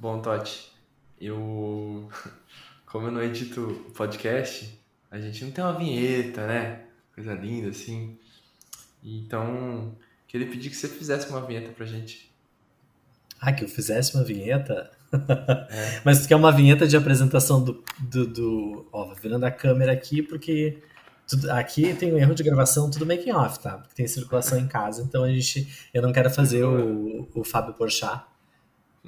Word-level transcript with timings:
Bom, 0.00 0.22
Totti, 0.22 0.72
eu. 1.20 2.08
Como 2.90 3.06
eu 3.06 3.12
não 3.12 3.22
edito 3.22 3.92
podcast, 3.94 4.80
a 5.10 5.20
gente 5.20 5.44
não 5.44 5.52
tem 5.52 5.62
uma 5.62 5.78
vinheta, 5.78 6.46
né? 6.46 6.84
Coisa 7.14 7.34
linda 7.34 7.68
assim. 7.68 8.18
Então, 9.04 9.94
queria 10.26 10.48
pedir 10.48 10.70
que 10.70 10.76
você 10.76 10.88
fizesse 10.88 11.28
uma 11.28 11.46
vinheta 11.46 11.70
pra 11.72 11.84
gente. 11.84 12.32
Ah, 13.38 13.52
que 13.52 13.62
eu 13.62 13.68
fizesse 13.68 14.14
uma 14.14 14.24
vinheta? 14.24 14.90
É. 15.12 16.00
Mas 16.04 16.22
tu 16.22 16.28
quer 16.28 16.36
uma 16.36 16.52
vinheta 16.52 16.86
de 16.86 16.96
apresentação 16.96 17.62
do. 17.62 17.82
do, 17.98 18.26
do... 18.26 18.88
Ó, 18.92 19.12
virando 19.14 19.44
a 19.44 19.50
câmera 19.50 19.90
aqui, 19.90 20.22
porque 20.22 20.80
tudo, 21.26 21.50
aqui 21.50 21.92
tem 21.94 22.14
um 22.14 22.16
erro 22.16 22.32
de 22.32 22.44
gravação, 22.44 22.88
tudo 22.88 23.04
making 23.04 23.32
off, 23.32 23.58
tá? 23.58 23.78
Porque 23.78 23.94
tem 23.96 24.06
circulação 24.06 24.56
em 24.56 24.68
casa, 24.68 25.02
então 25.02 25.24
a 25.24 25.28
gente. 25.28 25.88
Eu 25.92 26.00
não 26.00 26.12
quero 26.12 26.30
fazer 26.30 26.62
o, 26.64 27.28
o 27.34 27.42
Fábio 27.42 27.74
Porchat, 27.74 28.22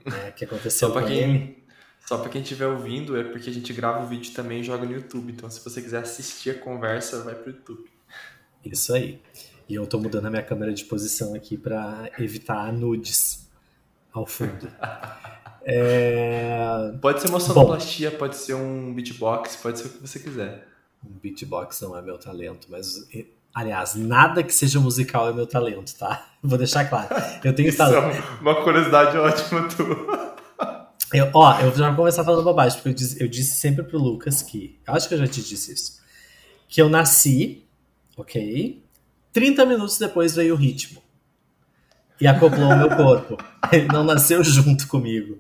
né, 0.04 0.32
que 0.32 0.44
aconteceu 0.44 0.88
só 0.88 1.00
com 1.00 1.06
quem, 1.06 1.18
ele. 1.18 1.64
Só 2.06 2.18
pra 2.18 2.28
quem 2.28 2.42
estiver 2.42 2.66
ouvindo, 2.66 3.16
é 3.16 3.24
porque 3.24 3.48
a 3.48 3.52
gente 3.52 3.72
grava 3.72 4.04
o 4.04 4.08
vídeo 4.08 4.32
também 4.34 4.60
e 4.60 4.64
joga 4.64 4.84
no 4.84 4.92
YouTube. 4.92 5.32
Então, 5.32 5.48
se 5.48 5.62
você 5.62 5.80
quiser 5.80 6.02
assistir 6.02 6.50
a 6.50 6.58
conversa, 6.58 7.22
vai 7.22 7.34
pro 7.34 7.50
YouTube. 7.50 7.90
Isso 8.64 8.92
aí. 8.94 9.20
E 9.68 9.74
eu 9.74 9.86
tô 9.86 9.98
mudando 9.98 10.26
a 10.26 10.30
minha 10.30 10.42
câmera 10.42 10.72
de 10.72 10.84
posição 10.84 11.34
aqui 11.34 11.56
para 11.56 12.10
evitar 12.18 12.72
nudes 12.72 13.48
ao 14.12 14.26
fundo. 14.26 14.68
É... 15.64 16.92
Pode 17.00 17.20
ser 17.20 17.28
uma 17.28 17.38
sonoplastia, 17.38 18.10
Bom, 18.10 18.18
pode 18.18 18.34
ser 18.34 18.54
um 18.54 18.92
beatbox, 18.92 19.54
pode 19.54 19.78
ser 19.78 19.86
o 19.86 19.90
que 19.90 19.98
você 20.00 20.18
quiser. 20.18 20.66
Um 21.04 21.12
beatbox 21.18 21.80
não 21.82 21.96
é 21.96 22.02
meu 22.02 22.18
talento, 22.18 22.66
mas 22.68 23.08
aliás, 23.54 23.94
nada 23.94 24.42
que 24.42 24.52
seja 24.52 24.80
musical 24.80 25.28
é 25.28 25.32
meu 25.32 25.46
talento, 25.46 25.94
tá? 25.96 26.26
Vou 26.42 26.58
deixar 26.58 26.84
claro. 26.86 27.08
Eu 27.44 27.54
tenho 27.54 27.68
Isso 27.68 27.78
talento. 27.78 28.16
É 28.16 28.40
uma 28.40 28.62
curiosidade 28.62 29.16
ótima 29.16 29.68
tua. 29.68 30.32
Eu, 31.12 31.30
ó, 31.34 31.60
eu 31.60 31.76
já 31.76 31.88
vou 31.88 31.98
começar 31.98 32.24
falando 32.24 32.42
bobagem, 32.42 32.78
porque 32.78 32.88
eu 32.88 32.94
disse, 32.94 33.22
eu 33.22 33.28
disse 33.28 33.56
sempre 33.56 33.84
pro 33.84 33.98
Lucas 33.98 34.42
que. 34.42 34.80
Eu 34.86 34.94
acho 34.94 35.06
que 35.06 35.14
eu 35.14 35.18
já 35.18 35.26
te 35.26 35.42
disse 35.42 35.72
isso. 35.72 36.00
Que 36.68 36.80
eu 36.80 36.88
nasci, 36.88 37.64
ok? 38.16 38.82
30 39.32 39.66
minutos 39.66 39.98
depois 39.98 40.34
veio 40.34 40.54
o 40.54 40.56
ritmo. 40.56 41.02
E 42.20 42.26
acoplou 42.26 42.70
o 42.70 42.76
meu 42.76 42.88
corpo. 42.96 43.36
Ele 43.70 43.88
não 43.88 44.04
nasceu 44.04 44.42
junto 44.42 44.88
comigo. 44.88 45.38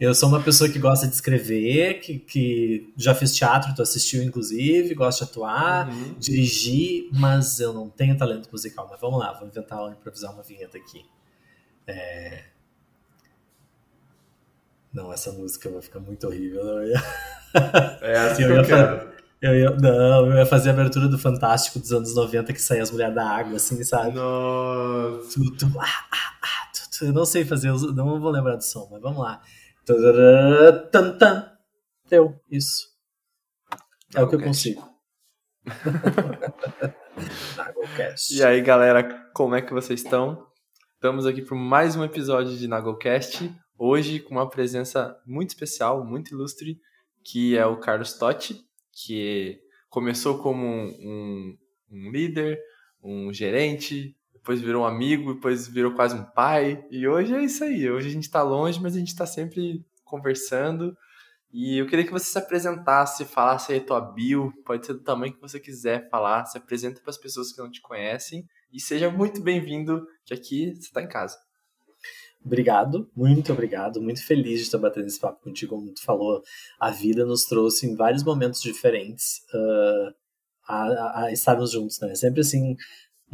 Eu 0.00 0.14
sou 0.14 0.28
uma 0.28 0.42
pessoa 0.42 0.68
que 0.68 0.78
gosta 0.78 1.06
de 1.06 1.14
escrever, 1.14 2.00
que, 2.00 2.18
que 2.18 2.92
já 2.96 3.14
fiz 3.14 3.34
teatro, 3.34 3.74
tu 3.74 3.82
assistiu 3.82 4.22
inclusive, 4.22 4.94
gosto 4.94 5.24
de 5.24 5.30
atuar, 5.30 5.88
uhum. 5.88 6.14
dirigir, 6.18 7.08
mas 7.12 7.60
eu 7.60 7.72
não 7.72 7.88
tenho 7.88 8.16
talento 8.16 8.48
musical. 8.50 8.88
Mas 8.90 9.00
vamos 9.00 9.20
lá, 9.20 9.32
vou 9.32 9.46
inventar, 9.46 9.78
vou 9.78 9.92
improvisar 9.92 10.32
uma 10.32 10.42
vinheta 10.42 10.76
aqui. 10.76 11.04
É... 11.86 12.44
Não, 14.92 15.12
essa 15.12 15.32
música 15.32 15.70
vai 15.70 15.82
ficar 15.82 16.00
muito 16.00 16.26
horrível. 16.26 16.64
Não 16.64 16.84
ia... 16.84 17.02
É 18.00 18.12
essa 18.12 18.42
eu 18.42 18.48
que 18.48 18.52
eu, 18.52 18.56
eu 18.56 18.64
quero. 18.64 19.14
Eu 19.44 19.54
ia, 19.54 19.70
não, 19.72 20.26
eu 20.26 20.38
ia 20.38 20.46
fazer 20.46 20.70
a 20.70 20.72
abertura 20.72 21.06
do 21.06 21.18
Fantástico 21.18 21.78
dos 21.78 21.92
anos 21.92 22.14
90 22.14 22.50
que 22.52 22.62
saía 22.62 22.82
as 22.82 22.90
mulheres 22.90 23.14
da 23.14 23.28
água, 23.28 23.56
assim, 23.56 23.84
sabe? 23.84 24.14
Nossa. 24.14 25.34
Tu, 25.34 25.50
tu, 25.56 25.66
ah, 25.78 25.84
ah, 25.84 26.32
ah, 26.42 26.70
tu, 26.72 26.98
tu, 26.98 27.04
eu 27.04 27.12
não 27.12 27.26
sei 27.26 27.44
fazer, 27.44 27.68
não 27.68 28.18
vou 28.18 28.30
lembrar 28.30 28.56
do 28.56 28.64
som, 28.64 28.88
mas 28.90 29.02
vamos 29.02 29.20
lá. 29.22 29.42
Deu, 32.08 32.40
isso. 32.50 32.88
É 34.14 34.22
o 34.22 34.28
que 34.30 34.36
eu 34.36 34.42
consigo. 34.42 34.82
e 38.30 38.42
aí, 38.42 38.62
galera, 38.62 39.30
como 39.34 39.54
é 39.54 39.60
que 39.60 39.74
vocês 39.74 40.02
estão? 40.02 40.46
Estamos 40.94 41.26
aqui 41.26 41.42
para 41.42 41.54
mais 41.54 41.96
um 41.96 42.04
episódio 42.04 42.56
de 42.56 42.66
Nagocast. 42.66 43.54
Hoje 43.76 44.20
com 44.20 44.36
uma 44.36 44.48
presença 44.48 45.20
muito 45.26 45.50
especial, 45.50 46.02
muito 46.02 46.32
ilustre, 46.32 46.80
que 47.22 47.54
é 47.54 47.66
o 47.66 47.76
Carlos 47.76 48.14
Totti, 48.14 48.64
que 48.90 49.60
começou 49.90 50.38
como 50.38 50.66
um, 50.66 51.58
um 51.90 52.10
líder, 52.10 52.58
um 53.02 53.30
gerente, 53.34 54.16
depois 54.44 54.60
virou 54.60 54.82
um 54.82 54.86
amigo, 54.86 55.32
depois 55.32 55.66
virou 55.66 55.94
quase 55.94 56.14
um 56.14 56.22
pai. 56.22 56.84
E 56.90 57.08
hoje 57.08 57.34
é 57.34 57.42
isso 57.42 57.64
aí. 57.64 57.90
Hoje 57.90 58.08
a 58.08 58.12
gente 58.12 58.24
está 58.24 58.42
longe, 58.42 58.78
mas 58.78 58.94
a 58.94 58.98
gente 58.98 59.08
está 59.08 59.24
sempre 59.24 59.82
conversando. 60.04 60.94
E 61.50 61.78
eu 61.78 61.86
queria 61.86 62.04
que 62.04 62.12
você 62.12 62.26
se 62.26 62.36
apresentasse, 62.36 63.24
falasse 63.24 63.72
aí 63.72 63.78
a 63.78 63.84
tua 63.84 64.02
bio, 64.02 64.52
pode 64.66 64.84
ser 64.84 64.92
do 64.92 65.00
tamanho 65.00 65.32
que 65.32 65.40
você 65.40 65.58
quiser 65.58 66.10
falar, 66.10 66.44
se 66.44 66.58
apresenta 66.58 67.00
para 67.00 67.08
as 67.08 67.16
pessoas 67.16 67.52
que 67.52 67.58
não 67.58 67.70
te 67.70 67.80
conhecem 67.80 68.46
e 68.70 68.78
seja 68.78 69.08
muito 69.10 69.40
bem-vindo, 69.40 70.06
que 70.26 70.34
aqui 70.34 70.74
você 70.74 70.88
está 70.88 71.00
em 71.00 71.08
casa. 71.08 71.38
Obrigado, 72.44 73.10
muito 73.16 73.50
obrigado, 73.50 74.02
muito 74.02 74.22
feliz 74.26 74.58
de 74.58 74.66
estar 74.66 74.76
batendo 74.76 75.06
esse 75.06 75.18
papo 75.18 75.42
contigo, 75.42 75.74
como 75.74 75.94
tu 75.94 76.02
falou, 76.02 76.42
a 76.78 76.90
vida 76.90 77.24
nos 77.24 77.46
trouxe 77.46 77.86
em 77.86 77.96
vários 77.96 78.22
momentos 78.22 78.60
diferentes 78.60 79.38
uh, 79.54 80.14
a, 80.68 81.22
a, 81.24 81.32
estarmos 81.32 81.70
juntos, 81.70 81.98
né? 82.00 82.14
Sempre 82.14 82.42
assim, 82.42 82.76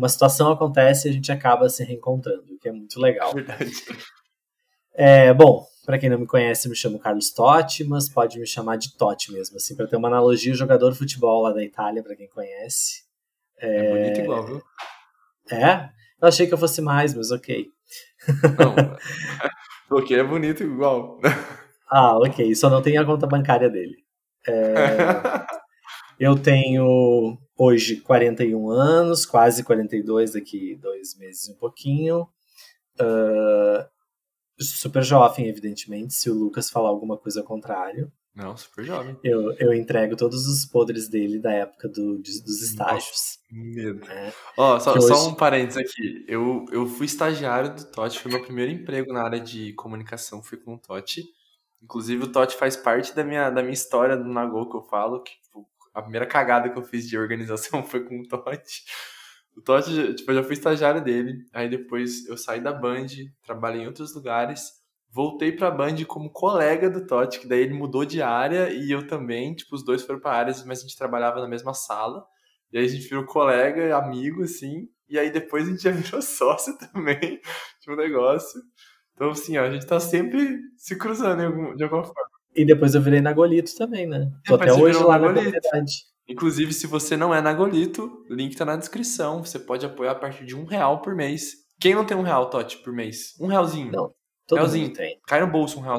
uma 0.01 0.09
situação 0.09 0.51
acontece 0.51 1.07
e 1.07 1.11
a 1.11 1.13
gente 1.13 1.31
acaba 1.31 1.69
se 1.69 1.85
reencontrando, 1.85 2.55
o 2.55 2.59
que 2.59 2.69
é 2.69 2.73
muito 2.73 2.99
legal. 2.99 3.35
Verdade. 3.35 3.71
É, 4.95 5.33
bom, 5.35 5.65
para 5.85 5.99
quem 5.99 6.09
não 6.09 6.19
me 6.19 6.27
conhece, 6.27 6.69
me 6.71 6.75
chamo 6.75 6.99
Carlos 6.99 7.31
Totti, 7.31 7.85
mas 7.85 8.09
pode 8.09 8.39
me 8.39 8.47
chamar 8.47 8.77
de 8.77 8.97
Totti 8.97 9.31
mesmo, 9.31 9.57
assim, 9.57 9.77
para 9.77 9.87
ter 9.87 9.97
uma 9.97 10.09
analogia, 10.09 10.55
jogador 10.55 10.93
de 10.93 10.99
futebol 10.99 11.43
lá 11.43 11.53
da 11.53 11.63
Itália, 11.63 12.03
para 12.03 12.17
quem 12.17 12.29
conhece. 12.29 13.03
É... 13.59 13.77
é 13.77 13.91
bonito 13.91 14.21
igual, 14.21 14.47
viu? 14.47 14.63
É? 15.53 15.91
Eu 16.21 16.29
achei 16.29 16.47
que 16.47 16.55
eu 16.55 16.59
fosse 16.59 16.81
mais, 16.81 17.15
mas 17.15 17.31
ok. 17.31 17.67
Não, 18.59 18.75
porque 19.89 20.15
é 20.15 20.25
bonito 20.25 20.63
igual. 20.63 21.19
Ah, 21.93 22.17
ok. 22.19 22.55
Só 22.55 22.71
não 22.71 22.81
tem 22.81 22.97
a 22.97 23.05
conta 23.05 23.27
bancária 23.27 23.69
dele. 23.69 23.97
É... 24.47 24.55
eu 26.21 26.39
tenho 26.39 27.37
hoje 27.61 27.97
41 27.97 28.71
anos, 28.71 29.27
quase 29.27 29.63
42 29.63 30.33
daqui 30.33 30.77
dois 30.77 31.15
meses 31.19 31.47
e 31.47 31.53
um 31.53 31.57
pouquinho. 31.57 32.27
Uh, 32.99 33.85
super 34.59 35.03
jovem, 35.03 35.47
evidentemente, 35.47 36.15
se 36.15 36.31
o 36.31 36.35
Lucas 36.35 36.71
falar 36.71 36.89
alguma 36.89 37.19
coisa 37.19 37.41
ao 37.41 37.47
contrário. 37.47 38.11
Não, 38.35 38.57
super 38.57 38.83
jovem. 38.83 39.15
Eu, 39.23 39.53
eu 39.59 39.75
entrego 39.75 40.17
todos 40.17 40.47
os 40.47 40.65
podres 40.65 41.07
dele 41.09 41.39
da 41.39 41.53
época 41.53 41.87
do, 41.87 42.17
dos 42.17 42.63
estágios. 42.63 43.39
medo. 43.51 44.11
É. 44.11 44.33
Ó, 44.57 44.81
só, 44.81 44.95
hoje... 44.95 45.09
só, 45.09 45.29
um 45.29 45.35
parênteses 45.35 45.83
aqui. 45.83 46.25
Eu, 46.27 46.65
eu 46.73 46.87
fui 46.87 47.05
estagiário 47.05 47.75
do 47.75 47.85
Totti, 47.85 48.21
foi 48.21 48.33
meu 48.33 48.43
primeiro 48.43 48.73
emprego 48.73 49.13
na 49.13 49.23
área 49.23 49.41
de 49.41 49.75
comunicação, 49.75 50.43
fui 50.43 50.57
com 50.57 50.77
o 50.77 50.79
Totti. 50.79 51.25
Inclusive, 51.83 52.25
o 52.25 52.33
Totti 52.33 52.57
faz 52.57 52.75
parte 52.75 53.15
da 53.15 53.23
minha, 53.23 53.51
da 53.51 53.61
minha 53.61 53.75
história 53.75 54.17
do 54.17 54.29
Nagô 54.29 54.71
que 54.71 54.77
eu 54.77 54.83
falo, 54.83 55.23
que 55.23 55.33
tipo, 55.43 55.69
a 55.95 56.03
primeira 56.03 56.27
cagada 56.27 56.71
que 56.71 56.79
eu 56.79 56.83
fiz 56.83 57.09
de 57.09 57.19
organização 57.19 57.83
foi 57.85 58.05
com 58.05 58.21
o 58.21 58.29
Totti. 58.29 58.85
O 59.57 59.63
Totti, 59.63 60.15
tipo, 60.15 60.31
eu 60.31 60.37
já 60.37 60.43
fui 60.45 60.53
estagiário 60.55 61.03
dele, 61.03 61.45
aí 61.53 61.69
depois 61.69 62.27
eu 62.29 62.37
saí 62.37 62.61
da 62.61 62.73
Band, 62.73 63.07
trabalhei 63.45 63.83
em 63.83 63.87
outros 63.87 64.15
lugares, 64.15 64.71
voltei 65.11 65.53
pra 65.53 65.71
Band 65.71 66.05
como 66.07 66.31
colega 66.31 66.89
do 66.89 67.07
Totti, 67.07 67.41
que 67.41 67.49
daí 67.49 67.61
ele 67.61 67.75
mudou 67.75 68.05
de 68.05 68.23
área 68.23 68.71
e 68.71 68.91
eu 68.91 69.07
também, 69.07 69.55
tipo, 69.55 69.75
os 69.75 69.85
dois 69.85 70.03
foram 70.03 70.21
pra 70.21 70.33
áreas, 70.33 70.65
mas 70.65 70.79
a 70.79 70.83
gente 70.83 70.97
trabalhava 70.97 71.41
na 71.41 71.49
mesma 71.49 71.75
sala, 71.75 72.25
e 72.73 72.79
aí 72.79 72.85
a 72.85 72.89
gente 72.89 73.09
virou 73.09 73.25
colega, 73.27 73.97
amigo, 73.97 74.43
assim, 74.45 74.89
e 75.09 75.19
aí 75.19 75.31
depois 75.33 75.67
a 75.67 75.71
gente 75.73 75.83
já 75.83 75.91
virou 75.91 76.23
sócio 76.23 76.77
também 76.79 77.41
de 77.81 77.91
um 77.91 77.97
negócio. 77.97 78.61
Então, 79.15 79.31
assim, 79.31 79.59
ó, 79.59 79.65
a 79.65 79.71
gente 79.71 79.87
tá 79.87 80.01
sempre 80.01 80.59
se 80.77 80.97
cruzando 80.97 81.77
de 81.77 81.85
alguma 81.85 82.05
forma. 82.05 82.30
E 82.55 82.65
depois 82.65 82.95
eu 82.95 83.01
virei 83.01 83.21
Nagolito 83.21 83.75
também, 83.77 84.07
né? 84.07 84.31
Tô 84.45 84.57
até 84.57 84.73
hoje 84.73 85.03
lá 85.03 85.19
na 85.19 85.33
comunidade. 85.33 86.11
Inclusive, 86.29 86.73
se 86.73 86.87
você 86.87 87.17
não 87.17 87.35
é 87.35 87.41
Nagolito, 87.41 88.25
o 88.29 88.35
link 88.35 88.57
tá 88.57 88.65
na 88.65 88.77
descrição. 88.77 89.45
Você 89.45 89.59
pode 89.59 89.85
apoiar 89.85 90.13
a 90.13 90.15
partir 90.15 90.45
de 90.45 90.55
um 90.55 90.65
real 90.65 91.01
por 91.01 91.15
mês. 91.15 91.55
Quem 91.81 91.95
não 91.95 92.05
tem 92.05 92.17
um 92.17 92.23
real, 92.23 92.51
Totti, 92.51 92.79
por 92.79 92.93
mês? 92.93 93.35
Um 93.41 93.47
realzinho. 93.47 93.91
Não, 93.91 94.13
todo 94.47 94.59
realzinho. 94.59 94.87
mundo 94.87 94.97
tem. 94.97 95.19
Cai 95.27 95.41
no 95.41 95.51
bolso 95.51 95.79
um 95.79 95.83
real. 95.83 95.99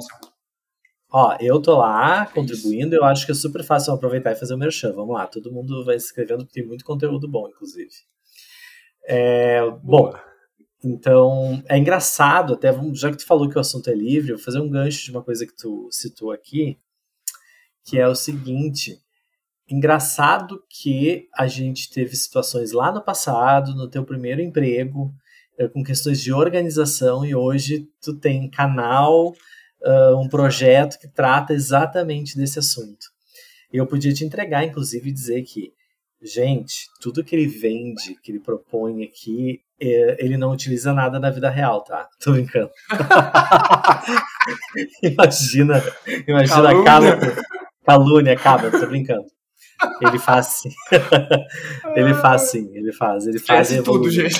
Ó, 1.11 1.35
eu 1.41 1.61
tô 1.61 1.77
lá 1.77 2.23
é 2.23 2.33
contribuindo, 2.33 2.95
eu 2.95 3.03
acho 3.03 3.25
que 3.25 3.33
é 3.33 3.35
super 3.35 3.63
fácil 3.63 3.93
aproveitar 3.93 4.31
e 4.31 4.35
fazer 4.35 4.53
o 4.53 4.57
merchan. 4.57 4.93
Vamos 4.93 5.13
lá, 5.13 5.27
todo 5.27 5.51
mundo 5.51 5.83
vai 5.83 5.99
se 5.99 6.05
inscrevendo 6.05 6.45
porque 6.45 6.61
tem 6.61 6.67
muito 6.67 6.85
conteúdo 6.85 7.27
bom, 7.27 7.49
inclusive. 7.49 7.89
É, 9.05 9.69
bom, 9.83 10.13
então 10.83 11.61
é 11.67 11.77
engraçado, 11.77 12.53
até 12.53 12.71
já 12.93 13.11
que 13.11 13.17
tu 13.17 13.25
falou 13.25 13.49
que 13.49 13.57
o 13.57 13.61
assunto 13.61 13.89
é 13.89 13.93
livre, 13.93 14.31
eu 14.31 14.37
vou 14.37 14.43
fazer 14.43 14.59
um 14.59 14.69
gancho 14.69 15.03
de 15.03 15.11
uma 15.11 15.23
coisa 15.23 15.45
que 15.45 15.55
tu 15.55 15.87
citou 15.91 16.31
aqui, 16.31 16.77
que 17.83 17.99
é 17.99 18.07
o 18.07 18.15
seguinte: 18.15 18.99
engraçado 19.69 20.63
que 20.69 21.27
a 21.35 21.47
gente 21.47 21.89
teve 21.91 22.15
situações 22.15 22.71
lá 22.71 22.91
no 22.91 23.01
passado, 23.01 23.75
no 23.75 23.87
teu 23.87 24.03
primeiro 24.03 24.41
emprego, 24.41 25.13
eh, 25.57 25.67
com 25.67 25.83
questões 25.83 26.21
de 26.21 26.33
organização, 26.33 27.23
e 27.25 27.35
hoje 27.35 27.87
tu 28.01 28.15
tem 28.17 28.49
canal, 28.49 29.33
uh, 29.81 30.15
um 30.17 30.27
projeto 30.27 30.99
que 30.99 31.07
trata 31.07 31.53
exatamente 31.53 32.37
desse 32.37 32.59
assunto. 32.59 33.07
Eu 33.71 33.87
podia 33.87 34.13
te 34.13 34.25
entregar, 34.25 34.63
inclusive, 34.63 35.11
dizer 35.11 35.43
que, 35.43 35.73
gente, 36.21 36.87
tudo 36.99 37.23
que 37.23 37.35
ele 37.35 37.47
vende, 37.47 38.15
que 38.21 38.31
ele 38.31 38.39
propõe 38.39 39.03
aqui, 39.03 39.61
é, 39.79 40.23
ele 40.23 40.37
não 40.37 40.51
utiliza 40.51 40.93
nada 40.93 41.19
na 41.19 41.31
vida 41.31 41.49
real, 41.49 41.83
tá? 41.83 42.07
Tô 42.19 42.33
brincando. 42.33 42.69
imagina, 45.01 45.81
imagina 46.27 46.83
calúnia. 46.83 47.17
calúnia, 47.83 48.35
cabra, 48.35 48.69
tô 48.71 48.85
brincando. 48.87 49.25
Ele 50.01 50.19
faz 50.19 50.47
sim. 50.47 50.69
ele 51.95 52.13
faz 52.13 52.51
sim, 52.51 52.69
ele 52.75 52.93
faz. 52.93 53.25
Ele 53.25 53.39
faz 53.39 53.69
tudo, 53.83 54.09
gente. 54.09 54.39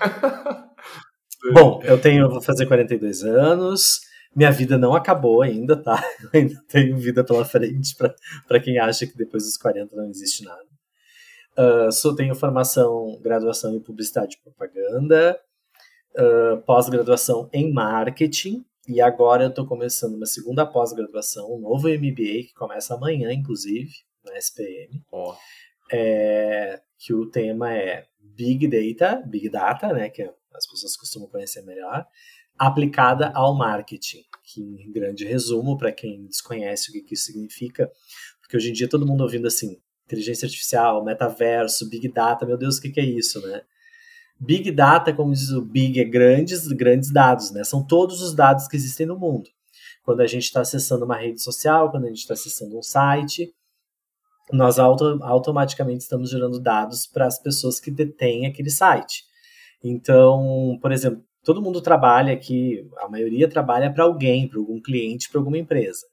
Bom, 1.52 1.80
eu 1.84 2.00
tenho, 2.00 2.28
vou 2.28 2.40
fazer 2.40 2.66
42 2.66 3.22
anos. 3.22 4.00
Minha 4.34 4.50
vida 4.50 4.78
não 4.78 4.94
acabou 4.94 5.42
ainda, 5.42 5.76
tá? 5.76 6.02
Eu 6.22 6.30
ainda 6.32 6.62
tenho 6.68 6.96
vida 6.96 7.24
pela 7.24 7.44
frente 7.44 7.94
para 7.96 8.60
quem 8.60 8.78
acha 8.78 9.06
que 9.06 9.16
depois 9.16 9.44
dos 9.44 9.56
40 9.56 9.94
não 9.94 10.08
existe 10.08 10.44
nada. 10.44 10.71
Uh, 11.56 11.92
só 11.92 12.14
tenho 12.14 12.34
formação, 12.34 13.18
graduação 13.20 13.74
em 13.74 13.80
publicidade 13.80 14.36
e 14.36 14.42
propaganda, 14.42 15.38
uh, 16.16 16.60
pós-graduação 16.62 17.48
em 17.52 17.72
marketing, 17.72 18.64
e 18.88 19.00
agora 19.00 19.44
eu 19.44 19.50
estou 19.50 19.66
começando 19.66 20.14
uma 20.14 20.26
segunda 20.26 20.66
pós-graduação, 20.66 21.52
um 21.52 21.60
novo 21.60 21.88
MBA, 21.88 22.48
que 22.48 22.54
começa 22.54 22.94
amanhã, 22.94 23.32
inclusive, 23.32 23.92
na 24.24 24.36
SPM. 24.36 25.02
Oh. 25.12 25.34
É, 25.92 26.80
que 26.98 27.12
o 27.12 27.26
tema 27.30 27.72
é 27.72 28.06
Big 28.18 28.66
Data, 28.66 29.22
Big 29.26 29.48
Data, 29.50 29.92
né, 29.92 30.08
que 30.08 30.22
as 30.22 30.66
pessoas 30.66 30.96
costumam 30.96 31.28
conhecer 31.28 31.62
melhor, 31.62 32.06
aplicada 32.58 33.30
ao 33.34 33.54
marketing, 33.56 34.22
que 34.42 34.60
em 34.60 34.90
grande 34.90 35.24
resumo, 35.24 35.76
para 35.76 35.92
quem 35.92 36.26
desconhece 36.26 36.90
o 36.90 36.92
que, 36.92 37.02
que 37.02 37.14
isso 37.14 37.26
significa, 37.26 37.90
porque 38.40 38.56
hoje 38.56 38.70
em 38.70 38.72
dia 38.72 38.88
todo 38.88 39.06
mundo 39.06 39.22
ouvindo 39.22 39.46
assim, 39.46 39.80
inteligência 40.06 40.46
artificial, 40.46 41.04
metaverso, 41.04 41.88
Big 41.88 42.08
Data, 42.08 42.46
meu 42.46 42.56
Deus, 42.56 42.78
o 42.78 42.82
que, 42.82 42.90
que 42.90 43.00
é 43.00 43.04
isso, 43.04 43.40
né? 43.46 43.62
Big 44.38 44.70
Data, 44.72 45.12
como 45.12 45.32
diz 45.32 45.50
o 45.50 45.62
Big, 45.62 46.00
é 46.00 46.04
grandes, 46.04 46.66
grandes 46.68 47.12
dados, 47.12 47.52
né? 47.52 47.62
São 47.64 47.84
todos 47.86 48.20
os 48.20 48.34
dados 48.34 48.66
que 48.66 48.76
existem 48.76 49.06
no 49.06 49.18
mundo. 49.18 49.48
Quando 50.04 50.20
a 50.20 50.26
gente 50.26 50.44
está 50.44 50.60
acessando 50.60 51.04
uma 51.04 51.16
rede 51.16 51.40
social, 51.40 51.90
quando 51.90 52.04
a 52.04 52.08
gente 52.08 52.18
está 52.18 52.34
acessando 52.34 52.76
um 52.76 52.82
site, 52.82 53.54
nós 54.52 54.78
auto, 54.78 55.18
automaticamente 55.22 56.02
estamos 56.02 56.30
gerando 56.30 56.60
dados 56.60 57.06
para 57.06 57.26
as 57.26 57.40
pessoas 57.40 57.78
que 57.78 57.90
detêm 57.90 58.46
aquele 58.46 58.70
site. 58.70 59.24
Então, 59.82 60.78
por 60.80 60.90
exemplo, 60.92 61.24
todo 61.44 61.62
mundo 61.62 61.80
trabalha 61.80 62.32
aqui, 62.32 62.88
a 62.98 63.08
maioria 63.08 63.48
trabalha 63.48 63.92
para 63.92 64.04
alguém, 64.04 64.48
para 64.48 64.58
algum 64.58 64.80
cliente, 64.80 65.30
para 65.30 65.40
alguma 65.40 65.58
empresa. 65.58 66.04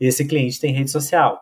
Esse 0.00 0.24
cliente 0.24 0.60
tem 0.60 0.72
rede 0.72 0.90
social. 0.90 1.40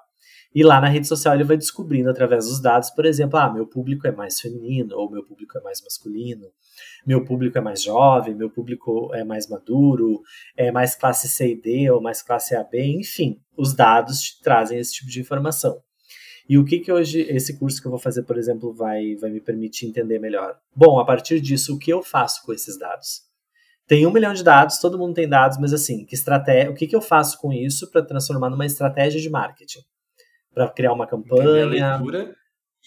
E 0.53 0.65
lá 0.65 0.81
na 0.81 0.89
rede 0.89 1.07
social 1.07 1.35
ele 1.35 1.45
vai 1.45 1.57
descobrindo 1.57 2.11
através 2.11 2.47
dos 2.47 2.61
dados, 2.61 2.91
por 2.91 3.05
exemplo, 3.05 3.39
ah, 3.39 3.53
meu 3.53 3.67
público 3.67 4.07
é 4.07 4.11
mais 4.11 4.41
feminino, 4.41 4.97
ou 4.97 5.09
meu 5.09 5.25
público 5.25 5.57
é 5.57 5.61
mais 5.61 5.81
masculino, 5.81 6.47
meu 7.07 7.25
público 7.25 7.57
é 7.57 7.61
mais 7.61 7.83
jovem, 7.83 8.35
meu 8.35 8.51
público 8.51 9.15
é 9.15 9.23
mais 9.23 9.49
maduro, 9.49 10.21
é 10.57 10.73
mais 10.73 10.97
classe 10.97 11.29
C 11.29 11.53
e 11.53 11.61
D 11.61 11.91
ou 11.91 12.03
mais 12.03 12.21
classe 12.21 12.57
AB, 12.57 12.83
enfim, 12.99 13.41
os 13.57 13.75
dados 13.75 14.21
te 14.21 14.43
trazem 14.43 14.79
esse 14.79 14.95
tipo 14.95 15.09
de 15.09 15.21
informação. 15.21 15.81
E 16.49 16.59
o 16.59 16.65
que 16.65 16.81
que 16.81 16.91
hoje 16.91 17.21
esse 17.21 17.57
curso 17.57 17.81
que 17.81 17.87
eu 17.87 17.93
vou 17.93 18.01
fazer, 18.01 18.25
por 18.25 18.37
exemplo, 18.37 18.75
vai, 18.75 19.15
vai 19.21 19.31
me 19.31 19.41
permitir 19.41 19.87
entender 19.87 20.19
melhor? 20.19 20.59
Bom, 20.75 20.99
a 20.99 21.05
partir 21.05 21.41
disso, 21.41 21.77
o 21.77 21.79
que 21.79 21.93
eu 21.93 22.03
faço 22.03 22.45
com 22.45 22.53
esses 22.53 22.77
dados? 22.77 23.21
Tem 23.87 24.05
um 24.05 24.13
milhão 24.13 24.33
de 24.33 24.43
dados, 24.43 24.79
todo 24.79 24.99
mundo 24.99 25.15
tem 25.15 25.29
dados, 25.29 25.59
mas 25.59 25.73
assim, 25.73 26.05
que 26.05 26.17
estratégia, 26.17 26.71
o 26.71 26.75
que, 26.75 26.89
que 26.89 26.97
eu 26.97 27.01
faço 27.01 27.39
com 27.39 27.53
isso 27.53 27.89
para 27.91 28.05
transformar 28.05 28.51
numa 28.51 28.67
estratégia 28.67 29.21
de 29.21 29.31
marketing? 29.31 29.81
Para 30.53 30.69
criar 30.71 30.93
uma 30.93 31.07
campanha. 31.07 31.65
A 31.65 31.97
leitura 31.97 32.37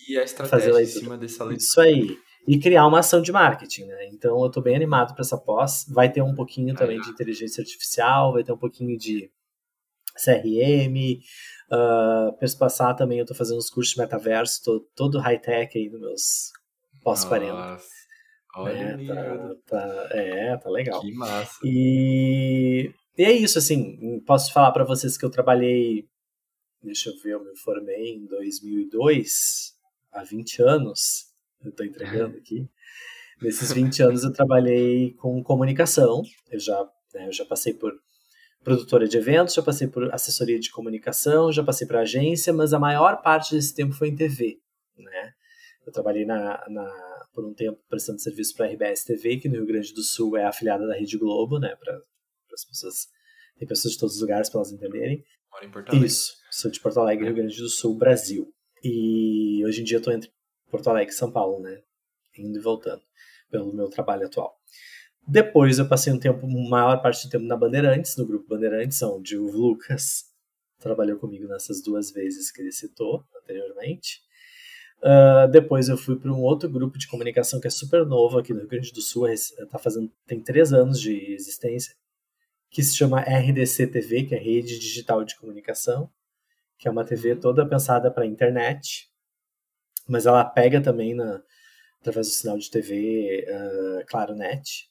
e 0.08 0.18
a 0.18 0.24
estratégia 0.24 0.82
em 0.82 0.86
cima 0.86 1.18
dessa 1.18 1.44
leitura. 1.44 1.64
Isso 1.64 1.82
aí. 1.82 2.18
E 2.46 2.60
criar 2.60 2.86
uma 2.88 3.00
ação 3.00 3.22
de 3.22 3.32
marketing, 3.32 3.86
né? 3.86 4.08
Então 4.08 4.40
eu 4.42 4.48
estou 4.48 4.62
bem 4.62 4.76
animado 4.76 5.14
para 5.14 5.22
essa 5.22 5.38
pós. 5.38 5.86
Vai 5.90 6.12
ter 6.12 6.22
um 6.22 6.36
pouquinho 6.36 6.76
também 6.76 7.00
de 7.00 7.10
inteligência 7.10 7.62
artificial, 7.62 8.34
vai 8.34 8.44
ter 8.44 8.52
um 8.52 8.58
pouquinho 8.58 8.98
de 8.98 9.32
CRM, 10.14 11.22
Uh, 11.74 12.32
Penso 12.38 12.58
passar 12.60 12.94
também, 12.94 13.18
eu 13.18 13.26
tô 13.26 13.34
fazendo 13.34 13.58
os 13.58 13.70
cursos 13.70 13.96
de 13.96 14.00
metaverso, 14.00 14.62
tô 14.64 14.80
todo 14.96 15.20
high-tech 15.20 15.76
aí 15.76 15.90
nos 15.90 16.00
meus 16.00 16.52
pós-40. 17.02 17.80
Olha, 18.56 18.78
é 18.78 19.08
tá, 19.08 19.56
tá, 19.66 20.08
é, 20.12 20.58
tá 20.58 20.70
legal. 20.70 21.02
Que 21.02 21.12
massa. 21.14 21.60
E, 21.64 22.92
e 23.18 23.24
é 23.24 23.32
isso, 23.32 23.58
assim, 23.58 24.20
posso 24.28 24.54
falar 24.54 24.72
para 24.72 24.84
vocês 24.84 25.18
que 25.18 25.26
eu 25.26 25.32
trabalhei, 25.32 26.06
deixa 26.84 27.10
eu 27.10 27.18
ver, 27.20 27.34
eu 27.34 27.44
me 27.44 27.56
formei 27.58 28.16
em 28.16 28.26
2002, 28.26 29.76
há 30.12 30.24
20 30.24 30.62
anos, 30.62 31.34
eu 31.64 31.72
tô 31.72 31.84
entregando 31.84 32.38
aqui. 32.38 32.68
Nesses 33.42 33.72
20 33.72 34.04
anos 34.04 34.24
eu 34.24 34.32
trabalhei 34.32 35.14
com 35.14 35.44
comunicação, 35.44 36.22
eu 36.52 36.60
já, 36.60 36.90
né, 37.14 37.28
eu 37.28 37.34
já 37.34 37.46
passei 37.46 37.74
por 37.74 37.94
produtora 38.64 39.08
de 39.08 39.18
eventos, 39.18 39.54
já 39.54 39.62
passei 39.62 39.88
por 39.88 40.14
assessoria 40.14 40.60
de 40.60 40.72
comunicação, 40.72 41.52
já 41.52 41.64
passei 41.64 41.86
por 41.86 41.98
agência, 41.98 42.54
mas 42.54 42.74
a 42.74 42.80
maior 42.80 43.22
parte 43.22 43.54
desse 43.54 43.76
tempo 43.76 43.94
foi 43.94 44.10
em 44.10 44.16
TV, 44.16 44.60
né? 44.98 45.34
Eu 45.86 45.92
trabalhei 45.92 46.26
na, 46.26 46.64
na 46.70 47.24
por 47.34 47.46
um 47.46 47.54
tempo 47.54 47.80
prestando 47.90 48.22
serviço 48.22 48.56
para 48.56 48.68
a 48.68 48.70
RBS 48.70 49.04
TV, 49.04 49.38
que 49.38 49.50
no 49.50 49.56
Rio 49.56 49.66
Grande 49.66 49.94
do 49.94 50.04
Sul 50.04 50.38
é 50.38 50.46
afiliada 50.46 50.88
da 50.88 50.96
Rede 50.96 51.18
Globo, 51.18 51.60
né? 51.60 51.76
Para 51.76 52.00
as 52.54 52.64
pessoas, 52.64 53.08
tem 53.58 53.68
pessoas 53.68 53.96
de 53.96 54.00
todos 54.00 54.16
os 54.16 54.22
lugares 54.22 54.50
para 54.50 54.60
elas 54.60 54.72
entenderem. 54.72 55.26
Mora 55.52 55.66
em 55.66 55.72
Porto 55.72 55.90
Alegre. 55.90 56.08
Isso, 56.08 56.34
sou 56.54 56.70
de 56.70 56.80
Porto 56.80 57.00
Alegre, 57.00 57.26
Rio 57.26 57.36
Grande 57.36 57.58
do 57.58 57.68
Sul, 57.68 57.98
Brasil. 57.98 58.54
E 58.84 59.64
hoje 59.66 59.82
em 59.82 59.84
dia 59.84 59.98
estou 59.98 60.14
entre 60.14 60.32
Porto 60.70 60.88
Alegre 60.88 61.12
e 61.12 61.18
São 61.18 61.32
Paulo, 61.32 61.60
né? 61.60 61.82
Indo 62.38 62.60
e 62.60 62.62
voltando 62.62 63.02
pelo 63.50 63.74
meu 63.74 63.90
trabalho 63.90 64.28
atual. 64.28 64.56
Depois 65.28 65.80
eu 65.80 65.88
passei 65.88 66.12
um 66.14 66.20
tempo, 66.20 66.48
maior 66.48 67.02
parte 67.02 67.26
do 67.26 67.32
tempo 67.32 67.46
na 67.46 67.56
Bandeirantes, 67.56 68.18
no 68.18 68.26
grupo 68.26 68.48
Bandeirantes, 68.48 69.02
onde 69.02 69.38
o 69.38 69.50
Lucas 69.50 70.26
trabalhou 70.80 71.18
comigo 71.18 71.48
nessas 71.48 71.82
duas 71.82 72.12
vezes 72.12 72.52
que 72.52 72.62
ele 72.62 72.72
citou 72.72 73.24
anteriormente. 73.42 74.20
Uh, 75.00 75.50
depois 75.50 75.90
eu 75.90 75.98
fui 75.98 76.18
para 76.18 76.32
um 76.32 76.42
outro 76.42 76.70
grupo 76.70 76.98
de 76.98 77.08
comunicação 77.08 77.60
que 77.60 77.68
é 77.68 77.70
super 77.70 78.06
novo 78.06 78.38
aqui 78.38 78.54
no 78.54 78.60
Rio 78.60 78.70
Grande 78.70 78.92
do 78.92 79.02
Sul, 79.02 79.28
tá 79.70 79.80
fazendo, 79.80 80.12
tem 80.26 80.40
três 80.42 80.72
anos 80.72 81.00
de 81.00 81.34
existência, 81.34 81.96
que 82.70 82.84
se 82.84 82.96
chama 82.96 83.22
RDC 83.22 83.88
TV, 83.88 84.24
que 84.24 84.36
é 84.36 84.38
Rede 84.38 84.80
Digital 84.80 85.24
de 85.24 85.36
Comunicação, 85.36 86.10
que 86.84 86.88
é 86.90 86.92
uma 86.92 87.06
TV 87.06 87.38
toda 87.38 87.66
pensada 87.66 88.12
para 88.12 88.26
internet, 88.26 89.10
mas 90.06 90.26
ela 90.26 90.44
pega 90.44 90.82
também 90.82 91.16
na, 91.16 91.42
através 92.02 92.28
do 92.28 92.34
sinal 92.34 92.58
de 92.58 92.70
TV, 92.70 93.48
uh, 93.48 94.06
claro, 94.06 94.36
net. 94.36 94.90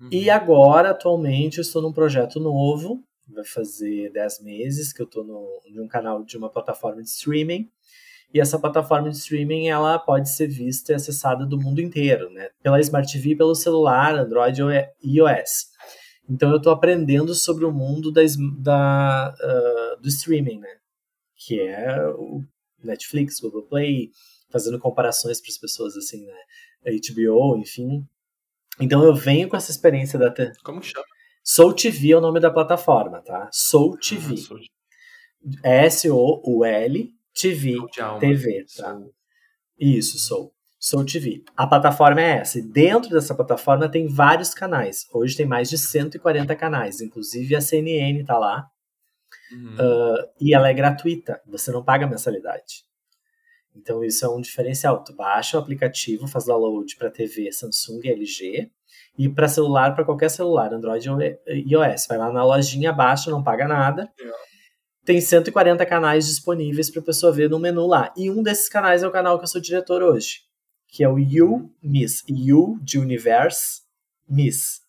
Uhum. 0.00 0.08
E 0.10 0.30
agora, 0.30 0.88
atualmente, 0.88 1.58
eu 1.58 1.62
estou 1.62 1.82
num 1.82 1.92
projeto 1.92 2.40
novo, 2.40 3.04
vai 3.28 3.44
fazer 3.44 4.10
10 4.10 4.42
meses 4.42 4.90
que 4.90 5.02
eu 5.02 5.04
estou 5.04 5.22
no, 5.22 5.46
num 5.74 5.86
canal 5.86 6.24
de 6.24 6.38
uma 6.38 6.48
plataforma 6.48 7.02
de 7.02 7.10
streaming. 7.10 7.70
E 8.32 8.40
essa 8.40 8.58
plataforma 8.58 9.10
de 9.10 9.18
streaming 9.18 9.68
ela 9.68 9.98
pode 9.98 10.30
ser 10.30 10.46
vista 10.46 10.92
e 10.92 10.94
acessada 10.94 11.44
do 11.44 11.60
mundo 11.60 11.82
inteiro, 11.82 12.30
né? 12.30 12.48
Pela 12.62 12.80
Smart 12.80 13.12
TV, 13.12 13.36
pelo 13.36 13.54
celular, 13.54 14.14
Android 14.14 14.62
e 15.02 15.18
iOS. 15.18 15.66
Então 16.26 16.50
eu 16.50 16.56
estou 16.56 16.72
aprendendo 16.72 17.34
sobre 17.34 17.66
o 17.66 17.70
mundo 17.70 18.10
da, 18.10 18.22
da 18.58 19.34
uh, 19.38 20.00
do 20.00 20.08
streaming, 20.08 20.58
né? 20.58 20.78
Que 21.46 21.60
é 21.60 22.08
o 22.08 22.42
Netflix, 22.82 23.40
Google 23.40 23.62
Play, 23.62 24.10
fazendo 24.50 24.78
comparações 24.78 25.40
para 25.40 25.50
as 25.50 25.58
pessoas 25.58 25.96
assim, 25.96 26.24
né? 26.26 26.34
HBO, 26.84 27.56
enfim, 27.58 28.06
então 28.80 29.04
eu 29.04 29.14
venho 29.14 29.48
com 29.48 29.56
essa 29.56 29.70
experiência 29.70 30.18
da. 30.18 30.32
Como 30.64 30.80
que 30.80 30.88
chama? 30.88 31.04
Soul 31.44 31.74
TV 31.74 32.12
é 32.12 32.16
o 32.16 32.20
nome 32.20 32.40
da 32.40 32.50
plataforma, 32.50 33.20
tá? 33.20 33.48
Soul 33.52 33.96
TV. 33.98 34.34
Ah, 35.64 35.68
S-O-U-L 35.86 37.14
TV. 37.34 37.76
TV, 38.20 38.64
tá? 38.76 38.94
Soul. 38.94 39.14
Isso, 39.78 40.18
Soul. 40.18 40.54
Soul 40.78 41.04
TV. 41.04 41.42
A 41.56 41.66
plataforma 41.66 42.20
é 42.20 42.38
essa. 42.38 42.58
E 42.58 42.62
dentro 42.62 43.10
dessa 43.10 43.34
plataforma 43.34 43.88
tem 43.88 44.06
vários 44.06 44.54
canais. 44.54 45.06
Hoje 45.12 45.36
tem 45.36 45.46
mais 45.46 45.68
de 45.68 45.78
140 45.78 46.54
canais. 46.56 47.00
Inclusive 47.00 47.56
a 47.56 47.60
CNN 47.60 48.24
tá 48.24 48.38
lá. 48.38 48.68
Uhum. 49.52 49.74
Uh, 49.74 50.28
e 50.40 50.54
ela 50.54 50.68
é 50.68 50.74
gratuita. 50.74 51.40
Você 51.46 51.70
não 51.70 51.84
paga 51.84 52.06
mensalidade. 52.06 52.84
Então 53.74 54.04
isso 54.04 54.24
é 54.24 54.28
um 54.28 54.40
diferencial. 54.40 55.02
Tu 55.02 55.14
baixa 55.14 55.56
o 55.56 55.60
aplicativo, 55.60 56.28
faz 56.28 56.44
download 56.44 56.94
para 56.96 57.10
TV 57.10 57.50
Samsung 57.52 58.00
LG 58.04 58.70
e 59.18 59.28
para 59.28 59.48
celular, 59.48 59.94
para 59.94 60.04
qualquer 60.04 60.30
celular, 60.30 60.72
Android 60.72 61.08
ou 61.08 61.18
iOS. 61.20 62.06
Vai 62.08 62.18
lá 62.18 62.32
na 62.32 62.44
lojinha, 62.44 62.92
baixa, 62.92 63.30
não 63.30 63.42
paga 63.42 63.66
nada. 63.66 64.10
Tem 65.04 65.20
140 65.20 65.84
canais 65.84 66.26
disponíveis 66.26 66.90
para 66.90 67.00
a 67.00 67.04
pessoa 67.04 67.32
ver 67.32 67.50
no 67.50 67.58
menu 67.58 67.86
lá. 67.86 68.12
E 68.16 68.30
um 68.30 68.42
desses 68.42 68.68
canais 68.68 69.02
é 69.02 69.08
o 69.08 69.12
canal 69.12 69.38
que 69.38 69.44
eu 69.44 69.48
sou 69.48 69.60
diretor 69.60 70.02
hoje, 70.02 70.42
que 70.86 71.02
é 71.02 71.08
o 71.08 71.18
You 71.18 71.70
Miss. 71.82 72.22
You 72.28 72.78
de 72.80 72.98
Universe 72.98 73.82
Miss. 74.28 74.81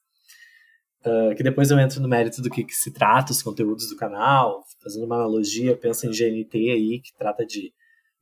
Uh, 1.05 1.35
que 1.35 1.43
depois 1.43 1.69
eu 1.69 1.77
entro 1.77 2.01
no 2.01 2.07
mérito 2.07 2.41
do 2.41 2.49
que, 2.49 2.63
que 2.63 2.73
se 2.73 2.91
trata, 2.91 3.33
os 3.33 3.43
conteúdos 3.43 3.89
do 3.89 3.97
canal, 3.97 4.63
fazendo 4.81 5.05
uma 5.05 5.15
analogia, 5.15 5.75
pensa 5.75 6.07
em 6.07 6.11
GNT 6.11 6.55
aí, 6.55 7.01
que 7.01 7.13
trata 7.17 7.45
de 7.45 7.73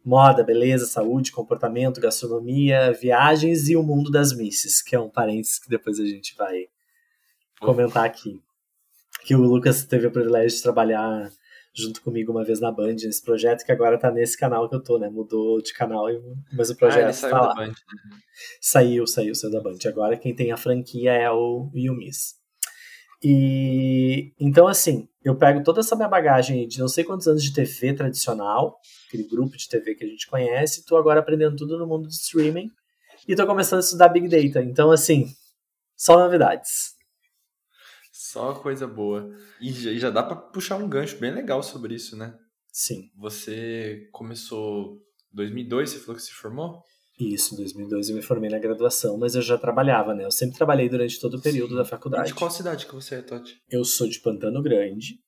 moda, 0.04 0.44
beleza, 0.44 0.88
saúde, 0.88 1.32
comportamento, 1.32 2.02
gastronomia, 2.02 2.92
viagens 2.92 3.70
e 3.70 3.76
o 3.76 3.84
mundo 3.84 4.10
das 4.10 4.36
misses, 4.36 4.82
que 4.82 4.96
é 4.96 5.00
um 5.00 5.10
parênteses 5.10 5.60
que 5.60 5.70
depois 5.70 6.00
a 6.00 6.06
gente 6.06 6.36
vai 6.36 6.66
comentar 7.60 8.04
aqui. 8.04 8.42
que 9.24 9.36
o 9.36 9.42
Lucas 9.42 9.86
teve 9.86 10.08
o 10.08 10.12
privilégio 10.12 10.58
de 10.58 10.64
trabalhar 10.64 11.32
junto 11.74 12.02
comigo 12.02 12.32
uma 12.32 12.44
vez 12.44 12.60
na 12.60 12.72
Band 12.72 12.96
nesse 12.96 13.24
projeto, 13.24 13.64
que 13.64 13.72
agora 13.72 13.98
tá 13.98 14.12
nesse 14.12 14.38
canal 14.38 14.68
que 14.68 14.76
eu 14.76 14.84
tô, 14.84 14.98
né? 14.98 15.10
Mudou 15.10 15.62
de 15.62 15.74
canal, 15.74 16.08
mas 16.52 16.70
o 16.70 16.76
projeto 16.76 17.16
ah, 17.26 17.30
tá 17.30 17.42
lá. 17.42 17.54
Band, 17.54 17.68
né? 17.68 17.74
Saiu, 18.60 19.06
saiu, 19.06 19.36
saiu 19.36 19.52
da 19.52 19.62
Band. 19.62 19.78
Agora 19.86 20.18
quem 20.18 20.36
tem 20.36 20.52
a 20.52 20.58
franquia 20.58 21.14
é 21.14 21.30
o 21.30 21.70
Yumis. 21.76 22.41
E 23.24 24.34
então, 24.40 24.68
assim, 24.68 25.08
eu 25.24 25.36
pego 25.36 25.64
toda 25.64 25.82
essa 25.82 25.96
minha 25.96 26.08
bagagem 26.08 26.68
de 26.68 26.80
não 26.80 26.88
sei 26.88 27.04
quantos 27.04 27.28
anos 27.28 27.44
de 27.44 27.54
TV 27.54 27.94
tradicional, 27.94 28.80
aquele 29.08 29.24
grupo 29.24 29.56
de 29.56 29.70
TV 29.70 29.96
que 29.96 30.04
a 30.04 30.08
gente 30.08 30.28
conhece, 30.28 30.86
tô 30.86 30.98
agora 30.98 31.20
aprendendo 31.20 31.56
tudo 31.56 31.78
no 31.78 31.86
mundo 31.86 32.08
do 32.08 32.12
streaming 32.12 32.72
e 33.28 33.36
tô 33.36 33.46
começando 33.46 33.78
a 33.78 33.84
estudar 33.84 34.10
Big 34.10 34.28
Data. 34.28 34.64
Então, 34.64 34.90
assim, 34.92 35.32
só 35.96 36.18
novidades. 36.18 36.96
Só 38.12 38.56
coisa 38.56 38.88
boa. 38.88 39.30
E 39.60 39.72
já, 39.72 39.94
já 39.94 40.10
dá 40.10 40.24
para 40.24 40.36
puxar 40.36 40.78
um 40.78 40.90
gancho 40.90 41.18
bem 41.18 41.32
legal 41.32 41.62
sobre 41.62 41.94
isso, 41.94 42.18
né? 42.18 42.34
Sim. 42.72 43.12
Você 43.18 44.08
começou 44.12 44.98
2002, 45.32 45.90
você 45.90 46.00
falou 46.00 46.16
que 46.16 46.24
se 46.24 46.32
formou? 46.32 46.82
Isso, 47.22 47.54
em 47.54 47.58
2002 47.58 48.10
eu 48.10 48.16
me 48.16 48.22
formei 48.22 48.50
na 48.50 48.58
graduação, 48.58 49.18
mas 49.18 49.36
eu 49.36 49.42
já 49.42 49.58
trabalhava, 49.58 50.16
né? 50.16 50.26
Eu 50.26 50.32
sempre 50.32 50.58
trabalhei 50.58 50.90
durante 50.90 51.20
todo 51.20 51.38
o 51.38 51.42
período 51.42 51.72
Sim. 51.72 51.76
da 51.76 51.86
faculdade. 51.86 52.30
E 52.30 52.34
de 52.34 52.38
qual 52.38 52.50
cidade 52.50 52.88
que 52.88 52.96
você 52.96 53.16
é, 53.16 53.22
Toti? 53.22 53.62
Eu 53.70 53.86
sou 53.86 54.08
de 54.08 54.20
Pantano 54.20 54.62
Grande, 54.62 55.20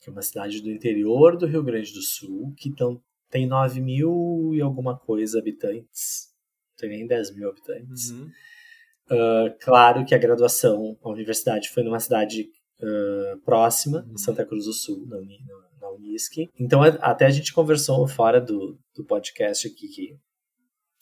que 0.00 0.08
é 0.08 0.12
uma 0.12 0.22
cidade 0.22 0.62
do 0.62 0.70
interior 0.70 1.36
do 1.36 1.46
Rio 1.46 1.62
Grande 1.62 1.92
do 1.92 2.00
Sul, 2.00 2.54
que 2.56 2.74
tão, 2.74 3.02
tem 3.30 3.46
9 3.46 3.80
mil 3.82 4.52
e 4.54 4.62
alguma 4.62 4.98
coisa 4.98 5.38
habitantes. 5.38 6.28
Não 6.70 6.88
tem 6.88 6.98
nem 6.98 7.06
10 7.06 7.34
mil 7.34 7.50
habitantes. 7.50 8.10
Uhum. 8.10 8.30
Uh, 9.10 9.56
claro 9.60 10.06
que 10.06 10.14
a 10.14 10.18
graduação, 10.18 10.96
a 11.02 11.10
universidade 11.10 11.68
foi 11.68 11.82
numa 11.82 12.00
cidade 12.00 12.48
uh, 12.80 13.38
próxima, 13.44 14.06
uhum. 14.08 14.16
Santa 14.16 14.44
Cruz 14.44 14.64
do 14.64 14.72
Sul, 14.72 15.06
na, 15.06 15.20
na, 15.20 15.80
na 15.80 15.90
Unisc. 15.90 16.48
Então, 16.58 16.82
até 16.82 17.26
a 17.26 17.30
gente 17.30 17.52
conversou 17.52 18.08
fora 18.08 18.40
do, 18.40 18.78
do 18.94 19.04
podcast 19.04 19.68
aqui 19.68 19.88
que 19.88 20.25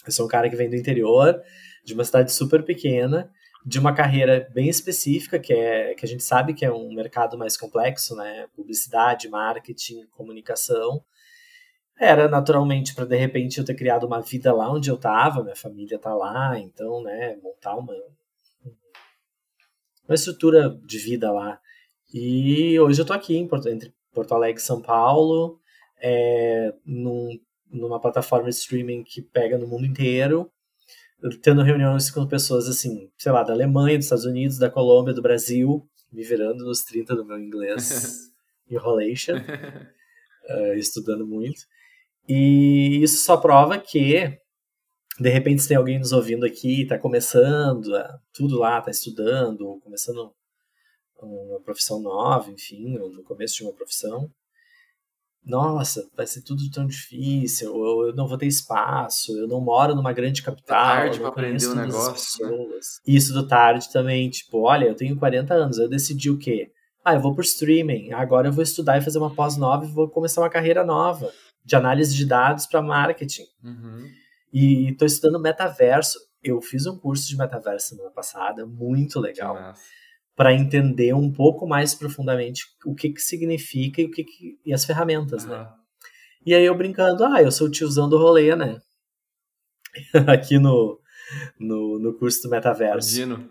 eu 0.08 0.12
sou 0.12 0.26
um 0.26 0.28
cara 0.28 0.48
que 0.48 0.56
vem 0.56 0.68
do 0.68 0.76
interior, 0.76 1.40
de 1.84 1.94
uma 1.94 2.04
cidade 2.04 2.32
super 2.32 2.64
pequena, 2.64 3.30
de 3.64 3.78
uma 3.78 3.94
carreira 3.94 4.48
bem 4.52 4.68
específica, 4.68 5.38
que 5.38 5.52
é 5.52 5.94
que 5.94 6.04
a 6.04 6.08
gente 6.08 6.22
sabe 6.22 6.54
que 6.54 6.64
é 6.64 6.72
um 6.72 6.92
mercado 6.92 7.38
mais 7.38 7.56
complexo, 7.56 8.14
né? 8.16 8.46
Publicidade, 8.54 9.28
marketing, 9.28 10.06
comunicação. 10.12 11.02
Era 11.98 12.28
naturalmente 12.28 12.94
para 12.94 13.04
de 13.04 13.16
repente 13.16 13.58
eu 13.58 13.64
ter 13.64 13.74
criado 13.74 14.04
uma 14.04 14.20
vida 14.20 14.52
lá 14.52 14.70
onde 14.72 14.90
eu 14.90 14.96
estava, 14.96 15.42
minha 15.42 15.56
família 15.56 15.98
tá 15.98 16.14
lá, 16.14 16.58
então, 16.58 17.02
né, 17.02 17.36
montar 17.42 17.76
uma 17.76 17.94
uma 20.06 20.14
estrutura 20.14 20.78
de 20.84 20.98
vida 20.98 21.32
lá. 21.32 21.58
E 22.12 22.78
hoje 22.78 23.00
eu 23.00 23.06
tô 23.06 23.12
aqui 23.12 23.36
em 23.36 23.48
Porto, 23.48 23.68
entre 23.68 23.92
Porto 24.12 24.34
Alegre 24.34 24.60
e 24.60 24.64
São 24.64 24.80
Paulo, 24.80 25.58
é, 26.00 26.72
num 26.84 27.30
numa 27.74 28.00
plataforma 28.00 28.48
de 28.48 28.54
streaming 28.54 29.02
que 29.02 29.20
pega 29.20 29.58
no 29.58 29.66
mundo 29.66 29.84
inteiro, 29.84 30.50
tendo 31.42 31.62
reuniões 31.62 32.10
com 32.10 32.26
pessoas 32.26 32.68
assim, 32.68 33.10
sei 33.18 33.32
lá, 33.32 33.42
da 33.42 33.52
Alemanha, 33.52 33.96
dos 33.96 34.06
Estados 34.06 34.24
Unidos, 34.24 34.58
da 34.58 34.70
Colômbia, 34.70 35.12
do 35.12 35.22
Brasil, 35.22 35.86
me 36.12 36.22
virando 36.22 36.64
nos 36.64 36.80
30 36.84 37.16
do 37.16 37.24
meu 37.24 37.38
inglês 37.38 38.30
enrolation, 38.70 39.36
uh, 39.36 40.74
estudando 40.74 41.26
muito. 41.26 41.62
E 42.28 43.00
isso 43.02 43.24
só 43.24 43.36
prova 43.36 43.78
que, 43.78 44.38
de 45.18 45.28
repente, 45.28 45.62
se 45.62 45.68
tem 45.68 45.76
alguém 45.76 45.98
nos 45.98 46.12
ouvindo 46.12 46.46
aqui, 46.46 46.82
está 46.82 46.98
começando, 46.98 47.90
tudo 48.32 48.58
lá, 48.58 48.78
está 48.78 48.90
estudando, 48.90 49.80
começando 49.82 50.32
uma 51.20 51.60
profissão 51.60 52.00
nova, 52.00 52.50
enfim, 52.50 52.98
ou 52.98 53.10
no 53.10 53.22
começo 53.22 53.56
de 53.56 53.64
uma 53.64 53.72
profissão, 53.72 54.30
nossa, 55.44 56.08
vai 56.16 56.26
ser 56.26 56.42
tudo 56.42 56.62
tão 56.70 56.86
difícil, 56.86 57.68
eu, 57.68 58.08
eu 58.08 58.14
não 58.14 58.26
vou 58.26 58.38
ter 58.38 58.46
espaço, 58.46 59.36
eu 59.36 59.46
não 59.46 59.60
moro 59.60 59.94
numa 59.94 60.12
grande 60.12 60.42
capital. 60.42 60.76
É 60.76 61.00
tarde 61.00 61.20
para 61.20 61.28
aprender 61.28 61.66
o 61.66 61.74
negócio. 61.74 62.48
Né? 62.48 62.80
Isso 63.06 63.32
do 63.32 63.46
tarde 63.46 63.92
também, 63.92 64.30
tipo, 64.30 64.62
olha, 64.62 64.86
eu 64.86 64.94
tenho 64.94 65.16
40 65.18 65.52
anos, 65.54 65.78
eu 65.78 65.88
decidi 65.88 66.30
o 66.30 66.38
quê? 66.38 66.70
Ah, 67.04 67.14
eu 67.14 67.20
vou 67.20 67.34
por 67.34 67.44
streaming, 67.44 68.12
agora 68.12 68.48
eu 68.48 68.52
vou 68.52 68.62
estudar 68.62 68.96
e 68.96 69.02
fazer 69.02 69.18
uma 69.18 69.34
pós 69.34 69.56
nova 69.58 69.84
e 69.84 69.92
vou 69.92 70.08
começar 70.08 70.40
uma 70.40 70.48
carreira 70.48 70.82
nova 70.82 71.30
de 71.62 71.76
análise 71.76 72.14
de 72.14 72.24
dados 72.24 72.66
para 72.66 72.80
marketing. 72.80 73.44
Uhum. 73.62 74.08
E 74.52 74.90
estou 74.92 75.06
estudando 75.06 75.40
metaverso. 75.40 76.18
Eu 76.42 76.60
fiz 76.62 76.86
um 76.86 76.98
curso 76.98 77.28
de 77.28 77.36
metaverso 77.36 77.88
semana 77.88 78.10
passada, 78.10 78.66
muito 78.66 79.20
legal 79.20 79.74
para 80.36 80.52
entender 80.52 81.14
um 81.14 81.30
pouco 81.30 81.66
mais 81.66 81.94
profundamente 81.94 82.64
o 82.84 82.94
que, 82.94 83.10
que 83.10 83.20
significa 83.20 84.00
e, 84.00 84.06
o 84.06 84.10
que, 84.10 84.24
que 84.24 84.58
e 84.64 84.74
as 84.74 84.84
ferramentas, 84.84 85.44
uhum. 85.44 85.50
né? 85.50 85.68
E 86.44 86.54
aí 86.54 86.64
eu 86.64 86.76
brincando, 86.76 87.24
ah, 87.24 87.40
eu 87.40 87.50
sou 87.50 87.68
o 87.68 87.70
tiozão 87.70 88.08
do 88.08 88.18
rolê, 88.18 88.54
né? 88.54 88.80
Aqui 90.26 90.58
no, 90.58 91.00
no, 91.58 91.98
no 91.98 92.14
curso 92.14 92.42
do 92.42 92.50
metaverso. 92.50 93.16
Imagino. 93.16 93.48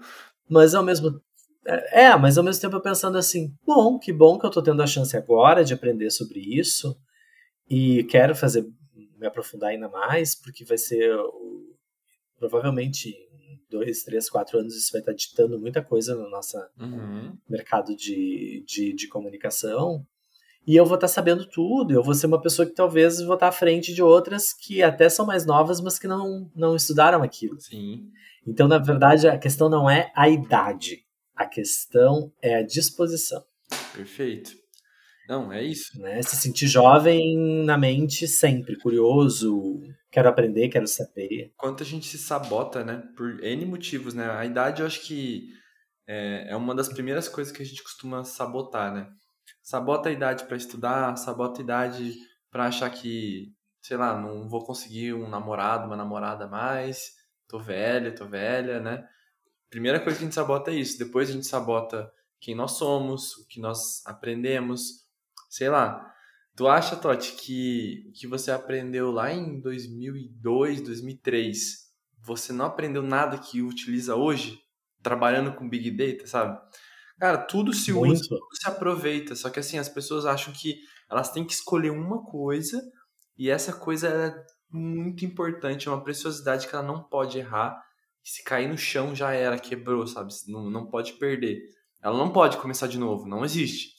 Mas 0.49 0.75
ao 0.75 0.83
mesmo 0.83 1.21
é, 1.65 2.05
é, 2.05 2.17
mas 2.17 2.37
ao 2.37 2.43
mesmo 2.43 2.61
tempo 2.61 2.75
eu 2.75 2.81
pensando 2.81 3.17
assim, 3.17 3.55
bom, 3.65 3.97
que 3.97 4.11
bom 4.11 4.37
que 4.37 4.45
eu 4.45 4.51
tô 4.51 4.61
tendo 4.61 4.83
a 4.83 4.87
chance 4.87 5.15
agora 5.15 5.63
de 5.63 5.73
aprender 5.73 6.11
sobre 6.11 6.39
isso 6.39 6.97
e 7.69 8.03
quero 8.05 8.35
fazer 8.35 8.65
me 9.17 9.25
aprofundar 9.25 9.69
ainda 9.69 9.87
mais, 9.87 10.35
porque 10.35 10.65
vai 10.65 10.77
ser 10.77 11.15
provavelmente 12.37 13.15
dois, 13.73 14.03
três, 14.03 14.29
quatro 14.29 14.59
anos 14.59 14.75
isso 14.75 14.91
vai 14.91 15.01
estar 15.01 15.13
ditando 15.13 15.59
muita 15.59 15.81
coisa 15.81 16.15
no 16.15 16.29
nosso 16.29 16.57
uhum. 16.79 17.35
mercado 17.49 17.95
de, 17.95 18.63
de, 18.67 18.93
de, 18.93 19.07
comunicação. 19.07 20.05
E 20.65 20.75
eu 20.75 20.85
vou 20.85 20.95
estar 20.95 21.07
sabendo 21.07 21.45
tudo, 21.45 21.91
eu 21.91 22.03
vou 22.03 22.13
ser 22.13 22.27
uma 22.27 22.39
pessoa 22.39 22.65
que 22.65 22.73
talvez 22.73 23.19
vou 23.19 23.33
estar 23.33 23.47
à 23.47 23.51
frente 23.51 23.93
de 23.93 24.01
outras 24.01 24.53
que 24.53 24.81
até 24.81 25.09
são 25.09 25.25
mais 25.25 25.45
novas, 25.45 25.81
mas 25.81 25.99
que 25.99 26.07
não, 26.07 26.49
não 26.55 26.75
estudaram 26.75 27.21
aquilo. 27.21 27.59
Sim. 27.59 28.09
Então, 28.47 28.67
na 28.67 28.77
verdade, 28.77 29.27
a 29.27 29.37
questão 29.37 29.67
não 29.67 29.89
é 29.89 30.11
a 30.15 30.29
idade, 30.29 31.03
a 31.35 31.45
questão 31.45 32.31
é 32.41 32.55
a 32.55 32.63
disposição. 32.63 33.43
Perfeito. 33.93 34.62
Não, 35.27 35.51
é 35.51 35.63
isso. 35.63 35.99
Né? 35.99 36.21
Se 36.21 36.35
sentir 36.35 36.67
jovem 36.67 37.37
na 37.65 37.77
mente 37.77 38.27
sempre, 38.27 38.77
curioso, 38.77 39.81
quero 40.11 40.29
aprender, 40.29 40.69
quero 40.69 40.87
saber. 40.87 41.53
Quanto 41.57 41.83
a 41.83 41.85
gente 41.85 42.05
se 42.05 42.17
sabota, 42.17 42.83
né? 42.83 43.03
Por 43.15 43.43
N 43.43 43.65
motivos, 43.65 44.13
né? 44.13 44.29
A 44.29 44.45
idade 44.45 44.81
eu 44.81 44.87
acho 44.87 45.01
que 45.01 45.49
é, 46.07 46.51
é 46.51 46.55
uma 46.55 46.75
das 46.75 46.89
primeiras 46.89 47.29
coisas 47.29 47.55
que 47.55 47.63
a 47.63 47.65
gente 47.65 47.81
costuma 47.81 48.23
sabotar, 48.23 48.93
né? 48.93 49.07
Sabota 49.61 50.09
a 50.09 50.11
idade 50.11 50.43
para 50.45 50.57
estudar, 50.57 51.15
sabota 51.15 51.61
a 51.61 51.63
idade 51.63 52.13
para 52.51 52.65
achar 52.65 52.89
que, 52.89 53.53
sei 53.81 53.95
lá, 53.97 54.19
não 54.19 54.49
vou 54.49 54.65
conseguir 54.65 55.13
um 55.13 55.29
namorado, 55.29 55.87
uma 55.87 55.95
namorada 55.95 56.47
mais, 56.47 57.11
tô 57.47 57.57
velho, 57.59 58.13
tô 58.13 58.27
velha, 58.27 58.79
né? 58.81 59.07
Primeira 59.69 59.99
coisa 59.99 60.17
que 60.17 60.23
a 60.23 60.27
gente 60.27 60.35
sabota 60.35 60.69
é 60.69 60.75
isso. 60.75 60.99
Depois 60.99 61.29
a 61.29 61.33
gente 61.33 61.47
sabota 61.47 62.11
quem 62.39 62.53
nós 62.53 62.73
somos, 62.73 63.37
o 63.37 63.47
que 63.47 63.59
nós 63.59 64.05
aprendemos, 64.05 65.02
sei 65.53 65.69
lá, 65.69 66.13
Tu 66.55 66.67
acha, 66.67 66.95
Totti, 66.95 67.33
que 67.33 68.12
que 68.13 68.27
você 68.27 68.51
aprendeu 68.51 69.12
lá 69.12 69.31
em 69.31 69.60
2002, 69.60 70.81
2003, 70.81 71.57
você 72.22 72.53
não 72.53 72.65
aprendeu 72.65 73.01
nada 73.01 73.39
que 73.39 73.62
utiliza 73.62 74.15
hoje, 74.15 74.60
trabalhando 75.01 75.53
com 75.55 75.67
Big 75.67 75.89
Data, 75.91 76.27
sabe? 76.27 76.60
Cara, 77.19 77.39
tudo 77.39 77.74
se 77.74 77.91
Muito. 77.91 78.13
usa, 78.13 78.29
tudo 78.29 78.55
se 78.55 78.67
aproveita. 78.67 79.36
Só 79.36 79.50
que 79.50 79.60
assim, 79.60 79.79
as 79.79 79.89
pessoas 79.89 80.25
acham 80.25 80.53
que 80.53 80.77
elas 81.10 81.31
têm 81.31 81.45
que 81.45 81.53
escolher 81.53 81.89
uma 81.89 82.24
coisa 82.24 82.79
e 83.38 83.50
essa 83.50 83.74
coisa 83.74 84.07
é 84.10 84.45
muito 84.69 85.25
importante, 85.25 85.88
é 85.88 85.91
uma 85.91 86.03
preciosidade 86.03 86.67
que 86.67 86.75
ela 86.75 86.86
não 86.86 87.03
pode 87.03 87.39
errar. 87.39 87.81
Se 88.24 88.43
cair 88.43 88.67
no 88.67 88.77
chão 88.77 89.15
já 89.15 89.31
era, 89.33 89.57
quebrou, 89.57 90.05
sabe? 90.05 90.31
Não, 90.48 90.69
não 90.69 90.88
pode 90.88 91.13
perder. 91.13 91.60
Ela 92.01 92.17
não 92.17 92.31
pode 92.31 92.57
começar 92.57 92.88
de 92.88 93.00
novo, 93.00 93.27
não 93.27 93.43
existe. 93.43 93.92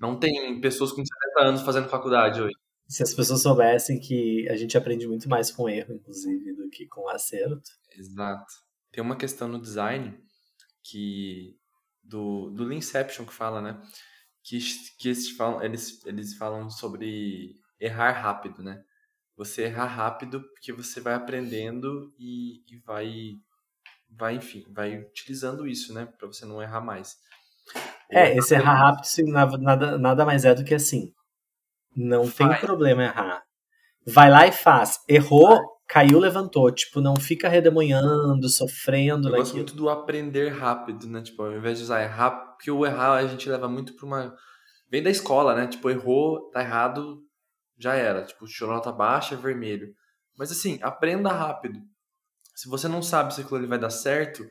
Não 0.00 0.18
tem 0.18 0.58
pessoas 0.60 0.92
com 0.92 1.04
70 1.04 1.48
anos 1.48 1.60
fazendo 1.60 1.88
faculdade 1.88 2.40
hoje. 2.40 2.54
Se 2.88 3.02
as 3.02 3.14
pessoas 3.14 3.42
soubessem 3.42 4.00
que 4.00 4.48
a 4.48 4.56
gente 4.56 4.76
aprende 4.76 5.06
muito 5.06 5.28
mais 5.28 5.50
com 5.50 5.68
erro, 5.68 5.94
inclusive, 5.94 6.54
do 6.54 6.70
que 6.70 6.86
com 6.86 7.08
acerto. 7.08 7.70
Exato. 7.94 8.52
Tem 8.90 9.04
uma 9.04 9.14
questão 9.14 9.46
no 9.46 9.60
design 9.60 10.18
que 10.82 11.56
do, 12.02 12.50
do 12.50 12.64
Leanception 12.64 13.26
que 13.26 13.32
fala, 13.32 13.60
né? 13.60 13.80
Que, 14.42 14.58
que 14.98 15.08
eles, 15.08 15.30
falam, 15.30 15.62
eles, 15.62 16.04
eles 16.06 16.34
falam 16.34 16.70
sobre 16.70 17.54
errar 17.78 18.12
rápido, 18.12 18.62
né? 18.62 18.82
Você 19.36 19.64
errar 19.64 19.86
rápido 19.86 20.42
porque 20.42 20.72
você 20.72 21.00
vai 21.00 21.14
aprendendo 21.14 22.12
e, 22.18 22.64
e 22.68 22.78
vai, 22.78 23.34
vai, 24.08 24.34
enfim, 24.34 24.64
vai 24.70 24.98
utilizando 24.98 25.66
isso, 25.66 25.92
né? 25.92 26.06
Para 26.06 26.26
você 26.26 26.44
não 26.44 26.60
errar 26.60 26.80
mais. 26.80 27.18
É, 28.10 28.36
esse 28.36 28.54
errar 28.54 28.74
rápido 28.74 29.06
nada, 29.62 29.98
nada 29.98 30.24
mais 30.24 30.44
é 30.44 30.54
do 30.54 30.64
que 30.64 30.74
assim. 30.74 31.12
Não 31.96 32.28
tem 32.28 32.48
problema 32.58 33.04
errar. 33.04 33.42
Vai 34.06 34.30
lá 34.30 34.46
e 34.46 34.52
faz. 34.52 34.98
Errou, 35.08 35.60
caiu, 35.86 36.18
levantou. 36.18 36.70
Tipo, 36.72 37.00
não 37.00 37.16
fica 37.16 37.48
redemoinhando, 37.48 38.48
sofrendo. 38.48 39.28
Eu 39.28 39.36
gosto 39.36 39.54
muito 39.54 39.74
do 39.74 39.88
aprender 39.88 40.48
rápido, 40.48 41.06
né? 41.06 41.22
Tipo, 41.22 41.42
ao 41.42 41.52
invés 41.52 41.78
de 41.78 41.84
usar 41.84 42.02
errar, 42.02 42.30
porque 42.30 42.70
o 42.70 42.84
errar 42.86 43.14
a 43.14 43.26
gente 43.26 43.48
leva 43.48 43.68
muito 43.68 43.94
pra 43.94 44.06
uma. 44.06 44.34
Vem 44.90 45.02
da 45.02 45.10
escola, 45.10 45.54
né? 45.54 45.66
Tipo, 45.66 45.90
errou, 45.90 46.50
tá 46.50 46.60
errado, 46.62 47.20
já 47.78 47.94
era. 47.94 48.24
Tipo, 48.24 48.46
tirou 48.46 48.72
nota 48.72 48.90
baixa, 48.90 49.34
é 49.34 49.38
vermelho. 49.38 49.92
Mas 50.36 50.50
assim, 50.50 50.78
aprenda 50.82 51.30
rápido. 51.30 51.78
Se 52.54 52.68
você 52.68 52.88
não 52.88 53.02
sabe 53.02 53.34
se 53.34 53.40
aquilo 53.40 53.56
ali 53.56 53.66
vai 53.66 53.78
dar 53.78 53.90
certo, 53.90 54.46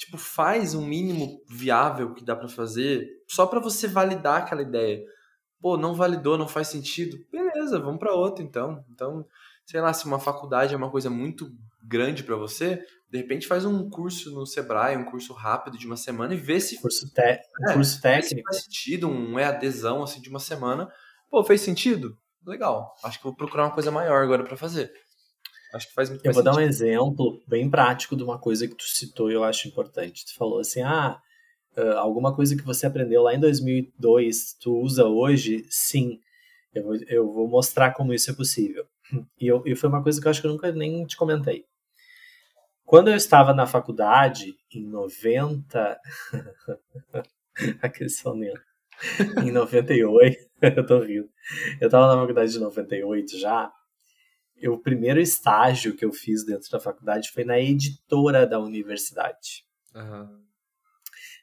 tipo, 0.00 0.16
faz 0.16 0.74
um 0.74 0.84
mínimo 0.84 1.42
viável 1.46 2.14
que 2.14 2.24
dá 2.24 2.34
para 2.34 2.48
fazer, 2.48 3.06
só 3.28 3.46
para 3.46 3.60
você 3.60 3.86
validar 3.86 4.38
aquela 4.38 4.62
ideia. 4.62 5.04
Pô, 5.60 5.76
não 5.76 5.94
validou, 5.94 6.38
não 6.38 6.48
faz 6.48 6.68
sentido. 6.68 7.18
Beleza, 7.30 7.78
vamos 7.78 7.98
para 7.98 8.14
outra 8.14 8.42
então. 8.42 8.82
Então, 8.90 9.26
sei 9.66 9.78
lá, 9.78 9.92
se 9.92 10.06
uma 10.06 10.18
faculdade 10.18 10.72
é 10.72 10.76
uma 10.76 10.90
coisa 10.90 11.10
muito 11.10 11.52
grande 11.86 12.24
para 12.24 12.34
você, 12.34 12.82
de 13.10 13.18
repente 13.18 13.46
faz 13.46 13.66
um 13.66 13.90
curso 13.90 14.30
no 14.30 14.46
Sebrae, 14.46 14.96
um 14.96 15.04
curso 15.04 15.34
rápido 15.34 15.76
de 15.76 15.86
uma 15.86 15.98
semana 15.98 16.32
e 16.32 16.38
vê 16.38 16.58
se 16.58 16.80
curso, 16.80 17.06
te... 17.12 17.20
é, 17.20 17.42
curso 17.74 18.00
técnico 18.00 18.50
faz 18.50 18.64
sentido, 18.64 19.06
um 19.06 19.38
EADzão 19.38 20.02
assim 20.02 20.22
de 20.22 20.30
uma 20.30 20.40
semana. 20.40 20.88
Pô, 21.28 21.44
fez 21.44 21.60
sentido? 21.60 22.16
Legal. 22.46 22.94
Acho 23.04 23.18
que 23.18 23.24
vou 23.24 23.36
procurar 23.36 23.64
uma 23.64 23.74
coisa 23.74 23.90
maior 23.90 24.22
agora 24.24 24.44
para 24.44 24.56
fazer. 24.56 24.90
Acho 25.72 25.88
que 25.88 25.94
faz 25.94 26.08
muito 26.10 26.24
Eu 26.24 26.32
vou 26.32 26.42
sentido. 26.42 26.54
dar 26.54 26.60
um 26.60 26.64
exemplo 26.66 27.42
bem 27.46 27.70
prático 27.70 28.16
de 28.16 28.22
uma 28.24 28.38
coisa 28.38 28.66
que 28.66 28.74
tu 28.74 28.84
citou 28.84 29.30
e 29.30 29.34
eu 29.34 29.44
acho 29.44 29.68
importante. 29.68 30.24
Tu 30.26 30.34
falou 30.34 30.58
assim, 30.58 30.82
ah, 30.82 31.20
alguma 31.96 32.34
coisa 32.34 32.56
que 32.56 32.62
você 32.62 32.86
aprendeu 32.86 33.22
lá 33.22 33.34
em 33.34 33.40
2002, 33.40 34.56
tu 34.60 34.76
usa 34.78 35.06
hoje? 35.06 35.64
Sim. 35.70 36.18
Eu 36.74 36.82
vou, 36.84 36.96
eu 37.08 37.32
vou 37.32 37.48
mostrar 37.48 37.92
como 37.92 38.12
isso 38.12 38.30
é 38.30 38.34
possível. 38.34 38.84
E, 39.40 39.46
eu, 39.46 39.62
e 39.66 39.74
foi 39.74 39.88
uma 39.88 40.02
coisa 40.02 40.20
que 40.20 40.26
eu 40.26 40.30
acho 40.30 40.40
que 40.40 40.46
eu 40.46 40.52
nunca 40.52 40.70
nem 40.72 41.04
te 41.04 41.16
comentei. 41.16 41.64
Quando 42.84 43.08
eu 43.08 43.16
estava 43.16 43.52
na 43.54 43.66
faculdade, 43.66 44.54
em 44.74 44.84
90... 44.86 45.98
Aquele 47.82 48.10
soneto. 48.10 48.60
Em 49.44 49.50
98, 49.50 50.36
eu 50.76 50.86
tô 50.86 50.98
rindo. 51.00 51.28
Eu 51.80 51.86
estava 51.86 52.06
na 52.08 52.20
faculdade 52.20 52.52
de 52.52 52.58
98 52.58 53.38
já, 53.38 53.70
eu, 54.60 54.74
o 54.74 54.78
primeiro 54.78 55.20
estágio 55.20 55.96
que 55.96 56.04
eu 56.04 56.12
fiz 56.12 56.44
dentro 56.44 56.70
da 56.70 56.78
faculdade 56.78 57.30
foi 57.30 57.44
na 57.44 57.58
editora 57.58 58.46
da 58.46 58.58
universidade. 58.60 59.64
Uhum. 59.94 60.40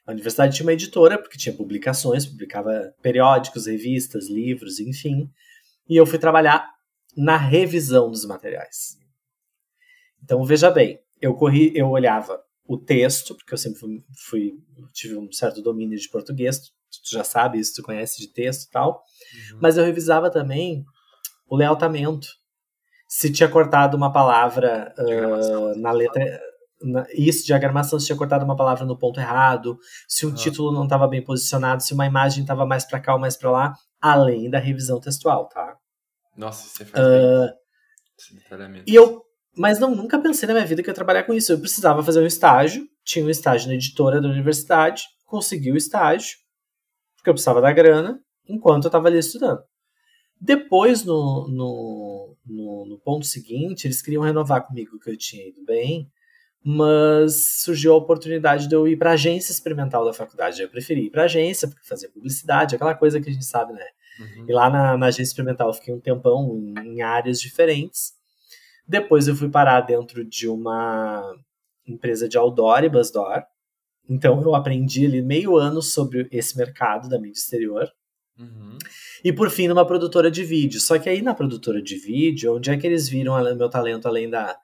A 0.06 0.12
universidade 0.12 0.56
tinha 0.56 0.64
uma 0.64 0.72
editora, 0.72 1.18
porque 1.18 1.36
tinha 1.36 1.54
publicações, 1.54 2.24
publicava 2.24 2.94
periódicos, 3.02 3.66
revistas, 3.66 4.30
livros, 4.30 4.80
enfim. 4.80 5.30
E 5.88 5.96
eu 5.96 6.06
fui 6.06 6.18
trabalhar 6.18 6.72
na 7.16 7.36
revisão 7.36 8.10
dos 8.10 8.24
materiais. 8.24 8.96
Então, 10.22 10.42
veja 10.44 10.70
bem, 10.70 11.00
eu 11.20 11.34
corri, 11.34 11.72
eu 11.74 11.88
olhava 11.88 12.42
o 12.66 12.78
texto, 12.78 13.34
porque 13.34 13.52
eu 13.52 13.58
sempre 13.58 13.78
fui, 13.80 14.04
fui 14.28 14.52
tive 14.92 15.16
um 15.16 15.30
certo 15.32 15.60
domínio 15.60 15.98
de 15.98 16.08
português, 16.08 16.60
tu 16.60 17.10
já 17.10 17.24
sabe 17.24 17.58
isso, 17.58 17.74
tu 17.74 17.82
conhece 17.82 18.18
de 18.20 18.28
texto 18.28 18.68
e 18.68 18.70
tal, 18.70 19.02
uhum. 19.52 19.58
mas 19.60 19.76
eu 19.76 19.84
revisava 19.84 20.30
também 20.30 20.84
o 21.48 21.56
lealtamento, 21.56 22.28
se 23.08 23.32
tinha 23.32 23.48
cortado 23.48 23.96
uma 23.96 24.12
palavra 24.12 24.94
uh, 24.98 25.78
na 25.80 25.90
letra. 25.90 26.40
Na, 26.80 27.04
isso, 27.12 27.44
diagramação, 27.44 27.98
se 27.98 28.06
tinha 28.06 28.16
cortado 28.16 28.44
uma 28.44 28.54
palavra 28.54 28.84
no 28.84 28.96
ponto 28.96 29.18
errado, 29.18 29.76
se 30.06 30.24
um 30.24 30.28
uhum. 30.28 30.34
título 30.36 30.72
não 30.72 30.84
estava 30.84 31.08
bem 31.08 31.24
posicionado, 31.24 31.82
se 31.82 31.92
uma 31.92 32.06
imagem 32.06 32.42
estava 32.42 32.64
mais 32.64 32.84
para 32.84 33.00
cá 33.00 33.14
ou 33.14 33.18
mais 33.18 33.36
para 33.36 33.50
lá, 33.50 33.74
além 34.00 34.48
da 34.48 34.60
revisão 34.60 35.00
textual, 35.00 35.48
tá? 35.48 35.76
Nossa, 36.36 36.68
você 36.68 36.84
faz 36.84 37.04
uh, 37.04 38.68
bem. 38.70 38.84
E 38.86 38.94
eu, 38.94 39.24
mas 39.56 39.80
não, 39.80 39.92
nunca 39.92 40.20
pensei 40.20 40.46
na 40.46 40.54
minha 40.54 40.66
vida 40.66 40.82
que 40.82 40.88
eu 40.88 40.92
ia 40.92 40.94
trabalhar 40.94 41.24
com 41.24 41.34
isso. 41.34 41.52
Eu 41.52 41.58
precisava 41.58 42.02
fazer 42.02 42.22
um 42.22 42.26
estágio, 42.26 42.86
tinha 43.04 43.24
um 43.24 43.30
estágio 43.30 43.68
na 43.68 43.74
editora 43.74 44.20
da 44.20 44.28
universidade, 44.28 45.02
consegui 45.26 45.72
o 45.72 45.76
estágio, 45.76 46.36
porque 47.16 47.30
eu 47.30 47.34
precisava 47.34 47.60
da 47.60 47.72
grana, 47.72 48.20
enquanto 48.48 48.84
eu 48.84 48.88
estava 48.88 49.08
ali 49.08 49.18
estudando. 49.18 49.60
Depois, 50.40 51.04
no, 51.04 51.48
no, 51.48 52.27
no, 52.48 52.86
no, 52.86 52.98
ponto 52.98 53.26
seguinte, 53.26 53.86
eles 53.86 54.02
queriam 54.02 54.22
renovar 54.22 54.66
comigo 54.66 54.98
que 54.98 55.10
eu 55.10 55.16
tinha 55.16 55.46
ido 55.46 55.64
bem, 55.64 56.10
mas 56.64 57.62
surgiu 57.62 57.92
a 57.92 57.96
oportunidade 57.96 58.68
de 58.68 58.74
eu 58.74 58.86
ir 58.88 58.96
para 58.96 59.10
a 59.10 59.14
agência 59.14 59.52
experimental 59.52 60.04
da 60.04 60.12
faculdade. 60.12 60.60
Eu 60.60 60.68
preferi 60.68 61.06
ir 61.06 61.10
para 61.10 61.22
a 61.22 61.24
agência, 61.26 61.68
porque 61.68 61.86
fazia 61.86 62.10
publicidade, 62.10 62.74
aquela 62.74 62.94
coisa 62.94 63.20
que 63.20 63.28
a 63.28 63.32
gente 63.32 63.44
sabe, 63.44 63.72
né? 63.72 63.86
Uhum. 64.20 64.46
E 64.48 64.52
lá 64.52 64.68
na, 64.68 64.96
na, 64.96 65.06
agência 65.06 65.30
experimental 65.30 65.68
eu 65.68 65.74
fiquei 65.74 65.94
um 65.94 66.00
tempão 66.00 66.56
em, 66.56 66.74
em 66.94 67.02
áreas 67.02 67.40
diferentes. 67.40 68.12
Depois 68.86 69.28
eu 69.28 69.36
fui 69.36 69.48
parar 69.48 69.82
dentro 69.82 70.24
de 70.24 70.48
uma 70.48 71.36
empresa 71.86 72.28
de 72.28 72.36
outdoor 72.36 72.84
e 72.84 72.88
busdoor. 72.88 73.44
Então 74.08 74.40
eu 74.42 74.54
aprendi 74.54 75.06
ali 75.06 75.22
meio 75.22 75.56
ano 75.56 75.82
sobre 75.82 76.26
esse 76.32 76.56
mercado 76.56 77.08
da 77.08 77.18
mídia 77.18 77.38
exterior. 77.38 77.90
Uhum. 78.38 78.78
E 79.24 79.32
por 79.32 79.50
fim, 79.50 79.66
numa 79.66 79.86
produtora 79.86 80.30
de 80.30 80.44
vídeo. 80.44 80.80
Só 80.80 80.98
que 80.98 81.08
aí 81.08 81.20
na 81.20 81.34
produtora 81.34 81.82
de 81.82 81.96
vídeo, 81.96 82.56
onde 82.56 82.70
é 82.70 82.76
que 82.76 82.86
eles 82.86 83.08
viram 83.08 83.34
meu 83.56 83.68
talento 83.68 84.06
além 84.06 84.30
da, 84.30 84.56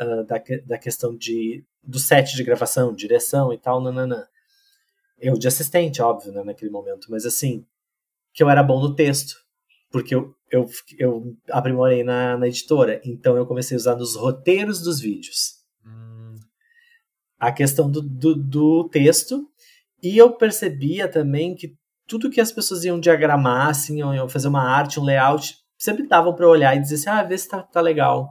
uh, 0.00 0.24
da, 0.24 0.42
da, 0.64 0.78
questão 0.78 1.16
de, 1.16 1.64
do 1.82 1.98
set 1.98 2.36
de 2.36 2.44
gravação, 2.44 2.94
direção 2.94 3.52
e 3.52 3.58
tal, 3.58 3.80
nananã. 3.80 4.26
Eu 5.18 5.34
de 5.34 5.48
assistente, 5.48 6.00
óbvio, 6.00 6.32
né, 6.32 6.44
naquele 6.44 6.70
momento, 6.70 7.10
mas 7.10 7.24
assim, 7.24 7.66
que 8.32 8.42
eu 8.42 8.50
era 8.50 8.62
bom 8.62 8.80
no 8.80 8.94
texto, 8.94 9.34
porque 9.90 10.14
eu, 10.14 10.34
eu, 10.50 10.68
eu 10.98 11.36
aprimorei 11.50 12.04
na, 12.04 12.36
na 12.36 12.46
editora, 12.46 13.00
então 13.04 13.36
eu 13.36 13.46
comecei 13.46 13.74
a 13.76 13.78
usar 13.78 13.96
nos 13.96 14.14
roteiros 14.14 14.82
dos 14.82 15.00
vídeos. 15.00 15.64
Hum. 15.84 16.34
A 17.38 17.50
questão 17.50 17.90
do, 17.90 18.02
do, 18.02 18.34
do 18.36 18.88
texto, 18.90 19.48
e 20.02 20.18
eu 20.18 20.32
percebia 20.32 21.08
também 21.08 21.54
que 21.54 21.74
tudo 22.06 22.30
que 22.30 22.40
as 22.40 22.52
pessoas 22.52 22.84
iam 22.84 23.00
diagramar, 23.00 23.68
assim, 23.68 23.98
iam 23.98 24.28
fazer 24.28 24.48
uma 24.48 24.62
arte, 24.62 25.00
um 25.00 25.04
layout, 25.04 25.56
sempre 25.78 26.06
davam 26.06 26.34
para 26.34 26.48
olhar 26.48 26.76
e 26.76 26.80
dizer 26.80 26.94
assim, 26.96 27.10
ah, 27.10 27.22
vê 27.22 27.36
se 27.36 27.48
tá, 27.48 27.62
tá 27.62 27.80
legal. 27.80 28.28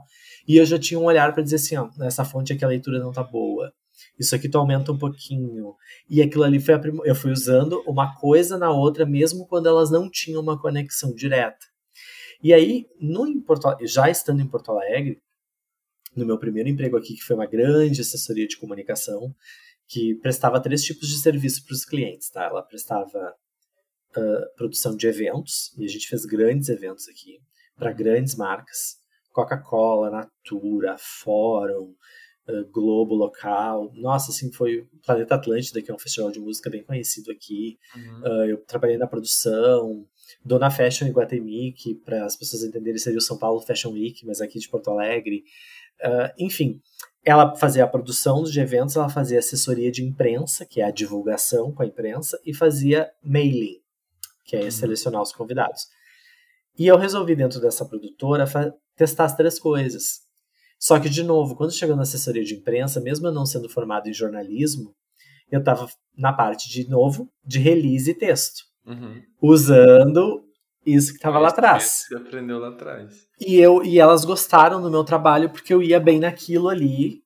E 0.48 0.56
eu 0.56 0.64
já 0.64 0.78
tinha 0.78 0.98
um 0.98 1.04
olhar 1.04 1.32
para 1.32 1.42
dizer 1.42 1.56
assim, 1.56 1.76
ó, 1.76 1.88
nessa 1.96 2.24
fonte 2.24 2.52
aqui 2.52 2.64
a 2.64 2.68
leitura 2.68 2.98
não 2.98 3.12
tá 3.12 3.22
boa. 3.22 3.72
Isso 4.18 4.34
aqui 4.34 4.48
tu 4.48 4.58
aumenta 4.58 4.92
um 4.92 4.98
pouquinho. 4.98 5.74
E 6.08 6.22
aquilo 6.22 6.44
ali 6.44 6.60
foi 6.60 6.74
eu 7.04 7.14
fui 7.14 7.32
usando 7.32 7.82
uma 7.86 8.14
coisa 8.14 8.56
na 8.56 8.70
outra 8.70 9.04
mesmo 9.04 9.46
quando 9.46 9.68
elas 9.68 9.90
não 9.90 10.10
tinham 10.10 10.40
uma 10.40 10.60
conexão 10.60 11.12
direta. 11.14 11.66
E 12.42 12.52
aí, 12.52 12.86
no 13.00 13.42
Porto, 13.42 13.76
já 13.84 14.08
estando 14.10 14.40
em 14.40 14.46
Porto 14.46 14.70
Alegre, 14.70 15.20
no 16.14 16.24
meu 16.24 16.38
primeiro 16.38 16.68
emprego 16.68 16.96
aqui, 16.96 17.14
que 17.14 17.22
foi 17.22 17.36
uma 17.36 17.46
grande 17.46 18.00
assessoria 18.00 18.46
de 18.46 18.56
comunicação, 18.56 19.34
que 19.88 20.14
prestava 20.16 20.60
três 20.60 20.82
tipos 20.82 21.08
de 21.08 21.18
serviço 21.18 21.64
para 21.64 21.74
os 21.74 21.84
clientes, 21.84 22.30
tá? 22.30 22.44
Ela 22.44 22.62
prestava 22.62 23.34
uh, 24.16 24.56
produção 24.56 24.96
de 24.96 25.06
eventos, 25.06 25.72
e 25.76 25.84
a 25.84 25.88
gente 25.88 26.08
fez 26.08 26.24
grandes 26.24 26.68
eventos 26.68 27.08
aqui, 27.08 27.38
para 27.76 27.92
grandes 27.92 28.34
marcas. 28.34 28.96
Coca-Cola, 29.32 30.10
Natura, 30.10 30.96
Fórum, 30.98 31.94
uh, 32.48 32.70
Globo 32.72 33.14
Local. 33.14 33.92
Nossa, 33.94 34.30
assim, 34.30 34.50
foi 34.50 34.88
Planeta 35.04 35.34
Atlântida, 35.34 35.82
que 35.82 35.90
é 35.90 35.94
um 35.94 35.98
festival 35.98 36.30
de 36.30 36.40
música 36.40 36.70
bem 36.70 36.82
conhecido 36.82 37.30
aqui. 37.30 37.78
Uhum. 37.94 38.20
Uh, 38.20 38.44
eu 38.46 38.64
trabalhei 38.64 38.96
na 38.96 39.06
produção. 39.06 40.06
Dona 40.44 40.70
Fashion 40.70 41.06
Iguatemi, 41.06 41.72
que 41.72 41.94
para 41.94 42.24
as 42.24 42.36
pessoas 42.36 42.64
entenderem 42.64 42.98
seria 42.98 43.18
o 43.18 43.22
São 43.22 43.38
Paulo 43.38 43.60
Fashion 43.60 43.92
Week, 43.92 44.24
mas 44.26 44.40
aqui 44.40 44.58
de 44.58 44.68
Porto 44.68 44.90
Alegre. 44.90 45.44
Uh, 46.02 46.32
enfim, 46.38 46.80
ela 47.24 47.56
fazia 47.56 47.84
a 47.84 47.88
produção 47.88 48.44
de 48.44 48.60
eventos, 48.60 48.96
ela 48.96 49.08
fazia 49.08 49.38
assessoria 49.38 49.90
de 49.90 50.04
imprensa, 50.04 50.64
que 50.64 50.80
é 50.80 50.84
a 50.84 50.90
divulgação 50.90 51.72
com 51.72 51.82
a 51.82 51.86
imprensa, 51.86 52.40
e 52.44 52.54
fazia 52.54 53.10
mailing, 53.22 53.80
que 54.46 54.56
é 54.56 54.70
selecionar 54.70 55.20
os 55.20 55.32
convidados. 55.32 55.82
E 56.78 56.86
eu 56.86 56.96
resolvi, 56.96 57.34
dentro 57.34 57.60
dessa 57.60 57.84
produtora, 57.84 58.46
testar 58.94 59.24
as 59.24 59.36
três 59.36 59.58
coisas. 59.58 60.20
Só 60.78 61.00
que, 61.00 61.08
de 61.08 61.22
novo, 61.22 61.56
quando 61.56 61.72
chegou 61.72 61.96
na 61.96 62.02
assessoria 62.02 62.44
de 62.44 62.54
imprensa, 62.54 63.00
mesmo 63.00 63.26
eu 63.26 63.32
não 63.32 63.46
sendo 63.46 63.68
formado 63.68 64.08
em 64.08 64.12
jornalismo, 64.12 64.94
eu 65.50 65.60
estava 65.60 65.88
na 66.16 66.32
parte, 66.32 66.68
de 66.68 66.88
novo, 66.88 67.30
de 67.44 67.58
release 67.58 68.10
e 68.10 68.14
texto. 68.14 68.64
Uhum. 68.84 69.22
Usando 69.40 70.44
isso 70.84 71.12
que 71.12 71.18
estava 71.18 71.38
lá 71.38 71.48
atrás. 71.48 72.04
Você 72.06 72.16
aprendeu 72.16 72.58
lá 72.58 72.68
atrás. 72.68 73.26
E, 73.40 73.56
eu, 73.56 73.82
e 73.82 73.98
elas 73.98 74.24
gostaram 74.24 74.80
do 74.80 74.90
meu 74.90 75.02
trabalho 75.02 75.50
porque 75.50 75.72
eu 75.72 75.82
ia 75.82 75.98
bem 75.98 76.20
naquilo 76.20 76.68
ali, 76.68 77.22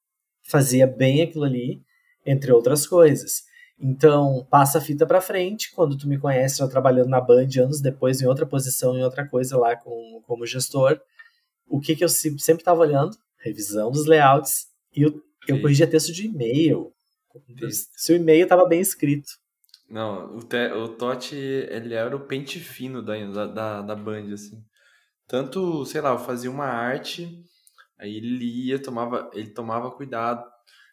fazia 0.48 0.87
bem 0.87 1.22
aquilo 1.22 1.44
ali, 1.44 1.83
entre 2.24 2.52
outras 2.52 2.87
coisas. 2.87 3.42
Então, 3.81 4.47
passa 4.51 4.79
a 4.79 4.81
fita 4.81 5.07
para 5.07 5.21
frente. 5.21 5.73
Quando 5.73 5.97
tu 5.97 6.07
me 6.07 6.19
conhece, 6.19 6.59
já 6.59 6.69
trabalhando 6.69 7.09
na 7.09 7.21
Band, 7.21 7.49
anos 7.62 7.81
depois, 7.81 8.21
em 8.21 8.27
outra 8.27 8.45
posição, 8.45 8.97
em 8.97 9.03
outra 9.03 9.27
coisa 9.27 9.57
lá 9.57 9.75
com, 9.75 10.23
como 10.27 10.47
gestor, 10.47 11.01
o 11.66 11.81
que, 11.81 11.97
que 11.97 12.05
eu 12.05 12.09
sempre 12.09 12.61
estava 12.61 12.81
olhando? 12.81 13.16
Revisão 13.38 13.90
dos 13.90 14.07
layouts. 14.07 14.66
E 14.95 15.03
eu, 15.03 15.23
eu 15.49 15.61
corrigia 15.61 15.87
texto 15.87 16.12
de 16.12 16.27
e-mail. 16.27 16.93
Se 17.97 18.12
o 18.12 18.16
e-mail 18.16 18.43
estava 18.43 18.66
bem 18.66 18.81
escrito. 18.81 19.31
Não, 19.88 20.37
o, 20.37 20.43
te, 20.43 20.71
o 20.73 20.88
Totti, 20.88 21.37
ele 21.37 21.95
era 21.95 22.14
o 22.14 22.27
pente 22.27 22.61
fino 22.61 23.03
da, 23.03 23.47
da, 23.47 23.83
da 23.83 23.97
Band, 23.97 24.33
assim. 24.33 24.62
Tanto, 25.27 25.85
sei 25.87 26.01
lá, 26.01 26.11
eu 26.11 26.19
fazia 26.19 26.51
uma 26.51 26.66
arte 26.66 27.45
Aí 28.01 28.16
ele 28.16 28.38
lia, 28.38 28.83
tomava, 28.83 29.31
ele 29.35 29.51
tomava 29.51 29.90
cuidado. 29.90 30.43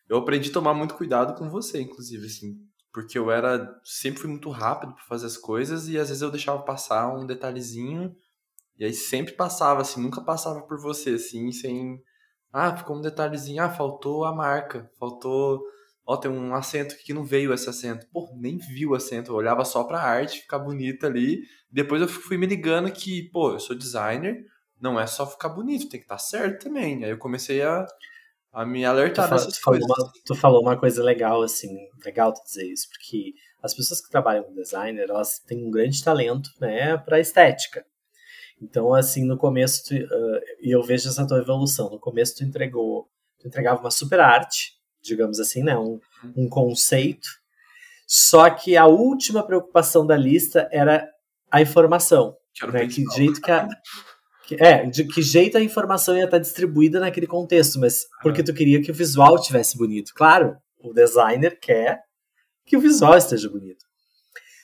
Eu 0.10 0.18
aprendi 0.18 0.50
a 0.50 0.54
tomar 0.54 0.74
muito 0.74 0.94
cuidado 0.94 1.38
com 1.38 1.50
você, 1.50 1.82
inclusive, 1.82 2.26
assim, 2.26 2.58
porque 2.98 3.20
eu 3.20 3.30
era 3.30 3.80
sempre 3.84 4.22
fui 4.22 4.30
muito 4.32 4.50
rápido 4.50 4.92
para 4.96 5.04
fazer 5.04 5.28
as 5.28 5.38
coisas 5.38 5.88
e 5.88 6.00
às 6.00 6.08
vezes 6.08 6.24
eu 6.24 6.32
deixava 6.32 6.64
passar 6.64 7.16
um 7.16 7.28
detalhezinho 7.28 8.12
e 8.76 8.84
aí 8.84 8.92
sempre 8.92 9.34
passava 9.34 9.82
assim, 9.82 10.02
nunca 10.02 10.20
passava 10.20 10.62
por 10.64 10.82
você 10.82 11.12
assim, 11.12 11.52
sem 11.52 12.02
ah, 12.52 12.76
ficou 12.76 12.98
um 12.98 13.02
detalhezinho, 13.02 13.62
ah, 13.62 13.70
faltou 13.70 14.26
a 14.26 14.34
marca, 14.34 14.90
faltou 14.98 15.62
ó, 16.08 16.18
tem 16.18 16.32
um 16.32 16.56
acento 16.56 16.98
que 17.06 17.14
não 17.14 17.24
veio 17.24 17.54
esse 17.54 17.70
acento. 17.70 18.08
Pô, 18.12 18.34
nem 18.36 18.58
viu 18.58 18.90
o 18.90 18.96
acento, 18.96 19.32
eu 19.32 19.36
olhava 19.36 19.64
só 19.64 19.84
pra 19.84 20.02
arte, 20.02 20.42
ficar 20.42 20.58
bonita 20.58 21.06
ali. 21.06 21.44
Depois 21.70 22.02
eu 22.02 22.08
fui 22.08 22.36
me 22.36 22.48
ligando 22.48 22.92
que, 22.92 23.30
pô, 23.30 23.52
eu 23.52 23.60
sou 23.60 23.78
designer, 23.78 24.44
não 24.82 25.00
é 25.00 25.06
só 25.06 25.30
ficar 25.30 25.50
bonito, 25.50 25.88
tem 25.88 26.00
que 26.00 26.06
estar 26.06 26.16
tá 26.16 26.20
certo 26.20 26.64
também. 26.64 27.04
Aí 27.04 27.12
eu 27.12 27.20
comecei 27.20 27.62
a, 27.62 27.86
a 28.58 28.66
me 28.66 28.84
alertar 28.84 29.30
dessas 29.30 29.60
tu 29.60 29.62
coisas. 29.62 29.88
Falou 29.88 30.04
uma, 30.04 30.14
tu 30.26 30.36
falou 30.36 30.62
uma 30.64 30.76
coisa 30.76 31.04
legal, 31.04 31.44
assim, 31.44 31.78
legal 32.04 32.34
tu 32.34 32.44
dizer 32.44 32.66
isso, 32.66 32.90
porque 32.90 33.36
as 33.62 33.76
pessoas 33.76 34.02
que 34.02 34.10
trabalham 34.10 34.44
com 34.44 34.56
designer, 34.56 35.08
elas 35.08 35.38
têm 35.38 35.64
um 35.64 35.70
grande 35.70 36.04
talento, 36.04 36.50
né, 36.60 36.98
pra 36.98 37.20
estética. 37.20 37.86
Então, 38.60 38.96
assim, 38.96 39.24
no 39.24 39.38
começo, 39.38 39.84
tu, 39.86 39.94
uh, 39.94 40.42
e 40.60 40.72
eu 40.72 40.82
vejo 40.82 41.08
essa 41.08 41.28
tua 41.28 41.38
evolução, 41.38 41.92
no 41.92 42.00
começo 42.00 42.36
tu 42.36 42.44
entregou, 42.44 43.08
tu 43.40 43.48
entregava 43.48 43.80
uma 43.80 43.92
super 43.92 44.20
arte, 44.20 44.74
digamos 45.04 45.40
assim, 45.40 45.62
né? 45.62 45.78
Um, 45.78 46.00
um 46.36 46.50
conceito. 46.50 47.30
Só 48.08 48.50
que 48.50 48.76
a 48.76 48.88
última 48.88 49.46
preocupação 49.46 50.04
da 50.04 50.18
lista 50.18 50.68
era 50.72 51.08
a 51.52 51.62
informação. 51.62 52.36
Né? 52.74 52.88
Que 52.88 53.06
jeito 53.16 53.40
que 53.40 53.52
a, 53.52 53.68
é, 54.56 54.86
de 54.86 55.04
que 55.06 55.22
jeito 55.22 55.58
a 55.58 55.62
informação 55.62 56.18
ia 56.18 56.26
estar 56.26 56.38
distribuída 56.38 57.00
naquele 57.00 57.28
contexto, 57.28 57.80
mas 57.80 58.06
porque 58.22 58.44
tu 58.44 58.54
queria 58.54 58.82
que 58.82 58.92
o 58.92 58.94
visual 58.94 59.42
tivesse 59.42 59.78
bonito. 59.78 60.14
Claro, 60.14 60.58
o 60.80 60.94
designer 60.94 61.60
quer 61.60 62.02
que 62.66 62.78
o 62.78 62.80
visual 62.82 63.18
esteja 63.18 63.50
bonito. 63.50 63.86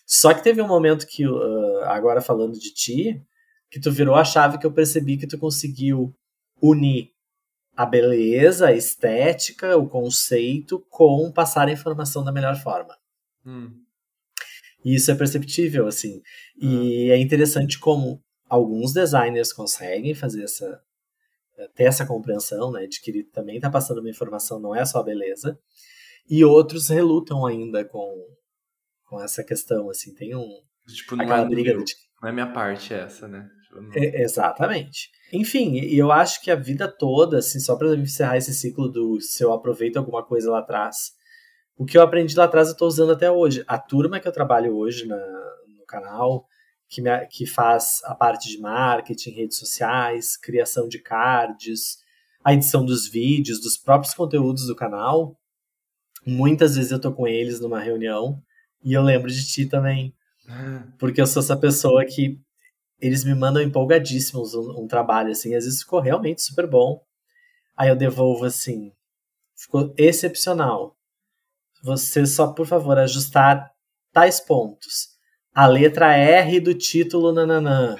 Só 0.05 0.33
que 0.33 0.43
teve 0.43 0.61
um 0.61 0.67
momento 0.67 1.07
que, 1.07 1.27
uh, 1.27 1.83
agora 1.85 2.21
falando 2.21 2.53
de 2.53 2.73
ti, 2.73 3.21
que 3.71 3.79
tu 3.79 3.91
virou 3.91 4.15
a 4.15 4.23
chave 4.23 4.57
que 4.59 4.65
eu 4.65 4.71
percebi 4.71 5.17
que 5.17 5.27
tu 5.27 5.37
conseguiu 5.37 6.13
unir 6.61 7.11
a 7.75 7.85
beleza, 7.85 8.67
a 8.67 8.73
estética, 8.73 9.75
o 9.77 9.89
conceito 9.89 10.85
com 10.89 11.31
passar 11.31 11.67
a 11.67 11.71
informação 11.71 12.23
da 12.23 12.31
melhor 12.31 12.55
forma. 12.55 12.95
Hum. 13.45 13.71
E 14.85 14.95
isso 14.95 15.09
é 15.09 15.15
perceptível, 15.15 15.87
assim. 15.87 16.21
E 16.61 17.09
hum. 17.09 17.13
é 17.13 17.17
interessante 17.17 17.79
como 17.79 18.23
alguns 18.53 18.93
designers 18.93 19.51
conseguem 19.51 20.13
fazer 20.13 20.43
essa 20.43 20.81
ter 21.75 21.83
essa 21.83 22.05
compreensão, 22.05 22.71
né, 22.71 22.87
de 22.87 22.99
que 22.99 23.11
ele 23.11 23.23
também 23.23 23.57
está 23.57 23.69
passando 23.69 23.99
uma 23.99 24.09
informação, 24.09 24.59
não 24.59 24.75
é 24.75 24.83
só 24.83 24.99
a 24.99 25.03
beleza, 25.03 25.57
e 26.27 26.43
outros 26.43 26.89
relutam 26.89 27.45
ainda 27.45 27.85
com, 27.85 28.25
com 29.05 29.21
essa 29.21 29.43
questão, 29.43 29.89
assim, 29.89 30.13
tem 30.15 30.35
um 30.35 30.47
tipo, 30.87 31.15
não 31.15 31.23
aquela 31.23 31.45
é 31.45 31.49
briga 31.49 31.73
meu, 31.75 31.83
de... 31.83 31.93
não 32.21 32.29
é 32.29 32.31
minha 32.31 32.51
parte 32.51 32.93
essa, 32.93 33.27
né? 33.27 33.47
É, 33.95 34.23
exatamente. 34.23 35.09
Enfim, 35.31 35.75
e 35.79 35.97
eu 35.97 36.11
acho 36.11 36.41
que 36.41 36.51
a 36.51 36.55
vida 36.55 36.87
toda, 36.87 37.37
assim, 37.37 37.59
só 37.59 37.75
para 37.75 37.95
encerrar 37.95 38.37
esse 38.37 38.53
ciclo 38.53 38.87
do 38.87 39.21
se 39.21 39.43
eu 39.43 39.53
aproveito 39.53 39.97
alguma 39.97 40.23
coisa 40.23 40.51
lá 40.51 40.59
atrás, 40.59 41.11
o 41.77 41.85
que 41.85 41.97
eu 41.97 42.01
aprendi 42.01 42.35
lá 42.35 42.45
atrás 42.45 42.67
eu 42.67 42.73
estou 42.73 42.87
usando 42.87 43.11
até 43.11 43.31
hoje. 43.31 43.63
A 43.67 43.77
turma 43.77 44.19
que 44.19 44.27
eu 44.27 44.31
trabalho 44.31 44.75
hoje 44.75 45.07
na, 45.07 45.17
no 45.17 45.85
canal, 45.87 46.47
que, 46.89 47.01
me, 47.01 47.25
que 47.27 47.45
faz 47.45 48.01
a 48.05 48.13
parte 48.13 48.49
de 48.49 48.59
marketing, 48.59 49.31
redes 49.31 49.57
sociais, 49.57 50.37
criação 50.37 50.87
de 50.87 50.99
cards, 50.99 52.03
a 52.43 52.53
edição 52.53 52.85
dos 52.85 53.07
vídeos, 53.07 53.61
dos 53.61 53.77
próprios 53.77 54.13
conteúdos 54.13 54.67
do 54.67 54.75
canal, 54.75 55.39
muitas 56.25 56.75
vezes 56.75 56.91
eu 56.91 56.99
tô 56.99 57.11
com 57.11 57.27
eles 57.27 57.59
numa 57.59 57.79
reunião 57.79 58.41
e 58.83 58.93
eu 58.93 59.01
lembro 59.01 59.31
de 59.31 59.45
ti 59.47 59.65
também. 59.65 60.13
Ah. 60.47 60.85
Porque 60.99 61.21
eu 61.21 61.27
sou 61.27 61.41
essa 61.41 61.55
pessoa 61.55 62.05
que 62.05 62.39
eles 62.99 63.23
me 63.23 63.33
mandam 63.33 63.61
empolgadíssimos 63.61 64.53
um, 64.53 64.83
um, 64.83 64.87
trabalho, 64.87 65.31
assim, 65.31 65.55
às 65.55 65.65
vezes 65.65 65.81
ficou 65.81 65.99
realmente 65.99 66.41
super 66.41 66.67
bom. 66.67 67.03
Aí 67.75 67.89
eu 67.89 67.95
devolvo 67.95 68.45
assim, 68.45 68.93
ficou 69.55 69.93
excepcional. 69.97 70.97
Você 71.83 72.25
só, 72.25 72.53
por 72.53 72.65
favor, 72.65 72.97
ajustar 72.97 73.73
tais 74.11 74.39
pontos. 74.39 75.12
A 75.53 75.67
letra 75.67 76.15
R 76.15 76.59
do 76.59 76.73
título, 76.73 77.31
nananã. 77.31 77.95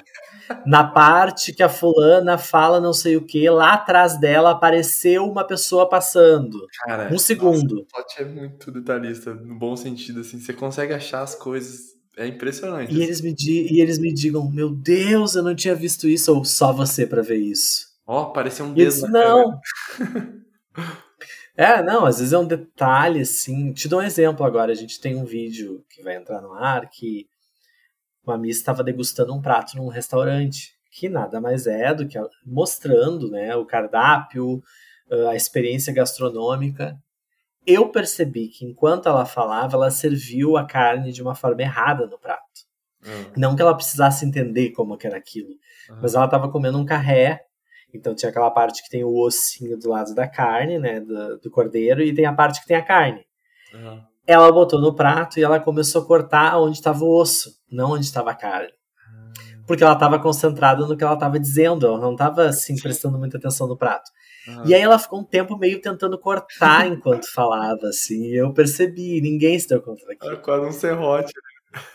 Na 0.66 0.84
parte 0.84 1.52
que 1.52 1.62
a 1.62 1.68
fulana 1.68 2.36
fala 2.36 2.80
não 2.80 2.92
sei 2.92 3.16
o 3.16 3.24
que, 3.24 3.48
lá 3.48 3.74
atrás 3.74 4.18
dela 4.18 4.50
apareceu 4.50 5.24
uma 5.24 5.44
pessoa 5.44 5.88
passando. 5.88 6.66
Cara, 6.84 7.12
um 7.12 7.18
segundo. 7.18 7.80
o 7.80 7.86
plot 7.86 8.14
é 8.18 8.24
muito 8.24 8.70
detalhista, 8.70 9.32
no 9.34 9.58
bom 9.58 9.74
sentido, 9.76 10.20
assim. 10.20 10.38
Você 10.38 10.52
consegue 10.52 10.92
achar 10.92 11.22
as 11.22 11.34
coisas 11.34 11.94
é 12.16 12.26
impressionante. 12.26 12.94
E 12.94 13.02
eles, 13.02 13.20
me 13.20 13.34
e 13.38 13.80
eles 13.80 13.98
me 13.98 14.12
digam, 14.12 14.48
meu 14.48 14.70
Deus, 14.70 15.34
eu 15.34 15.42
não 15.42 15.54
tinha 15.54 15.74
visto 15.74 16.08
isso, 16.08 16.32
ou 16.34 16.44
só 16.44 16.72
você 16.72 17.06
para 17.06 17.22
ver 17.22 17.38
isso. 17.38 17.88
Ó, 18.06 18.22
oh, 18.22 18.32
parecia 18.32 18.64
um 18.64 18.72
dedo 18.72 19.08
Não. 19.08 19.58
é, 21.56 21.82
não, 21.82 22.04
às 22.04 22.18
vezes 22.18 22.32
é 22.32 22.38
um 22.38 22.46
detalhe, 22.46 23.20
assim. 23.20 23.72
Te 23.72 23.88
dou 23.88 24.00
um 24.00 24.02
exemplo 24.02 24.44
agora. 24.46 24.70
A 24.70 24.76
gente 24.76 25.00
tem 25.00 25.16
um 25.16 25.24
vídeo 25.24 25.84
que 25.90 26.02
vai 26.02 26.16
entrar 26.16 26.40
no 26.40 26.52
ar 26.52 26.88
que 26.88 27.26
uma 28.26 28.38
Miss 28.38 28.58
estava 28.58 28.82
degustando 28.82 29.34
um 29.34 29.40
prato 29.40 29.76
num 29.76 29.88
restaurante, 29.88 30.74
que 30.90 31.08
nada 31.08 31.40
mais 31.40 31.66
é 31.66 31.92
do 31.94 32.06
que 32.06 32.18
mostrando 32.44 33.30
né, 33.30 33.54
o 33.56 33.64
cardápio, 33.64 34.62
a 35.28 35.34
experiência 35.34 35.92
gastronômica 35.92 36.98
eu 37.66 37.88
percebi 37.88 38.48
que 38.48 38.64
enquanto 38.64 39.08
ela 39.08 39.24
falava, 39.24 39.76
ela 39.76 39.90
serviu 39.90 40.56
a 40.56 40.64
carne 40.64 41.12
de 41.12 41.22
uma 41.22 41.34
forma 41.34 41.62
errada 41.62 42.06
no 42.06 42.18
prato. 42.18 42.42
Uhum. 43.04 43.32
Não 43.36 43.56
que 43.56 43.62
ela 43.62 43.74
precisasse 43.74 44.24
entender 44.24 44.70
como 44.70 44.96
que 44.96 45.06
era 45.06 45.16
aquilo, 45.16 45.50
uhum. 45.90 45.98
mas 46.02 46.14
ela 46.14 46.24
estava 46.24 46.50
comendo 46.50 46.78
um 46.78 46.84
carré, 46.84 47.44
então 47.92 48.14
tinha 48.14 48.30
aquela 48.30 48.50
parte 48.50 48.82
que 48.82 48.90
tem 48.90 49.04
o 49.04 49.14
ossinho 49.14 49.78
do 49.78 49.90
lado 49.90 50.14
da 50.14 50.26
carne, 50.26 50.78
né, 50.78 51.00
do, 51.00 51.38
do 51.38 51.50
cordeiro, 51.50 52.02
e 52.02 52.14
tem 52.14 52.26
a 52.26 52.32
parte 52.32 52.60
que 52.60 52.66
tem 52.66 52.76
a 52.76 52.82
carne. 52.82 53.26
Uhum. 53.72 54.02
Ela 54.26 54.50
botou 54.50 54.80
no 54.80 54.94
prato 54.94 55.38
e 55.38 55.42
ela 55.42 55.60
começou 55.60 56.02
a 56.02 56.06
cortar 56.06 56.58
onde 56.58 56.76
estava 56.76 57.04
o 57.04 57.20
osso, 57.20 57.50
não 57.70 57.92
onde 57.92 58.04
estava 58.04 58.30
a 58.30 58.34
carne. 58.34 58.72
Ah. 58.98 59.32
Porque 59.66 59.84
ela 59.84 59.92
estava 59.92 60.18
concentrada 60.18 60.86
no 60.86 60.96
que 60.96 61.04
ela 61.04 61.14
estava 61.14 61.38
dizendo, 61.38 61.86
ela 61.86 61.98
não 61.98 62.12
estava 62.12 62.46
assim 62.46 62.74
prestando 62.76 63.18
muita 63.18 63.36
atenção 63.36 63.66
no 63.66 63.76
prato. 63.76 64.10
Uhum. 64.48 64.66
E 64.66 64.74
aí 64.74 64.80
ela 64.80 64.98
ficou 64.98 65.20
um 65.20 65.24
tempo 65.24 65.56
meio 65.56 65.80
tentando 65.80 66.18
cortar 66.18 66.86
enquanto 66.88 67.32
falava, 67.32 67.86
assim. 67.88 68.26
E 68.26 68.36
eu 68.36 68.52
percebi, 68.52 69.20
ninguém 69.20 69.58
se 69.58 69.68
deu 69.68 69.80
conta 69.80 70.06
daquilo. 70.06 70.32
Era 70.32 70.40
quase 70.40 70.66
um 70.66 70.72
serrote. 70.72 71.32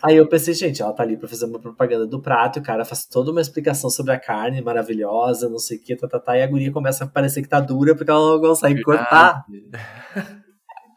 Aí 0.04 0.18
eu 0.18 0.28
pensei, 0.28 0.54
gente, 0.54 0.82
ela 0.82 0.94
tá 0.94 1.04
ali 1.04 1.16
pra 1.16 1.28
fazer 1.28 1.46
uma 1.46 1.60
propaganda 1.60 2.06
do 2.06 2.22
prato, 2.22 2.60
o 2.60 2.64
cara 2.64 2.84
faz 2.84 3.06
toda 3.06 3.32
uma 3.32 3.40
explicação 3.40 3.90
sobre 3.90 4.12
a 4.12 4.20
carne 4.20 4.62
maravilhosa, 4.62 5.50
não 5.50 5.58
sei 5.60 5.78
o 5.78 5.82
que, 5.82 5.96
tá, 5.96 6.08
tá, 6.08 6.20
tá, 6.20 6.38
e 6.38 6.44
a 6.44 6.48
guria 6.48 6.72
começa 6.72 7.06
a 7.06 7.08
parecer 7.08 7.42
que 7.42 7.48
tá 7.48 7.62
dura 7.62 7.96
porque 7.96 8.12
ela 8.12 8.34
não 8.34 8.42
consegue 8.42 8.82
cortar. 8.82 9.46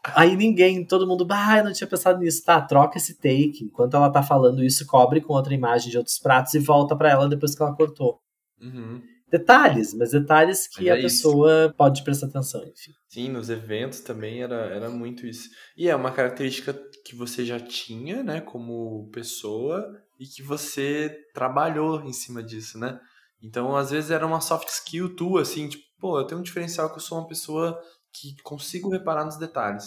Aí 0.03 0.35
ninguém, 0.35 0.85
todo 0.85 1.07
mundo, 1.07 1.25
bah, 1.25 1.59
eu 1.59 1.63
não 1.63 1.73
tinha 1.73 1.87
pensado 1.87 2.19
nisso. 2.19 2.43
Tá, 2.43 2.61
troca 2.61 2.97
esse 2.97 3.15
take. 3.15 3.63
Enquanto 3.63 3.95
ela 3.95 4.11
tá 4.11 4.21
falando 4.21 4.63
isso, 4.63 4.85
cobre 4.85 5.21
com 5.21 5.33
outra 5.33 5.53
imagem 5.53 5.89
de 5.89 5.97
outros 5.97 6.19
pratos 6.19 6.53
e 6.53 6.59
volta 6.59 6.95
para 6.95 7.09
ela 7.09 7.29
depois 7.29 7.55
que 7.55 7.63
ela 7.63 7.75
cortou. 7.75 8.19
Uhum 8.61 9.01
detalhes, 9.33 9.95
mas 9.95 10.11
detalhes 10.11 10.67
que 10.67 10.83
mas 10.83 10.87
é 10.87 10.91
a 10.91 11.01
pessoa 11.01 11.65
isso. 11.65 11.73
pode 11.73 12.03
prestar 12.03 12.27
atenção, 12.27 12.61
enfim. 12.61 12.91
Sim, 13.09 13.29
nos 13.29 13.49
eventos 13.49 13.99
também 13.99 14.43
era, 14.43 14.67
era 14.67 14.91
muito 14.91 15.25
isso. 15.25 15.49
E 15.75 15.89
é 15.89 15.95
uma 15.95 16.11
característica 16.11 16.79
que 17.03 17.15
você 17.15 17.43
já 17.43 17.59
tinha, 17.59 18.21
né, 18.21 18.41
como 18.41 19.09
pessoa 19.11 19.83
e 20.19 20.25
que 20.27 20.43
você 20.43 21.17
trabalhou 21.33 22.03
em 22.03 22.13
cima 22.13 22.43
disso, 22.43 22.77
né? 22.77 22.99
Então, 23.41 23.75
às 23.75 23.89
vezes 23.89 24.11
era 24.11 24.25
uma 24.25 24.39
soft 24.39 24.67
skill 24.67 25.15
tua, 25.15 25.41
assim, 25.41 25.67
tipo, 25.67 25.83
pô, 25.99 26.19
eu 26.19 26.27
tenho 26.27 26.39
um 26.39 26.43
diferencial 26.43 26.91
que 26.91 26.97
eu 26.97 27.01
sou 27.01 27.17
uma 27.17 27.27
pessoa 27.27 27.81
que 28.13 28.35
consigo 28.43 28.89
reparar 28.89 29.25
nos 29.25 29.37
detalhes. 29.37 29.85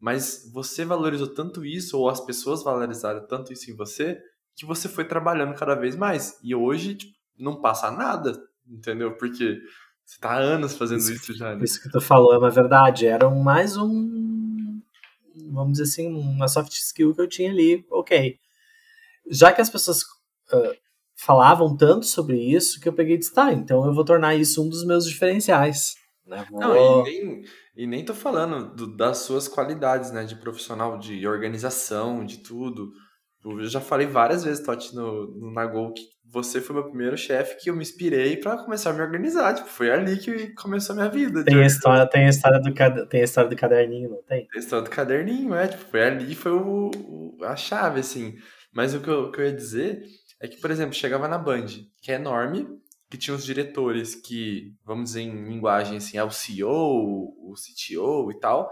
Mas 0.00 0.50
você 0.52 0.84
valorizou 0.84 1.28
tanto 1.28 1.64
isso, 1.64 1.98
ou 1.98 2.08
as 2.08 2.20
pessoas 2.20 2.62
valorizaram 2.62 3.26
tanto 3.26 3.52
isso 3.52 3.70
em 3.70 3.74
você, 3.74 4.20
que 4.56 4.64
você 4.64 4.88
foi 4.88 5.04
trabalhando 5.04 5.54
cada 5.54 5.74
vez 5.74 5.96
mais. 5.96 6.38
E 6.42 6.54
hoje, 6.54 6.94
tipo, 6.94 7.14
não 7.36 7.60
passa 7.60 7.90
nada 7.90 8.32
entendeu? 8.68 9.16
Porque 9.16 9.58
você 10.04 10.18
tá 10.18 10.32
há 10.32 10.38
anos 10.38 10.76
fazendo 10.76 11.00
isso, 11.00 11.12
isso 11.12 11.34
já. 11.34 11.54
Né? 11.54 11.64
Isso 11.64 11.82
que 11.82 11.90
tu 11.90 12.00
falou 12.00 12.34
é 12.34 12.38
uma 12.38 12.50
verdade. 12.50 13.06
Era 13.06 13.28
mais 13.30 13.76
um, 13.76 14.80
vamos 15.52 15.78
dizer 15.78 15.84
assim, 15.84 16.08
uma 16.08 16.48
soft 16.48 16.72
skill 16.72 17.14
que 17.14 17.20
eu 17.20 17.28
tinha 17.28 17.50
ali, 17.50 17.84
ok. 17.90 18.38
Já 19.30 19.52
que 19.52 19.60
as 19.60 19.70
pessoas 19.70 20.02
uh, 20.02 20.74
falavam 21.14 21.76
tanto 21.76 22.06
sobre 22.06 22.38
isso, 22.38 22.80
que 22.80 22.88
eu 22.88 22.92
peguei 22.92 23.16
e 23.16 23.18
disse, 23.18 23.32
tá, 23.32 23.52
então 23.52 23.84
eu 23.86 23.94
vou 23.94 24.04
tornar 24.04 24.34
isso 24.34 24.62
um 24.62 24.68
dos 24.68 24.84
meus 24.84 25.06
diferenciais. 25.06 25.94
Né? 26.26 26.44
Vou... 26.50 26.60
Não, 26.60 27.06
e 27.06 27.10
nem, 27.10 27.42
e 27.76 27.86
nem 27.86 28.04
tô 28.04 28.14
falando 28.14 28.74
do, 28.74 28.96
das 28.96 29.18
suas 29.18 29.46
qualidades, 29.46 30.10
né, 30.10 30.24
de 30.24 30.36
profissional, 30.36 30.98
de 30.98 31.26
organização, 31.26 32.24
de 32.24 32.38
tudo. 32.38 32.92
Eu 33.44 33.66
já 33.66 33.80
falei 33.80 34.06
várias 34.06 34.42
vezes, 34.42 34.64
Totti, 34.64 34.94
no, 34.94 35.26
no 35.38 35.52
Nagol, 35.52 35.92
que 35.92 36.02
você 36.24 36.60
foi 36.60 36.74
meu 36.74 36.84
primeiro 36.84 37.16
chefe 37.16 37.62
que 37.62 37.68
eu 37.68 37.76
me 37.76 37.82
inspirei 37.82 38.38
para 38.38 38.56
começar 38.56 38.90
a 38.90 38.92
me 38.94 39.02
organizar. 39.02 39.54
Tipo, 39.54 39.68
foi 39.68 39.90
ali 39.90 40.16
que 40.16 40.48
começou 40.54 40.94
a 40.94 40.96
minha 40.96 41.10
vida. 41.10 41.44
Tem 41.44 41.62
a 41.62 41.66
história, 41.66 42.06
tem 42.08 42.24
a 42.24 42.30
história 42.30 42.58
do, 42.58 43.06
tem 43.06 43.20
a 43.20 43.24
história 43.24 43.50
do 43.50 43.56
caderninho, 43.56 44.10
não 44.10 44.22
tem? 44.22 44.46
Tem 44.48 44.56
a 44.56 44.58
história 44.58 44.84
do 44.84 44.90
caderninho, 44.90 45.54
é. 45.54 45.68
Tipo, 45.68 45.84
foi 45.84 46.02
ali, 46.02 46.34
foi 46.34 46.52
o, 46.52 46.90
o, 46.94 47.36
a 47.44 47.54
chave, 47.54 48.00
assim. 48.00 48.34
Mas 48.72 48.94
o 48.94 49.00
que 49.00 49.08
eu, 49.08 49.30
que 49.30 49.40
eu 49.40 49.44
ia 49.44 49.52
dizer 49.52 50.02
é 50.40 50.48
que, 50.48 50.60
por 50.60 50.70
exemplo, 50.70 50.94
chegava 50.94 51.28
na 51.28 51.38
Band, 51.38 51.66
que 52.02 52.10
é 52.10 52.14
enorme, 52.14 52.66
que 53.10 53.18
tinha 53.18 53.36
os 53.36 53.44
diretores 53.44 54.14
que, 54.14 54.74
vamos 54.84 55.04
dizer 55.10 55.22
em 55.22 55.44
linguagem 55.44 55.96
assim, 55.96 56.16
é 56.16 56.24
o 56.24 56.30
CEO, 56.30 56.70
o 56.70 57.54
CTO 57.54 58.30
e 58.30 58.38
tal. 58.38 58.70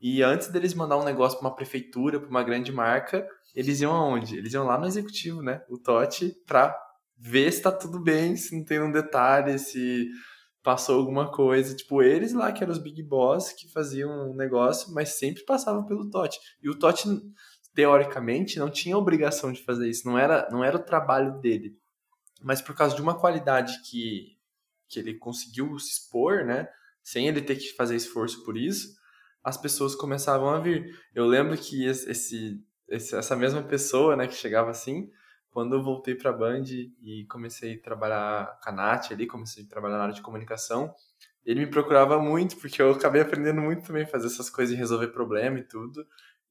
E 0.00 0.22
antes 0.22 0.48
deles 0.48 0.74
mandar 0.74 0.96
um 0.96 1.04
negócio 1.04 1.38
para 1.38 1.48
uma 1.48 1.54
prefeitura, 1.54 2.20
para 2.20 2.28
uma 2.28 2.42
grande 2.42 2.72
marca, 2.72 3.26
eles 3.54 3.80
iam 3.80 3.92
aonde? 3.92 4.36
Eles 4.36 4.52
iam 4.52 4.64
lá 4.64 4.78
no 4.78 4.86
executivo, 4.86 5.42
né? 5.42 5.62
O 5.68 5.76
Totti, 5.78 6.34
para 6.46 6.76
ver 7.16 7.52
se 7.52 7.62
tá 7.62 7.72
tudo 7.72 8.00
bem, 8.00 8.36
se 8.36 8.56
não 8.56 8.64
tem 8.64 8.80
um 8.80 8.92
detalhe, 8.92 9.58
se 9.58 10.08
passou 10.62 10.98
alguma 10.98 11.30
coisa. 11.30 11.74
Tipo, 11.74 12.02
eles 12.02 12.32
lá 12.32 12.52
que 12.52 12.62
eram 12.62 12.72
os 12.72 12.78
big 12.78 13.02
boss 13.02 13.52
que 13.52 13.68
faziam 13.72 14.30
um 14.30 14.34
negócio, 14.34 14.92
mas 14.94 15.18
sempre 15.18 15.44
passavam 15.44 15.84
pelo 15.84 16.08
Totti. 16.08 16.38
E 16.62 16.70
o 16.70 16.78
Totti, 16.78 17.08
teoricamente, 17.74 18.58
não 18.58 18.70
tinha 18.70 18.96
obrigação 18.96 19.52
de 19.52 19.62
fazer 19.64 19.88
isso, 19.88 20.06
não 20.06 20.16
era, 20.16 20.48
não 20.50 20.62
era 20.62 20.76
o 20.76 20.82
trabalho 20.82 21.40
dele 21.40 21.76
mas 22.40 22.60
por 22.60 22.74
causa 22.74 22.94
de 22.94 23.02
uma 23.02 23.18
qualidade 23.18 23.82
que, 23.82 24.36
que 24.88 24.98
ele 24.98 25.14
conseguiu 25.14 25.78
se 25.78 25.92
expor, 25.92 26.44
né, 26.44 26.68
sem 27.02 27.28
ele 27.28 27.40
ter 27.40 27.56
que 27.56 27.74
fazer 27.74 27.96
esforço 27.96 28.44
por 28.44 28.56
isso, 28.56 28.96
as 29.42 29.56
pessoas 29.56 29.94
começavam 29.94 30.50
a 30.50 30.60
vir. 30.60 30.94
Eu 31.14 31.26
lembro 31.26 31.56
que 31.56 31.84
esse, 31.86 32.10
esse 32.10 32.64
essa 32.90 33.36
mesma 33.36 33.62
pessoa, 33.62 34.16
né, 34.16 34.26
que 34.26 34.34
chegava 34.34 34.70
assim, 34.70 35.10
quando 35.50 35.74
eu 35.74 35.82
voltei 35.82 36.14
para 36.14 36.30
a 36.30 36.32
Band 36.32 36.64
e 37.02 37.26
comecei 37.28 37.74
a 37.74 37.82
trabalhar 37.82 38.58
com 38.62 38.70
a 38.70 38.72
Nath 38.72 39.12
ali, 39.12 39.26
comecei 39.26 39.64
a 39.64 39.68
trabalhar 39.68 39.96
na 39.96 40.02
área 40.04 40.14
de 40.14 40.22
comunicação, 40.22 40.94
ele 41.44 41.60
me 41.60 41.66
procurava 41.66 42.20
muito, 42.20 42.56
porque 42.56 42.80
eu 42.80 42.92
acabei 42.92 43.22
aprendendo 43.22 43.60
muito 43.60 43.86
também 43.86 44.04
a 44.04 44.06
fazer 44.06 44.26
essas 44.26 44.50
coisas 44.50 44.74
e 44.74 44.78
resolver 44.78 45.08
problema 45.08 45.58
e 45.58 45.64
tudo. 45.64 46.06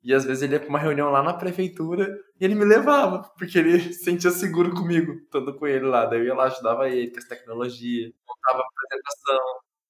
E 0.07 0.13
às 0.13 0.23
vezes 0.23 0.41
ele 0.41 0.53
ia 0.53 0.59
para 0.61 0.69
uma 0.69 0.79
reunião 0.79 1.11
lá 1.11 1.21
na 1.21 1.33
prefeitura 1.33 2.17
e 2.39 2.45
ele 2.45 2.55
me 2.55 2.63
levava, 2.63 3.23
porque 3.37 3.59
ele 3.59 3.77
se 3.91 4.05
sentia 4.05 4.31
seguro 4.31 4.73
comigo, 4.73 5.11
estando 5.11 5.53
com 5.53 5.67
ele 5.67 5.85
lá. 5.85 6.05
Daí 6.05 6.19
eu 6.19 6.27
ia 6.27 6.33
lá, 6.33 6.45
ajudava 6.45 6.87
ele 6.89 7.11
com 7.11 7.19
as 7.19 7.25
tecnologias, 7.25 8.13
montava 8.25 8.63
a 8.63 8.65
apresentação. 8.65 9.45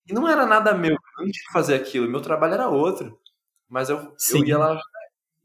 E 0.10 0.14
não 0.14 0.28
era 0.28 0.48
nada 0.48 0.74
meu, 0.74 0.94
eu 0.94 1.24
não 1.24 1.32
tinha 1.32 1.46
que 1.46 1.54
fazer 1.54 1.76
aquilo, 1.76 2.10
meu 2.10 2.20
trabalho 2.20 2.56
era 2.56 2.68
outro. 2.68 3.16
Mas 3.70 3.92
eu, 3.92 4.12
eu 4.34 4.44
ia 4.44 4.58
lá 4.58 4.82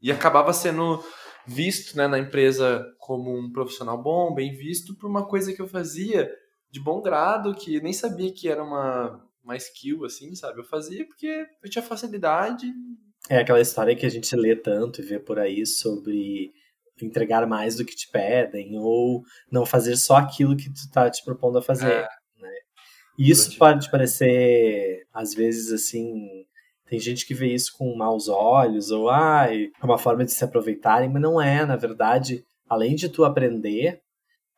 e 0.01 0.11
acabava 0.11 0.51
sendo 0.51 1.03
visto 1.45 1.95
né, 1.95 2.07
na 2.07 2.17
empresa 2.17 2.83
como 2.97 3.37
um 3.37 3.51
profissional 3.51 4.01
bom, 4.01 4.33
bem 4.33 4.55
visto, 4.55 4.95
por 4.95 5.07
uma 5.07 5.27
coisa 5.27 5.53
que 5.53 5.61
eu 5.61 5.67
fazia 5.67 6.27
de 6.71 6.79
bom 6.79 6.99
grado, 6.99 7.53
que 7.53 7.79
nem 7.79 7.93
sabia 7.93 8.33
que 8.33 8.49
era 8.49 8.63
uma, 8.63 9.23
uma 9.43 9.55
skill, 9.55 10.03
assim, 10.03 10.33
sabe? 10.33 10.61
Eu 10.61 10.65
fazia 10.65 11.05
porque 11.05 11.45
eu 11.63 11.69
tinha 11.69 11.83
facilidade 11.83 12.73
é 13.29 13.37
aquela 13.37 13.61
história 13.61 13.95
que 13.95 14.05
a 14.05 14.09
gente 14.09 14.35
lê 14.35 14.55
tanto 14.55 15.01
e 15.01 15.05
vê 15.05 15.19
por 15.19 15.39
aí 15.39 15.65
sobre 15.65 16.51
entregar 17.01 17.47
mais 17.47 17.75
do 17.75 17.85
que 17.85 17.95
te 17.95 18.09
pedem 18.09 18.77
ou 18.77 19.23
não 19.51 19.65
fazer 19.65 19.95
só 19.97 20.17
aquilo 20.17 20.55
que 20.55 20.69
tu 20.69 20.89
tá 20.91 21.09
te 21.09 21.23
propondo 21.23 21.57
a 21.57 21.61
fazer, 21.61 21.91
é. 21.91 22.07
né? 22.39 22.51
E 23.17 23.29
isso 23.29 23.57
pode 23.57 23.89
parecer, 23.89 25.05
às 25.13 25.33
vezes, 25.33 25.71
assim, 25.71 26.45
tem 26.87 26.99
gente 26.99 27.25
que 27.25 27.33
vê 27.33 27.53
isso 27.53 27.73
com 27.77 27.95
maus 27.95 28.27
olhos 28.27 28.91
ou, 28.91 29.09
ai, 29.09 29.71
é 29.81 29.85
uma 29.85 29.97
forma 29.97 30.23
de 30.23 30.31
se 30.31 30.43
aproveitarem, 30.43 31.09
mas 31.09 31.21
não 31.21 31.41
é, 31.41 31.65
na 31.65 31.75
verdade, 31.75 32.45
além 32.69 32.95
de 32.95 33.09
tu 33.09 33.23
aprender, 33.25 34.01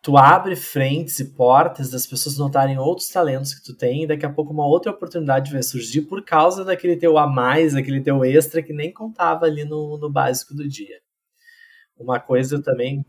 tu 0.05 0.17
abre 0.17 0.55
frentes 0.55 1.17
e 1.19 1.33
portas 1.33 1.89
das 1.89 2.05
pessoas 2.05 2.37
notarem 2.37 2.77
outros 2.77 3.09
talentos 3.09 3.55
que 3.55 3.63
tu 3.63 3.75
tem 3.75 4.03
e 4.03 4.07
daqui 4.07 4.23
a 4.23 4.31
pouco 4.31 4.53
uma 4.53 4.67
outra 4.67 4.91
oportunidade 4.91 5.51
vai 5.51 5.63
surgir 5.63 6.03
por 6.03 6.23
causa 6.23 6.63
daquele 6.63 6.95
teu 6.95 7.17
a 7.17 7.25
mais, 7.25 7.73
aquele 7.73 7.99
teu 7.99 8.23
extra 8.23 8.61
que 8.61 8.71
nem 8.71 8.93
contava 8.93 9.47
ali 9.47 9.65
no, 9.65 9.97
no 9.97 10.07
básico 10.07 10.53
do 10.53 10.69
dia. 10.69 11.01
Uma 11.97 12.19
coisa 12.19 12.61
também 12.61 13.03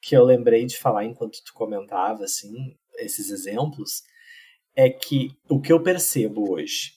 que 0.00 0.16
eu 0.16 0.22
lembrei 0.22 0.64
de 0.64 0.78
falar 0.78 1.04
enquanto 1.04 1.42
tu 1.44 1.52
comentava 1.52 2.22
assim 2.22 2.76
esses 2.98 3.30
exemplos 3.30 4.04
é 4.76 4.88
que 4.88 5.32
o 5.48 5.60
que 5.60 5.72
eu 5.72 5.82
percebo 5.82 6.52
hoje 6.52 6.92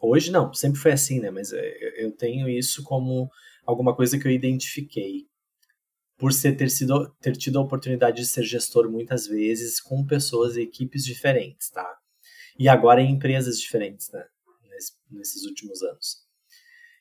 hoje 0.00 0.32
não 0.32 0.52
sempre 0.52 0.80
foi 0.80 0.90
assim 0.90 1.20
né 1.20 1.30
mas 1.30 1.52
eu 1.96 2.10
tenho 2.10 2.48
isso 2.48 2.82
como 2.82 3.30
alguma 3.64 3.94
coisa 3.94 4.18
que 4.18 4.26
eu 4.26 4.32
identifiquei 4.32 5.28
por 6.16 6.32
ser, 6.32 6.56
ter, 6.56 6.70
sido, 6.70 7.08
ter 7.20 7.36
tido 7.36 7.58
a 7.58 7.62
oportunidade 7.62 8.18
de 8.18 8.26
ser 8.26 8.44
gestor 8.44 8.90
muitas 8.90 9.26
vezes 9.26 9.80
com 9.80 10.06
pessoas 10.06 10.56
e 10.56 10.62
equipes 10.62 11.04
diferentes, 11.04 11.70
tá? 11.70 11.86
E 12.58 12.68
agora 12.68 13.00
em 13.00 13.12
empresas 13.12 13.58
diferentes, 13.58 14.10
né? 14.12 14.24
nesses 15.10 15.44
últimos 15.44 15.82
anos. 15.82 16.24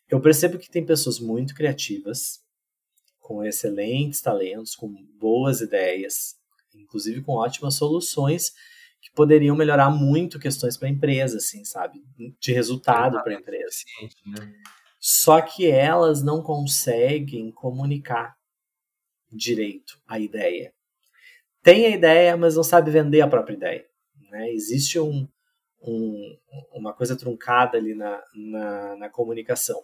Eu 0.09 0.21
percebo 0.21 0.59
que 0.59 0.69
tem 0.69 0.85
pessoas 0.85 1.19
muito 1.19 1.55
criativas, 1.55 2.41
com 3.19 3.43
excelentes 3.43 4.21
talentos, 4.21 4.75
com 4.75 4.93
boas 5.17 5.61
ideias, 5.61 6.35
inclusive 6.75 7.21
com 7.21 7.33
ótimas 7.33 7.75
soluções 7.75 8.51
que 9.01 9.11
poderiam 9.13 9.55
melhorar 9.55 9.89
muito 9.89 10.39
questões 10.39 10.77
para 10.77 10.87
a 10.87 10.91
empresa, 10.91 11.37
assim, 11.37 11.63
sabe? 11.65 12.03
De 12.39 12.53
resultado 12.53 13.21
para 13.23 13.35
a 13.35 13.39
empresa. 13.39 13.77
Né? 14.25 14.53
Só 14.99 15.41
que 15.41 15.69
elas 15.69 16.21
não 16.21 16.41
conseguem 16.41 17.51
comunicar 17.51 18.35
direito 19.35 19.99
a 20.07 20.19
ideia. 20.19 20.73
Tem 21.61 21.85
a 21.85 21.89
ideia, 21.89 22.37
mas 22.37 22.55
não 22.55 22.63
sabe 22.63 22.91
vender 22.91 23.21
a 23.21 23.27
própria 23.27 23.55
ideia. 23.55 23.85
Né? 24.29 24.51
Existe 24.51 24.99
um, 24.99 25.27
um, 25.81 26.37
uma 26.73 26.93
coisa 26.93 27.15
truncada 27.15 27.77
ali 27.77 27.95
na, 27.95 28.21
na, 28.35 28.95
na 28.97 29.09
comunicação. 29.09 29.83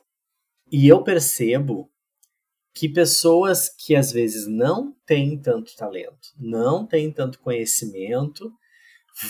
E 0.72 0.88
eu 0.88 1.04
percebo 1.04 1.90
que 2.74 2.88
pessoas 2.88 3.70
que 3.70 3.96
às 3.96 4.12
vezes 4.12 4.48
não 4.48 4.96
têm 5.06 5.38
tanto 5.40 5.76
talento, 5.76 6.30
não 6.38 6.86
têm 6.86 7.12
tanto 7.12 7.40
conhecimento, 7.40 8.54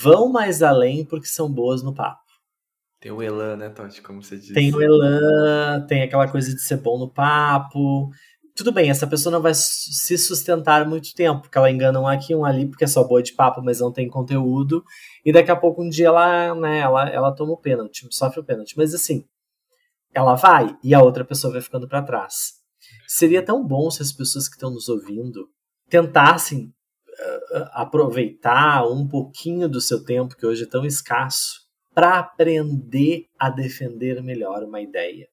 vão 0.01 0.29
mais 0.29 0.61
além 0.61 1.05
porque 1.05 1.27
são 1.27 1.51
boas 1.51 1.81
no 1.81 1.93
papo. 1.93 2.29
Tem 2.99 3.11
o 3.11 3.23
elan, 3.23 3.55
né, 3.55 3.69
Totti, 3.69 4.01
como 4.01 4.21
você 4.21 4.37
disse. 4.37 4.53
Tem 4.53 4.73
o 4.75 4.81
elan, 4.81 5.85
tem 5.87 6.03
aquela 6.03 6.29
coisa 6.29 6.53
de 6.53 6.61
ser 6.61 6.77
bom 6.77 6.99
no 6.99 7.09
papo, 7.09 8.09
tudo 8.59 8.73
bem, 8.73 8.89
essa 8.89 9.07
pessoa 9.07 9.31
não 9.31 9.41
vai 9.41 9.53
se 9.53 10.17
sustentar 10.17 10.85
muito 10.85 11.15
tempo, 11.15 11.43
porque 11.43 11.57
ela 11.57 11.71
engana 11.71 11.97
um 11.97 12.05
aqui, 12.05 12.35
um 12.35 12.43
ali, 12.43 12.67
porque 12.67 12.83
é 12.83 12.87
só 12.87 13.01
boa 13.05 13.23
de 13.23 13.31
papo, 13.31 13.61
mas 13.63 13.79
não 13.79 13.89
tem 13.89 14.09
conteúdo, 14.09 14.83
e 15.23 15.31
daqui 15.31 15.49
a 15.49 15.55
pouco 15.55 15.81
um 15.81 15.87
dia 15.87 16.07
ela, 16.07 16.53
né, 16.55 16.79
ela, 16.79 17.09
ela 17.09 17.31
toma 17.31 17.53
o 17.53 17.57
pênalti, 17.57 18.05
sofre 18.11 18.41
o 18.41 18.43
pênalti. 18.43 18.75
Mas 18.75 18.93
assim, 18.93 19.23
ela 20.13 20.35
vai 20.35 20.77
e 20.83 20.93
a 20.93 21.01
outra 21.01 21.23
pessoa 21.23 21.53
vai 21.53 21.61
ficando 21.61 21.87
para 21.87 22.01
trás. 22.01 22.55
Seria 23.07 23.41
tão 23.41 23.65
bom 23.65 23.89
se 23.89 24.01
as 24.01 24.11
pessoas 24.11 24.49
que 24.49 24.55
estão 24.55 24.69
nos 24.69 24.89
ouvindo 24.89 25.47
tentassem 25.89 26.65
uh, 26.65 27.69
aproveitar 27.71 28.85
um 28.85 29.07
pouquinho 29.07 29.69
do 29.69 29.79
seu 29.79 30.03
tempo, 30.03 30.35
que 30.35 30.45
hoje 30.45 30.63
é 30.63 30.69
tão 30.69 30.85
escasso, 30.85 31.61
para 31.95 32.19
aprender 32.19 33.23
a 33.39 33.49
defender 33.49 34.21
melhor 34.21 34.63
uma 34.63 34.81
ideia 34.81 35.29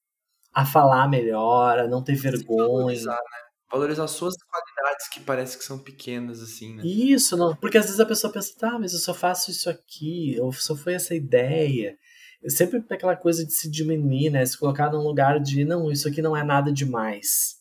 a 0.56 0.64
falar 0.64 1.06
melhor, 1.06 1.78
a 1.78 1.86
não 1.86 2.02
ter 2.02 2.14
vergonha. 2.14 2.66
Valorizar, 2.66 3.12
né? 3.12 3.38
Valorizar 3.70 4.08
suas 4.08 4.34
qualidades 4.36 5.06
que 5.06 5.20
parece 5.20 5.58
que 5.58 5.64
são 5.64 5.78
pequenas, 5.78 6.40
assim, 6.40 6.74
né? 6.74 6.82
Isso, 6.82 7.36
não, 7.36 7.54
porque 7.54 7.76
às 7.76 7.84
vezes 7.84 8.00
a 8.00 8.06
pessoa 8.06 8.32
pensa, 8.32 8.54
tá, 8.58 8.78
mas 8.78 8.94
eu 8.94 8.98
só 8.98 9.12
faço 9.12 9.50
isso 9.50 9.68
aqui, 9.68 10.34
ou 10.40 10.50
só 10.54 10.74
foi 10.74 10.94
essa 10.94 11.14
ideia. 11.14 11.98
Eu 12.42 12.48
sempre 12.48 12.82
aquela 12.88 13.14
coisa 13.14 13.44
de 13.44 13.52
se 13.52 13.70
diminuir, 13.70 14.30
né? 14.30 14.46
Se 14.46 14.56
colocar 14.56 14.90
num 14.90 15.02
lugar 15.02 15.38
de, 15.40 15.62
não, 15.62 15.92
isso 15.92 16.08
aqui 16.08 16.22
não 16.22 16.34
é 16.34 16.42
nada 16.42 16.72
demais. 16.72 17.56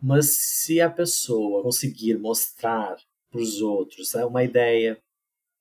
Mas 0.00 0.34
se 0.62 0.80
a 0.80 0.88
pessoa 0.88 1.62
conseguir 1.62 2.16
mostrar 2.16 2.96
para 3.30 3.40
os 3.42 3.60
outros 3.60 4.14
é 4.14 4.24
uma 4.24 4.42
ideia 4.42 4.98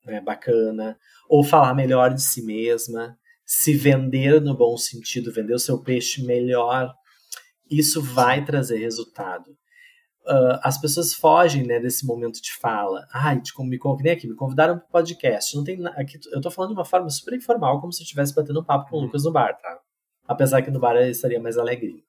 né, 0.06 0.22
bacana, 0.22 0.98
ou 1.28 1.44
falar 1.44 1.74
melhor 1.74 2.14
de 2.14 2.24
si 2.24 2.42
mesma, 2.42 3.20
se 3.54 3.74
vender 3.74 4.40
no 4.40 4.56
bom 4.56 4.78
sentido, 4.78 5.34
vender 5.34 5.54
o 5.54 5.60
seu 5.60 5.78
peixe 5.78 6.24
melhor, 6.24 6.96
isso 7.70 8.02
vai 8.02 8.46
trazer 8.46 8.78
resultado. 8.78 9.52
Uh, 10.26 10.56
as 10.64 10.80
pessoas 10.80 11.14
fogem 11.14 11.68
né, 11.68 11.78
desse 11.78 12.06
momento 12.06 12.42
de 12.42 12.54
fala. 12.54 13.06
Ai, 13.12 13.42
te, 13.42 13.52
me, 13.60 13.78
nem 14.02 14.14
aqui, 14.14 14.26
me 14.26 14.36
convidaram 14.36 14.78
para 14.78 14.88
o 14.88 14.90
podcast. 14.90 15.54
Não 15.58 15.66
tem, 15.66 15.86
aqui, 15.86 16.18
eu 16.32 16.38
estou 16.38 16.50
falando 16.50 16.70
de 16.70 16.78
uma 16.78 16.86
forma 16.86 17.10
super 17.10 17.34
informal, 17.34 17.82
como 17.82 17.92
se 17.92 18.02
eu 18.02 18.06
estivesse 18.06 18.34
batendo 18.34 18.64
papo 18.64 18.90
com 18.90 18.96
o 18.96 19.02
Lucas 19.02 19.26
no 19.26 19.34
bar, 19.34 19.58
tá? 19.58 19.80
Apesar 20.26 20.62
que 20.62 20.72
no 20.72 20.80
bar 20.80 20.96
eu 20.96 21.10
estaria 21.12 21.42
mais 21.42 21.58
alegrinho. 21.58 22.04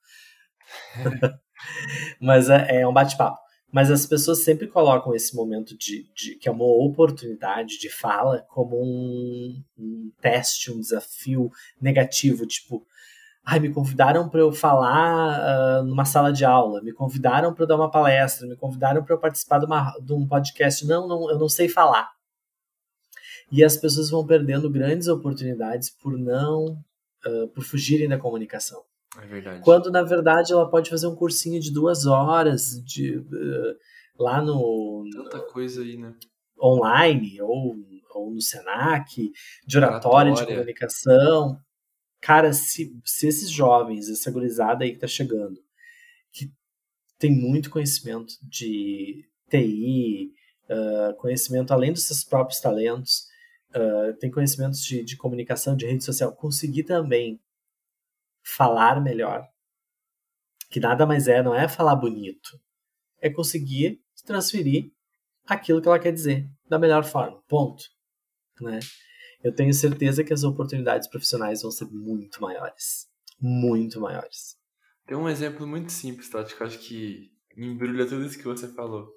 Mas 2.21 2.49
é, 2.49 2.81
é 2.81 2.87
um 2.87 2.93
bate-papo. 2.93 3.37
Mas 3.73 3.89
as 3.89 4.05
pessoas 4.05 4.43
sempre 4.43 4.67
colocam 4.67 5.15
esse 5.15 5.35
momento 5.35 5.75
de, 5.75 6.07
de, 6.13 6.35
que 6.35 6.47
é 6.47 6.51
uma 6.51 6.63
oportunidade 6.63 7.79
de 7.79 7.89
fala 7.89 8.45
como 8.47 8.79
um, 8.79 9.63
um, 9.75 10.11
teste, 10.21 10.71
um 10.71 10.79
desafio 10.79 11.49
negativo, 11.81 12.45
tipo, 12.45 12.85
Ai, 13.45 13.59
me 13.59 13.73
convidaram 13.73 14.29
para 14.29 14.39
eu 14.39 14.53
falar 14.53 15.81
uh, 15.81 15.83
numa 15.83 16.05
sala 16.05 16.31
de 16.31 16.45
aula, 16.45 16.81
me 16.81 16.93
convidaram 16.93 17.53
para 17.53 17.65
dar 17.65 17.75
uma 17.75 17.91
palestra, 17.91 18.47
me 18.47 18.55
convidaram 18.55 19.03
para 19.03 19.15
eu 19.15 19.19
participar 19.19 19.59
de, 19.59 19.65
uma, 19.65 19.91
de 19.99 20.13
um 20.13 20.25
podcast. 20.25 20.87
Não, 20.87 21.07
não, 21.09 21.29
eu 21.29 21.37
não 21.37 21.49
sei 21.49 21.67
falar. 21.67 22.09
E 23.51 23.61
as 23.61 23.75
pessoas 23.75 24.09
vão 24.09 24.25
perdendo 24.25 24.69
grandes 24.69 25.09
oportunidades 25.09 25.89
por 25.89 26.17
não, 26.17 26.77
uh, 27.25 27.47
por 27.49 27.65
fugirem 27.65 28.07
da 28.07 28.17
comunicação. 28.17 28.81
É 29.21 29.25
verdade. 29.25 29.61
Quando 29.63 29.91
na 29.91 30.03
verdade 30.03 30.53
ela 30.53 30.69
pode 30.69 30.89
fazer 30.89 31.07
um 31.07 31.15
cursinho 31.15 31.59
de 31.59 31.71
duas 31.71 32.05
horas 32.05 32.81
de 32.83 33.17
uh, 33.17 33.77
lá 34.17 34.41
no 34.41 35.03
tanta 35.13 35.39
coisa 35.39 35.81
aí, 35.81 35.97
né? 35.97 36.15
Online 36.61 37.41
ou, 37.41 37.75
ou 38.15 38.31
no 38.31 38.41
Senac 38.41 39.31
de 39.65 39.77
oratória, 39.77 40.31
oratória. 40.31 40.35
de 40.35 40.45
comunicação 40.45 41.59
cara, 42.23 42.53
se, 42.53 42.97
se 43.03 43.27
esses 43.27 43.49
jovens, 43.49 44.09
essa 44.09 44.31
gurizada 44.31 44.85
aí 44.85 44.93
que 44.93 44.99
tá 44.99 45.07
chegando, 45.07 45.59
que 46.31 46.49
tem 47.19 47.31
muito 47.31 47.69
conhecimento 47.69 48.33
de 48.41 49.25
TI, 49.49 50.31
uh, 50.69 51.13
conhecimento 51.17 51.73
além 51.73 51.91
dos 51.91 52.05
seus 52.05 52.23
próprios 52.23 52.61
talentos, 52.61 53.25
uh, 53.75 54.17
tem 54.19 54.31
conhecimentos 54.31 54.83
de, 54.83 55.03
de 55.03 55.17
comunicação, 55.17 55.75
de 55.75 55.85
rede 55.85 56.03
social, 56.03 56.33
conseguir 56.33 56.83
também 56.83 57.41
falar 58.43 59.01
melhor, 59.01 59.47
que 60.69 60.79
nada 60.79 61.05
mais 61.05 61.27
é, 61.27 61.41
não 61.41 61.55
é 61.55 61.67
falar 61.67 61.95
bonito, 61.95 62.59
é 63.19 63.29
conseguir 63.29 64.01
transferir 64.25 64.91
aquilo 65.45 65.81
que 65.81 65.87
ela 65.87 65.99
quer 65.99 66.11
dizer 66.11 66.49
da 66.67 66.79
melhor 66.79 67.03
forma, 67.03 67.41
ponto, 67.47 67.83
né? 68.61 68.79
eu 69.43 69.53
tenho 69.53 69.73
certeza 69.73 70.23
que 70.23 70.33
as 70.33 70.43
oportunidades 70.43 71.07
profissionais 71.07 71.61
vão 71.61 71.69
ser 71.69 71.85
muito 71.85 72.41
maiores. 72.41 73.07
Muito 73.39 73.99
maiores. 73.99 74.55
Tem 75.05 75.17
um 75.17 75.27
exemplo 75.27 75.67
muito 75.67 75.91
simples, 75.91 76.29
Tati, 76.29 76.55
que 76.55 76.63
eu 76.63 76.67
acho 76.67 76.79
que 76.79 77.29
embrulha 77.57 78.07
tudo 78.07 78.25
isso 78.25 78.37
que 78.37 78.45
você 78.45 78.69
falou. 78.69 79.11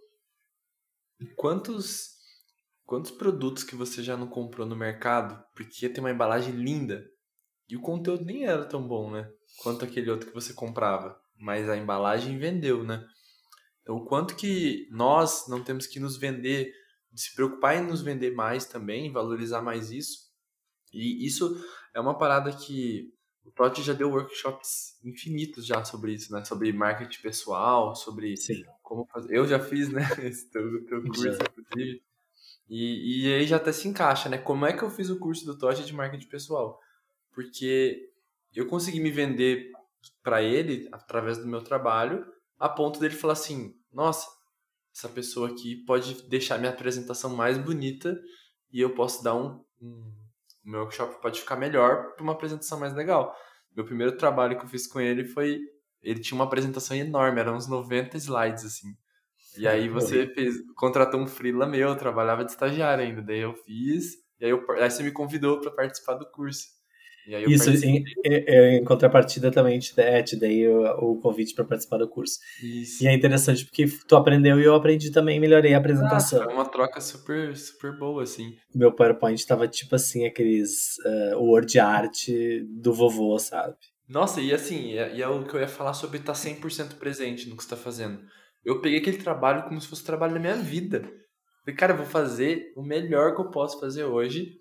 Quantos, 1.37 2.17
quantos 2.85 3.13
produtos 3.13 3.63
que 3.63 3.77
você 3.77 4.03
já 4.03 4.17
não 4.17 4.27
comprou 4.27 4.67
no 4.67 4.75
mercado 4.75 5.43
porque 5.55 5.89
tem 5.89 6.03
uma 6.03 6.11
embalagem 6.11 6.53
linda 6.53 7.09
e 7.69 7.77
o 7.77 7.81
conteúdo 7.81 8.25
nem 8.25 8.45
era 8.45 8.65
tão 8.65 8.87
bom, 8.87 9.11
né? 9.11 9.31
Quanto 9.63 9.85
aquele 9.85 10.11
outro 10.11 10.29
que 10.29 10.35
você 10.35 10.53
comprava. 10.53 11.21
Mas 11.39 11.69
a 11.69 11.77
embalagem 11.77 12.39
vendeu, 12.39 12.85
né? 12.85 13.07
Então, 13.83 13.97
o 13.97 14.05
quanto 14.05 14.35
que 14.35 14.89
nós 14.91 15.47
não 15.49 15.63
temos 15.63 15.87
que 15.87 16.01
nos 16.01 16.17
vender 16.17 16.73
se 17.17 17.35
preocupar 17.35 17.77
em 17.77 17.87
nos 17.87 18.03
vender 18.03 18.35
mais 18.35 18.67
também, 18.67 19.11
valorizar 19.11 19.63
mais 19.63 19.91
isso. 19.91 20.27
E 20.93 21.27
isso 21.27 21.57
é 21.95 22.01
uma 22.01 22.17
parada 22.17 22.53
que 22.53 23.11
o 23.45 23.51
Totti 23.51 23.83
já 23.83 23.93
deu 23.93 24.11
workshops 24.11 24.99
infinitos 25.05 25.67
já 25.67 25.85
sobre 25.85 26.13
isso, 26.13 26.33
né? 26.33 26.45
Sobre 26.45 26.73
marketing 26.73 27.23
pessoal, 27.23 27.95
sobre 27.95 28.37
Sim. 28.37 28.63
como 28.83 29.07
fazer. 29.07 29.35
Eu 29.35 29.47
já 29.47 29.59
fiz, 29.59 29.89
né? 29.89 30.03
Esse 30.23 30.51
teu, 30.51 30.85
teu 30.87 31.03
curso, 31.03 31.29
inclusive. 31.29 32.03
E, 32.69 33.25
e 33.25 33.35
aí 33.35 33.47
já 33.47 33.57
até 33.57 33.73
se 33.73 33.89
encaixa, 33.89 34.29
né? 34.29 34.39
Como 34.39 34.67
é 34.67 34.77
que 34.77 34.83
eu 34.83 34.91
fiz 34.91 35.09
o 35.09 35.19
curso 35.19 35.47
do 35.47 35.57
Totti 35.57 35.85
de 35.85 35.95
marketing 35.95 36.29
pessoal? 36.29 36.81
Porque 37.37 38.09
eu 38.55 38.67
consegui 38.67 38.99
me 38.99 39.11
vender 39.11 39.71
para 40.23 40.43
ele 40.43 40.89
através 40.91 41.37
do 41.37 41.47
meu 41.47 41.63
trabalho, 41.63 42.27
a 42.59 42.67
ponto 42.67 42.99
dele 42.99 43.15
falar 43.15 43.35
assim: 43.35 43.75
nossa, 43.93 44.27
essa 44.95 45.11
pessoa 45.11 45.51
aqui 45.51 45.85
pode 45.85 46.23
deixar 46.29 46.59
minha 46.59 46.73
apresentação 46.73 47.37
mais 47.37 47.59
bonita 47.59 48.19
e 48.73 48.81
eu 48.81 48.95
posso 48.95 49.23
dar 49.23 49.35
um, 49.35 49.63
um 49.81 50.17
o 50.65 50.71
meu 50.71 50.81
workshop 50.81 51.21
pode 51.21 51.41
ficar 51.41 51.57
melhor 51.57 52.15
para 52.15 52.23
uma 52.23 52.33
apresentação 52.33 52.81
mais 52.81 52.95
legal. 52.95 53.37
Meu 53.77 53.85
primeiro 53.85 54.17
trabalho 54.17 54.59
que 54.59 54.65
eu 54.65 54.69
fiz 54.69 54.87
com 54.87 54.99
ele 54.99 55.25
foi 55.27 55.61
ele 56.03 56.21
tinha 56.21 56.37
uma 56.37 56.45
apresentação 56.45 56.97
enorme, 56.97 57.41
eram 57.41 57.57
uns 57.57 57.69
90 57.69 58.17
slides 58.17 58.65
assim. 58.65 58.97
E 59.59 59.69
aí 59.69 59.89
você 59.89 60.27
fez, 60.27 60.55
contratou 60.75 61.21
um 61.21 61.27
freela 61.27 61.67
meu, 61.67 61.91
eu 61.91 61.97
trabalhava 61.97 62.45
de 62.45 62.51
estagiário 62.51 63.05
ainda, 63.05 63.23
daí 63.23 63.41
eu 63.41 63.55
fiz, 63.55 64.15
e 64.39 64.45
aí, 64.45 64.51
eu, 64.51 64.65
aí 64.73 64.91
você 64.91 65.03
me 65.03 65.13
convidou 65.13 65.61
para 65.61 65.71
participar 65.71 66.15
do 66.15 66.31
curso. 66.31 66.76
Isso, 67.27 67.71
em, 67.85 68.05
em, 68.25 68.85
contrapartida 68.85 69.51
também 69.51 69.79
te, 69.81 69.93
é, 70.01 70.23
te 70.23 70.37
dei 70.37 70.69
o, 70.69 70.85
o 71.13 71.21
convite 71.21 71.55
para 71.55 71.65
participar 71.65 71.99
do 71.99 72.09
curso. 72.09 72.39
Isso. 72.63 73.03
E 73.03 73.09
é 73.09 73.15
interessante 73.15 73.65
porque 73.65 73.87
tu 74.07 74.17
aprendeu 74.17 74.61
e 74.61 74.65
eu 74.65 74.75
aprendi 74.75 75.11
também, 75.11 75.41
melhorei 75.41 75.75
a 75.75 75.79
apresentação. 75.79 76.43
Ah, 76.43 76.53
uma 76.53 76.65
troca 76.65 77.01
super, 77.01 77.57
super 77.57 77.99
boa, 77.99 78.23
assim. 78.23 78.57
Meu 78.75 78.93
PowerPoint 78.93 79.45
tava 79.45 79.67
tipo 79.67 79.97
assim, 79.97 80.25
aqueles 80.25 80.97
uh, 81.35 81.39
word 81.39 81.79
art 81.79 82.29
do 82.69 82.93
vovô, 82.93 83.37
sabe? 83.39 83.77
Nossa, 84.09 84.41
e 84.41 84.53
assim, 84.53 84.93
e 84.93 84.99
é, 84.99 85.21
é 85.21 85.29
o 85.29 85.45
que 85.45 85.55
eu 85.55 85.61
ia 85.61 85.69
falar 85.69 85.95
sobre 85.95 86.19
estar 86.19 86.33
tá 86.33 86.39
100% 86.39 86.95
presente 86.95 87.49
no 87.49 87.57
que 87.57 87.65
você 87.65 87.71
tá 87.71 87.77
fazendo. 87.77 88.21
Eu 88.65 88.81
peguei 88.81 89.01
aquele 89.01 89.19
trabalho 89.19 89.65
como 89.65 89.81
se 89.81 89.89
fosse 89.89 90.03
o 90.03 90.07
trabalho 90.07 90.35
da 90.35 90.41
minha 90.41 90.57
vida. 90.57 91.03
Falei, 91.65 91.77
cara, 91.77 91.93
eu 91.93 91.97
vou 91.97 92.07
fazer 92.07 92.73
o 92.77 92.83
melhor 92.83 93.35
que 93.35 93.41
eu 93.41 93.51
posso 93.51 93.81
fazer 93.81 94.05
hoje 94.05 94.53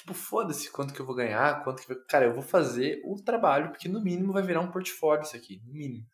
Tipo, 0.00 0.14
foda-se 0.14 0.70
quanto 0.70 0.94
que 0.94 1.00
eu 1.00 1.04
vou 1.04 1.14
ganhar, 1.14 1.62
quanto 1.62 1.82
que. 1.82 1.94
Cara, 2.08 2.24
eu 2.24 2.32
vou 2.32 2.42
fazer 2.42 3.02
o 3.04 3.16
trabalho, 3.22 3.68
porque 3.68 3.86
no 3.86 4.00
mínimo 4.00 4.32
vai 4.32 4.42
virar 4.42 4.62
um 4.62 4.70
portfólio 4.70 5.24
isso 5.24 5.36
aqui, 5.36 5.60
no 5.66 5.74
mínimo. 5.74 6.06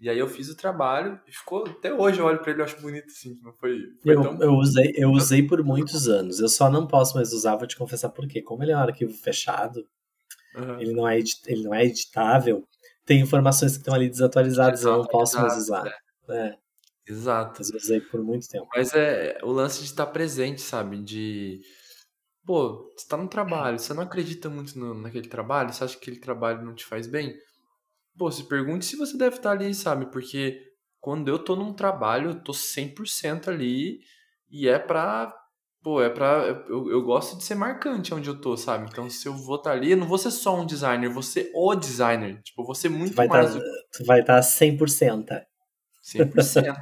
E 0.00 0.08
aí 0.08 0.16
eu 0.16 0.28
fiz 0.28 0.48
o 0.48 0.56
trabalho 0.56 1.20
e 1.26 1.32
ficou. 1.32 1.66
Até 1.66 1.92
hoje 1.92 2.20
eu 2.20 2.26
olho 2.26 2.38
pra 2.38 2.52
ele 2.52 2.60
e 2.60 2.62
acho 2.62 2.80
bonito, 2.80 3.08
assim. 3.08 3.36
Não 3.42 3.52
foi, 3.54 3.80
foi 4.00 4.14
eu, 4.14 4.22
tão... 4.22 4.40
eu, 4.40 4.52
usei, 4.52 4.92
eu 4.94 5.10
usei 5.10 5.44
por 5.44 5.64
muitos 5.64 6.06
anos. 6.06 6.38
Eu 6.38 6.48
só 6.48 6.70
não 6.70 6.86
posso 6.86 7.16
mais 7.16 7.32
usar, 7.32 7.56
vou 7.56 7.66
te 7.66 7.76
confessar 7.76 8.10
por 8.10 8.28
quê. 8.28 8.40
Como 8.40 8.62
ele 8.62 8.70
é 8.70 8.76
um 8.76 8.80
arquivo 8.80 9.12
fechado, 9.12 9.84
uhum. 10.54 10.80
ele, 10.80 10.92
não 10.92 11.08
é, 11.08 11.18
ele 11.18 11.62
não 11.64 11.74
é 11.74 11.84
editável, 11.84 12.62
tem 13.04 13.20
informações 13.20 13.72
que 13.72 13.78
estão 13.78 13.94
ali 13.94 14.08
desatualizadas, 14.08 14.84
eu 14.84 14.98
não 14.98 15.06
posso 15.06 15.40
mais 15.40 15.56
usar. 15.56 15.84
É. 16.28 16.36
É. 16.36 16.56
Exato. 17.04 17.54
Mas 17.58 17.70
eu 17.70 17.76
usei 17.76 18.00
por 18.00 18.22
muito 18.22 18.46
tempo. 18.48 18.68
Mas 18.72 18.94
é 18.94 19.38
o 19.42 19.50
lance 19.50 19.80
de 19.80 19.86
estar 19.86 20.06
presente, 20.06 20.60
sabe? 20.60 21.02
De 21.02 21.60
Pô, 22.48 22.90
você 22.96 23.06
tá 23.06 23.14
no 23.14 23.28
trabalho, 23.28 23.78
você 23.78 23.92
não 23.92 24.04
acredita 24.04 24.48
muito 24.48 24.78
no, 24.78 24.94
naquele 24.94 25.28
trabalho, 25.28 25.70
você 25.70 25.84
acha 25.84 25.98
que 25.98 26.04
aquele 26.04 26.18
trabalho 26.18 26.64
não 26.64 26.74
te 26.74 26.82
faz 26.82 27.06
bem? 27.06 27.36
Pô, 28.16 28.30
se 28.30 28.48
pergunte 28.48 28.86
se 28.86 28.96
você 28.96 29.18
deve 29.18 29.36
estar 29.36 29.50
ali, 29.50 29.74
sabe? 29.74 30.06
Porque 30.10 30.58
quando 30.98 31.28
eu 31.28 31.38
tô 31.38 31.54
num 31.54 31.74
trabalho, 31.74 32.30
eu 32.30 32.42
tô 32.42 32.54
100% 32.54 33.50
ali 33.50 33.98
e 34.50 34.66
é 34.66 34.78
pra. 34.78 35.30
Pô, 35.82 36.00
é 36.00 36.08
pra. 36.08 36.38
Eu, 36.70 36.90
eu 36.90 37.02
gosto 37.02 37.36
de 37.36 37.44
ser 37.44 37.54
marcante 37.54 38.14
onde 38.14 38.30
eu 38.30 38.40
tô, 38.40 38.56
sabe? 38.56 38.88
Então, 38.90 39.10
se 39.10 39.28
eu 39.28 39.34
vou 39.34 39.56
estar 39.56 39.72
ali, 39.72 39.90
eu 39.90 39.98
não 39.98 40.06
vou 40.06 40.16
ser 40.16 40.30
só 40.30 40.58
um 40.58 40.64
designer, 40.64 41.10
vou 41.10 41.22
ser 41.22 41.50
o 41.54 41.74
designer. 41.74 42.40
Tipo, 42.40 42.62
eu 42.62 42.64
vou 42.64 42.74
ser 42.74 42.88
muito 42.88 43.14
vai 43.14 43.28
mais. 43.28 43.52
Tá, 43.52 43.60
tu 43.92 44.06
vai 44.06 44.20
estar 44.20 44.40
100%. 44.40 45.26
100%. 46.02 46.74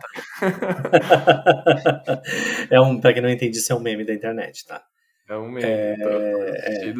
é 2.71 2.81
um, 2.81 3.01
pra 3.01 3.13
quem 3.13 3.21
não 3.21 3.29
entende, 3.29 3.59
isso 3.59 3.73
é 3.73 3.75
um 3.75 3.81
meme 3.81 4.07
da 4.07 4.15
internet, 4.15 4.65
tá? 4.65 4.81
É 5.29 5.37
um 5.37 5.51
meme. 5.51 5.67
É, 5.67 5.97
é, 6.01 6.95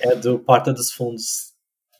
é, 0.00 0.16
do 0.16 0.38
Porta 0.38 0.72
dos 0.72 0.90
Fundos. 0.92 1.54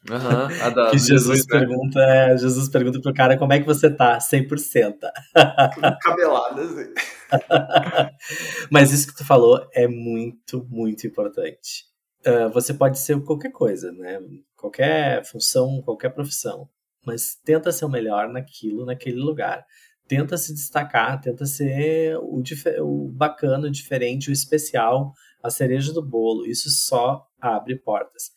Uhum, 0.09 0.49
da, 0.75 0.91
que 0.91 0.99
Jesus, 0.99 1.25
Jesus 1.25 1.47
né? 1.47 1.59
pergunta, 1.59 2.01
é, 2.01 2.37
Jesus 2.37 2.69
pergunta 2.69 3.01
pro 3.01 3.13
cara 3.13 3.37
como 3.37 3.53
é 3.53 3.61
que 3.61 3.67
você 3.67 3.91
tá? 3.91 4.19
100%. 4.19 4.99
Cabelada, 6.03 6.63
assim. 6.63 6.95
Mas 8.71 8.93
isso 8.93 9.09
que 9.09 9.17
tu 9.17 9.25
falou 9.25 9.67
é 9.73 9.87
muito, 9.87 10.65
muito 10.71 11.07
importante. 11.07 11.85
Uh, 12.27 12.49
você 12.51 12.73
pode 12.73 12.99
ser 12.99 13.21
qualquer 13.23 13.53
coisa, 13.53 13.93
né? 13.93 14.19
Qualquer 14.57 15.25
função, 15.25 15.83
qualquer 15.83 16.11
profissão. 16.11 16.69
Mas 17.05 17.37
tenta 17.45 17.71
ser 17.71 17.85
o 17.85 17.91
melhor 17.91 18.29
naquilo, 18.29 18.85
naquele 18.85 19.21
lugar. 19.21 19.65
Tenta 20.09 20.37
se 20.37 20.55
destacar, 20.55 21.21
tenta 21.21 21.45
ser 21.47 22.17
o, 22.19 22.43
o 22.81 23.09
bacana, 23.09 23.69
o 23.69 23.71
diferente, 23.71 24.31
o 24.31 24.33
especial 24.33 25.13
a 25.47 25.51
cereja 25.51 25.93
do 25.93 26.03
bolo. 26.03 26.47
Isso 26.47 26.69
só 26.71 27.27
abre 27.41 27.77
portas. 27.77 28.31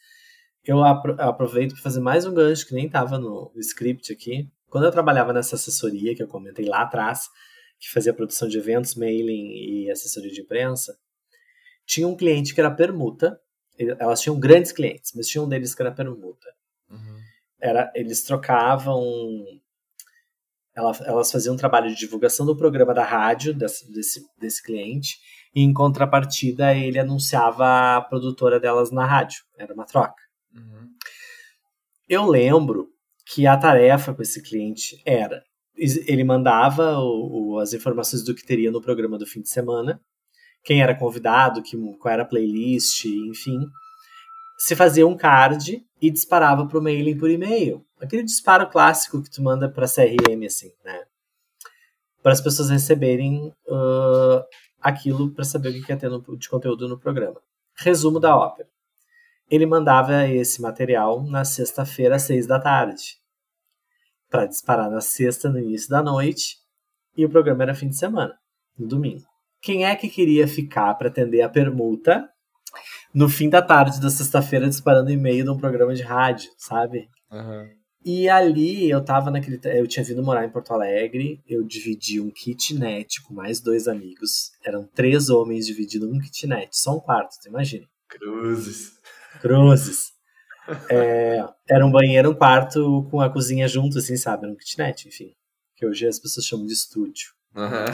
Eu 0.64 0.84
aproveito 0.84 1.74
para 1.74 1.82
fazer 1.82 2.00
mais 2.00 2.26
um 2.26 2.34
gancho 2.34 2.68
que 2.68 2.74
nem 2.74 2.86
estava 2.86 3.18
no 3.18 3.52
script 3.56 4.12
aqui. 4.14 4.50
Quando 4.68 4.84
eu 4.86 4.92
trabalhava 4.92 5.34
nessa 5.34 5.56
assessoria 5.56 6.16
que 6.16 6.22
eu 6.22 6.28
comentei 6.28 6.66
lá 6.66 6.82
atrás, 6.82 7.28
que 7.80 7.90
fazia 7.90 8.14
produção 8.14 8.48
de 8.48 8.58
eventos, 8.58 8.96
mailing 8.96 9.52
e 9.52 9.90
assessoria 9.90 10.32
de 10.32 10.42
imprensa, 10.42 10.96
tinha 11.86 12.08
um 12.08 12.16
cliente 12.16 12.54
que 12.54 12.60
era 12.60 12.70
permuta. 12.70 13.40
Elas 13.78 14.22
tinham 14.22 14.40
grandes 14.40 14.72
clientes, 14.72 15.12
mas 15.16 15.28
tinha 15.28 15.42
um 15.42 15.50
deles 15.50 15.74
que 15.74 15.82
era 15.82 15.92
permuta. 15.92 16.48
Uhum. 16.90 17.18
Era, 17.60 17.92
eles 17.96 18.22
trocavam. 18.22 19.02
Elas 20.76 21.32
faziam 21.32 21.56
um 21.56 21.58
trabalho 21.58 21.90
de 21.90 21.96
divulgação 21.96 22.46
do 22.46 22.56
programa 22.56 22.94
da 22.94 23.04
rádio 23.04 23.54
desse, 23.54 23.92
desse, 23.92 24.26
desse 24.38 24.64
cliente 24.64 25.18
e 25.54 25.62
em 25.62 25.74
contrapartida 25.74 26.76
ele 26.76 27.00
anunciava 27.00 27.98
a 27.98 28.02
produtora 28.02 28.60
delas 28.60 28.92
na 28.92 29.06
rádio. 29.06 29.44
Era 29.58 29.74
uma 29.74 29.86
troca. 29.86 30.22
Uhum. 30.56 30.90
Eu 32.08 32.26
lembro 32.26 32.90
que 33.26 33.46
a 33.46 33.58
tarefa 33.58 34.14
com 34.14 34.22
esse 34.22 34.42
cliente 34.42 35.02
era 35.06 35.44
ele 35.80 36.24
mandava 36.24 37.00
o, 37.00 37.54
o, 37.54 37.60
as 37.60 37.74
informações 37.74 38.24
do 38.24 38.36
que 38.36 38.46
teria 38.46 38.72
no 38.72 38.82
programa 38.82 39.18
do 39.18 39.26
fim 39.26 39.42
de 39.42 39.50
semana, 39.50 40.02
quem 40.64 40.82
era 40.82 40.94
convidado, 40.94 41.64
que, 41.64 41.78
qual 41.98 42.14
era 42.14 42.24
a 42.24 42.26
playlist, 42.26 43.06
enfim. 43.06 43.66
se 44.58 44.76
fazia 44.76 45.08
um 45.08 45.16
card 45.16 45.82
e 46.02 46.12
disparava 46.12 46.68
para 46.68 46.78
o 46.78 46.84
mailing 46.84 47.18
por 47.18 47.30
e-mail. 47.30 47.86
Aquele 48.00 48.24
disparo 48.24 48.70
clássico 48.70 49.22
que 49.24 49.30
tu 49.30 49.42
manda 49.42 49.70
para 49.70 49.88
CRM, 49.88 50.46
assim, 50.46 50.72
né? 50.84 51.04
Para 52.22 52.34
as 52.34 52.42
pessoas 52.42 52.70
receberem 52.70 53.54
uh, 53.68 54.44
aquilo 54.82 55.32
para 55.32 55.44
saber 55.44 55.70
o 55.70 55.74
que 55.74 55.84
quer 55.84 55.98
ter 55.98 56.10
no, 56.10 56.22
de 56.38 56.50
conteúdo 56.50 56.88
no 56.88 57.00
programa. 57.00 57.42
Resumo 57.76 58.20
da 58.20 58.36
ópera. 58.36 58.70
Ele 59.50 59.66
mandava 59.66 60.28
esse 60.28 60.62
material 60.62 61.24
na 61.24 61.44
sexta-feira 61.44 62.16
às 62.16 62.24
seis 62.24 62.46
da 62.46 62.60
tarde, 62.60 63.18
para 64.30 64.46
disparar 64.46 64.90
na 64.90 65.02
sexta 65.02 65.50
no 65.50 65.60
início 65.60 65.90
da 65.90 66.04
noite, 66.04 66.58
e 67.18 67.26
o 67.26 67.30
programa 67.30 67.64
era 67.64 67.74
fim 67.74 67.90
de 67.90 67.98
semana, 67.98 68.38
no 68.78 68.88
domingo. 68.88 69.26
Quem 69.62 69.86
é 69.86 69.96
que 69.96 70.08
queria 70.08 70.48
ficar 70.48 70.94
para 70.94 71.10
atender 71.10 71.42
a 71.42 71.50
permuta 71.50 72.30
no 73.14 73.28
fim 73.28 73.50
da 73.50 73.62
tarde 73.62 74.00
da 74.00 74.10
sexta-feira 74.10 74.70
disparando 74.70 75.12
e-mail 75.12 75.44
de 75.44 75.50
um 75.50 75.58
programa 75.58 75.94
de 75.94 76.04
rádio, 76.04 76.52
sabe? 76.58 77.10
Uhum. 77.32 77.79
E 78.06 78.30
ali 78.30 78.90
eu 78.90 79.04
tava 79.04 79.30
naquele. 79.30 79.60
Eu 79.78 79.88
tinha 79.88 80.04
vindo 80.04 80.24
morar 80.24 80.46
em 80.46 80.50
Porto 80.50 80.74
Alegre, 80.74 81.42
eu 81.48 81.64
dividi 81.64 82.20
um 82.22 82.30
kitnet 82.30 83.22
com 83.24 83.34
mais 83.34 83.60
dois 83.60 83.88
amigos. 83.88 84.52
Eram 84.64 84.88
três 84.96 85.30
homens 85.30 85.66
dividindo 85.66 86.10
um 86.10 86.20
kitnet, 86.20 86.70
só 86.72 86.96
um 86.96 87.00
quarto, 87.00 87.36
tu 87.42 87.50
imagina. 87.50 87.86
Cruzes. 88.08 88.94
Cruzes. 89.42 90.14
É, 90.90 91.44
era 91.68 91.86
um 91.86 91.92
banheiro, 91.92 92.32
um 92.32 92.36
quarto 92.36 93.08
com 93.10 93.20
a 93.20 93.30
cozinha 93.30 93.68
junto, 93.68 93.98
assim, 93.98 94.16
sabe? 94.16 94.46
Era 94.46 94.54
um 94.54 94.56
kitnet, 94.56 95.08
enfim. 95.08 95.34
Que 95.76 95.86
hoje 95.86 96.08
as 96.08 96.20
pessoas 96.20 96.46
chamam 96.46 96.66
de 96.66 96.74
estúdio. 96.74 97.32
Uhum. 97.56 97.86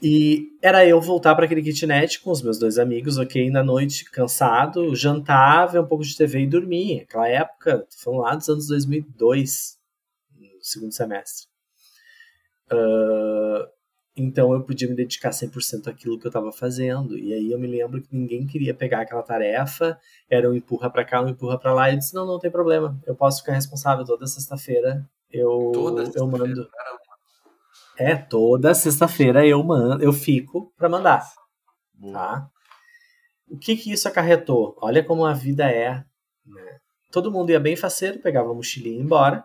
E 0.00 0.56
era 0.62 0.86
eu 0.86 1.00
voltar 1.00 1.34
para 1.34 1.44
aquele 1.44 1.62
kitnet 1.62 2.20
com 2.20 2.30
os 2.30 2.40
meus 2.40 2.58
dois 2.58 2.78
amigos, 2.78 3.18
ok, 3.18 3.50
na 3.50 3.64
noite, 3.64 4.04
cansado, 4.10 4.94
jantar, 4.94 5.66
ver 5.66 5.80
um 5.80 5.86
pouco 5.86 6.04
de 6.04 6.16
TV 6.16 6.42
e 6.42 6.46
dormir. 6.46 7.00
Aquela 7.00 7.28
época, 7.28 7.84
falando 8.02 8.20
lá 8.20 8.34
dos 8.36 8.48
anos 8.48 8.68
2002, 8.68 9.78
no 10.38 10.62
segundo 10.62 10.92
semestre. 10.92 11.48
Uh, 12.70 13.66
então 14.16 14.52
eu 14.52 14.62
podia 14.62 14.88
me 14.88 14.94
dedicar 14.94 15.30
100% 15.30 15.88
àquilo 15.88 16.18
que 16.18 16.26
eu 16.26 16.30
estava 16.30 16.52
fazendo. 16.52 17.16
E 17.16 17.32
aí 17.32 17.50
eu 17.50 17.58
me 17.58 17.66
lembro 17.66 18.00
que 18.00 18.14
ninguém 18.14 18.46
queria 18.46 18.74
pegar 18.74 19.00
aquela 19.00 19.22
tarefa, 19.22 19.98
era 20.28 20.48
um 20.48 20.54
empurra 20.54 20.90
para 20.90 21.04
cá, 21.04 21.22
um 21.22 21.28
empurra 21.28 21.58
para 21.58 21.72
lá. 21.74 21.90
E 21.90 21.94
eu 21.94 21.98
disse: 21.98 22.14
não, 22.14 22.26
não 22.26 22.38
tem 22.38 22.50
problema, 22.50 22.98
eu 23.06 23.14
posso 23.14 23.40
ficar 23.40 23.54
responsável 23.54 24.04
toda 24.04 24.26
sexta-feira. 24.26 25.04
Eu, 25.30 25.70
toda 25.72 26.04
sexta 26.04 26.20
eu 26.20 26.26
mando. 26.26 26.68
É, 27.98 28.14
toda 28.14 28.74
sexta-feira 28.74 29.46
eu 29.46 29.62
mando, 29.62 30.02
eu 30.02 30.12
fico 30.12 30.72
para 30.76 30.88
mandar. 30.88 31.28
Boa. 31.92 32.12
Tá? 32.12 32.50
O 33.48 33.58
que 33.58 33.76
que 33.76 33.92
isso 33.92 34.06
acarretou? 34.06 34.76
Olha 34.80 35.02
como 35.02 35.24
a 35.24 35.32
vida 35.32 35.70
é. 35.70 36.04
Né? 36.46 36.78
Todo 37.10 37.32
mundo 37.32 37.50
ia 37.50 37.58
bem 37.58 37.74
faceiro, 37.74 38.20
pegava 38.20 38.50
a 38.50 38.54
mochilinha 38.54 38.94
e 38.94 38.98
ia 38.98 39.02
embora. 39.02 39.44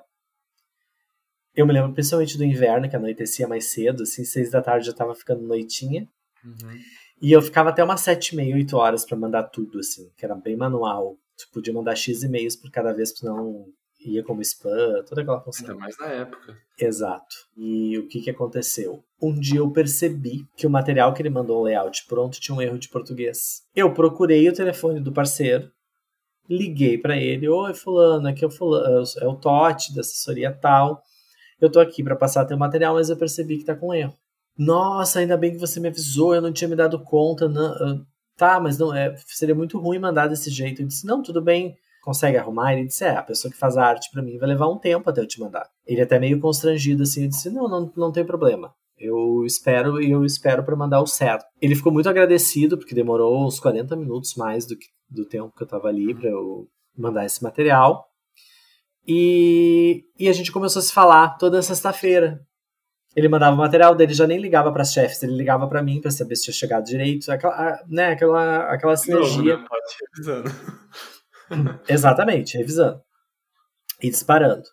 Eu 1.55 1.65
me 1.65 1.73
lembro 1.73 1.93
principalmente 1.93 2.37
do 2.37 2.43
inverno, 2.43 2.89
que 2.89 2.95
anoitecia 2.95 3.47
mais 3.47 3.65
cedo, 3.71 4.03
assim, 4.03 4.23
seis 4.25 4.51
da 4.51 4.61
tarde 4.61 4.85
já 4.87 4.91
estava 4.91 5.15
ficando 5.15 5.43
noitinha. 5.43 6.07
Uhum. 6.43 6.79
E 7.21 7.31
eu 7.31 7.41
ficava 7.41 7.69
até 7.69 7.83
umas 7.83 8.01
sete 8.01 8.33
e 8.33 8.35
meia, 8.35 8.55
oito 8.55 8.75
horas 8.75 9.05
para 9.05 9.17
mandar 9.17 9.43
tudo, 9.43 9.79
assim, 9.79 10.11
que 10.17 10.25
era 10.25 10.35
bem 10.35 10.55
manual. 10.57 11.17
Tu 11.37 11.47
podia 11.51 11.73
mandar 11.73 11.95
X 11.95 12.23
e-mails 12.23 12.55
por 12.55 12.69
cada 12.69 12.91
vez, 12.91 13.17
pra 13.17 13.31
não 13.31 13.67
ia 14.09 14.23
como 14.23 14.41
spam, 14.41 15.03
toda 15.07 15.21
aquela 15.21 15.41
função. 15.41 15.69
Ainda 15.69 15.79
mais 15.79 15.97
na 15.97 16.07
época. 16.07 16.57
Exato. 16.79 17.35
E 17.57 17.97
o 17.97 18.07
que, 18.07 18.21
que 18.21 18.29
aconteceu? 18.29 19.03
Um 19.21 19.33
dia 19.33 19.59
eu 19.59 19.71
percebi 19.71 20.45
que 20.55 20.67
o 20.67 20.69
material 20.69 21.13
que 21.13 21.21
ele 21.21 21.29
mandou 21.29 21.61
o 21.61 21.63
layout 21.63 22.05
pronto 22.07 22.39
tinha 22.39 22.55
um 22.55 22.61
erro 22.61 22.77
de 22.77 22.89
português. 22.89 23.63
Eu 23.75 23.93
procurei 23.93 24.47
o 24.49 24.53
telefone 24.53 24.99
do 24.99 25.11
parceiro, 25.11 25.71
liguei 26.49 26.97
para 26.97 27.17
ele, 27.17 27.47
oi 27.47 27.73
fulano, 27.73 28.27
aqui 28.27 28.43
é 28.43 28.47
o 28.47 28.51
fulano, 28.51 29.03
é 29.19 29.27
o 29.27 29.35
Totti 29.35 29.93
da 29.93 30.01
assessoria 30.01 30.51
tal. 30.51 31.01
Eu 31.59 31.71
tô 31.71 31.79
aqui 31.79 32.03
para 32.03 32.15
passar 32.15 32.45
teu 32.45 32.57
material, 32.57 32.95
mas 32.95 33.09
eu 33.09 33.15
percebi 33.15 33.57
que 33.57 33.65
tá 33.65 33.75
com 33.75 33.93
erro. 33.93 34.13
Nossa, 34.57 35.19
ainda 35.19 35.37
bem 35.37 35.51
que 35.51 35.57
você 35.57 35.79
me 35.79 35.87
avisou, 35.87 36.35
eu 36.35 36.41
não 36.41 36.51
tinha 36.51 36.67
me 36.67 36.75
dado 36.75 36.99
conta. 36.99 37.47
Não, 37.47 38.05
tá, 38.35 38.59
mas 38.59 38.77
não 38.77 38.93
é, 38.93 39.15
seria 39.27 39.55
muito 39.55 39.79
ruim 39.79 39.99
mandar 39.99 40.27
desse 40.27 40.49
jeito. 40.49 40.81
Eu 40.81 40.87
disse, 40.87 41.05
não, 41.05 41.21
tudo 41.23 41.41
bem, 41.41 41.77
consegue 42.03 42.37
arrumar? 42.37 42.73
Ele 42.73 42.87
disse, 42.87 43.05
é, 43.05 43.15
a 43.15 43.23
pessoa 43.23 43.51
que 43.51 43.57
faz 43.57 43.77
a 43.77 43.85
arte 43.85 44.09
para 44.11 44.21
mim 44.21 44.37
vai 44.37 44.49
levar 44.49 44.67
um 44.67 44.77
tempo 44.77 45.09
até 45.09 45.21
eu 45.21 45.27
te 45.27 45.39
mandar. 45.39 45.67
Ele 45.85 46.01
até 46.01 46.19
meio 46.19 46.39
constrangido 46.39 47.03
assim, 47.03 47.23
eu 47.23 47.29
disse, 47.29 47.49
não, 47.49 47.67
não, 47.67 47.91
não 47.95 48.11
tem 48.11 48.25
problema. 48.25 48.73
Eu 48.97 49.43
espero 49.45 50.01
e 50.01 50.11
eu 50.11 50.23
espero 50.23 50.63
para 50.63 50.75
mandar 50.75 51.01
o 51.01 51.07
certo. 51.07 51.45
Ele 51.61 51.75
ficou 51.75 51.91
muito 51.91 52.09
agradecido 52.09 52.77
porque 52.77 52.93
demorou 52.93 53.45
uns 53.45 53.59
40 53.59 53.95
minutos 53.95 54.35
mais 54.35 54.65
do 54.65 54.77
que 54.77 54.85
do 55.09 55.25
tempo 55.25 55.53
que 55.55 55.63
eu 55.63 55.67
tava 55.67 55.87
ali 55.87 56.13
para 56.13 56.29
eu 56.29 56.67
mandar 56.97 57.25
esse 57.25 57.41
material. 57.43 58.05
E, 59.07 60.03
e 60.17 60.29
a 60.29 60.33
gente 60.33 60.51
começou 60.51 60.79
a 60.79 60.83
se 60.83 60.93
falar 60.93 61.37
toda 61.37 61.61
sexta-feira. 61.61 62.39
Ele 63.15 63.27
mandava 63.27 63.55
o 63.55 63.59
material 63.59 63.95
dele, 63.95 64.13
já 64.13 64.25
nem 64.25 64.39
ligava 64.39 64.71
para 64.71 64.81
as 64.81 64.91
chefes, 64.91 65.21
ele 65.21 65.35
ligava 65.35 65.67
para 65.67 65.83
mim 65.83 66.01
para 66.01 66.09
saber 66.09 66.35
se 66.35 66.45
tinha 66.45 66.53
chegado 66.53 66.83
direito, 66.83 67.31
aquela, 67.31 67.79
né, 67.87 68.07
aquela, 68.13 68.73
aquela 68.73 68.97
sinergia. 68.97 69.57
Não, 69.57 70.43
não, 70.43 70.43
Exatamente, 71.87 72.57
revisando. 72.57 73.01
E 74.01 74.09
disparando. 74.09 74.63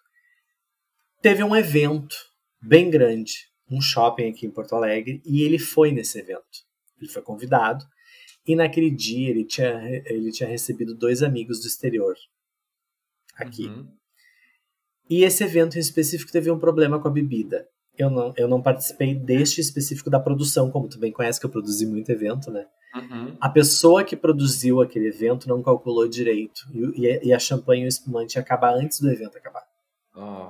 Teve 1.23 1.45
um 1.45 1.55
evento 1.55 2.17
bem 2.61 2.91
grande, 2.91 3.33
um 3.71 3.81
shopping 3.81 4.31
aqui 4.31 4.47
em 4.47 4.51
Porto 4.51 4.75
Alegre, 4.75 5.23
e 5.25 5.43
ele 5.43 5.59
foi 5.59 5.93
nesse 5.93 6.19
evento. 6.19 6.65
Ele 6.99 7.11
foi 7.11 7.23
convidado, 7.23 7.85
e 8.47 8.57
naquele 8.57 8.91
dia 8.91 9.31
ele 9.31 9.45
tinha, 9.45 9.81
ele 10.07 10.31
tinha 10.33 10.49
recebido 10.49 10.95
dois 10.95 11.23
amigos 11.23 11.61
do 11.61 11.67
exterior 11.67 12.15
aqui. 13.37 13.67
Uhum. 13.67 13.89
E 15.09 15.25
esse 15.25 15.43
evento 15.43 15.77
em 15.77 15.81
específico 15.81 16.31
teve 16.31 16.51
um 16.51 16.59
problema 16.59 17.01
com 17.01 17.09
a 17.09 17.13
bebida. 17.13 17.67
Eu 17.99 18.09
não, 18.11 18.33
eu 18.37 18.49
não 18.49 18.63
participei 18.63 19.15
deste 19.15 19.61
específico 19.61 20.09
da 20.09 20.21
produção, 20.21 20.71
como 20.71 20.89
tu 20.89 20.99
bem 20.99 21.13
conhece, 21.13 21.39
que 21.39 21.47
eu 21.47 21.51
produzi 21.51 21.85
muito 21.87 22.11
evento, 22.11 22.51
né? 22.51 22.65
Uhum. 22.95 23.37
A 23.41 23.49
pessoa 23.49 24.03
que 24.03 24.17
produziu 24.17 24.81
aquele 24.81 25.09
evento 25.09 25.49
não 25.49 25.63
calculou 25.63 26.09
direito. 26.09 26.63
E, 26.73 27.29
e 27.29 27.33
a 27.33 27.39
champanhe 27.39 27.83
e 27.83 27.87
o 27.87 27.89
espumante 27.89 28.37
ia 28.37 28.43
acabar 28.43 28.75
antes 28.75 29.01
do 29.01 29.11
evento 29.11 29.37
acabar. 29.37 29.65
Oh. 30.15 30.49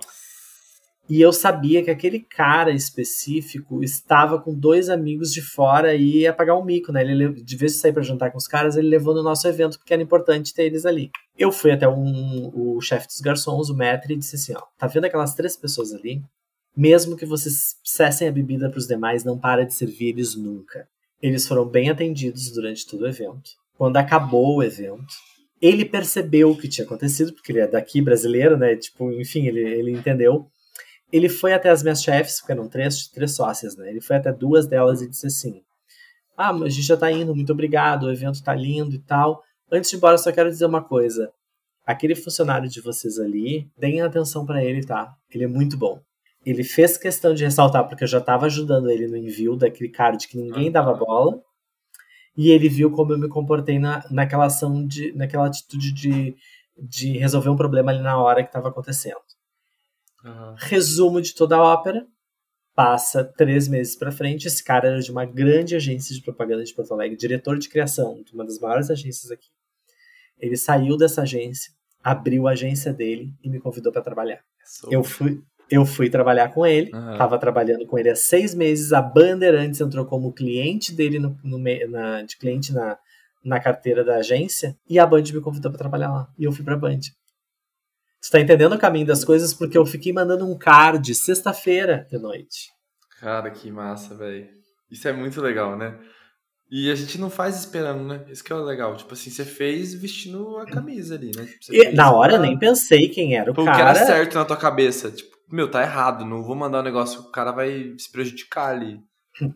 E 1.10 1.20
eu 1.20 1.32
sabia 1.32 1.82
que 1.82 1.90
aquele 1.90 2.20
cara 2.20 2.70
específico 2.70 3.82
estava 3.82 4.40
com 4.40 4.54
dois 4.54 4.88
amigos 4.88 5.32
de 5.32 5.42
fora 5.42 5.92
e 5.92 6.20
ia 6.20 6.32
pagar 6.32 6.56
um 6.56 6.64
mico, 6.64 6.92
né? 6.92 7.02
Ele, 7.02 7.32
de 7.42 7.56
vez 7.56 7.72
de 7.72 7.78
sair 7.78 7.92
para 7.92 8.04
jantar 8.04 8.30
com 8.30 8.38
os 8.38 8.46
caras, 8.46 8.76
ele 8.76 8.88
levou 8.88 9.12
no 9.12 9.20
nosso 9.20 9.48
evento 9.48 9.76
porque 9.76 9.92
era 9.92 10.00
importante 10.00 10.54
ter 10.54 10.66
eles 10.66 10.86
ali. 10.86 11.10
Eu 11.36 11.50
fui 11.50 11.72
até 11.72 11.88
um, 11.88 12.52
o 12.54 12.80
chefe 12.80 13.08
dos 13.08 13.20
garçons, 13.20 13.70
o 13.70 13.76
maître, 13.76 14.14
e 14.14 14.16
disse 14.16 14.36
assim: 14.36 14.54
ó, 14.54 14.62
tá 14.78 14.86
vendo 14.86 15.06
aquelas 15.06 15.34
três 15.34 15.56
pessoas 15.56 15.92
ali? 15.92 16.22
Mesmo 16.76 17.16
que 17.16 17.26
vocês 17.26 17.74
cessem 17.82 18.28
a 18.28 18.32
bebida 18.32 18.70
para 18.70 18.78
os 18.78 18.86
demais, 18.86 19.24
não 19.24 19.36
para 19.36 19.66
de 19.66 19.74
servir 19.74 20.10
eles 20.10 20.36
nunca. 20.36 20.86
Eles 21.22 21.46
foram 21.46 21.66
bem 21.66 21.90
atendidos 21.90 22.50
durante 22.50 22.86
todo 22.86 23.02
o 23.02 23.08
evento. 23.08 23.50
Quando 23.76 23.96
acabou 23.96 24.56
o 24.56 24.62
evento, 24.62 25.14
ele 25.60 25.84
percebeu 25.84 26.50
o 26.50 26.56
que 26.56 26.68
tinha 26.68 26.84
acontecido, 26.84 27.32
porque 27.34 27.52
ele 27.52 27.60
é 27.60 27.66
daqui 27.66 28.00
brasileiro, 28.00 28.56
né? 28.56 28.76
Tipo, 28.76 29.12
enfim, 29.12 29.46
ele, 29.46 29.60
ele 29.60 29.92
entendeu. 29.92 30.46
Ele 31.12 31.28
foi 31.28 31.52
até 31.52 31.68
as 31.68 31.82
minhas 31.82 32.02
chefes, 32.02 32.38
porque 32.38 32.52
eram 32.52 32.68
três, 32.68 33.08
três 33.08 33.34
sócias, 33.34 33.76
né? 33.76 33.90
Ele 33.90 34.00
foi 34.00 34.16
até 34.16 34.32
duas 34.32 34.66
delas 34.66 35.02
e 35.02 35.08
disse 35.08 35.26
assim: 35.26 35.62
Ah, 36.36 36.50
a 36.50 36.68
gente 36.68 36.82
já 36.82 36.96
tá 36.96 37.10
indo, 37.10 37.34
muito 37.34 37.52
obrigado, 37.52 38.04
o 38.04 38.12
evento 38.12 38.42
tá 38.42 38.54
lindo 38.54 38.94
e 38.94 38.98
tal. 39.00 39.42
Antes 39.70 39.90
de 39.90 39.96
ir 39.96 39.98
embora, 39.98 40.16
só 40.16 40.32
quero 40.32 40.48
dizer 40.48 40.66
uma 40.66 40.82
coisa. 40.82 41.30
Aquele 41.86 42.14
funcionário 42.14 42.68
de 42.68 42.80
vocês 42.80 43.18
ali, 43.18 43.68
deem 43.76 44.00
atenção 44.00 44.46
para 44.46 44.64
ele, 44.64 44.84
tá? 44.84 45.14
Ele 45.30 45.44
é 45.44 45.48
muito 45.48 45.76
bom 45.76 46.00
ele 46.44 46.64
fez 46.64 46.96
questão 46.96 47.34
de 47.34 47.44
ressaltar, 47.44 47.86
porque 47.86 48.04
eu 48.04 48.08
já 48.08 48.18
estava 48.18 48.46
ajudando 48.46 48.90
ele 48.90 49.06
no 49.06 49.16
envio 49.16 49.56
daquele 49.56 49.90
card 49.90 50.26
que 50.26 50.38
ninguém 50.38 50.70
dava 50.70 50.94
bola. 50.94 51.42
E 52.36 52.50
ele 52.50 52.68
viu 52.68 52.90
como 52.90 53.12
eu 53.12 53.18
me 53.18 53.28
comportei 53.28 53.78
na, 53.78 54.02
naquela 54.10 54.46
ação, 54.46 54.86
de, 54.86 55.12
naquela 55.12 55.46
atitude 55.46 55.92
de, 55.92 56.34
de 56.78 57.18
resolver 57.18 57.50
um 57.50 57.56
problema 57.56 57.90
ali 57.90 58.00
na 58.00 58.18
hora 58.18 58.42
que 58.42 58.48
estava 58.48 58.68
acontecendo. 58.68 59.20
Uhum. 60.24 60.54
Resumo 60.56 61.20
de 61.20 61.34
toda 61.34 61.56
a 61.56 61.62
ópera. 61.62 62.06
Passa 62.74 63.22
três 63.24 63.68
meses 63.68 63.94
para 63.96 64.12
frente. 64.12 64.46
Esse 64.46 64.64
cara 64.64 64.88
era 64.88 65.00
de 65.00 65.10
uma 65.10 65.26
grande 65.26 65.76
agência 65.76 66.14
de 66.14 66.22
propaganda 66.22 66.64
de 66.64 66.72
Porto 66.72 66.94
Alegre, 66.94 67.16
diretor 67.16 67.58
de 67.58 67.68
criação 67.68 68.22
de 68.22 68.32
uma 68.32 68.44
das 68.44 68.58
maiores 68.58 68.90
agências 68.90 69.30
aqui. 69.30 69.48
Ele 70.38 70.56
saiu 70.56 70.96
dessa 70.96 71.22
agência, 71.22 71.72
abriu 72.02 72.48
a 72.48 72.52
agência 72.52 72.92
dele 72.94 73.34
e 73.42 73.50
me 73.50 73.60
convidou 73.60 73.92
para 73.92 74.00
trabalhar. 74.00 74.42
Eu 74.88 75.04
fui, 75.04 75.42
eu 75.70 75.86
fui 75.86 76.10
trabalhar 76.10 76.48
com 76.52 76.66
ele, 76.66 76.86
estava 76.86 77.34
uhum. 77.34 77.40
trabalhando 77.40 77.86
com 77.86 77.98
ele 77.98 78.10
há 78.10 78.16
seis 78.16 78.54
meses. 78.54 78.92
A 78.92 79.00
Bandeirantes 79.00 79.80
entrou 79.80 80.04
como 80.04 80.32
cliente 80.32 80.92
dele 80.92 81.18
no, 81.18 81.38
no 81.44 81.58
na, 81.88 82.22
de 82.22 82.36
cliente 82.36 82.72
na, 82.72 82.98
na 83.44 83.60
carteira 83.60 84.04
da 84.04 84.16
agência 84.16 84.76
e 84.88 84.98
a 84.98 85.06
Band 85.06 85.22
me 85.22 85.40
convidou 85.40 85.70
para 85.70 85.78
trabalhar 85.78 86.10
lá 86.10 86.28
e 86.36 86.44
eu 86.44 86.52
fui 86.52 86.64
para 86.64 86.74
a 86.74 86.78
Band. 86.78 87.00
Você 88.20 88.32
tá 88.32 88.40
entendendo 88.40 88.74
o 88.74 88.78
caminho 88.78 89.06
das 89.06 89.24
coisas 89.24 89.54
porque 89.54 89.78
eu 89.78 89.86
fiquei 89.86 90.12
mandando 90.12 90.44
um 90.44 90.58
card 90.58 91.14
sexta-feira 91.14 92.06
de 92.10 92.18
noite. 92.18 92.70
Cara, 93.20 93.50
que 93.50 93.70
massa, 93.70 94.14
velho. 94.14 94.48
Isso 94.90 95.06
é 95.06 95.12
muito 95.12 95.40
legal, 95.40 95.76
né? 95.78 95.96
E 96.70 96.90
a 96.90 96.94
gente 96.94 97.18
não 97.18 97.30
faz 97.30 97.58
esperando, 97.58 98.04
né? 98.04 98.24
Isso 98.28 98.44
que 98.44 98.52
é 98.52 98.56
legal. 98.56 98.96
Tipo 98.96 99.14
assim, 99.14 99.30
você 99.30 99.44
fez 99.44 99.94
vestindo 99.94 100.56
a 100.58 100.66
camisa 100.66 101.14
ali, 101.14 101.32
né? 101.34 101.46
Tipo, 101.60 101.74
e, 101.74 101.92
na 101.92 102.12
hora 102.12 102.34
eu 102.34 102.40
nem 102.40 102.58
pensei 102.58 103.08
quem 103.08 103.36
era 103.36 103.50
o 103.50 103.54
cara. 103.54 103.70
O 103.70 103.74
que 103.74 103.80
era 103.80 103.94
certo 103.94 104.34
na 104.34 104.44
tua 104.44 104.56
cabeça. 104.56 105.10
Tipo, 105.10 105.36
meu, 105.50 105.70
tá 105.70 105.82
errado. 105.82 106.24
Não 106.24 106.42
vou 106.42 106.56
mandar 106.56 106.80
um 106.80 106.84
negócio 106.84 107.22
que 107.22 107.28
o 107.28 107.32
cara 107.32 107.52
vai 107.52 107.94
se 107.98 108.10
prejudicar 108.10 108.70
ali. 108.70 109.00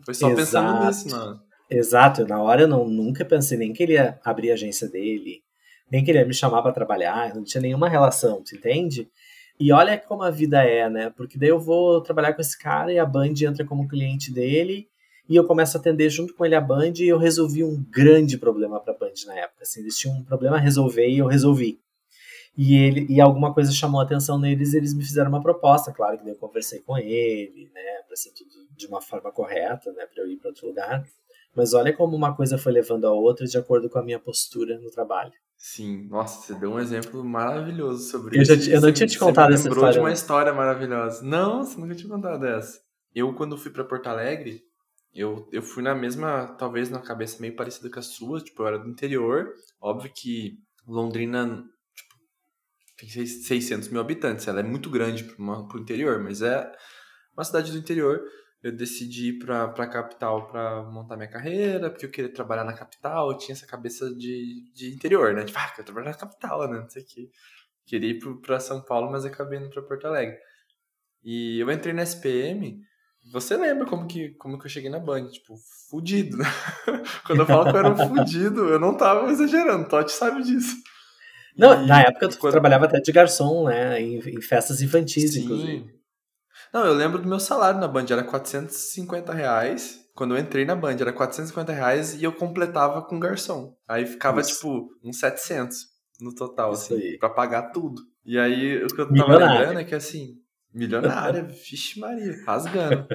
Foi 0.03 0.13
só 0.13 0.29
pensando 0.35 0.85
nisso, 0.85 1.09
mano. 1.09 1.39
Exato. 1.69 2.27
Na 2.27 2.41
hora 2.41 2.61
eu 2.61 2.67
não, 2.67 2.87
nunca 2.87 3.25
pensei 3.25 3.57
nem 3.57 3.73
que 3.73 3.83
ele 3.83 3.93
ia 3.93 4.19
abrir 4.23 4.51
a 4.51 4.53
agência 4.53 4.87
dele. 4.87 5.43
Nem 5.91 6.03
que 6.03 6.11
ele 6.11 6.19
ia 6.19 6.25
me 6.25 6.33
chamar 6.33 6.61
para 6.61 6.71
trabalhar. 6.71 7.33
Não 7.33 7.43
tinha 7.43 7.61
nenhuma 7.61 7.89
relação, 7.89 8.43
tu 8.43 8.55
entende? 8.55 9.09
E 9.59 9.71
olha 9.71 9.97
como 9.97 10.23
a 10.23 10.29
vida 10.29 10.61
é, 10.63 10.89
né? 10.89 11.13
Porque 11.15 11.37
daí 11.37 11.49
eu 11.49 11.59
vou 11.59 12.01
trabalhar 12.01 12.33
com 12.33 12.41
esse 12.41 12.57
cara 12.57 12.91
e 12.91 12.99
a 12.99 13.05
Band 13.05 13.33
entra 13.41 13.65
como 13.65 13.87
cliente 13.87 14.31
dele 14.33 14.87
e 15.29 15.35
eu 15.35 15.45
começo 15.45 15.77
a 15.77 15.79
atender 15.79 16.09
junto 16.09 16.35
com 16.35 16.45
ele 16.45 16.55
a 16.55 16.61
Band 16.61 16.93
e 16.97 17.07
eu 17.07 17.17
resolvi 17.17 17.63
um 17.63 17.83
grande 17.89 18.37
problema 18.37 18.79
para 18.79 18.93
a 18.93 18.97
Band 18.97 19.13
na 19.25 19.35
época. 19.35 19.63
Assim, 19.63 19.79
eles 19.79 19.97
tinham 19.97 20.17
um 20.17 20.23
problema 20.23 20.57
a 20.57 20.59
resolver 20.59 21.07
e 21.07 21.19
eu 21.19 21.27
resolvi. 21.27 21.79
E 22.57 22.75
ele 22.77 23.05
e 23.09 23.19
alguma 23.19 23.53
coisa 23.53 23.71
chamou 23.71 23.99
a 23.99 24.03
atenção 24.03 24.39
neles, 24.39 24.73
eles 24.73 24.93
me 24.93 25.03
fizeram 25.03 25.29
uma 25.29 25.41
proposta, 25.41 25.91
claro 25.91 26.17
que 26.17 26.29
eu 26.29 26.35
conversei 26.35 26.79
com 26.79 26.97
ele, 26.97 27.69
né, 27.73 28.01
para 28.07 28.15
ser 28.15 28.31
tudo 28.31 28.49
de 28.71 28.87
uma 28.87 29.01
forma 29.01 29.31
correta, 29.31 29.91
né, 29.91 30.05
para 30.05 30.23
eu 30.23 30.29
ir 30.29 30.37
para 30.37 30.49
outro 30.49 30.67
lugar. 30.67 31.03
Mas 31.55 31.73
olha 31.73 31.93
como 31.93 32.15
uma 32.15 32.35
coisa 32.35 32.57
foi 32.57 32.71
levando 32.71 33.05
a 33.05 33.13
outra 33.13 33.45
de 33.45 33.57
acordo 33.57 33.89
com 33.89 33.99
a 33.99 34.03
minha 34.03 34.19
postura 34.19 34.77
no 34.79 34.89
trabalho. 34.89 35.33
Sim, 35.57 36.07
nossa, 36.09 36.41
você 36.41 36.59
deu 36.59 36.71
um 36.71 36.79
exemplo 36.79 37.23
maravilhoso 37.23 38.09
sobre 38.09 38.37
eu 38.37 38.41
isso. 38.41 38.55
Já, 38.59 38.75
eu 38.75 38.81
não 38.81 38.91
tinha 38.91 39.07
te 39.07 39.17
contado 39.17 39.53
essa 39.53 39.67
história. 39.67 39.93
de 39.93 39.99
uma 39.99 40.11
história 40.11 40.53
maravilhosa. 40.53 41.23
Não, 41.23 41.63
você 41.63 41.79
nunca 41.79 41.95
tinha 41.95 42.09
contado 42.09 42.45
essa. 42.45 42.79
Eu, 43.13 43.33
quando 43.33 43.57
fui 43.57 43.71
para 43.71 43.85
Porto 43.85 44.07
Alegre, 44.07 44.61
eu, 45.13 45.47
eu 45.51 45.61
fui 45.61 45.81
na 45.81 45.95
mesma, 45.95 46.47
talvez 46.59 46.89
na 46.89 46.99
cabeça 46.99 47.39
meio 47.39 47.55
parecida 47.55 47.89
com 47.89 47.99
a 47.99 48.01
sua, 48.01 48.41
tipo, 48.41 48.61
eu 48.61 48.67
era 48.67 48.77
do 48.77 48.89
interior. 48.89 49.53
Óbvio 49.79 50.11
que 50.13 50.57
Londrina 50.85 51.63
tem 52.97 53.09
600 53.09 53.89
mil 53.89 54.01
habitantes, 54.01 54.47
ela 54.47 54.59
é 54.59 54.63
muito 54.63 54.89
grande 54.89 55.23
para 55.23 55.43
o 55.43 55.79
interior, 55.79 56.19
mas 56.23 56.41
é 56.41 56.71
uma 57.35 57.43
cidade 57.43 57.71
do 57.71 57.77
interior. 57.77 58.21
Eu 58.63 58.71
decidi 58.71 59.29
ir 59.29 59.39
para 59.39 59.65
a 59.65 59.87
capital 59.87 60.47
para 60.47 60.83
montar 60.83 61.15
minha 61.15 61.29
carreira, 61.29 61.89
porque 61.89 62.05
eu 62.05 62.09
queria 62.11 62.33
trabalhar 62.33 62.63
na 62.63 62.73
capital, 62.73 63.31
eu 63.31 63.37
tinha 63.37 63.53
essa 63.53 63.67
cabeça 63.67 64.09
de, 64.15 64.71
de 64.73 64.93
interior, 64.93 65.33
né? 65.33 65.43
Tipo, 65.43 65.59
ah, 65.59 65.71
quero 65.75 65.85
trabalhar 65.85 66.11
na 66.11 66.17
capital, 66.17 66.67
né? 66.69 66.79
Não 66.79 66.89
sei 66.89 67.03
o 67.03 67.05
que. 67.05 67.29
Queria 67.85 68.09
ir 68.11 68.19
para 68.41 68.59
São 68.59 68.81
Paulo, 68.81 69.11
mas 69.11 69.23
acabei 69.23 69.59
indo 69.59 69.69
para 69.69 69.83
Porto 69.83 70.07
Alegre. 70.07 70.37
E 71.23 71.59
eu 71.59 71.71
entrei 71.71 71.93
na 71.93 72.01
SPM 72.01 72.83
você 73.31 73.57
lembra 73.57 73.87
como 73.87 74.07
que, 74.07 74.29
como 74.35 74.59
que 74.59 74.65
eu 74.65 74.69
cheguei 74.69 74.89
na 74.89 74.99
Band? 74.99 75.27
Tipo, 75.29 75.55
fudido, 75.89 76.37
né? 76.37 76.45
Quando 77.25 77.39
eu 77.39 77.45
falo 77.45 77.63
que 77.63 77.75
eu 77.75 77.79
era 77.79 77.89
um 77.89 77.97
fudido, 77.97 78.69
eu 78.69 78.79
não 78.79 78.95
tava 78.95 79.31
exagerando. 79.31 79.87
Totti 79.87 80.11
sabe 80.11 80.43
disso. 80.43 80.75
Não, 81.57 81.83
e, 81.83 81.87
na 81.87 82.01
época 82.01 82.29
tu 82.29 82.37
quando... 82.37 82.51
trabalhava 82.51 82.85
até 82.85 82.99
de 82.99 83.11
garçom, 83.11 83.65
né? 83.65 84.01
Em, 84.01 84.17
em 84.17 84.41
festas 84.41 84.81
infantis, 84.81 85.33
Sim. 85.33 85.43
inclusive. 85.43 85.95
Não, 86.73 86.85
eu 86.85 86.93
lembro 86.93 87.21
do 87.21 87.27
meu 87.27 87.39
salário 87.39 87.79
na 87.79 87.87
Band, 87.87 88.05
era 88.09 88.23
450 88.23 89.33
reais. 89.33 90.01
Quando 90.13 90.35
eu 90.35 90.39
entrei 90.41 90.65
na 90.65 90.75
Band, 90.75 90.95
era 90.99 91.13
450 91.13 91.71
reais 91.71 92.15
e 92.15 92.23
eu 92.23 92.31
completava 92.33 93.01
com 93.01 93.19
garçom. 93.19 93.75
Aí 93.87 94.05
ficava, 94.05 94.41
Isso. 94.41 94.55
tipo, 94.55 94.89
uns 95.03 95.19
700 95.19 95.77
no 96.21 96.33
total, 96.33 96.73
Isso 96.73 96.93
assim, 96.93 97.03
aí. 97.03 97.17
pra 97.17 97.29
pagar 97.29 97.71
tudo. 97.71 98.01
E 98.25 98.39
aí, 98.39 98.83
o 98.83 98.87
que 98.87 99.01
eu 99.01 99.13
tava 99.13 99.37
lembrando 99.37 99.79
é 99.79 99.83
que, 99.83 99.93
assim, 99.93 100.39
Milionária, 100.75 101.43
vixe 101.47 101.97
Maria, 101.99 102.35
rasgando. 102.45 103.07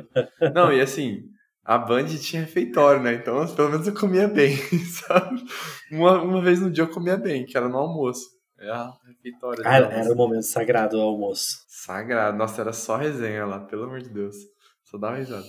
Não, 0.55 0.72
e 0.72 0.80
assim, 0.80 1.24
a 1.64 1.78
Band 1.78 2.06
tinha 2.06 2.42
refeitório, 2.42 3.02
né? 3.02 3.14
Então, 3.14 3.46
pelo 3.54 3.70
menos 3.70 3.86
eu 3.86 3.94
comia 3.94 4.28
bem, 4.28 4.56
sabe? 5.06 5.44
Uma, 5.90 6.22
uma 6.22 6.42
vez 6.42 6.61
no 6.61 6.70
dia 6.70 6.84
eu 6.84 6.90
comia 6.90 7.16
bem, 7.16 7.44
que 7.44 7.56
era 7.56 7.68
no 7.68 7.78
almoço. 7.78 8.28
É 8.58 8.70
a 8.70 8.92
refeitório. 9.06 9.62
Ah, 9.64 9.76
era 9.76 10.12
o 10.12 10.16
momento 10.16 10.42
sagrado 10.42 10.96
do 10.96 11.02
almoço. 11.02 11.64
Sagrado. 11.68 12.36
Nossa, 12.36 12.61
era 12.61 12.72
só 12.72 12.96
resenha 12.96 13.46
lá, 13.46 13.61
pelo 13.61 13.84
amor 13.84 14.00
de 14.00 14.11
Deus. 14.11 14.36
Só 14.84 14.98
dava 14.98 15.16
risada. 15.16 15.46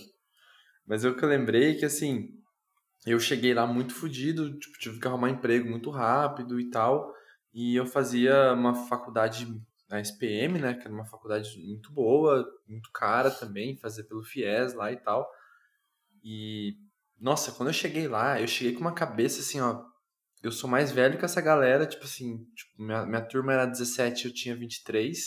Mas 0.86 1.03
eu 1.03 1.16
que 1.16 1.26
lembrei 1.26 1.76
que, 1.76 1.86
assim, 1.86 2.30
eu 3.05 3.20
cheguei 3.20 3.53
lá 3.53 3.66
muito 3.66 3.93
fodido, 3.93 4.57
tipo, 4.59 4.78
tive 4.78 4.99
que 4.99 5.07
arrumar 5.07 5.30
emprego 5.30 5.70
muito 5.70 5.89
rápido 5.89 6.59
e 6.59 6.70
tal. 6.70 7.12
E 7.53 7.76
eu 7.76 7.86
fazia 7.86 8.53
uma 8.53 8.74
faculdade 8.74 9.47
na 9.89 9.99
SPM, 9.99 10.59
né, 10.59 10.74
que 10.74 10.84
era 10.84 10.93
uma 10.93 11.05
faculdade 11.05 11.49
muito 11.66 11.91
boa, 11.91 12.45
muito 12.68 12.89
cara 12.93 13.30
também, 13.30 13.76
fazer 13.76 14.03
pelo 14.05 14.24
FIES 14.24 14.74
lá 14.74 14.91
e 14.91 14.97
tal. 14.97 15.30
E 16.24 16.76
nossa, 17.19 17.51
quando 17.51 17.69
eu 17.69 17.74
cheguei 17.74 18.07
lá, 18.07 18.39
eu 18.41 18.47
cheguei 18.47 18.74
com 18.74 18.82
uma 18.82 18.93
cabeça 18.93 19.41
assim, 19.41 19.59
ó, 19.59 19.84
eu 20.43 20.51
sou 20.51 20.69
mais 20.69 20.91
velho 20.91 21.19
que 21.19 21.26
essa 21.26 21.41
galera, 21.41 21.86
tipo 21.86 22.03
assim, 22.03 22.45
tipo, 22.55 22.82
minha, 22.82 23.05
minha 23.05 23.22
turma 23.22 23.53
era 23.53 23.65
17, 23.65 24.26
eu 24.26 24.34
tinha 24.34 24.55
23. 24.55 25.17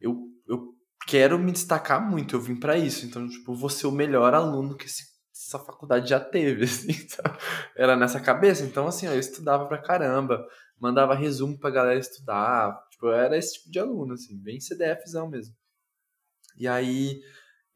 Eu, 0.00 0.16
eu 0.46 0.74
quero 1.06 1.38
me 1.38 1.52
destacar 1.52 2.06
muito, 2.08 2.36
eu 2.36 2.40
vim 2.40 2.56
para 2.56 2.76
isso, 2.76 3.06
então, 3.06 3.28
tipo, 3.28 3.54
vou 3.54 3.70
ser 3.70 3.86
o 3.86 3.92
melhor 3.92 4.34
aluno 4.34 4.76
que 4.76 4.86
esse, 4.86 5.04
essa 5.32 5.58
faculdade 5.58 6.10
já 6.10 6.20
teve, 6.20 6.64
assim, 6.66 6.92
sabe? 7.08 7.38
Era 7.76 7.96
nessa 7.96 8.20
cabeça, 8.20 8.64
então, 8.64 8.86
assim, 8.86 9.08
ó, 9.08 9.12
eu 9.12 9.20
estudava 9.20 9.66
pra 9.66 9.78
caramba, 9.82 10.46
mandava 10.78 11.14
resumo 11.14 11.58
pra 11.58 11.70
galera 11.70 11.98
estudar, 11.98 12.78
Tipo, 12.98 13.06
eu 13.06 13.14
era 13.14 13.38
esse 13.38 13.54
tipo 13.54 13.70
de 13.70 13.78
aluno, 13.78 14.14
assim, 14.14 14.36
bem 14.36 14.58
CDFzão 14.58 15.28
mesmo. 15.30 15.54
E 16.56 16.66
aí 16.66 17.22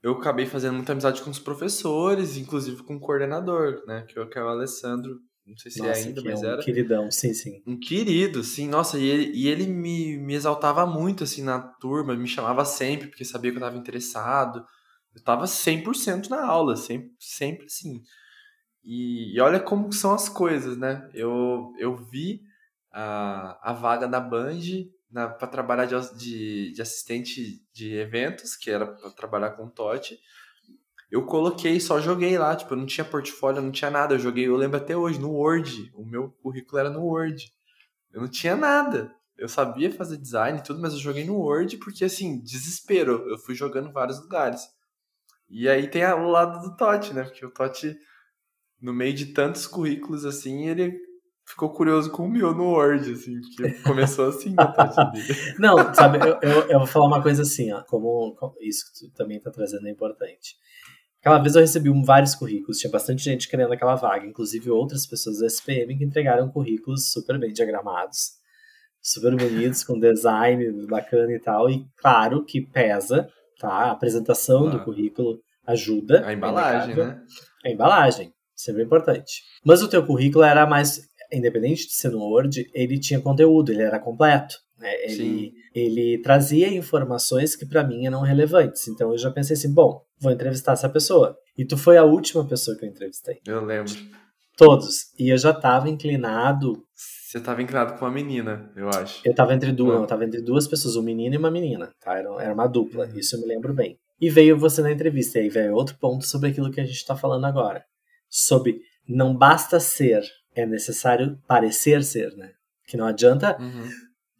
eu 0.02 0.12
acabei 0.12 0.46
fazendo 0.46 0.74
muita 0.74 0.92
amizade 0.92 1.22
com 1.22 1.30
os 1.30 1.38
professores, 1.38 2.36
inclusive 2.36 2.82
com 2.82 2.96
o 2.96 3.00
coordenador, 3.00 3.82
né? 3.86 4.04
Que, 4.08 4.18
é 4.18 4.42
o 4.42 4.48
Alessandro, 4.48 5.20
não 5.46 5.56
sei 5.56 5.70
se 5.70 5.80
é 5.80 5.86
nossa, 5.86 6.00
é 6.00 6.04
ainda, 6.04 6.22
mas 6.22 6.42
é 6.42 6.46
um 6.46 6.50
era. 6.50 6.62
queridão, 6.62 7.10
sim, 7.10 7.32
sim. 7.32 7.62
Um 7.66 7.78
querido, 7.78 8.42
sim, 8.42 8.68
nossa, 8.68 8.98
e 8.98 9.04
ele, 9.04 9.32
e 9.32 9.48
ele 9.48 9.66
me, 9.66 10.18
me 10.18 10.34
exaltava 10.34 10.84
muito, 10.86 11.22
assim, 11.22 11.42
na 11.42 11.60
turma, 11.60 12.16
me 12.16 12.26
chamava 12.26 12.64
sempre, 12.64 13.08
porque 13.08 13.24
sabia 13.24 13.50
que 13.52 13.56
eu 13.56 13.60
estava 13.60 13.78
interessado. 13.78 14.66
Eu 15.14 15.18
estava 15.18 15.46
100% 15.46 16.28
na 16.28 16.44
aula, 16.44 16.74
sempre, 16.74 17.10
sempre 17.18 17.66
assim. 17.66 18.02
E, 18.82 19.36
e 19.36 19.40
olha 19.40 19.60
como 19.60 19.92
são 19.92 20.12
as 20.14 20.28
coisas, 20.28 20.76
né? 20.76 21.08
Eu, 21.14 21.72
eu 21.78 21.96
vi 21.96 22.42
a, 22.90 23.70
a 23.70 23.72
vaga 23.72 24.08
da 24.08 24.18
Band 24.18 24.60
para 25.12 25.46
trabalhar 25.46 25.84
de, 25.84 26.16
de, 26.16 26.72
de, 26.72 26.82
assistente 26.82 27.62
de 27.72 27.94
eventos, 27.94 28.56
que 28.56 28.70
era 28.70 28.86
para 28.86 29.10
trabalhar 29.10 29.50
com 29.50 29.66
o 29.66 29.70
Totti. 29.70 30.18
Eu 31.10 31.26
coloquei, 31.26 31.78
só 31.78 32.00
joguei 32.00 32.38
lá, 32.38 32.56
tipo, 32.56 32.72
eu 32.72 32.78
não 32.78 32.86
tinha 32.86 33.04
portfólio, 33.04 33.60
não 33.60 33.70
tinha 33.70 33.90
nada. 33.90 34.14
Eu 34.14 34.18
joguei, 34.18 34.48
eu 34.48 34.56
lembro 34.56 34.78
até 34.78 34.96
hoje, 34.96 35.20
no 35.20 35.32
Word. 35.32 35.92
O 35.94 36.04
meu 36.04 36.30
currículo 36.42 36.78
era 36.78 36.88
no 36.88 37.04
Word. 37.04 37.52
Eu 38.10 38.22
não 38.22 38.28
tinha 38.28 38.56
nada. 38.56 39.14
Eu 39.36 39.48
sabia 39.48 39.92
fazer 39.92 40.16
design 40.16 40.58
e 40.58 40.62
tudo, 40.62 40.80
mas 40.80 40.94
eu 40.94 40.98
joguei 40.98 41.24
no 41.24 41.36
Word 41.36 41.76
porque, 41.76 42.04
assim, 42.04 42.40
desespero. 42.40 43.28
Eu 43.28 43.38
fui 43.38 43.54
jogando 43.54 43.90
em 43.90 43.92
vários 43.92 44.18
lugares. 44.20 44.62
E 45.50 45.68
aí 45.68 45.86
tem 45.86 46.02
o 46.06 46.28
lado 46.28 46.66
do 46.66 46.74
Totti, 46.76 47.12
né? 47.12 47.24
Porque 47.24 47.44
o 47.44 47.50
Totti, 47.50 47.94
no 48.80 48.94
meio 48.94 49.12
de 49.12 49.26
tantos 49.26 49.66
currículos, 49.66 50.24
assim, 50.24 50.66
ele 50.66 50.98
ficou 51.52 51.70
curioso 51.70 52.10
com 52.10 52.24
o 52.24 52.30
meu 52.30 52.54
no 52.54 52.70
Word, 52.70 53.12
assim, 53.12 53.40
porque 53.40 53.74
começou 53.82 54.28
assim 54.28 54.54
a 54.56 55.04
dele. 55.12 55.34
Não, 55.58 55.94
sabe, 55.94 56.18
eu, 56.18 56.38
eu, 56.42 56.60
eu, 56.68 56.78
vou 56.78 56.86
falar 56.86 57.06
uma 57.06 57.22
coisa 57.22 57.42
assim, 57.42 57.70
ó, 57.72 57.82
como, 57.82 58.34
como 58.36 58.54
isso 58.60 58.86
que 58.86 59.06
tu 59.06 59.12
também 59.14 59.38
tá 59.38 59.50
trazendo 59.50 59.86
é 59.86 59.90
importante. 59.90 60.56
Aquela 61.20 61.38
vez 61.38 61.54
eu 61.54 61.60
recebi 61.60 61.90
vários 62.04 62.34
currículos, 62.34 62.78
tinha 62.78 62.90
bastante 62.90 63.22
gente 63.22 63.48
querendo 63.48 63.72
aquela 63.72 63.94
vaga, 63.94 64.26
inclusive 64.26 64.70
outras 64.70 65.06
pessoas 65.06 65.38
da 65.38 65.46
SPM 65.46 65.96
que 65.96 66.04
entregaram 66.04 66.50
currículos 66.50 67.12
super 67.12 67.38
bem 67.38 67.52
diagramados, 67.52 68.32
super 69.00 69.36
bonitos, 69.36 69.84
com 69.84 69.98
design 69.98 70.86
bacana 70.86 71.32
e 71.32 71.38
tal, 71.38 71.70
e 71.70 71.86
claro 71.96 72.44
que 72.44 72.62
pesa, 72.62 73.28
tá? 73.60 73.68
A 73.68 73.90
apresentação 73.92 74.68
ah. 74.68 74.70
do 74.70 74.84
currículo 74.84 75.38
ajuda. 75.66 76.26
A 76.26 76.32
embalagem, 76.32 76.96
né? 76.96 77.22
A 77.64 77.70
embalagem, 77.70 78.32
sempre 78.56 78.82
importante. 78.82 79.42
Mas 79.64 79.82
o 79.82 79.88
teu 79.88 80.04
currículo 80.04 80.42
era 80.42 80.66
mais 80.66 81.11
independente 81.32 81.86
de 81.86 81.94
ser 81.94 82.10
no 82.10 82.20
Word, 82.20 82.70
ele 82.74 82.98
tinha 82.98 83.20
conteúdo, 83.20 83.72
ele 83.72 83.82
era 83.82 83.98
completo. 83.98 84.56
Né? 84.78 84.92
Ele, 85.04 85.52
ele 85.74 86.20
trazia 86.22 86.68
informações 86.68 87.54
que 87.54 87.64
para 87.64 87.84
mim 87.84 88.06
eram 88.06 88.20
relevantes. 88.20 88.88
Então 88.88 89.12
eu 89.12 89.18
já 89.18 89.30
pensei 89.30 89.54
assim, 89.54 89.72
bom, 89.72 90.02
vou 90.20 90.32
entrevistar 90.32 90.72
essa 90.72 90.88
pessoa. 90.88 91.36
E 91.56 91.64
tu 91.64 91.76
foi 91.76 91.96
a 91.96 92.04
última 92.04 92.46
pessoa 92.46 92.76
que 92.76 92.84
eu 92.84 92.88
entrevistei. 92.88 93.38
Eu 93.46 93.64
lembro. 93.64 93.92
Todos. 94.56 95.12
E 95.18 95.32
eu 95.32 95.38
já 95.38 95.50
estava 95.50 95.88
inclinado. 95.88 96.84
Você 96.94 97.38
estava 97.38 97.62
inclinado 97.62 97.94
com 97.94 98.04
uma 98.04 98.10
menina, 98.10 98.70
eu 98.76 98.88
acho. 98.88 99.22
Eu 99.24 99.30
estava 99.30 99.54
entre 99.54 99.72
duas, 99.72 100.00
eu 100.00 100.06
tava 100.06 100.24
entre 100.24 100.42
duas 100.42 100.66
pessoas, 100.66 100.96
um 100.96 101.02
menino 101.02 101.34
e 101.34 101.38
uma 101.38 101.50
menina, 101.50 101.90
tá? 101.98 102.18
Era, 102.18 102.28
era 102.42 102.52
uma 102.52 102.66
dupla, 102.66 103.06
uhum. 103.06 103.18
isso 103.18 103.36
eu 103.36 103.40
me 103.40 103.46
lembro 103.46 103.72
bem. 103.72 103.98
E 104.20 104.28
veio 104.28 104.58
você 104.58 104.82
na 104.82 104.92
entrevista, 104.92 105.38
e 105.38 105.42
aí 105.42 105.48
veio 105.48 105.74
outro 105.74 105.96
ponto 105.98 106.26
sobre 106.26 106.50
aquilo 106.50 106.70
que 106.70 106.80
a 106.80 106.84
gente 106.84 106.96
está 106.96 107.16
falando 107.16 107.46
agora. 107.46 107.84
Sobre 108.28 108.82
não 109.08 109.34
basta 109.34 109.80
ser 109.80 110.22
é 110.54 110.66
necessário 110.66 111.38
parecer 111.46 112.02
ser, 112.04 112.34
né? 112.36 112.50
Que 112.86 112.96
não 112.96 113.06
adianta 113.06 113.56
uhum. 113.60 113.88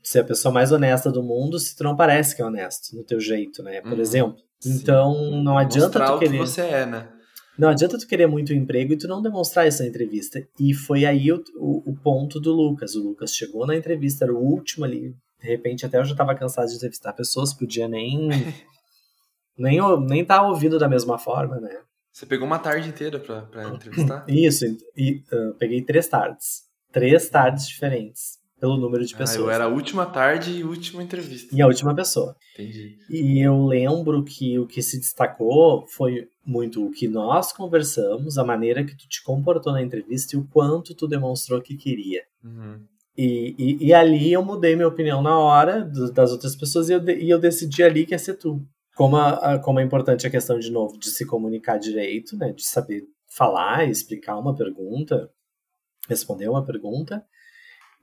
ser 0.03 0.21
a 0.21 0.25
pessoa 0.25 0.53
mais 0.53 0.73
honesta 0.73 1.11
do 1.11 1.23
mundo 1.23 1.59
se 1.59 1.77
tu 1.77 1.85
não 1.85 1.97
parece 1.97 2.37
que 2.37 2.43
é 2.43 2.45
honesto 2.45 2.95
no 2.97 3.05
teu 3.05 3.21
jeito, 3.21 3.63
né? 3.63 3.81
Por 3.81 3.93
uhum. 3.93 4.01
exemplo. 4.01 4.37
Sim. 4.61 4.75
Então 4.75 5.43
não 5.43 5.59
adianta 5.59 5.99
Mostrar 5.99 6.13
tu 6.13 6.19
querer. 6.19 6.41
O 6.41 6.45
que 6.45 6.49
você 6.49 6.61
é, 6.63 6.87
né? 6.87 7.09
Não 7.59 7.69
adianta 7.69 7.99
tu 7.99 8.07
querer 8.07 8.27
muito 8.27 8.53
emprego 8.53 8.93
e 8.93 8.97
tu 8.97 9.07
não 9.07 9.21
demonstrar 9.21 9.67
essa 9.67 9.87
entrevista. 9.87 10.43
E 10.59 10.73
foi 10.73 11.05
aí 11.05 11.31
o, 11.31 11.43
o, 11.57 11.91
o 11.91 11.97
ponto 11.97 12.41
do 12.41 12.53
Lucas. 12.53 12.95
O 12.95 13.03
Lucas 13.03 13.35
chegou 13.35 13.67
na 13.67 13.77
entrevista, 13.77 14.25
era 14.25 14.33
o 14.33 14.39
último 14.39 14.85
ali. 14.85 15.15
De 15.41 15.49
repente, 15.49 15.85
até 15.85 15.99
eu 15.99 16.05
já 16.05 16.13
estava 16.13 16.35
cansado 16.35 16.69
de 16.69 16.77
entrevistar 16.77 17.13
pessoas, 17.13 17.53
podia 17.53 17.89
nem 17.89 18.29
nem 19.59 19.79
nem 20.07 20.25
tá 20.25 20.47
ouvindo 20.47 20.79
da 20.79 20.89
mesma 20.89 21.19
forma, 21.19 21.61
né? 21.61 21.79
Você 22.13 22.27
pegou 22.27 22.47
uma 22.47 22.59
tarde 22.59 22.89
inteira 22.89 23.19
para 23.19 23.69
entrevistar? 23.75 24.25
Isso, 24.29 24.67
e 24.97 25.25
uh, 25.33 25.55
peguei 25.55 25.83
três 25.83 26.07
tardes. 26.07 26.65
Três 26.93 27.29
tardes 27.29 27.67
diferentes 27.67 28.43
pelo 28.63 28.77
número 28.77 29.05
de 29.05 29.13
pessoas. 29.17 29.39
Ah, 29.39 29.41
eu 29.41 29.51
era 29.51 29.65
a 29.65 29.69
última 29.69 30.07
tarde 30.07 30.53
e 30.53 30.63
última 30.63 31.03
entrevista. 31.03 31.53
E 31.53 31.61
a 31.61 31.67
última 31.67 31.93
pessoa. 31.97 32.37
Entendi. 32.55 32.97
E 33.11 33.41
eu 33.41 33.67
lembro 33.67 34.23
que 34.23 34.57
o 34.57 34.69
que 34.69 34.81
se 34.81 35.01
destacou 35.01 35.85
foi 35.89 36.29
muito 36.47 36.87
o 36.87 36.93
que 36.93 37.09
nós 37.09 37.53
conversamos, 37.53 38.39
a 38.39 38.45
maneira 38.45 38.85
que 38.85 38.97
tu 38.97 39.09
te 39.09 39.21
comportou 39.25 39.73
na 39.73 39.83
entrevista 39.83 40.37
e 40.37 40.39
o 40.39 40.45
quanto 40.45 40.95
tu 40.95 41.09
demonstrou 41.09 41.61
que 41.61 41.77
queria. 41.77 42.23
Uhum. 42.45 42.79
E, 43.19 43.55
e, 43.59 43.87
e, 43.89 43.93
ali 43.93 44.33
eu 44.33 44.45
mudei 44.45 44.77
minha 44.77 44.89
opinião 44.89 45.21
na 45.21 45.37
hora 45.37 45.85
das 46.15 46.31
outras 46.31 46.55
pessoas 46.55 46.89
e 46.89 46.93
eu, 46.93 47.09
e 47.11 47.29
eu 47.29 47.41
decidi 47.41 47.83
ali 47.83 48.07
que 48.07 48.15
ia 48.15 48.19
ser 48.19 48.35
tu. 48.35 48.65
Como, 48.95 49.17
a, 49.17 49.59
como 49.59 49.81
é 49.81 49.83
importante 49.83 50.27
a 50.27 50.31
questão, 50.31 50.59
de 50.59 50.71
novo, 50.71 50.99
de 50.99 51.11
se 51.11 51.27
comunicar 51.27 51.79
direito, 51.79 52.37
né? 52.37 52.53
De 52.53 52.65
saber 52.65 53.05
falar, 53.27 53.89
explicar 53.89 54.39
uma 54.39 54.55
pergunta, 54.55 55.31
responder 56.09 56.49
uma 56.49 56.65
pergunta 56.65 57.25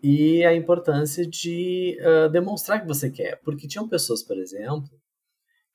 e 0.02 0.44
a 0.46 0.54
importância 0.56 1.26
de 1.28 1.98
uh, 2.02 2.30
demonstrar 2.30 2.82
que 2.82 2.88
você 2.88 3.10
quer. 3.10 3.40
Porque 3.44 3.68
tinham 3.68 3.88
pessoas, 3.88 4.24
por 4.24 4.38
exemplo, 4.38 4.90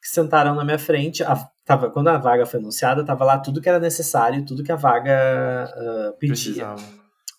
que 0.01 0.09
sentaram 0.09 0.55
na 0.55 0.65
minha 0.65 0.79
frente, 0.79 1.23
a, 1.23 1.37
tava, 1.65 1.91
quando 1.91 2.09
a 2.09 2.19
vaga 2.19 2.47
foi 2.47 2.59
anunciada, 2.59 3.03
estava 3.03 3.25
lá 3.25 3.39
tudo 3.39 3.61
que 3.61 3.69
era 3.69 3.79
necessário, 3.79 4.45
tudo 4.45 4.65
que 4.65 4.73
a 4.73 4.77
vaga 4.77 5.71
uh, 5.77 6.19
pedia. 6.19 6.35
Precisava. 6.35 6.83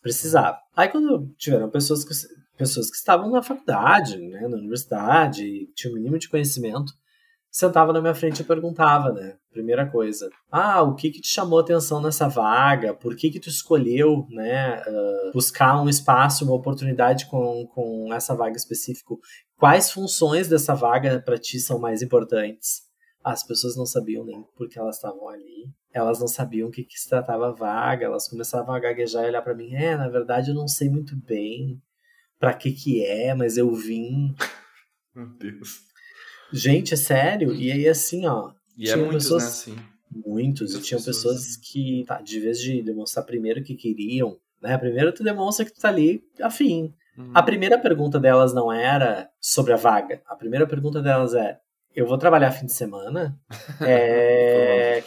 Precisava. 0.01 0.57
Aí 0.75 0.87
quando 0.87 1.33
tiveram 1.37 1.69
pessoas 1.69 2.03
que, 2.03 2.13
pessoas 2.57 2.89
que 2.89 2.97
estavam 2.97 3.31
na 3.31 3.41
faculdade, 3.41 4.17
né, 4.17 4.47
na 4.47 4.57
universidade, 4.57 5.67
tinham 5.75 5.93
o 5.93 5.95
mínimo 5.95 6.17
de 6.19 6.29
conhecimento, 6.29 6.93
sentava 7.55 7.93
na 7.93 8.01
minha 8.01 8.13
frente 8.13 8.41
e 8.41 8.43
perguntava, 8.43 9.13
né? 9.13 9.37
Primeira 9.49 9.89
coisa. 9.89 10.29
Ah, 10.51 10.81
o 10.81 10.93
que 10.93 11.09
que 11.09 11.21
te 11.21 11.29
chamou 11.29 11.57
atenção 11.57 12.01
nessa 12.01 12.27
vaga? 12.27 12.93
Por 12.93 13.15
que 13.15 13.31
que 13.31 13.39
tu 13.39 13.47
escolheu, 13.47 14.27
né, 14.29 14.81
uh, 14.81 15.31
buscar 15.31 15.81
um 15.81 15.87
espaço, 15.87 16.43
uma 16.43 16.53
oportunidade 16.53 17.27
com, 17.27 17.65
com 17.67 18.13
essa 18.13 18.35
vaga 18.35 18.57
específica? 18.57 19.15
Quais 19.55 19.89
funções 19.89 20.49
dessa 20.49 20.75
vaga 20.75 21.21
para 21.21 21.37
ti 21.37 21.57
são 21.57 21.79
mais 21.79 22.01
importantes? 22.01 22.81
As 23.23 23.41
pessoas 23.41 23.77
não 23.77 23.85
sabiam 23.85 24.25
nem 24.25 24.45
porque 24.57 24.77
elas 24.77 24.97
estavam 24.97 25.29
ali. 25.29 25.71
Elas 25.93 26.19
não 26.19 26.27
sabiam 26.27 26.67
o 26.67 26.71
que, 26.71 26.83
que 26.83 26.99
se 26.99 27.07
tratava 27.07 27.47
a 27.47 27.53
vaga. 27.53 28.05
Elas 28.05 28.27
começavam 28.27 28.75
a 28.75 28.79
gaguejar 28.79 29.23
e 29.23 29.27
olhar 29.29 29.41
para 29.41 29.55
mim. 29.55 29.73
É, 29.73 29.95
na 29.95 30.09
verdade 30.09 30.49
eu 30.49 30.55
não 30.55 30.67
sei 30.67 30.89
muito 30.89 31.15
bem 31.15 31.81
para 32.37 32.53
que 32.53 32.73
que 32.73 33.01
é, 33.05 33.33
mas 33.33 33.55
eu 33.55 33.73
vim. 33.73 34.35
Meu 35.15 35.27
Deus. 35.37 35.94
Gente, 36.51 36.93
é 36.93 36.97
sério? 36.97 37.53
E 37.53 37.71
aí, 37.71 37.87
assim, 37.87 38.25
ó. 38.25 38.51
E 38.77 38.89
é 38.89 38.95
muitos, 38.95 39.15
pessoas, 39.15 39.43
né, 39.43 39.49
assim. 39.49 39.75
Muitos. 40.11 40.75
e 40.75 40.81
tinham 40.81 41.01
pessoas, 41.01 41.37
pessoas 41.41 41.57
que, 41.57 42.03
tá, 42.07 42.21
de 42.21 42.39
vez 42.39 42.59
de 42.59 42.81
demonstrar 42.81 43.25
primeiro 43.25 43.63
que 43.63 43.75
queriam, 43.75 44.37
né? 44.61 44.77
Primeiro 44.77 45.13
tu 45.13 45.23
demonstra 45.23 45.65
que 45.65 45.73
tu 45.73 45.79
tá 45.79 45.89
ali 45.89 46.23
afim. 46.41 46.93
Uhum. 47.17 47.31
A 47.33 47.41
primeira 47.41 47.77
pergunta 47.77 48.19
delas 48.19 48.53
não 48.53 48.71
era 48.71 49.29
sobre 49.39 49.73
a 49.73 49.77
vaga. 49.77 50.21
A 50.27 50.35
primeira 50.35 50.67
pergunta 50.67 51.01
delas 51.01 51.33
é: 51.33 51.59
eu 51.95 52.05
vou 52.05 52.17
trabalhar 52.17 52.51
fim 52.51 52.65
de 52.65 52.73
semana? 52.73 53.39
É... 53.81 55.03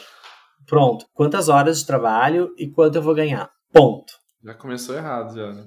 Pronto. 0.66 1.07
Quantas 1.14 1.49
horas 1.49 1.80
de 1.80 1.86
trabalho 1.86 2.55
e 2.59 2.68
quanto 2.68 2.97
eu 2.97 3.03
vou 3.03 3.14
ganhar? 3.14 3.51
Ponto. 3.72 4.12
Já 4.45 4.53
começou 4.53 4.95
errado, 4.95 5.34
já, 5.34 5.53
né? 5.53 5.66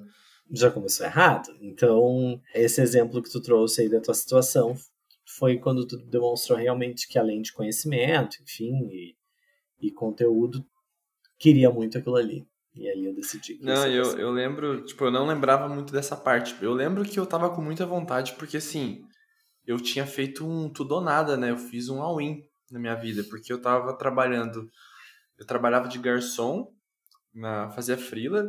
Já 0.52 0.70
começou 0.70 1.06
errado. 1.06 1.50
Então, 1.60 2.40
esse 2.54 2.82
exemplo 2.82 3.22
que 3.22 3.32
tu 3.32 3.42
trouxe 3.42 3.82
aí 3.82 3.90
da 3.90 4.00
tua 4.00 4.14
situação 4.14 4.76
foi 5.42 5.58
quando 5.58 5.88
tu 5.88 5.98
demonstrou 5.98 6.56
realmente 6.56 7.08
que 7.08 7.18
além 7.18 7.42
de 7.42 7.52
conhecimento, 7.52 8.38
enfim, 8.44 8.88
e, 8.92 9.16
e 9.80 9.92
conteúdo, 9.92 10.64
queria 11.40 11.72
muito 11.72 11.98
aquilo 11.98 12.16
ali. 12.16 12.48
E 12.76 12.88
aí 12.88 13.04
eu 13.04 13.16
decidi. 13.16 13.58
Não, 13.60 13.88
eu, 13.88 14.20
eu 14.20 14.30
lembro, 14.30 14.86
tipo, 14.86 15.04
eu 15.04 15.10
não 15.10 15.26
lembrava 15.26 15.68
muito 15.68 15.92
dessa 15.92 16.16
parte. 16.16 16.56
Eu 16.62 16.74
lembro 16.74 17.04
que 17.04 17.20
eu 17.20 17.26
tava 17.26 17.50
com 17.50 17.60
muita 17.60 17.88
vontade, 17.88 18.34
porque 18.34 18.58
assim, 18.58 19.04
eu 19.66 19.80
tinha 19.80 20.06
feito 20.06 20.48
um 20.48 20.70
tudo 20.70 20.94
ou 20.94 21.02
nada, 21.02 21.36
né? 21.36 21.50
Eu 21.50 21.58
fiz 21.58 21.90
um 21.90 22.04
all-in 22.04 22.44
na 22.70 22.80
minha 22.80 22.96
vida, 22.96 23.24
porque 23.28 23.52
eu 23.52 23.60
tava 23.60 23.98
trabalhando, 23.98 24.70
eu 25.40 25.46
trabalhava 25.48 25.88
de 25.88 25.98
garçom, 25.98 26.72
na, 27.34 27.68
fazia 27.72 27.98
frila, 27.98 28.48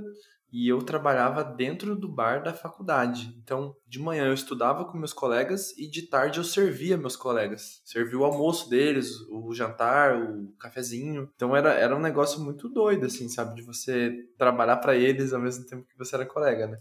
e 0.52 0.68
eu 0.68 0.82
trabalhava 0.82 1.42
dentro 1.42 1.96
do 1.96 2.06
bar 2.06 2.42
da 2.42 2.52
faculdade. 2.52 3.34
Então, 3.42 3.74
de 3.86 3.98
manhã 3.98 4.26
eu 4.26 4.34
estudava 4.34 4.84
com 4.84 4.98
meus 4.98 5.14
colegas 5.14 5.76
e 5.78 5.88
de 5.88 6.02
tarde 6.02 6.38
eu 6.38 6.44
servia 6.44 6.98
meus 6.98 7.16
colegas. 7.16 7.80
Servia 7.86 8.18
o 8.18 8.24
almoço 8.24 8.68
deles, 8.68 9.12
o 9.30 9.54
jantar, 9.54 10.14
o 10.14 10.52
cafezinho. 10.58 11.30
Então 11.34 11.56
era, 11.56 11.72
era 11.72 11.96
um 11.96 12.00
negócio 12.00 12.38
muito 12.38 12.68
doido, 12.68 13.06
assim, 13.06 13.30
sabe? 13.30 13.54
De 13.54 13.62
você 13.62 14.12
trabalhar 14.36 14.76
para 14.76 14.94
eles 14.94 15.32
ao 15.32 15.40
mesmo 15.40 15.64
tempo 15.64 15.88
que 15.88 15.96
você 15.96 16.14
era 16.16 16.26
colega, 16.26 16.66
né? 16.66 16.78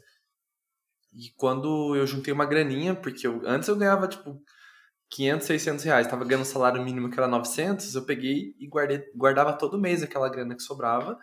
E 1.14 1.30
quando 1.38 1.96
eu 1.96 2.06
juntei 2.06 2.34
uma 2.34 2.46
graninha, 2.46 2.94
porque 2.94 3.26
eu, 3.26 3.42
antes 3.46 3.70
eu 3.70 3.78
ganhava, 3.78 4.06
tipo, 4.06 4.42
500, 5.10 5.48
600 5.48 5.86
reais, 5.86 6.08
tava 6.08 6.26
ganhando 6.26 6.42
um 6.42 6.46
salário 6.46 6.84
mínimo 6.84 7.10
que 7.10 7.18
era 7.18 7.28
900, 7.28 7.96
eu 7.96 8.06
peguei 8.06 8.54
e 8.60 8.68
guardei, 8.68 9.02
guardava 9.16 9.54
todo 9.54 9.80
mês 9.80 10.04
aquela 10.04 10.30
grana 10.30 10.56
que 10.56 10.62
sobrava 10.62 11.18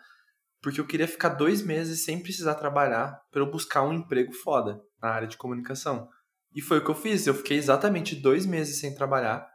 porque 0.61 0.81
eu 0.81 0.87
queria 0.87 1.09
ficar 1.09 1.31
dois 1.31 1.63
meses 1.63 2.05
sem 2.05 2.23
precisar 2.23 2.55
trabalhar 2.55 3.21
para 3.31 3.41
eu 3.41 3.51
buscar 3.51 3.83
um 3.83 3.93
emprego 3.93 4.33
foda 4.33 4.81
na 5.01 5.09
área 5.11 5.29
de 5.29 5.37
comunicação. 5.37 6.09
E 6.55 6.61
foi 6.61 6.79
o 6.79 6.85
que 6.85 6.91
eu 6.91 6.95
fiz. 6.95 7.27
Eu 7.27 7.35
fiquei 7.35 7.57
exatamente 7.57 8.17
dois 8.17 8.47
meses 8.47 8.81
sem 8.81 8.95
trabalhar. 8.95 9.47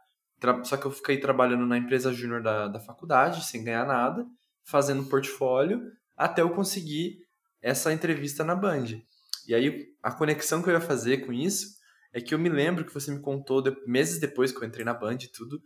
Só 0.64 0.76
que 0.76 0.86
eu 0.86 0.90
fiquei 0.90 1.18
trabalhando 1.18 1.66
na 1.66 1.78
empresa 1.78 2.12
júnior 2.12 2.42
da, 2.42 2.68
da 2.68 2.80
faculdade, 2.80 3.44
sem 3.44 3.64
ganhar 3.64 3.86
nada, 3.86 4.24
fazendo 4.64 5.08
portfólio, 5.08 5.80
até 6.16 6.42
eu 6.42 6.50
conseguir 6.50 7.18
essa 7.62 7.92
entrevista 7.92 8.44
na 8.44 8.54
Band. 8.54 9.00
E 9.46 9.54
aí, 9.54 9.86
a 10.02 10.12
conexão 10.12 10.62
que 10.62 10.68
eu 10.68 10.74
ia 10.74 10.80
fazer 10.80 11.26
com 11.26 11.32
isso 11.32 11.66
é 12.12 12.20
que 12.20 12.34
eu 12.34 12.38
me 12.38 12.48
lembro 12.48 12.84
que 12.84 12.94
você 12.94 13.10
me 13.10 13.20
contou, 13.20 13.62
meses 13.86 14.20
depois 14.20 14.52
que 14.52 14.58
eu 14.58 14.64
entrei 14.68 14.84
na 14.84 14.94
Band 14.94 15.18
e 15.22 15.32
tudo, 15.32 15.60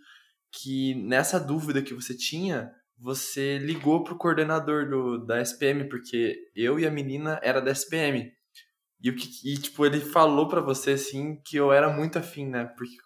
que 0.50 0.94
nessa 1.06 1.38
dúvida 1.38 1.82
que 1.82 1.94
você 1.94 2.16
tinha, 2.16 2.70
você 3.00 3.58
ligou 3.58 4.02
pro 4.02 4.16
coordenador 4.16 4.88
do, 4.88 5.18
da 5.24 5.40
SPM, 5.40 5.88
porque 5.88 6.36
eu 6.54 6.78
e 6.78 6.86
a 6.86 6.90
menina 6.90 7.38
era 7.42 7.60
da 7.60 7.70
SPM. 7.70 8.32
E, 9.00 9.10
o 9.10 9.14
que, 9.14 9.28
e 9.44 9.56
tipo, 9.56 9.86
ele 9.86 10.00
falou 10.00 10.48
para 10.48 10.60
você, 10.60 10.92
assim, 10.92 11.40
que 11.44 11.56
eu 11.56 11.72
era 11.72 11.88
muito 11.88 12.18
afim, 12.18 12.46
né? 12.46 12.64
Porque 12.76 12.96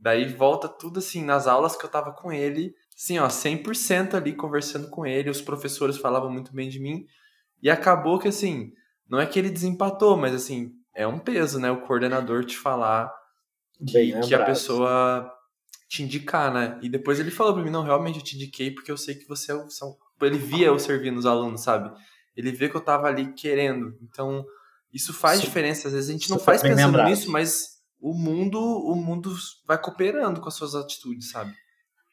daí 0.00 0.26
volta 0.26 0.68
tudo, 0.68 0.98
assim, 0.98 1.22
nas 1.22 1.46
aulas 1.46 1.76
que 1.76 1.84
eu 1.84 1.90
tava 1.90 2.12
com 2.12 2.32
ele, 2.32 2.74
assim, 2.96 3.18
ó, 3.18 3.28
100% 3.28 4.14
ali 4.14 4.34
conversando 4.34 4.88
com 4.88 5.04
ele, 5.04 5.28
os 5.28 5.42
professores 5.42 5.98
falavam 5.98 6.30
muito 6.30 6.54
bem 6.54 6.68
de 6.68 6.80
mim. 6.80 7.06
E 7.62 7.68
acabou 7.68 8.18
que, 8.18 8.28
assim, 8.28 8.72
não 9.08 9.20
é 9.20 9.26
que 9.26 9.38
ele 9.38 9.50
desempatou, 9.50 10.16
mas, 10.16 10.34
assim, 10.34 10.72
é 10.94 11.06
um 11.06 11.18
peso, 11.18 11.58
né? 11.58 11.70
O 11.70 11.82
coordenador 11.82 12.44
te 12.44 12.56
falar 12.56 13.12
que, 13.86 14.20
que 14.22 14.34
a 14.34 14.44
pessoa 14.44 15.30
te 15.88 16.02
indicar, 16.02 16.52
né? 16.52 16.78
E 16.82 16.88
depois 16.88 17.20
ele 17.20 17.30
falou 17.30 17.54
pra 17.54 17.62
mim, 17.62 17.70
não, 17.70 17.82
realmente 17.82 18.18
eu 18.18 18.24
te 18.24 18.36
indiquei 18.36 18.70
porque 18.70 18.90
eu 18.90 18.96
sei 18.96 19.14
que 19.14 19.28
você 19.28 19.52
é 19.52 19.54
o... 19.54 19.68
São... 19.70 19.96
Ele 20.22 20.38
via 20.38 20.66
eu 20.68 20.78
servindo 20.78 21.18
os 21.18 21.26
alunos, 21.26 21.62
sabe? 21.62 21.90
Ele 22.36 22.50
vê 22.50 22.68
que 22.68 22.76
eu 22.76 22.80
tava 22.80 23.06
ali 23.06 23.32
querendo. 23.34 23.96
Então, 24.02 24.44
isso 24.92 25.12
faz 25.12 25.40
Sim. 25.40 25.46
diferença. 25.46 25.88
Às 25.88 25.94
vezes 25.94 26.10
a 26.10 26.12
gente 26.12 26.30
não 26.30 26.38
faz 26.38 26.62
pensando 26.62 26.86
lembrado. 26.86 27.08
nisso, 27.08 27.30
mas 27.30 27.74
o 28.00 28.14
mundo, 28.14 28.58
o 28.60 28.94
mundo 28.94 29.34
vai 29.66 29.80
cooperando 29.80 30.40
com 30.40 30.48
as 30.48 30.54
suas 30.54 30.74
atitudes, 30.74 31.30
sabe? 31.30 31.54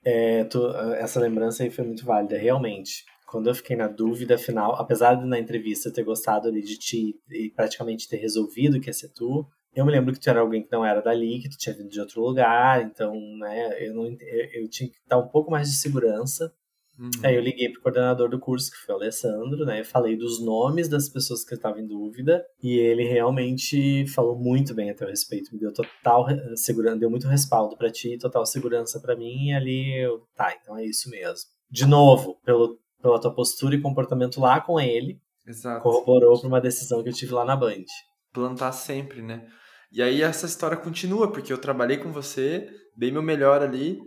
É, 0.04 0.44
tu, 0.46 0.68
essa 0.96 1.20
lembrança 1.20 1.64
aí 1.64 1.70
foi 1.70 1.86
muito 1.86 2.06
válida, 2.06 2.38
realmente. 2.38 3.04
Quando 3.28 3.48
eu 3.48 3.56
fiquei 3.56 3.76
na 3.76 3.88
dúvida 3.88 4.38
final, 4.38 4.76
apesar 4.76 5.16
de 5.16 5.26
na 5.26 5.40
entrevista 5.40 5.90
eu 5.90 5.94
ter 5.94 6.04
gostado 6.04 6.48
ali 6.48 6.62
de 6.62 6.78
ti 6.78 7.16
e 7.30 7.50
praticamente 7.50 8.08
ter 8.08 8.18
resolvido 8.18 8.80
que 8.80 8.90
ia 8.90 8.94
ser 8.94 9.10
tu, 9.14 9.48
eu 9.74 9.86
me 9.86 9.92
lembro 9.92 10.14
que 10.14 10.20
tu 10.20 10.30
era 10.30 10.42
alguém 10.42 10.64
que 10.64 10.72
não 10.72 10.86
era 10.86 11.02
dali, 11.02 11.40
que 11.40 11.50
tu 11.50 11.58
tinha 11.58 11.76
vindo 11.76 11.90
de 11.90 12.00
outro 12.00 12.22
lugar, 12.22 12.82
então, 12.84 13.14
né, 13.38 13.86
eu, 13.86 13.94
não, 13.94 14.06
eu, 14.06 14.62
eu 14.62 14.70
tinha 14.70 14.90
que 14.90 14.96
dar 15.08 15.18
um 15.18 15.28
pouco 15.28 15.50
mais 15.50 15.70
de 15.70 15.76
segurança. 15.76 16.54
Uhum. 17.00 17.10
Aí 17.24 17.36
eu 17.36 17.42
liguei 17.42 17.70
pro 17.70 17.82
coordenador 17.82 18.30
do 18.30 18.38
curso, 18.38 18.70
que 18.70 18.78
foi 18.78 18.94
o 18.94 18.98
Alessandro, 18.98 19.66
né, 19.66 19.84
falei 19.84 20.16
dos 20.18 20.44
nomes 20.44 20.90
das 20.90 21.08
pessoas 21.08 21.44
que 21.44 21.56
estavam 21.56 21.80
em 21.80 21.88
dúvida, 21.88 22.46
e 22.62 22.78
ele 22.78 23.04
realmente 23.04 24.06
falou 24.08 24.38
muito 24.38 24.76
bem 24.76 24.90
a 24.90 24.94
teu 24.94 25.08
respeito, 25.08 25.54
me 25.54 25.60
deu 25.60 25.74
total 25.74 26.28
segurança, 26.56 26.98
deu 26.98 27.10
muito 27.10 27.28
respaldo 27.28 27.78
para 27.78 27.90
ti, 27.90 28.18
total 28.18 28.46
segurança 28.46 29.00
para 29.00 29.16
mim, 29.16 29.48
e 29.48 29.54
ali 29.54 29.98
eu, 30.00 30.28
tá, 30.36 30.54
então 30.62 30.78
é 30.78 30.86
isso 30.86 31.10
mesmo. 31.10 31.50
De 31.70 31.86
novo, 31.86 32.38
pelo, 32.44 32.78
pela 33.02 33.20
tua 33.20 33.34
postura 33.34 33.74
e 33.74 33.82
comportamento 33.82 34.42
lá 34.42 34.60
com 34.60 34.80
ele, 34.80 35.20
Exato. 35.48 35.82
corroborou 35.82 36.38
para 36.40 36.48
uma 36.48 36.62
decisão 36.62 37.02
que 37.02 37.10
eu 37.10 37.14
tive 37.14 37.34
lá 37.34 37.46
na 37.46 37.56
Band. 37.56 37.86
Plantar 38.34 38.74
sempre, 38.74 39.22
né? 39.22 39.48
E 39.92 40.02
aí 40.02 40.22
essa 40.22 40.46
história 40.46 40.78
continua, 40.78 41.32
porque 41.32 41.52
eu 41.52 41.58
trabalhei 41.58 41.98
com 41.98 42.12
você, 42.12 42.70
dei 42.96 43.12
meu 43.12 43.22
melhor 43.22 43.62
ali, 43.62 44.00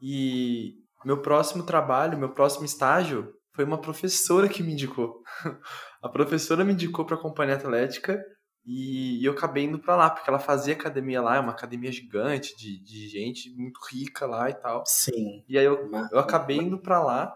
e 0.00 0.74
meu 1.04 1.20
próximo 1.20 1.64
trabalho, 1.64 2.18
meu 2.18 2.32
próximo 2.32 2.64
estágio 2.64 3.32
foi 3.54 3.64
uma 3.64 3.80
professora 3.80 4.48
que 4.48 4.62
me 4.62 4.72
indicou. 4.72 5.22
a 6.02 6.08
professora 6.08 6.64
me 6.64 6.72
indicou 6.72 7.04
para 7.04 7.16
a 7.16 7.20
companhia 7.20 7.56
atlética 7.56 8.22
e, 8.64 9.24
eu 9.24 9.32
acabei 9.32 9.64
indo 9.64 9.78
para 9.78 9.96
lá, 9.96 10.10
porque 10.10 10.30
ela 10.30 10.38
fazia 10.38 10.74
academia 10.74 11.20
lá, 11.20 11.36
é 11.36 11.40
uma 11.40 11.52
academia 11.52 11.90
gigante 11.90 12.56
de, 12.56 12.80
de 12.82 13.08
gente 13.08 13.50
muito 13.56 13.80
rica 13.90 14.26
lá 14.26 14.48
e 14.48 14.54
tal. 14.54 14.84
Sim. 14.86 15.44
E 15.48 15.58
aí 15.58 15.64
eu, 15.64 15.90
eu 16.12 16.18
acabei 16.18 16.58
indo 16.58 16.80
para 16.80 17.02
lá 17.02 17.34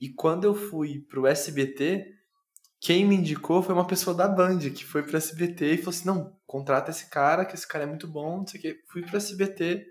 e 0.00 0.08
quando 0.08 0.44
eu 0.44 0.54
fui 0.54 1.00
pro 1.08 1.26
SBT, 1.26 2.06
quem 2.80 3.04
me 3.04 3.16
indicou 3.16 3.62
foi 3.62 3.74
uma 3.74 3.86
pessoa 3.86 4.14
da 4.14 4.28
Band, 4.28 4.58
que 4.58 4.84
foi 4.84 5.02
pro 5.02 5.16
SBT 5.16 5.74
e 5.74 5.78
falou 5.78 5.90
assim: 5.90 6.06
não, 6.06 6.32
contrata 6.46 6.90
esse 6.90 7.08
cara, 7.10 7.44
que 7.44 7.54
esse 7.54 7.66
cara 7.66 7.84
é 7.84 7.86
muito 7.86 8.06
bom, 8.06 8.38
não 8.38 8.46
sei 8.46 8.58
o 8.58 8.62
quê. 8.62 8.76
Fui 8.88 9.02
pro 9.02 9.16
SBT. 9.16 9.86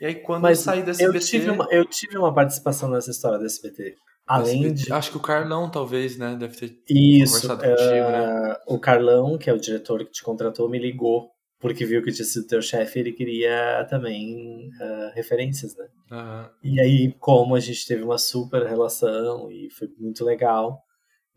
E 0.00 0.06
aí, 0.06 0.14
quando 0.16 0.42
Mas 0.42 0.58
eu 0.58 0.64
saí 0.64 0.82
do 0.82 0.90
SBT. 0.90 1.16
Eu 1.16 1.20
tive, 1.20 1.50
uma, 1.50 1.68
eu 1.70 1.84
tive 1.84 2.18
uma 2.18 2.32
participação 2.32 2.88
nessa 2.88 3.10
história 3.10 3.38
do 3.38 3.46
SBT. 3.46 3.96
Além 4.26 4.66
SBT, 4.66 4.84
de... 4.84 4.92
Acho 4.92 5.10
que 5.10 5.16
o 5.16 5.20
Carlão, 5.22 5.70
talvez, 5.70 6.16
né? 6.16 6.36
Deve 6.38 6.54
ter 6.54 6.82
Isso, 6.88 7.48
conversado 7.48 7.62
contigo, 7.62 8.06
uh, 8.06 8.10
né? 8.12 8.56
O 8.66 8.78
Carlão, 8.78 9.38
que 9.38 9.50
é 9.50 9.52
o 9.52 9.58
diretor 9.58 10.04
que 10.04 10.12
te 10.12 10.22
contratou, 10.22 10.68
me 10.68 10.78
ligou. 10.78 11.30
Porque 11.60 11.84
viu 11.84 12.00
que 12.04 12.10
eu 12.10 12.14
tinha 12.14 12.24
sido 12.24 12.46
teu 12.46 12.62
chefe, 12.62 13.00
ele 13.00 13.10
queria 13.10 13.84
também 13.90 14.70
uh, 14.80 15.12
referências, 15.12 15.76
né? 15.76 15.88
Uhum. 16.12 16.48
E 16.62 16.80
aí, 16.80 17.12
como 17.18 17.56
a 17.56 17.60
gente 17.60 17.84
teve 17.84 18.04
uma 18.04 18.16
super 18.16 18.64
relação 18.64 19.50
e 19.50 19.68
foi 19.70 19.88
muito 19.98 20.24
legal, 20.24 20.84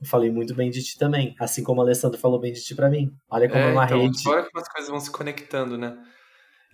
eu 0.01 0.07
falei 0.07 0.31
muito 0.31 0.55
bem 0.55 0.71
de 0.71 0.83
ti 0.83 0.97
também. 0.97 1.35
Assim 1.39 1.63
como 1.63 1.79
o 1.79 1.83
Alessandro 1.83 2.19
falou 2.19 2.39
bem 2.39 2.51
de 2.51 2.63
ti 2.63 2.73
pra 2.73 2.89
mim. 2.89 3.15
Olha 3.29 3.47
como 3.47 3.61
é, 3.61 3.69
é 3.69 3.71
uma 3.71 3.85
então, 3.85 4.01
rede. 4.01 4.27
Olha 4.27 4.43
como 4.43 4.61
as 4.61 4.67
coisas 4.67 4.89
vão 4.89 4.99
se 4.99 5.11
conectando, 5.11 5.77
né? 5.77 5.95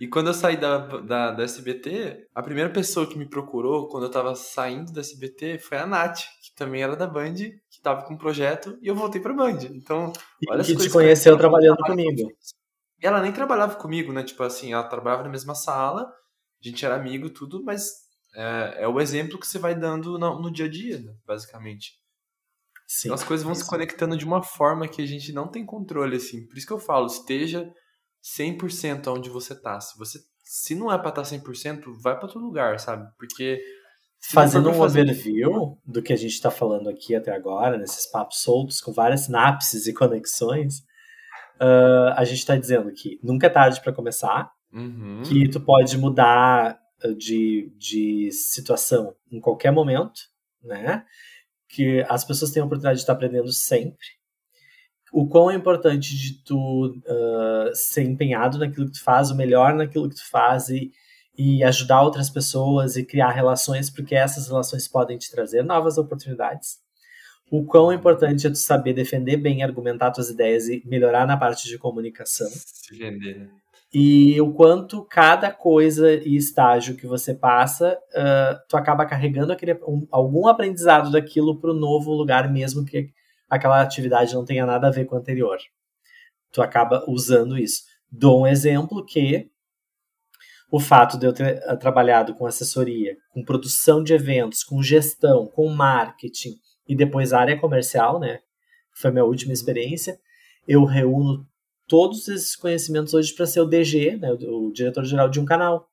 E 0.00 0.06
quando 0.06 0.28
eu 0.28 0.34
saí 0.34 0.56
da, 0.56 0.78
da, 0.78 1.32
da, 1.32 1.42
SBT, 1.42 2.28
a 2.34 2.42
primeira 2.42 2.70
pessoa 2.70 3.06
que 3.06 3.18
me 3.18 3.28
procurou 3.28 3.88
quando 3.88 4.04
eu 4.04 4.10
tava 4.10 4.34
saindo 4.34 4.92
da 4.92 5.00
SBT 5.00 5.58
foi 5.58 5.76
a 5.76 5.86
Nath, 5.86 6.20
que 6.42 6.54
também 6.54 6.82
era 6.82 6.96
da 6.96 7.06
Band, 7.06 7.34
que 7.34 7.82
tava 7.82 8.02
com 8.02 8.14
um 8.14 8.18
projeto, 8.18 8.78
e 8.80 8.86
eu 8.86 8.94
voltei 8.94 9.20
pra 9.20 9.34
Band. 9.34 9.58
Então, 9.72 10.12
olha 10.48 10.62
e 10.62 10.64
que 10.64 10.76
te 10.76 10.88
conheceu 10.88 11.34
que 11.34 11.40
trabalhando 11.40 11.78
comigo. 11.78 12.30
E 13.02 13.06
ela 13.06 13.20
nem 13.20 13.32
trabalhava 13.32 13.74
comigo, 13.74 14.12
né? 14.12 14.22
Tipo 14.22 14.44
assim, 14.44 14.72
ela 14.72 14.84
trabalhava 14.84 15.24
na 15.24 15.28
mesma 15.28 15.54
sala, 15.54 16.02
a 16.02 16.68
gente 16.68 16.84
era 16.84 16.94
amigo 16.94 17.28
tudo, 17.28 17.62
mas 17.64 17.90
é, 18.34 18.84
é 18.84 18.88
o 18.88 19.00
exemplo 19.00 19.38
que 19.38 19.46
você 19.46 19.58
vai 19.58 19.74
dando 19.74 20.16
no, 20.16 20.40
no 20.40 20.50
dia 20.50 20.66
a 20.66 20.70
dia, 20.70 20.98
né? 21.00 21.12
basicamente. 21.26 21.98
Sim, 22.88 23.08
então 23.08 23.14
as 23.14 23.22
coisas 23.22 23.44
vão 23.44 23.54
se 23.54 23.68
conectando 23.68 24.16
de 24.16 24.24
uma 24.24 24.42
forma 24.42 24.88
que 24.88 25.02
a 25.02 25.06
gente 25.06 25.30
não 25.30 25.46
tem 25.46 25.64
controle, 25.64 26.16
assim. 26.16 26.46
Por 26.46 26.56
isso 26.56 26.66
que 26.66 26.72
eu 26.72 26.78
falo, 26.78 27.06
esteja 27.06 27.70
100% 28.24 29.06
onde 29.08 29.28
você 29.28 29.54
tá. 29.54 29.78
Se 29.78 29.96
você 29.98 30.18
se 30.50 30.74
não 30.74 30.90
é 30.90 30.96
para 30.96 31.10
estar 31.10 31.22
100%, 31.22 31.82
vai 32.00 32.16
para 32.16 32.24
outro 32.24 32.40
lugar, 32.40 32.80
sabe? 32.80 33.06
Porque 33.18 33.60
fazendo 34.18 34.70
um 34.70 34.74
fazer... 34.74 35.02
overview 35.02 35.78
do 35.84 36.02
que 36.02 36.10
a 36.10 36.16
gente 36.16 36.32
está 36.32 36.50
falando 36.50 36.88
aqui 36.88 37.14
até 37.14 37.30
agora, 37.30 37.76
nesses 37.76 38.10
papos 38.10 38.40
soltos 38.40 38.80
com 38.80 38.90
várias 38.90 39.26
sinapses 39.26 39.86
e 39.86 39.92
conexões, 39.92 40.78
uh, 41.60 42.14
a 42.16 42.24
gente 42.24 42.38
está 42.38 42.56
dizendo 42.56 42.90
que 42.92 43.20
nunca 43.22 43.46
é 43.46 43.50
tarde 43.50 43.78
para 43.82 43.92
começar, 43.92 44.50
uhum. 44.72 45.22
que 45.22 45.50
tu 45.50 45.60
pode 45.60 45.98
mudar 45.98 46.80
de, 47.18 47.70
de 47.76 48.32
situação 48.32 49.14
em 49.30 49.40
qualquer 49.40 49.70
momento, 49.70 50.18
né? 50.62 51.04
Que 51.68 52.04
as 52.08 52.24
pessoas 52.24 52.50
têm 52.50 52.62
a 52.62 52.66
oportunidade 52.66 52.96
de 52.96 53.02
estar 53.02 53.12
aprendendo 53.12 53.52
sempre 53.52 54.18
o 55.12 55.26
quão 55.26 55.50
é 55.50 55.54
importante 55.54 56.16
de 56.16 56.42
tu 56.44 56.86
uh, 56.86 57.74
ser 57.74 58.02
empenhado 58.02 58.58
naquilo 58.58 58.86
que 58.86 58.92
tu 58.92 59.02
faz, 59.02 59.30
o 59.30 59.36
melhor 59.36 59.74
naquilo 59.74 60.08
que 60.08 60.16
tu 60.16 60.28
faz 60.28 60.68
e, 60.68 60.92
e 61.36 61.64
ajudar 61.64 62.02
outras 62.02 62.28
pessoas 62.28 62.96
e 62.96 63.04
criar 63.04 63.30
relações, 63.30 63.90
porque 63.90 64.14
essas 64.14 64.48
relações 64.48 64.86
podem 64.86 65.16
te 65.16 65.30
trazer 65.30 65.62
novas 65.62 65.98
oportunidades. 65.98 66.78
O 67.50 67.64
quão 67.64 67.92
importante 67.92 68.46
é 68.46 68.50
tu 68.50 68.58
saber 68.58 68.92
defender 68.92 69.38
bem, 69.38 69.62
argumentar 69.62 70.10
tuas 70.10 70.28
ideias 70.28 70.68
e 70.68 70.82
melhorar 70.84 71.26
na 71.26 71.36
parte 71.36 71.66
de 71.66 71.78
comunicação. 71.78 72.50
Se 72.50 72.94
vender. 72.96 73.50
E 73.92 74.38
o 74.40 74.52
quanto 74.52 75.02
cada 75.04 75.50
coisa 75.50 76.12
e 76.12 76.36
estágio 76.36 76.96
que 76.96 77.06
você 77.06 77.34
passa, 77.34 77.98
uh, 78.12 78.58
tu 78.68 78.76
acaba 78.76 79.06
carregando 79.06 79.52
aquele, 79.52 79.74
um, 79.86 80.06
algum 80.10 80.46
aprendizado 80.46 81.10
daquilo 81.10 81.58
para 81.58 81.70
o 81.70 81.74
novo 81.74 82.12
lugar, 82.12 82.52
mesmo 82.52 82.84
que 82.84 83.10
aquela 83.48 83.80
atividade 83.80 84.34
não 84.34 84.44
tenha 84.44 84.66
nada 84.66 84.88
a 84.88 84.90
ver 84.90 85.06
com 85.06 85.16
a 85.16 85.18
anterior. 85.18 85.56
Tu 86.52 86.60
acaba 86.60 87.02
usando 87.08 87.56
isso. 87.56 87.84
Dou 88.10 88.42
um 88.42 88.46
exemplo 88.46 89.04
que 89.04 89.50
o 90.70 90.78
fato 90.78 91.18
de 91.18 91.26
eu 91.26 91.32
ter 91.32 91.62
eh, 91.62 91.76
trabalhado 91.76 92.34
com 92.34 92.46
assessoria, 92.46 93.16
com 93.30 93.42
produção 93.42 94.02
de 94.02 94.12
eventos, 94.12 94.62
com 94.62 94.82
gestão, 94.82 95.46
com 95.46 95.68
marketing 95.68 96.56
e 96.86 96.94
depois 96.94 97.32
área 97.32 97.58
comercial, 97.58 98.20
né? 98.20 98.40
Foi 98.92 99.10
minha 99.10 99.24
última 99.24 99.52
experiência. 99.52 100.18
Eu 100.66 100.84
reúno 100.84 101.46
todos 101.88 102.28
esses 102.28 102.54
conhecimentos 102.54 103.14
hoje 103.14 103.32
para 103.32 103.46
ser 103.46 103.60
o 103.60 103.66
DG, 103.66 104.18
né, 104.18 104.30
o 104.32 104.70
diretor-geral 104.70 105.28
de 105.28 105.40
um 105.40 105.44
canal. 105.44 105.88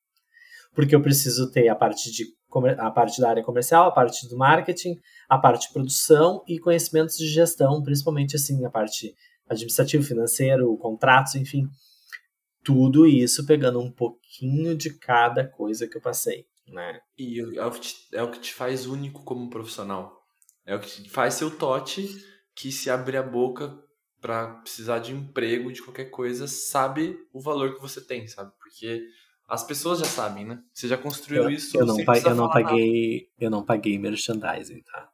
Porque 0.73 0.93
eu 0.93 1.01
preciso 1.01 1.49
ter 1.49 1.69
a 1.69 1.75
parte, 1.75 2.11
de, 2.11 2.25
a 2.77 2.91
parte 2.91 3.21
da 3.21 3.29
área 3.29 3.43
comercial, 3.43 3.87
a 3.87 3.91
parte 3.91 4.27
do 4.27 4.37
marketing, 4.37 4.99
a 5.29 5.37
parte 5.37 5.67
de 5.67 5.73
produção 5.73 6.43
e 6.45 6.59
conhecimentos 6.59 7.17
de 7.17 7.27
gestão, 7.27 7.81
principalmente 7.81 8.35
assim, 8.35 8.63
a 8.65 8.69
parte 8.69 9.15
administrativo, 9.49 10.03
financeiro, 10.03 10.75
contratos, 10.77 11.35
enfim. 11.35 11.65
Tudo 12.61 13.07
isso 13.07 13.45
pegando 13.45 13.79
um 13.79 13.89
pouquinho 13.89 14.75
de 14.75 14.93
cada 14.97 15.47
coisa 15.47 15.87
que 15.87 15.95
eu 15.95 16.01
passei, 16.01 16.45
né? 16.67 16.99
E 17.17 17.39
é 17.57 17.65
o 17.65 17.71
que 17.71 17.79
te, 17.79 17.95
é 18.11 18.21
o 18.21 18.31
que 18.31 18.39
te 18.39 18.53
faz 18.53 18.85
único 18.85 19.23
como 19.23 19.49
profissional. 19.49 20.21
É 20.65 20.75
o 20.75 20.79
que 20.79 21.03
te 21.03 21.09
faz 21.09 21.35
ser 21.35 21.45
o 21.45 21.51
Tote 21.51 22.09
que 22.55 22.71
se 22.71 22.89
abrir 22.89 23.17
a 23.17 23.23
boca 23.23 23.84
para 24.25 24.47
precisar 24.47 24.97
de 24.97 25.13
emprego, 25.13 25.71
de 25.71 25.83
qualquer 25.83 26.05
coisa, 26.05 26.47
sabe 26.47 27.15
o 27.31 27.39
valor 27.39 27.75
que 27.75 27.81
você 27.81 28.01
tem, 28.01 28.27
sabe? 28.27 28.51
Porque 28.57 29.03
as 29.47 29.63
pessoas 29.63 29.99
já 29.99 30.05
sabem, 30.05 30.43
né? 30.43 30.63
Você 30.73 30.87
já 30.87 30.97
construiu 30.97 31.43
eu, 31.43 31.49
isso. 31.51 31.77
Eu 31.77 31.85
não, 31.85 32.03
pa 32.03 32.17
eu 32.17 32.33
não 32.33 32.49
paguei, 32.49 33.19
nada. 33.19 33.45
eu 33.45 33.49
não 33.51 33.63
paguei 33.63 33.99
merchandising, 33.99 34.81
tá? 34.81 35.09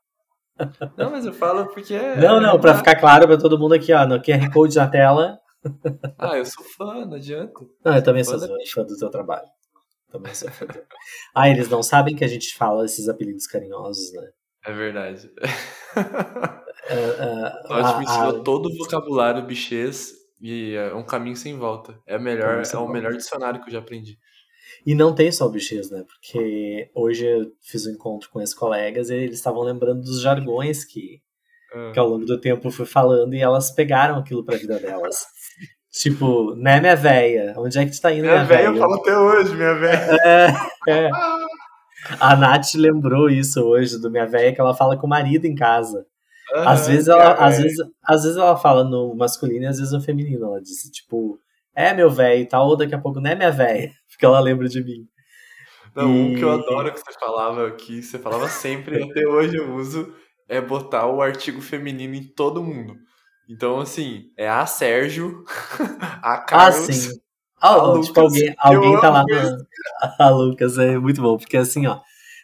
Não, 0.95 1.11
mas 1.11 1.25
eu 1.25 1.33
falo 1.33 1.67
porque 1.73 1.93
é. 1.93 2.21
Não, 2.21 2.39
não, 2.39 2.57
pra 2.57 2.77
ficar 2.77 2.95
claro 2.95 3.27
pra 3.27 3.37
todo 3.37 3.59
mundo 3.59 3.73
aqui, 3.73 3.91
ó, 3.91 4.05
no 4.05 4.21
QR 4.21 4.49
Code 4.53 4.77
na 4.77 4.87
tela. 4.87 5.37
Ah, 6.17 6.37
eu 6.37 6.45
sou 6.45 6.63
fã, 6.63 7.05
não 7.05 7.15
adianta. 7.15 7.51
Não, 7.83 7.93
eu 7.93 8.03
também 8.03 8.23
sou 8.23 8.39
fã, 8.39 8.47
fã 8.73 8.83
do 8.85 8.97
teu 8.97 9.09
trabalho. 9.09 9.47
Também 10.09 10.33
sou 10.33 10.49
fã. 10.51 10.67
ah, 11.35 11.49
eles 11.49 11.67
não 11.67 11.83
sabem 11.83 12.15
que 12.15 12.23
a 12.23 12.29
gente 12.29 12.55
fala 12.55 12.85
esses 12.85 13.09
apelidos 13.09 13.45
carinhosos, 13.45 14.13
né? 14.13 14.29
É 14.63 14.71
verdade. 14.71 15.29
Uh, 16.89 17.69
uh, 17.69 17.73
a, 17.73 17.97
me 17.97 18.05
ensinou 18.05 18.43
todo 18.43 18.67
o 18.67 18.77
vocabulário 18.77 19.45
bichês 19.45 20.13
e 20.41 20.75
é 20.75 20.93
um 20.93 21.03
caminho 21.03 21.35
sem 21.35 21.57
volta. 21.57 21.97
É, 22.07 22.17
melhor, 22.17 22.63
é 22.63 22.77
o 22.77 22.87
melhor 22.87 23.13
dicionário 23.13 23.61
que 23.61 23.69
eu 23.69 23.73
já 23.73 23.79
aprendi. 23.79 24.17
E 24.85 24.95
não 24.95 25.13
tem 25.13 25.31
só 25.31 25.45
o 25.45 25.51
bichês, 25.51 25.91
né? 25.91 26.03
Porque 26.07 26.89
hoje 26.95 27.25
eu 27.25 27.51
fiz 27.61 27.85
um 27.85 27.91
encontro 27.91 28.29
com 28.31 28.41
esses 28.41 28.55
colegas 28.55 29.09
e 29.09 29.15
eles 29.15 29.37
estavam 29.37 29.61
lembrando 29.61 30.01
dos 30.01 30.21
jargões 30.21 30.83
que, 30.83 31.21
ah. 31.73 31.91
que 31.93 31.99
ao 31.99 32.07
longo 32.07 32.25
do 32.25 32.39
tempo 32.39 32.67
eu 32.67 32.71
fui 32.71 32.85
falando 32.85 33.35
e 33.35 33.41
elas 33.41 33.71
pegaram 33.71 34.17
aquilo 34.17 34.43
pra 34.43 34.57
vida 34.57 34.79
delas. 34.79 35.25
tipo, 35.91 36.55
né, 36.55 36.79
minha 36.79 36.95
véia? 36.95 37.53
Onde 37.57 37.77
é 37.77 37.85
que 37.85 37.91
tu 37.91 38.01
tá 38.01 38.11
indo, 38.11 38.21
minha, 38.21 38.33
minha 38.33 38.45
véia? 38.45 38.65
Eu 38.67 38.77
falo 38.77 38.95
até 38.95 39.17
hoje, 39.17 39.55
minha 39.55 39.75
véia. 39.75 40.17
É, 40.25 40.47
é. 40.89 41.09
A 42.19 42.35
Nath 42.35 42.73
lembrou 42.75 43.29
isso 43.29 43.61
hoje, 43.61 43.99
do 43.99 44.09
minha 44.09 44.25
véia, 44.25 44.53
que 44.53 44.59
ela 44.59 44.73
fala 44.73 44.97
com 44.97 45.05
o 45.05 45.09
marido 45.09 45.45
em 45.45 45.53
casa. 45.53 46.05
Às, 46.53 46.87
vezes 46.87 47.07
ela, 47.07 47.33
às, 47.33 47.57
vezes, 47.57 47.77
às 48.03 48.23
vezes 48.23 48.37
ela 48.37 48.57
fala 48.57 48.83
no 48.83 49.15
masculino 49.15 49.63
e 49.63 49.67
às 49.67 49.77
vezes 49.77 49.93
no 49.93 50.01
feminino. 50.01 50.45
Ela 50.45 50.61
disse, 50.61 50.91
tipo, 50.91 51.39
é 51.75 51.93
meu 51.93 52.09
velho 52.09 52.41
e 52.41 52.45
tal, 52.45 52.67
ou 52.67 52.77
daqui 52.77 52.93
a 52.93 52.99
pouco, 52.99 53.19
né, 53.19 53.35
minha 53.35 53.51
véia? 53.51 53.91
Porque 54.09 54.25
ela 54.25 54.39
lembra 54.39 54.67
de 54.67 54.83
mim. 54.83 55.07
Não, 55.95 56.07
e... 56.07 56.19
um 56.19 56.35
que 56.35 56.41
eu 56.41 56.51
adoro 56.51 56.91
que 56.91 56.99
você 56.99 57.19
falava 57.19 57.67
aqui, 57.67 58.01
você 58.01 58.17
falava 58.17 58.47
sempre, 58.47 59.03
até 59.03 59.27
hoje 59.27 59.57
eu 59.57 59.75
uso, 59.75 60.13
é 60.47 60.61
botar 60.61 61.07
o 61.07 61.21
artigo 61.21 61.61
feminino 61.61 62.15
em 62.15 62.23
todo 62.23 62.63
mundo. 62.63 62.95
Então, 63.49 63.79
assim, 63.79 64.31
é 64.37 64.47
a 64.47 64.65
Sérgio, 64.65 65.43
a 66.21 66.37
Carlos. 66.37 66.89
Ah, 66.89 66.93
sim. 66.93 67.21
Ah, 67.61 67.73
a 67.73 67.83
Lucas, 67.83 68.07
tipo, 68.07 68.19
alguém, 68.21 68.55
alguém 68.57 69.01
tá 69.01 69.09
lá 69.09 69.23
na. 69.27 69.57
A 70.17 70.29
Lucas, 70.29 70.79
é 70.79 70.97
muito 70.97 71.21
bom, 71.21 71.37
porque 71.37 71.55
assim, 71.55 71.85
ó, 71.85 71.99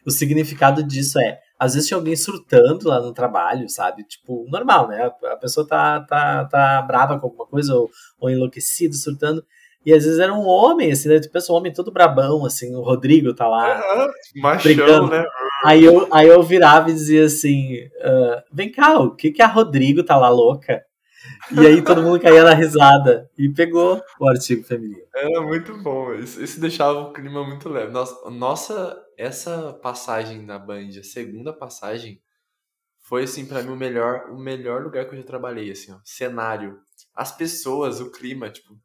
o 0.06 0.12
significado 0.12 0.84
disso 0.84 1.20
é 1.20 1.40
às 1.60 1.74
vezes 1.74 1.88
tinha 1.88 1.98
alguém 1.98 2.16
surtando 2.16 2.88
lá 2.88 3.00
no 3.00 3.14
trabalho, 3.14 3.68
sabe? 3.70 4.04
Tipo, 4.04 4.46
normal, 4.50 4.88
né? 4.88 5.12
A 5.26 5.36
pessoa 5.36 5.68
tá, 5.68 6.02
tá, 6.02 6.46
tá 6.46 6.82
brava 6.82 7.20
com 7.20 7.28
alguma 7.28 7.46
coisa 7.46 7.74
ou, 7.76 7.90
ou 8.20 8.30
enlouquecido, 8.30 8.96
surtando. 8.96 9.44
E 9.86 9.94
às 9.94 10.04
vezes 10.04 10.20
era 10.20 10.34
um 10.34 10.46
homem, 10.46 10.92
assim, 10.92 11.08
né? 11.08 11.20
Tu 11.20 11.32
pensa 11.32 11.52
um 11.52 11.56
homem 11.56 11.72
todo 11.72 11.92
brabão, 11.92 12.46
assim, 12.46 12.76
o 12.76 12.82
Rodrigo 12.82 13.34
tá 13.34 13.48
lá. 13.48 13.70
É, 13.70 14.08
machão, 14.42 14.64
brigando. 14.64 15.08
né? 15.08 15.26
Aí 15.64 15.84
eu, 15.84 16.08
aí 16.12 16.28
eu 16.28 16.44
virava 16.44 16.90
e 16.90 16.94
dizia 16.94 17.26
assim: 17.26 17.86
uh, 17.86 18.44
vem 18.52 18.72
cá, 18.72 19.00
o 19.00 19.16
que, 19.16 19.32
que 19.32 19.42
a 19.42 19.48
Rodrigo 19.48 20.04
tá 20.04 20.18
lá 20.18 20.30
louca? 20.30 20.84
E 21.52 21.66
aí 21.66 21.82
todo 21.82 22.04
mundo 22.04 22.20
caía 22.20 22.44
na 22.44 22.54
risada 22.54 23.30
e 23.38 23.50
pegou 23.50 24.02
o 24.20 24.28
artigo 24.28 24.64
feminino. 24.64 25.02
Era 25.16 25.42
muito 25.42 25.78
bom, 25.78 26.14
isso, 26.14 26.44
isso 26.44 26.60
deixava 26.60 27.00
o 27.00 27.14
clima 27.14 27.44
muito 27.46 27.70
leve. 27.70 27.92
Nossa, 27.92 28.30
nossa, 28.30 28.98
essa 29.18 29.74
passagem 29.74 30.44
na 30.44 30.60
Band, 30.60 30.90
a 31.00 31.04
segunda 31.04 31.52
passagem, 31.52 32.22
foi 33.00 33.24
assim 33.24 33.46
para 33.46 33.64
mim 33.64 33.72
o 33.72 33.76
melhor, 33.76 34.30
o 34.30 34.38
melhor 34.38 34.84
lugar 34.84 35.06
que 35.06 35.16
eu 35.16 35.20
já 35.20 35.26
trabalhei, 35.26 35.72
assim, 35.72 35.92
ó. 35.92 36.00
Cenário, 36.04 36.80
as 37.16 37.32
pessoas, 37.32 38.00
o 38.00 38.12
clima, 38.12 38.50
tipo, 38.50 38.80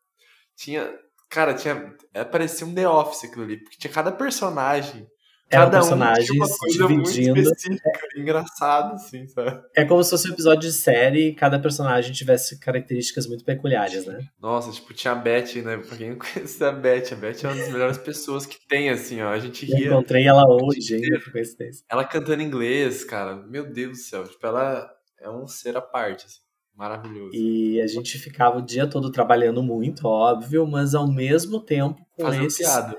tinha, 0.57 0.99
cara, 1.29 1.55
tinha, 1.55 1.95
é, 2.15 2.25
parecia 2.25 2.67
um 2.67 2.75
The 2.75 2.89
Office 2.89 3.25
aquilo 3.25 3.45
ali, 3.45 3.59
porque 3.59 3.77
tinha 3.77 3.93
cada 3.93 4.11
personagem 4.11 5.07
eram 5.53 5.71
personagens 5.71 6.31
um 6.31 7.03
dividindo. 7.03 7.41
É, 7.41 8.21
engraçado, 8.21 8.95
assim, 8.95 9.27
sabe? 9.29 9.63
É 9.77 9.85
como 9.85 10.03
se 10.03 10.11
fosse 10.11 10.29
um 10.29 10.33
episódio 10.33 10.69
de 10.69 10.73
série 10.73 11.29
e 11.29 11.35
cada 11.35 11.59
personagem 11.59 12.13
tivesse 12.13 12.59
características 12.59 13.27
muito 13.27 13.45
peculiares, 13.45 14.07
né? 14.07 14.27
Nossa, 14.41 14.71
tipo, 14.73 14.95
tinha 14.95 15.13
a 15.13 15.17
Beth, 15.17 15.55
né? 15.63 15.77
Pra 15.77 15.97
quem 15.97 16.11
não 16.11 16.19
conhece 16.19 16.65
a 16.65 16.73
Beth, 16.73 17.13
a 17.13 17.17
Beth 17.17 17.37
é 17.43 17.47
uma 17.49 17.57
das 17.57 17.73
melhores 17.73 17.99
pessoas 17.99 18.47
que 18.47 18.59
tem, 18.67 18.89
assim, 18.91 19.21
ó. 19.21 19.29
A 19.29 19.39
gente 19.39 19.67
ria. 19.67 19.87
Eu 19.87 19.93
encontrei 19.93 20.27
ela 20.27 20.45
hoje, 20.47 21.01
coincidência. 21.31 21.85
Ela 21.91 22.05
cantando 22.05 22.43
inglês, 22.43 23.05
cara. 23.05 23.37
Meu 23.37 23.71
Deus 23.71 23.93
do 23.93 23.97
céu. 23.97 24.25
Tipo, 24.25 24.47
ela 24.47 24.91
é 25.21 25.31
um 25.31 25.47
ser 25.47 25.77
à 25.77 25.83
parte, 25.83 26.27
assim. 26.27 26.41
Maravilhoso. 26.75 27.35
E 27.35 27.81
a 27.83 27.87
gente 27.87 28.19
ficava 28.19 28.59
o 28.59 28.63
dia 28.63 28.87
todo 28.87 29.13
trabalhando 29.13 29.63
muito, 29.63 30.07
óbvio, 30.07 30.67
mas 30.67 30.95
ao 30.95 31.07
mesmo 31.07 31.61
tempo 31.61 32.01
com 32.17 32.23
Fazendo 32.23 32.47
esses, 32.47 32.67
piada 32.67 32.97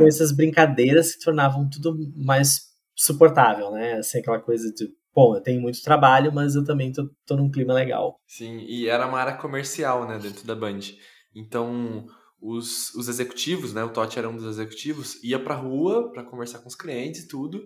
com 0.00 0.08
essas 0.08 0.32
brincadeiras 0.32 1.14
que 1.14 1.24
tornavam 1.24 1.68
tudo 1.68 1.96
mais 2.16 2.70
suportável, 2.94 3.70
né? 3.72 3.94
Assim, 3.94 4.18
aquela 4.18 4.40
coisa 4.40 4.72
de, 4.72 4.88
bom, 5.14 5.36
eu 5.36 5.42
tenho 5.42 5.60
muito 5.60 5.82
trabalho, 5.82 6.32
mas 6.32 6.54
eu 6.54 6.64
também 6.64 6.92
tô, 6.92 7.08
tô 7.26 7.36
num 7.36 7.50
clima 7.50 7.74
legal. 7.74 8.18
Sim, 8.26 8.58
e 8.60 8.88
era 8.88 9.06
uma 9.06 9.18
área 9.18 9.36
comercial, 9.36 10.08
né, 10.08 10.18
dentro 10.18 10.46
da 10.46 10.54
Band. 10.54 10.80
Então, 11.34 12.06
os, 12.40 12.94
os 12.94 13.08
executivos, 13.08 13.74
né, 13.74 13.84
o 13.84 13.92
Totti 13.92 14.18
era 14.18 14.28
um 14.28 14.36
dos 14.36 14.46
executivos, 14.46 15.22
ia 15.22 15.38
pra 15.38 15.54
rua 15.54 16.10
pra 16.12 16.24
conversar 16.24 16.60
com 16.60 16.68
os 16.68 16.74
clientes 16.74 17.24
e 17.24 17.28
tudo. 17.28 17.62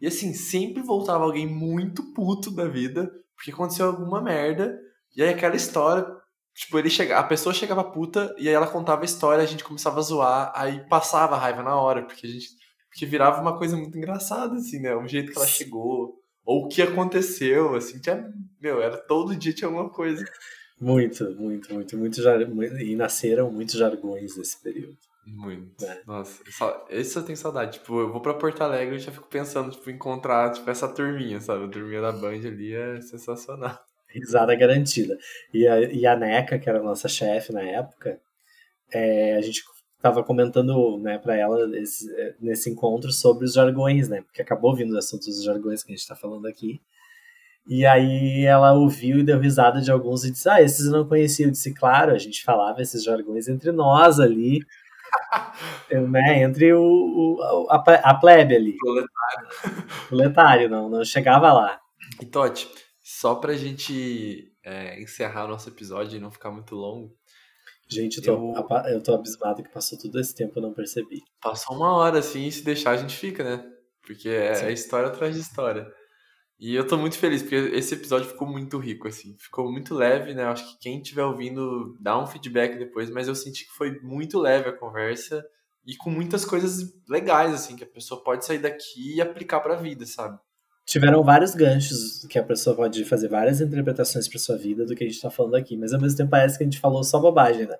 E 0.00 0.06
assim, 0.06 0.32
sempre 0.34 0.82
voltava 0.82 1.24
alguém 1.24 1.46
muito 1.46 2.12
puto 2.12 2.50
da 2.50 2.66
vida, 2.66 3.10
porque 3.34 3.50
aconteceu 3.50 3.86
alguma 3.86 4.20
merda. 4.20 4.78
E 5.16 5.22
aí 5.22 5.28
aquela 5.28 5.56
história 5.56 6.06
Tipo, 6.54 6.78
ele 6.78 6.90
chega, 6.90 7.18
a 7.18 7.22
pessoa 7.22 7.54
chegava 7.54 7.82
puta 7.82 8.34
e 8.38 8.46
aí 8.46 8.54
ela 8.54 8.66
contava 8.66 9.02
a 9.02 9.04
história, 9.04 9.42
a 9.42 9.46
gente 9.46 9.64
começava 9.64 9.98
a 9.98 10.02
zoar, 10.02 10.52
aí 10.54 10.86
passava 10.86 11.34
a 11.34 11.38
raiva 11.38 11.62
na 11.62 11.76
hora, 11.76 12.02
porque 12.02 12.26
a 12.26 12.30
gente 12.30 12.48
porque 12.92 13.06
virava 13.06 13.40
uma 13.40 13.56
coisa 13.56 13.74
muito 13.74 13.96
engraçada 13.96 14.54
assim, 14.56 14.78
né? 14.78 14.94
O 14.94 15.08
jeito 15.08 15.32
que 15.32 15.38
ela 15.38 15.46
chegou, 15.46 16.14
ou 16.44 16.64
o 16.64 16.68
que 16.68 16.82
aconteceu, 16.82 17.74
assim, 17.74 17.98
tinha, 17.98 18.30
meu, 18.60 18.82
era 18.82 18.98
todo 18.98 19.34
dia 19.34 19.54
tinha 19.54 19.66
alguma 19.66 19.88
coisa. 19.88 20.22
Muito, 20.78 21.24
muito, 21.36 21.72
muito, 21.72 21.96
muito 21.96 22.20
jar... 22.20 22.38
e 22.42 22.94
nasceram 22.94 23.50
muitos 23.50 23.76
jargões 23.76 24.36
nesse 24.36 24.60
período. 24.62 24.98
Muito. 25.26 25.82
É. 25.82 26.02
Nossa, 26.06 26.42
só, 26.50 26.84
esse 26.90 27.16
eu 27.16 27.22
tenho 27.22 27.38
saudade. 27.38 27.78
Tipo, 27.78 28.00
eu 28.00 28.12
vou 28.12 28.20
pra 28.20 28.34
Porto 28.34 28.60
Alegre 28.60 28.96
e 28.96 28.98
já 28.98 29.10
fico 29.10 29.28
pensando, 29.28 29.70
tipo, 29.70 29.88
encontrar, 29.88 30.52
tipo, 30.52 30.68
essa 30.68 30.88
turminha, 30.88 31.40
sabe? 31.40 31.64
A 31.64 31.68
turminha 31.68 32.02
da 32.02 32.12
Band 32.12 32.46
ali 32.46 32.74
é 32.74 33.00
sensacional 33.00 33.78
risada 34.12 34.54
garantida. 34.54 35.16
E 35.52 35.66
a, 35.66 35.80
e 35.80 36.06
a 36.06 36.16
NECA, 36.16 36.58
que 36.58 36.68
era 36.68 36.78
a 36.78 36.82
nossa 36.82 37.08
chefe 37.08 37.52
na 37.52 37.62
época, 37.62 38.20
é, 38.92 39.36
a 39.36 39.40
gente 39.40 39.62
estava 39.96 40.22
comentando 40.24 40.98
né, 40.98 41.18
para 41.18 41.36
ela 41.36 41.78
esse, 41.78 42.12
é, 42.20 42.34
nesse 42.40 42.68
encontro 42.68 43.12
sobre 43.12 43.44
os 43.44 43.54
jargões, 43.54 44.08
né? 44.08 44.22
Porque 44.22 44.42
acabou 44.42 44.74
vindo 44.74 44.94
o 44.94 44.98
assunto 44.98 45.26
dos 45.26 45.44
jargões 45.44 45.82
que 45.82 45.92
a 45.92 45.94
gente 45.94 46.02
está 46.02 46.16
falando 46.16 46.46
aqui. 46.46 46.80
E 47.66 47.86
aí 47.86 48.44
ela 48.44 48.72
ouviu 48.72 49.18
e 49.18 49.22
deu 49.22 49.38
risada 49.38 49.80
de 49.80 49.90
alguns 49.90 50.24
e 50.24 50.32
disse: 50.32 50.48
Ah, 50.48 50.60
esses 50.60 50.86
eu 50.86 50.92
não 50.92 51.06
conhecia. 51.06 51.46
Eu 51.46 51.52
disse: 51.52 51.72
Claro, 51.72 52.12
a 52.12 52.18
gente 52.18 52.42
falava 52.42 52.82
esses 52.82 53.04
jargões 53.04 53.46
entre 53.46 53.70
nós 53.70 54.18
ali, 54.18 54.58
né? 56.10 56.42
Entre 56.42 56.72
o, 56.72 56.82
o 56.82 57.66
a, 57.70 57.76
a 57.76 58.14
plebe 58.14 58.56
ali. 58.56 58.76
Proletário. 58.76 59.86
Proletário, 60.08 60.68
não, 60.68 60.88
não 60.88 61.04
chegava 61.04 61.52
lá. 61.52 61.80
E 62.20 62.26
Totti, 62.26 62.68
só 63.22 63.36
pra 63.36 63.54
gente 63.54 64.52
é, 64.64 65.00
encerrar 65.00 65.44
o 65.44 65.48
nosso 65.48 65.68
episódio 65.68 66.16
e 66.16 66.20
não 66.20 66.32
ficar 66.32 66.50
muito 66.50 66.74
longo. 66.74 67.16
Gente, 67.88 68.16
eu 68.18 68.24
tô, 68.24 68.52
eu... 68.56 68.92
eu 68.94 69.00
tô 69.00 69.14
abismado 69.14 69.62
que 69.62 69.68
passou 69.68 69.96
todo 69.96 70.18
esse 70.18 70.34
tempo 70.34 70.54
e 70.56 70.58
eu 70.58 70.62
não 70.62 70.72
percebi. 70.72 71.22
Passou 71.40 71.76
uma 71.76 71.94
hora, 71.94 72.18
assim, 72.18 72.48
e 72.48 72.50
se 72.50 72.64
deixar 72.64 72.90
a 72.90 72.96
gente 72.96 73.16
fica, 73.16 73.44
né? 73.44 73.64
Porque 74.04 74.28
é, 74.28 74.64
é 74.64 74.72
história 74.72 75.06
atrás 75.06 75.36
de 75.36 75.40
história. 75.40 75.86
E 76.58 76.74
eu 76.74 76.84
tô 76.84 76.98
muito 76.98 77.16
feliz, 77.16 77.42
porque 77.42 77.54
esse 77.54 77.94
episódio 77.94 78.28
ficou 78.28 78.48
muito 78.48 78.76
rico, 78.76 79.06
assim. 79.06 79.36
Ficou 79.38 79.70
muito 79.70 79.94
leve, 79.94 80.34
né? 80.34 80.42
Acho 80.46 80.72
que 80.72 80.80
quem 80.80 81.00
estiver 81.00 81.22
ouvindo 81.24 81.96
dá 82.00 82.20
um 82.20 82.26
feedback 82.26 82.76
depois, 82.76 83.08
mas 83.08 83.28
eu 83.28 83.36
senti 83.36 83.66
que 83.66 83.72
foi 83.72 84.00
muito 84.00 84.40
leve 84.40 84.68
a 84.68 84.76
conversa 84.76 85.46
e 85.86 85.96
com 85.96 86.10
muitas 86.10 86.44
coisas 86.44 86.92
legais, 87.08 87.54
assim, 87.54 87.76
que 87.76 87.84
a 87.84 87.88
pessoa 87.88 88.20
pode 88.24 88.44
sair 88.44 88.58
daqui 88.58 89.14
e 89.14 89.20
aplicar 89.20 89.60
pra 89.60 89.76
vida, 89.76 90.04
sabe? 90.06 90.40
Tiveram 90.84 91.22
vários 91.22 91.54
ganchos 91.54 92.26
que 92.26 92.38
a 92.38 92.42
pessoa 92.42 92.74
pode 92.76 93.04
fazer 93.04 93.28
várias 93.28 93.60
interpretações 93.60 94.28
para 94.28 94.38
sua 94.38 94.56
vida 94.56 94.84
do 94.84 94.94
que 94.94 95.04
a 95.04 95.06
gente 95.06 95.16
está 95.16 95.30
falando 95.30 95.54
aqui, 95.54 95.76
mas 95.76 95.92
ao 95.92 96.00
mesmo 96.00 96.16
tempo 96.16 96.30
parece 96.30 96.58
que 96.58 96.64
a 96.64 96.66
gente 96.66 96.80
falou 96.80 97.04
só 97.04 97.18
bobagem, 97.18 97.66
né? 97.66 97.76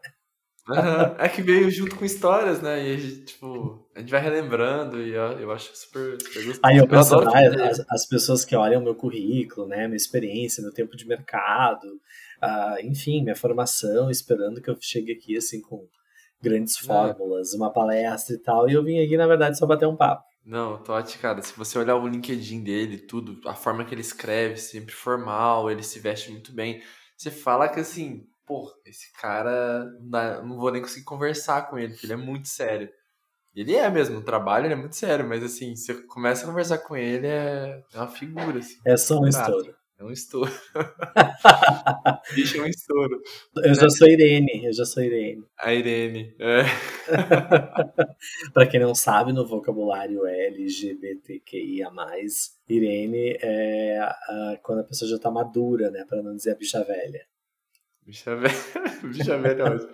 Uhum. 0.69 1.17
É 1.19 1.29
que 1.29 1.43
veio 1.43 1.69
junto 1.71 1.97
com 1.97 2.05
histórias, 2.05 2.63
né? 2.63 2.89
E 2.89 2.95
a 2.95 2.97
gente, 2.97 3.25
tipo, 3.25 3.85
a 3.97 3.99
gente 3.99 4.11
vai 4.11 4.21
relembrando 4.21 5.03
e 5.03 5.11
eu, 5.11 5.41
eu 5.41 5.51
acho 5.51 5.77
super, 5.77 6.17
super 6.23 6.45
gostoso. 6.45 6.61
Aí 6.63 6.77
eu 6.77 6.87
penso, 6.87 7.15
eu 7.15 7.29
ah, 7.29 7.69
as, 7.69 7.85
as, 7.91 8.07
pessoas 8.07 8.45
que 8.45 8.55
olham 8.55 8.81
meu 8.81 8.95
currículo, 8.95 9.67
né? 9.67 9.89
Minha 9.89 9.97
experiência, 9.97 10.63
meu 10.63 10.73
tempo 10.73 10.97
de 10.97 11.07
mercado, 11.07 11.85
uh, 12.41 12.81
enfim, 12.85 13.23
minha 13.23 13.35
formação, 13.35 14.09
esperando 14.09 14.63
que 14.63 14.71
eu 14.71 14.77
chegue 14.81 15.11
aqui, 15.11 15.37
assim, 15.37 15.61
com 15.61 15.85
grandes 16.41 16.77
é. 16.81 16.87
fórmulas, 16.87 17.55
é. 17.55 17.57
uma 17.57 17.73
palestra 17.73 18.37
e 18.37 18.39
tal, 18.39 18.69
e 18.69 18.75
eu 18.75 18.85
vim 18.85 19.05
aqui, 19.05 19.17
na 19.17 19.27
verdade, 19.27 19.59
só 19.59 19.67
bater 19.67 19.87
um 19.87 19.97
papo. 19.97 20.25
Não, 20.45 20.83
Totti, 20.83 21.19
cara, 21.19 21.41
se 21.41 21.57
você 21.57 21.79
olhar 21.79 21.97
o 21.97 22.09
LinkedIn 22.09 22.65
dele, 22.65 22.99
tudo, 22.99 23.41
a 23.49 23.55
forma 23.55 23.85
que 23.85 23.95
ele 23.95 24.01
escreve, 24.01 24.57
sempre 24.57 24.93
formal, 24.93 25.71
ele 25.71 25.83
se 25.83 26.01
veste 26.01 26.33
muito 26.33 26.53
bem, 26.53 26.83
você 27.17 27.31
fala 27.31 27.69
que 27.69 27.79
assim, 27.79 28.27
pô, 28.45 28.69
esse 28.85 29.13
cara, 29.13 29.85
não 30.45 30.59
vou 30.59 30.73
nem 30.73 30.83
conseguir 30.83 31.05
conversar 31.05 31.71
com 31.71 31.79
ele, 31.79 31.93
porque 31.93 32.07
ele 32.07 32.15
é 32.15 32.17
muito 32.17 32.49
sério. 32.49 32.91
Ele 33.55 33.77
é 33.77 33.89
mesmo, 33.91 34.19
o 34.19 34.25
trabalho 34.25 34.67
ele 34.67 34.73
é 34.73 34.77
muito 34.77 34.97
sério, 34.97 35.29
mas 35.29 35.45
assim, 35.45 35.77
você 35.77 35.95
começa 36.07 36.45
a 36.45 36.49
conversar 36.49 36.79
com 36.79 36.97
ele, 36.97 37.27
é, 37.27 37.83
é 37.93 37.99
uma 37.99 38.09
figura. 38.09 38.59
Assim, 38.59 38.81
é 38.85 38.97
só 38.97 39.21
um 39.21 39.29
estouro. 39.29 39.77
É 40.03 40.05
um 40.05 40.11
estouro. 40.11 40.51
Bicho 42.35 42.59
é 42.59 42.63
um 42.63 42.67
estouro. 42.67 43.23
Eu 43.63 43.73
já 43.73 43.89
sou 43.89 44.09
Irene, 44.09 44.65
eu 44.65 44.73
já 44.73 44.85
sou 44.85 45.01
Irene. 45.01 45.45
A 45.57 45.73
Irene, 45.73 46.35
é. 46.41 46.65
pra 48.53 48.67
quem 48.67 48.81
não 48.81 48.97
sabe, 48.97 49.33
no 49.33 49.47
vocabulário 49.47 50.27
LGBTQIA+, 50.27 51.89
Irene 52.69 53.39
é 53.41 53.99
a, 54.01 54.59
quando 54.61 54.81
a 54.81 54.85
pessoa 54.85 55.09
já 55.09 55.21
tá 55.21 55.31
madura, 55.31 55.89
né? 55.93 56.05
Pra 56.09 56.21
não 56.21 56.35
dizer 56.35 56.51
a 56.51 56.57
bicha 56.57 56.83
velha. 56.83 57.25
Bicha 58.05 58.35
velha, 58.35 58.55
bicha 59.07 59.39
velha 59.39 59.63
é 59.63 59.71
ótimo. 59.71 59.93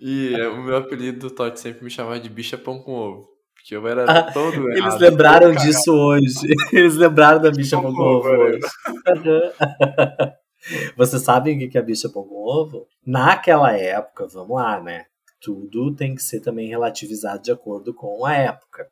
E 0.00 0.34
é, 0.34 0.48
o 0.48 0.60
meu 0.60 0.76
apelido 0.78 1.28
do 1.28 1.30
Totti 1.32 1.60
sempre 1.60 1.84
me 1.84 1.90
chamava 1.90 2.18
de 2.18 2.28
bicha 2.28 2.58
pão 2.58 2.82
com 2.82 2.90
ovo. 2.90 3.37
Porque 3.68 3.76
eu 3.76 3.86
era 3.86 4.10
ah, 4.10 4.32
todo 4.32 4.70
Eles 4.70 4.78
errado, 4.78 4.98
lembraram 4.98 5.52
disso 5.52 5.92
hoje. 5.92 6.48
Eles 6.72 6.96
lembraram 6.96 7.42
da 7.42 7.50
bicha 7.50 7.78
pão 7.78 7.94
com 7.94 8.02
ovo 8.02 8.26
hoje. 8.26 8.60
Vocês 10.96 11.22
sabem 11.22 11.66
o 11.66 11.70
que 11.70 11.76
é 11.76 11.80
a 11.82 11.84
bicha 11.84 12.08
pão 12.08 12.24
com 12.24 12.34
ovo? 12.34 12.88
Naquela 13.06 13.76
época, 13.76 14.26
vamos 14.26 14.56
lá, 14.56 14.80
né? 14.80 15.04
Tudo 15.38 15.94
tem 15.94 16.14
que 16.14 16.22
ser 16.22 16.40
também 16.40 16.70
relativizado 16.70 17.42
de 17.42 17.52
acordo 17.52 17.92
com 17.92 18.24
a 18.24 18.32
época. 18.32 18.88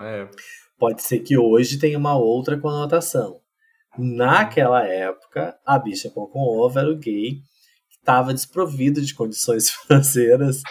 É. 0.00 0.26
Pode 0.78 1.02
ser 1.02 1.18
que 1.18 1.36
hoje 1.36 1.78
tenha 1.78 1.98
uma 1.98 2.16
outra 2.16 2.58
conotação. 2.58 3.42
Naquela 3.98 4.86
época, 4.86 5.54
a 5.66 5.78
bicha 5.78 6.08
pão 6.08 6.26
com 6.26 6.40
ovo 6.40 6.78
era 6.78 6.88
o 6.88 6.96
gay 6.96 7.42
que 7.90 7.98
estava 7.98 8.32
desprovido 8.32 9.02
de 9.02 9.12
condições 9.12 9.68
financeiras 9.84 10.62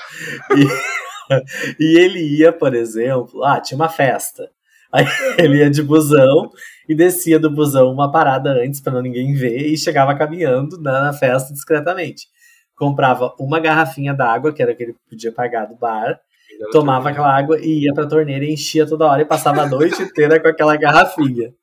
e 0.57 1.02
e 1.79 1.97
ele 1.97 2.19
ia, 2.37 2.51
por 2.51 2.73
exemplo, 2.73 3.43
ah, 3.43 3.59
tinha 3.59 3.75
uma 3.75 3.89
festa. 3.89 4.49
Aí 4.91 5.05
ele 5.37 5.57
ia 5.57 5.69
de 5.69 5.81
busão 5.81 6.51
e 6.87 6.95
descia 6.95 7.39
do 7.39 7.49
busão 7.49 7.91
uma 7.91 8.11
parada 8.11 8.51
antes 8.51 8.79
para 8.79 9.01
ninguém 9.01 9.33
ver 9.33 9.67
e 9.67 9.77
chegava 9.77 10.15
caminhando 10.15 10.79
na 10.79 11.11
festa 11.13 11.53
discretamente. 11.53 12.27
Comprava 12.75 13.33
uma 13.39 13.59
garrafinha 13.59 14.13
d'água, 14.13 14.53
que 14.53 14.61
era 14.61 14.75
que 14.75 14.83
ele 14.83 14.95
podia 15.09 15.31
pagar 15.31 15.65
do 15.65 15.75
bar, 15.75 16.19
tomava 16.71 17.09
aquela 17.09 17.35
água 17.35 17.59
e 17.59 17.85
ia 17.85 17.93
pra 17.93 18.07
torneira 18.07 18.45
e 18.45 18.53
enchia 18.53 18.85
toda 18.85 19.05
hora 19.05 19.21
e 19.21 19.25
passava 19.25 19.61
a 19.61 19.67
noite 19.67 20.01
inteira 20.01 20.39
com 20.39 20.47
aquela 20.47 20.75
garrafinha. 20.75 21.53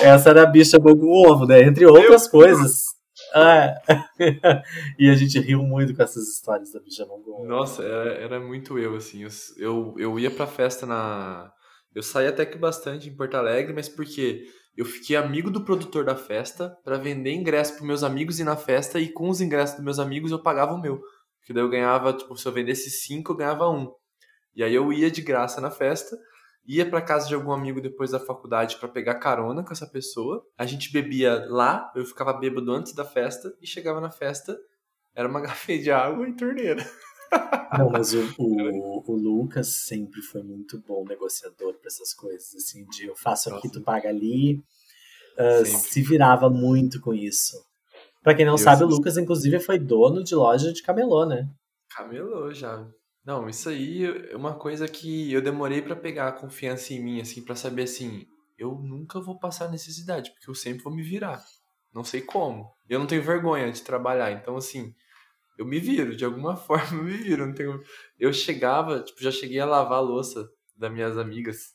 Essa 0.00 0.30
era 0.30 0.42
a 0.42 0.46
bicha 0.46 0.78
bogo 0.78 1.06
ovo, 1.06 1.46
né? 1.46 1.62
Entre 1.62 1.86
outras 1.86 2.26
coisas. 2.28 2.94
É. 3.34 3.74
e 4.98 5.10
a 5.10 5.14
gente 5.14 5.40
riu 5.40 5.62
muito 5.62 5.94
com 5.94 6.02
essas 6.02 6.28
histórias 6.28 6.72
da 6.72 6.80
bicha 6.80 7.04
mongol. 7.04 7.44
Nossa, 7.46 7.82
era, 7.82 8.12
era 8.14 8.40
muito 8.40 8.78
eu, 8.78 8.94
assim. 8.96 9.26
Eu, 9.56 9.94
eu 9.98 10.18
ia 10.18 10.30
pra 10.30 10.46
festa 10.46 10.86
na. 10.86 11.52
Eu 11.94 12.02
saí 12.02 12.26
até 12.26 12.46
que 12.46 12.56
bastante 12.58 13.08
em 13.08 13.16
Porto 13.16 13.34
Alegre, 13.34 13.72
mas 13.72 13.88
porque 13.88 14.44
eu 14.76 14.84
fiquei 14.84 15.16
amigo 15.16 15.50
do 15.50 15.64
produtor 15.64 16.04
da 16.04 16.16
festa 16.16 16.76
para 16.84 16.96
vender 16.96 17.32
ingresso 17.32 17.74
pros 17.74 17.86
meus 17.86 18.02
amigos 18.02 18.38
ir 18.38 18.44
na 18.44 18.56
festa 18.56 18.98
e 19.00 19.12
com 19.12 19.28
os 19.28 19.40
ingressos 19.40 19.76
dos 19.76 19.84
meus 19.84 19.98
amigos 19.98 20.30
eu 20.30 20.42
pagava 20.42 20.72
o 20.72 20.80
meu. 20.80 21.00
Porque 21.38 21.52
daí 21.52 21.62
eu 21.62 21.68
ganhava, 21.68 22.12
tipo, 22.12 22.36
se 22.36 22.46
eu 22.46 22.52
vendesse 22.52 22.90
cinco, 22.90 23.32
eu 23.32 23.36
ganhava 23.36 23.68
um. 23.68 23.92
E 24.54 24.62
aí 24.62 24.74
eu 24.74 24.92
ia 24.92 25.10
de 25.10 25.20
graça 25.20 25.60
na 25.60 25.70
festa 25.70 26.16
ia 26.66 26.88
para 26.88 27.02
casa 27.02 27.28
de 27.28 27.34
algum 27.34 27.52
amigo 27.52 27.80
depois 27.80 28.10
da 28.10 28.20
faculdade 28.20 28.76
para 28.76 28.88
pegar 28.88 29.14
carona 29.16 29.62
com 29.62 29.72
essa 29.72 29.86
pessoa. 29.86 30.46
A 30.56 30.64
gente 30.64 30.92
bebia 30.92 31.46
lá, 31.48 31.92
eu 31.94 32.04
ficava 32.04 32.32
bêbado 32.32 32.72
antes 32.72 32.94
da 32.94 33.04
festa 33.04 33.54
e 33.60 33.66
chegava 33.66 34.00
na 34.00 34.10
festa, 34.10 34.58
era 35.14 35.28
uma 35.28 35.40
garrafa 35.42 35.78
de 35.78 35.90
água 35.90 36.28
e 36.28 36.32
torneira. 36.34 36.84
Não, 37.78 37.90
mas 37.90 38.14
o, 38.14 38.20
o, 38.38 39.12
o, 39.12 39.16
Lucas 39.16 39.68
sempre 39.68 40.22
foi 40.22 40.42
muito 40.42 40.78
bom 40.86 41.04
negociador 41.04 41.74
para 41.74 41.88
essas 41.88 42.14
coisas, 42.14 42.54
assim, 42.54 42.86
de 42.86 43.06
eu 43.06 43.16
faço 43.16 43.54
aqui, 43.54 43.68
tu 43.70 43.82
paga 43.82 44.08
ali. 44.08 44.62
Uh, 45.36 45.66
se 45.66 46.00
virava 46.00 46.48
muito 46.48 47.00
com 47.00 47.12
isso. 47.12 47.56
Para 48.22 48.34
quem 48.34 48.46
não 48.46 48.54
eu 48.54 48.58
sabe, 48.58 48.84
o 48.84 48.86
Lucas, 48.86 49.18
inclusive, 49.18 49.58
foi 49.58 49.78
dono 49.78 50.22
de 50.22 50.34
loja 50.34 50.72
de 50.72 50.82
camelô, 50.82 51.26
né? 51.26 51.48
Camelô 51.90 52.52
já. 52.54 52.86
Não, 53.24 53.48
isso 53.48 53.70
aí 53.70 54.04
é 54.30 54.36
uma 54.36 54.54
coisa 54.54 54.86
que 54.86 55.32
eu 55.32 55.40
demorei 55.40 55.80
para 55.80 55.96
pegar 55.96 56.28
a 56.28 56.32
confiança 56.32 56.92
em 56.92 57.02
mim, 57.02 57.20
assim, 57.20 57.42
para 57.42 57.56
saber 57.56 57.84
assim, 57.84 58.26
eu 58.58 58.74
nunca 58.74 59.18
vou 59.20 59.38
passar 59.38 59.70
necessidade, 59.70 60.30
porque 60.30 60.50
eu 60.50 60.54
sempre 60.54 60.82
vou 60.82 60.94
me 60.94 61.02
virar. 61.02 61.42
Não 61.92 62.04
sei 62.04 62.20
como. 62.20 62.70
Eu 62.88 62.98
não 62.98 63.06
tenho 63.06 63.22
vergonha 63.22 63.72
de 63.72 63.82
trabalhar, 63.82 64.30
então 64.32 64.56
assim, 64.56 64.94
eu 65.56 65.64
me 65.64 65.78
viro, 65.78 66.14
de 66.16 66.24
alguma 66.24 66.56
forma 66.56 66.98
eu 66.98 67.04
me 67.04 67.16
viro. 67.16 67.46
Não 67.46 67.54
tenho... 67.54 67.80
Eu 68.18 68.32
chegava, 68.32 69.00
tipo, 69.00 69.22
já 69.22 69.30
cheguei 69.30 69.60
a 69.60 69.66
lavar 69.66 69.98
a 69.98 70.02
louça 70.02 70.48
das 70.76 70.92
minhas 70.92 71.16
amigas 71.16 71.74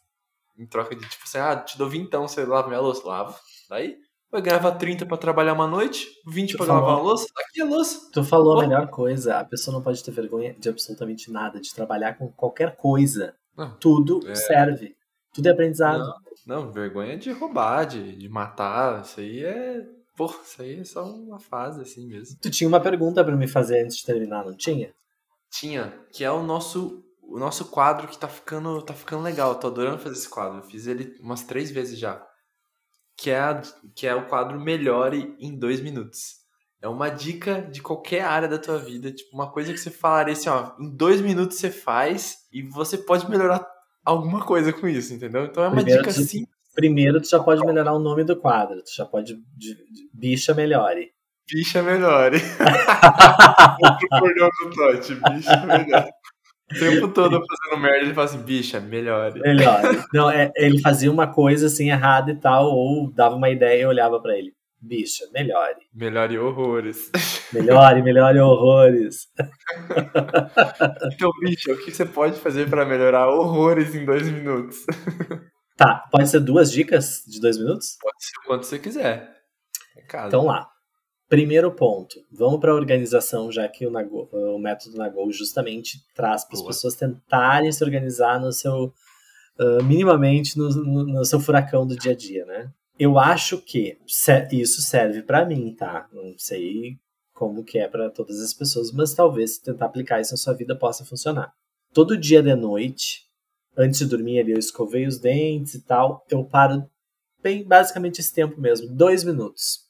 em 0.58 0.68
troca 0.68 0.96
de, 0.96 1.08
tipo 1.08 1.24
assim, 1.24 1.38
ah, 1.38 1.56
te 1.56 1.78
dou 1.78 1.90
vintão, 1.90 2.28
você 2.28 2.46
lava 2.46 2.68
minha 2.68 2.82
louça. 2.82 3.08
Lavo. 3.08 3.40
Daí, 3.70 3.98
eu 4.32 4.42
ganhava 4.42 4.72
30 4.72 5.06
para 5.06 5.18
trabalhar 5.18 5.54
uma 5.54 5.68
noite, 5.68 6.08
20 6.28 6.58
para 6.58 6.74
lavar 6.74 6.98
a 6.98 7.02
louça, 7.02 7.28
aqui 7.36 7.62
é 7.62 7.66
louça. 7.66 8.10
Tu 8.12 8.24
falou 8.24 8.60
a 8.60 8.62
melhor 8.62 8.88
coisa, 8.90 9.38
a 9.38 9.46
pessoa 9.46 9.76
não 9.76 9.84
pode 9.84 10.04
ter 10.04 10.12
vergonha 10.12 10.56
de 10.58 10.70
absolutamente 10.70 11.32
nada, 11.32 11.60
de 11.60 11.74
trabalhar 11.74 12.18
com 12.18 12.32
qualquer 12.32 12.76
coisa. 12.76 13.34
Não, 13.58 13.72
Tudo 13.78 14.22
é... 14.30 14.36
serve. 14.36 14.96
Tudo 15.34 15.48
é 15.48 15.52
aprendizado. 15.52 16.00
Não, 16.46 16.66
não, 16.66 16.72
vergonha 16.72 17.18
de 17.18 17.32
roubar, 17.32 17.86
de, 17.86 18.16
de 18.16 18.30
matar, 18.30 19.02
isso 19.04 19.20
aí 19.20 19.44
é 19.44 19.86
Pô, 20.20 20.26
isso 20.44 20.62
aí 20.62 20.82
é 20.82 20.84
só 20.84 21.06
uma 21.06 21.40
fase 21.40 21.82
assim 21.82 22.06
mesmo. 22.06 22.38
Tu 22.42 22.50
tinha 22.50 22.68
uma 22.68 22.82
pergunta 22.82 23.24
para 23.24 23.38
me 23.38 23.48
fazer 23.48 23.86
antes 23.86 23.96
de 23.96 24.06
terminar, 24.06 24.44
não 24.44 24.54
tinha? 24.54 24.94
Tinha, 25.50 25.98
que 26.12 26.26
é 26.26 26.30
o 26.30 26.44
nosso 26.44 27.02
o 27.24 27.40
nosso 27.40 27.64
quadro 27.66 28.06
que 28.06 28.18
tá 28.18 28.28
ficando 28.28 28.82
tá 28.82 28.94
ficando 28.94 29.24
legal. 29.24 29.56
tô 29.56 29.68
adorando 29.68 30.00
fazer 30.00 30.16
esse 30.16 30.28
quadro. 30.28 30.58
Eu 30.58 30.64
fiz 30.64 30.88
ele 30.88 31.16
umas 31.22 31.44
três 31.44 31.72
vezes 31.72 31.98
já. 31.98 32.22
Que 33.22 33.30
é, 33.30 33.40
a, 33.40 33.62
que 33.96 34.08
é 34.08 34.16
o 34.16 34.28
quadro 34.28 34.60
Melhore 34.60 35.36
em 35.40 35.58
dois 35.58 35.82
minutos. 35.82 36.40
É 36.82 36.88
uma 36.88 37.10
dica 37.10 37.62
de 37.62 37.82
qualquer 37.82 38.22
área 38.22 38.48
da 38.48 38.58
tua 38.58 38.78
vida, 38.78 39.12
tipo 39.12 39.36
uma 39.36 39.52
coisa 39.52 39.74
que 39.74 39.80
você 39.80 39.92
falaria 39.92 40.32
assim, 40.32 40.48
ó, 40.48 40.72
em 40.80 40.90
dois 40.90 41.20
minutos 41.20 41.58
você 41.58 41.70
faz 41.70 42.38
e 42.54 42.62
você 42.62 42.98
pode 42.98 43.30
melhorar 43.30 43.68
alguma 44.06 44.46
coisa 44.46 44.72
com 44.72 44.88
isso, 44.88 45.14
entendeu? 45.14 45.44
Então 45.44 45.64
é 45.64 45.68
uma 45.68 45.76
Primeiro 45.76 46.02
dica 46.02 46.14
simples 46.14 46.60
Primeiro, 46.80 47.20
tu 47.20 47.30
já 47.30 47.40
pode 47.40 47.66
melhorar 47.66 47.94
o 47.94 48.00
nome 48.00 48.24
do 48.24 48.38
quadro. 48.38 48.82
Tu 48.82 48.96
já 48.96 49.06
pode. 49.06 49.36
De, 49.58 49.76
de, 49.76 50.10
bicha 50.14 50.54
melhore. 50.54 51.12
Bicha 51.52 51.84
melhore. 51.84 52.40
Concordou 54.10 54.50
com 54.58 54.70
o. 54.70 55.34
Bicha 55.34 55.66
melhore. 55.66 56.12
O 56.72 56.80
tempo 56.80 57.08
todo 57.08 57.32
fazendo 57.32 57.82
merda, 57.82 58.06
ele 58.06 58.14
fala 58.14 58.26
assim, 58.26 58.42
bicha, 58.42 58.80
melhore. 58.80 59.40
Melhore. 59.40 60.04
Não, 60.14 60.30
é, 60.30 60.52
ele 60.56 60.80
fazia 60.80 61.12
uma 61.12 61.28
coisa 61.28 61.68
assim 61.68 61.90
errada 61.90 62.32
e 62.32 62.36
tal, 62.36 62.68
ou 62.68 63.12
dava 63.12 63.36
uma 63.36 63.50
ideia 63.50 63.82
e 63.82 63.86
olhava 63.86 64.22
para 64.22 64.38
ele. 64.38 64.54
Bicha, 64.82 65.26
melhore. 65.34 65.80
Melhore 65.94 66.38
horrores. 66.38 67.12
Melhore, 67.52 68.02
melhore 68.02 68.40
horrores. 68.40 69.28
então, 71.14 71.32
bicha, 71.42 71.74
o 71.74 71.78
que 71.78 71.92
você 71.92 72.06
pode 72.06 72.40
fazer 72.40 72.70
para 72.70 72.86
melhorar 72.86 73.28
horrores 73.28 73.94
em 73.94 74.06
dois 74.06 74.30
minutos? 74.30 74.86
Tá, 75.76 76.06
pode 76.12 76.30
ser 76.30 76.40
duas 76.40 76.72
dicas 76.72 77.24
de 77.28 77.42
dois 77.42 77.58
minutos? 77.58 77.98
Pode 78.02 78.24
ser 78.24 78.48
quanto 78.48 78.66
você 78.66 78.80
quiser. 78.80 79.34
É 79.98 80.28
então 80.28 80.46
lá. 80.46 80.70
Primeiro 81.30 81.72
ponto, 81.72 82.26
vamos 82.32 82.60
para 82.60 82.72
a 82.72 82.76
organização, 82.76 83.52
já 83.52 83.68
que 83.68 83.86
o, 83.86 83.92
Nago, 83.92 84.28
o 84.32 84.58
método 84.58 84.98
Nagol 84.98 85.32
justamente 85.32 86.04
traz 86.16 86.44
para 86.44 86.58
as 86.58 86.64
pessoas 86.64 86.96
tentarem 86.96 87.72
se 87.72 87.84
organizar 87.84 88.40
no 88.40 88.52
seu, 88.52 88.86
uh, 89.60 89.84
minimamente 89.84 90.58
no, 90.58 90.70
no, 90.70 91.04
no, 91.06 91.26
seu 91.26 91.40
furacão 91.40 91.86
do 91.86 91.96
dia 91.96 92.14
a 92.14 92.16
dia, 92.16 92.44
né? 92.46 92.72
Eu 92.98 93.20
acho 93.20 93.62
que 93.62 94.00
isso 94.52 94.82
serve 94.82 95.22
para 95.22 95.46
mim, 95.46 95.76
tá? 95.76 96.10
Não 96.12 96.34
sei 96.36 96.98
como 97.32 97.64
que 97.64 97.78
é 97.78 97.88
para 97.88 98.10
todas 98.10 98.42
as 98.42 98.52
pessoas, 98.52 98.92
mas 98.92 99.14
talvez 99.14 99.56
se 99.56 99.64
tentar 99.64 99.86
aplicar 99.86 100.20
isso 100.20 100.34
na 100.34 100.38
sua 100.38 100.56
vida 100.56 100.76
possa 100.76 101.06
funcionar. 101.06 101.54
Todo 101.94 102.18
dia 102.18 102.42
de 102.42 102.56
noite, 102.56 103.28
antes 103.78 104.00
de 104.00 104.08
dormir 104.08 104.40
ali, 104.40 104.52
eu 104.52 104.58
escovei 104.58 105.06
os 105.06 105.20
dentes 105.20 105.76
e 105.76 105.82
tal, 105.82 106.26
eu 106.28 106.44
paro 106.44 106.90
bem 107.42 107.64
basicamente 107.64 108.20
esse 108.20 108.34
tempo 108.34 108.60
mesmo, 108.60 108.88
dois 108.90 109.24
minutos. 109.24 109.89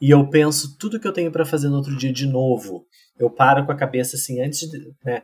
E 0.00 0.10
eu 0.10 0.28
penso 0.28 0.76
tudo 0.78 1.00
que 1.00 1.08
eu 1.08 1.12
tenho 1.12 1.32
para 1.32 1.44
fazer 1.44 1.68
no 1.68 1.76
outro 1.76 1.96
dia 1.96 2.12
de 2.12 2.26
novo. 2.26 2.86
Eu 3.18 3.30
paro 3.30 3.64
com 3.64 3.72
a 3.72 3.76
cabeça 3.76 4.16
assim 4.16 4.42
antes 4.42 4.70
de, 4.70 4.92
né, 5.04 5.22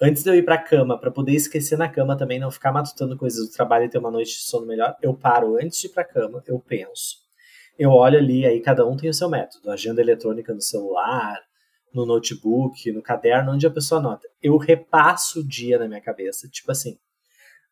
antes 0.00 0.22
de 0.22 0.30
eu 0.30 0.34
ir 0.34 0.44
para 0.44 0.58
cama, 0.58 0.98
para 0.98 1.10
poder 1.10 1.32
esquecer 1.32 1.76
na 1.76 1.88
cama 1.88 2.16
também, 2.16 2.38
não 2.38 2.50
ficar 2.50 2.72
matutando 2.72 3.16
coisas 3.16 3.48
do 3.48 3.52
trabalho 3.52 3.86
e 3.86 3.88
ter 3.88 3.98
uma 3.98 4.10
noite 4.10 4.30
de 4.30 4.44
sono 4.44 4.66
melhor. 4.66 4.96
Eu 5.02 5.14
paro 5.14 5.56
antes 5.56 5.80
de 5.80 5.88
ir 5.88 5.90
para 5.90 6.04
cama, 6.04 6.42
eu 6.46 6.58
penso. 6.60 7.22
Eu 7.78 7.90
olho 7.90 8.18
ali, 8.18 8.46
aí 8.46 8.60
cada 8.60 8.86
um 8.86 8.96
tem 8.96 9.10
o 9.10 9.14
seu 9.14 9.28
método, 9.28 9.70
agenda 9.70 10.00
eletrônica 10.00 10.52
no 10.54 10.60
celular, 10.60 11.40
no 11.92 12.06
notebook, 12.06 12.90
no 12.92 13.02
caderno, 13.02 13.52
onde 13.52 13.66
a 13.66 13.70
pessoa 13.70 14.00
anota. 14.00 14.28
Eu 14.42 14.56
repasso 14.56 15.40
o 15.40 15.46
dia 15.46 15.78
na 15.78 15.88
minha 15.88 16.00
cabeça, 16.00 16.48
tipo 16.48 16.70
assim, 16.70 16.96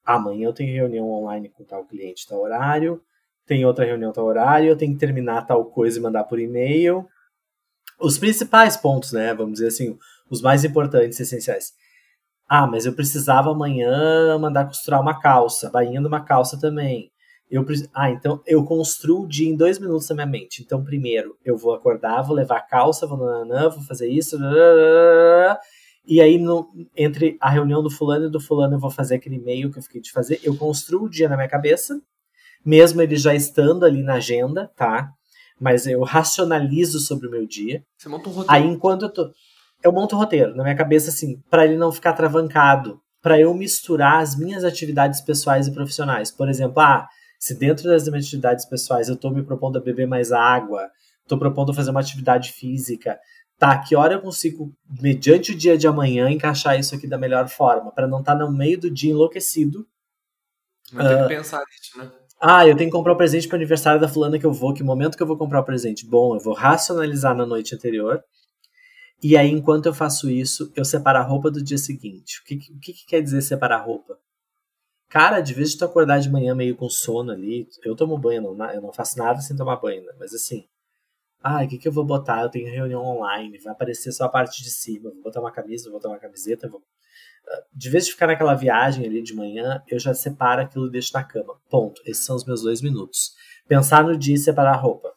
amanhã 0.05 0.47
eu 0.47 0.53
tenho 0.53 0.75
reunião 0.75 1.09
online 1.09 1.49
com 1.49 1.65
tal 1.65 1.85
cliente, 1.85 2.27
tal 2.27 2.41
horário, 2.41 3.03
tem 3.51 3.65
outra 3.65 3.85
reunião 3.85 4.13
tal 4.13 4.27
horário, 4.27 4.77
tenho 4.77 4.93
que 4.93 5.01
terminar 5.01 5.45
tal 5.45 5.65
coisa 5.65 5.99
e 5.99 6.01
mandar 6.01 6.23
por 6.23 6.39
e-mail. 6.39 7.05
Os 8.01 8.17
principais 8.17 8.77
pontos, 8.77 9.11
né, 9.11 9.35
vamos 9.35 9.55
dizer 9.55 9.67
assim, 9.67 9.99
os 10.31 10.41
mais 10.41 10.65
importantes, 10.65 11.19
essenciais. 11.19 11.73
Ah, 12.49 12.65
mas 12.65 12.87
eu 12.87 12.93
precisava 12.93 13.51
amanhã 13.51 14.39
mandar 14.39 14.67
costurar 14.67 15.01
uma 15.01 15.19
calça, 15.19 15.69
bainha 15.69 16.01
de 16.01 16.07
uma 16.07 16.21
calça 16.21 16.61
também. 16.61 17.11
Eu, 17.51 17.67
ah, 17.93 18.09
então 18.09 18.41
eu 18.47 18.65
construo 18.65 19.25
o 19.25 19.29
dia 19.29 19.51
em 19.51 19.57
dois 19.57 19.81
minutos 19.81 20.09
na 20.09 20.15
minha 20.15 20.27
mente. 20.27 20.63
Então, 20.63 20.85
primeiro, 20.85 21.37
eu 21.45 21.57
vou 21.57 21.75
acordar, 21.75 22.23
vou 22.23 22.37
levar 22.37 22.59
a 22.59 22.63
calça, 22.63 23.05
vou, 23.05 23.19
nananã, 23.19 23.69
vou 23.69 23.83
fazer 23.83 24.09
isso. 24.09 24.39
E 26.07 26.21
aí, 26.21 26.39
no, 26.39 26.69
entre 26.97 27.37
a 27.41 27.51
reunião 27.51 27.83
do 27.83 27.91
fulano 27.91 28.27
e 28.27 28.31
do 28.31 28.39
fulano, 28.41 28.77
eu 28.77 28.81
vou 28.81 28.93
fazer 28.93 29.17
aquele 29.17 29.37
e-mail 29.37 29.73
que 29.73 29.79
eu 29.81 29.83
fiquei 29.83 30.01
de 30.01 30.13
fazer. 30.13 30.39
Eu 30.45 30.57
construo 30.57 31.07
o 31.07 31.11
dia 31.11 31.29
na 31.29 31.37
minha 31.37 31.49
cabeça, 31.49 32.01
mesmo 32.65 33.01
ele 33.01 33.17
já 33.17 33.35
estando 33.35 33.85
ali 33.85 34.03
na 34.03 34.15
agenda, 34.15 34.71
tá? 34.77 35.11
Mas 35.59 35.87
eu 35.87 36.03
racionalizo 36.03 37.01
sobre 37.01 37.29
o 37.29 37.31
meu 37.31 37.47
dia. 37.47 37.85
Você 37.97 38.09
monta 38.09 38.29
um 38.29 38.33
roteiro. 38.33 38.53
Aí, 38.53 38.71
enquanto 38.71 39.03
eu 39.03 39.13
tô. 39.13 39.31
Eu 39.83 39.93
monto 39.93 40.15
o 40.15 40.19
um 40.19 40.21
roteiro 40.21 40.55
na 40.55 40.63
minha 40.63 40.77
cabeça, 40.77 41.11
assim, 41.11 41.43
para 41.51 41.65
ele 41.65 41.77
não 41.77 41.93
ficar 41.93 42.13
travancado. 42.13 43.01
para 43.23 43.39
eu 43.39 43.53
misturar 43.53 44.23
as 44.23 44.35
minhas 44.35 44.65
atividades 44.65 45.21
pessoais 45.21 45.67
e 45.67 45.73
profissionais. 45.73 46.31
Por 46.31 46.49
exemplo, 46.49 46.81
ah 46.81 47.07
se 47.41 47.55
dentro 47.55 47.89
das 47.89 48.07
minhas 48.07 48.27
atividades 48.27 48.67
pessoais 48.67 49.09
eu 49.09 49.15
estou 49.15 49.33
me 49.33 49.43
propondo 49.43 49.79
a 49.79 49.81
beber 49.81 50.07
mais 50.07 50.31
água, 50.31 50.91
estou 51.23 51.39
propondo 51.39 51.73
fazer 51.73 51.91
uma 51.91 52.01
atividade 52.01 52.53
física, 52.53 53.19
tá, 53.59 53.79
que 53.79 53.97
hora 53.97 54.15
eu 54.15 54.21
consigo, 54.21 54.71
mediante 55.01 55.53
o 55.53 55.57
dia 55.57 55.79
de 55.79 55.89
amanhã, 55.89 56.31
encaixar 56.31 56.79
isso 56.79 56.95
aqui 56.95 57.09
da 57.09 57.17
melhor 57.17 57.49
forma, 57.49 57.91
para 57.91 58.07
não 58.07 58.21
estar 58.21 58.37
tá 58.37 58.45
no 58.45 58.53
meio 58.53 58.79
do 58.79 58.91
dia 58.91 59.13
enlouquecido. 59.13 59.89
Mas 60.93 61.07
uh, 61.07 61.09
tem 61.09 61.17
que 61.17 61.25
ah, 61.25 61.29
pensar 61.29 61.61
nisso, 61.61 61.99
né? 61.99 62.11
Ah, 62.43 62.67
eu 62.67 62.75
tenho 62.75 62.89
que 62.89 62.97
comprar 62.97 63.13
o 63.13 63.15
um 63.15 63.19
presente 63.19 63.47
para 63.47 63.57
aniversário 63.57 64.01
da 64.01 64.09
fulana 64.09 64.39
que 64.39 64.47
eu 64.47 64.53
vou, 64.53 64.73
que 64.73 64.83
momento 64.83 65.15
que 65.15 65.23
eu 65.23 65.27
vou 65.27 65.37
comprar 65.37 65.61
o 65.61 65.65
presente? 65.65 66.07
Bom, 66.07 66.35
eu 66.35 66.41
vou 66.41 66.55
racionalizar 66.55 67.37
na 67.37 67.45
noite 67.45 67.75
anterior. 67.75 68.25
E 69.23 69.37
aí, 69.37 69.51
enquanto 69.51 69.87
eu 69.87 69.95
faço 69.95 70.31
isso, 70.31 70.73
eu 70.75 70.85
separo 70.85 71.19
a 71.19 71.23
roupa 71.23 71.51
do 71.51 71.63
dia 71.63 71.77
seguinte. 71.77 72.41
O 72.41 72.45
que, 72.45 72.57
que, 72.57 72.93
que 72.95 73.07
quer 73.07 73.21
dizer 73.23 73.43
separar 73.43 73.77
a 73.77 73.83
roupa? 73.83 74.19
Cara, 75.11 75.41
de 75.41 75.53
vez 75.53 75.73
de 75.73 75.79
tu 75.79 75.85
acordar 75.85 76.19
de 76.21 76.31
manhã 76.31 76.55
meio 76.55 76.77
com 76.77 76.89
sono 76.89 77.31
ali, 77.33 77.69
eu 77.85 77.95
tomo 77.95 78.17
banho, 78.17 78.55
não, 78.55 78.71
eu 78.71 78.81
não 78.81 78.93
faço 78.93 79.19
nada 79.19 79.41
sem 79.41 79.57
tomar 79.57 79.77
banho, 79.77 80.03
né? 80.05 80.13
Mas 80.19 80.33
assim, 80.33 80.67
ah, 81.43 81.65
o 81.65 81.69
que, 81.69 81.79
que 81.79 81.89
eu 81.89 81.93
vou 81.93 82.05
botar? 82.05 82.43
Eu 82.43 82.51
tenho 82.51 82.71
reunião 82.73 83.03
online, 83.03 83.59
vai 83.59 83.73
aparecer 83.73 84.13
só 84.13 84.25
a 84.25 84.29
parte 84.29 84.63
de 84.63 84.71
cima, 84.71 85.11
vou 85.11 85.23
botar 85.25 85.41
uma 85.41 85.53
camisa, 85.53 85.91
vou 85.91 85.99
botar 85.99 86.09
uma 86.09 86.19
camiseta, 86.19 86.69
vou... 86.69 86.83
Ah, 87.49 87.63
de 87.73 87.91
vez 87.91 88.07
de 88.07 88.13
ficar 88.13 88.27
naquela 88.27 88.55
viagem 88.55 89.05
ali 89.07 89.23
de 89.23 89.35
manhã, 89.35 89.83
eu 89.89 89.99
já 89.99 90.15
separo 90.15 90.63
aquilo 90.63 90.87
e 90.87 90.91
deixo 90.91 91.13
na 91.15 91.25
cama. 91.25 91.61
Ponto. 91.69 92.01
Esses 92.05 92.25
são 92.25 92.37
os 92.37 92.45
meus 92.45 92.63
dois 92.63 92.81
minutos. 92.81 93.33
Pensar 93.69 94.05
no 94.05 94.17
dia 94.17 94.35
e 94.35 94.39
separar 94.39 94.75
a 94.75 94.81
roupa 94.81 95.11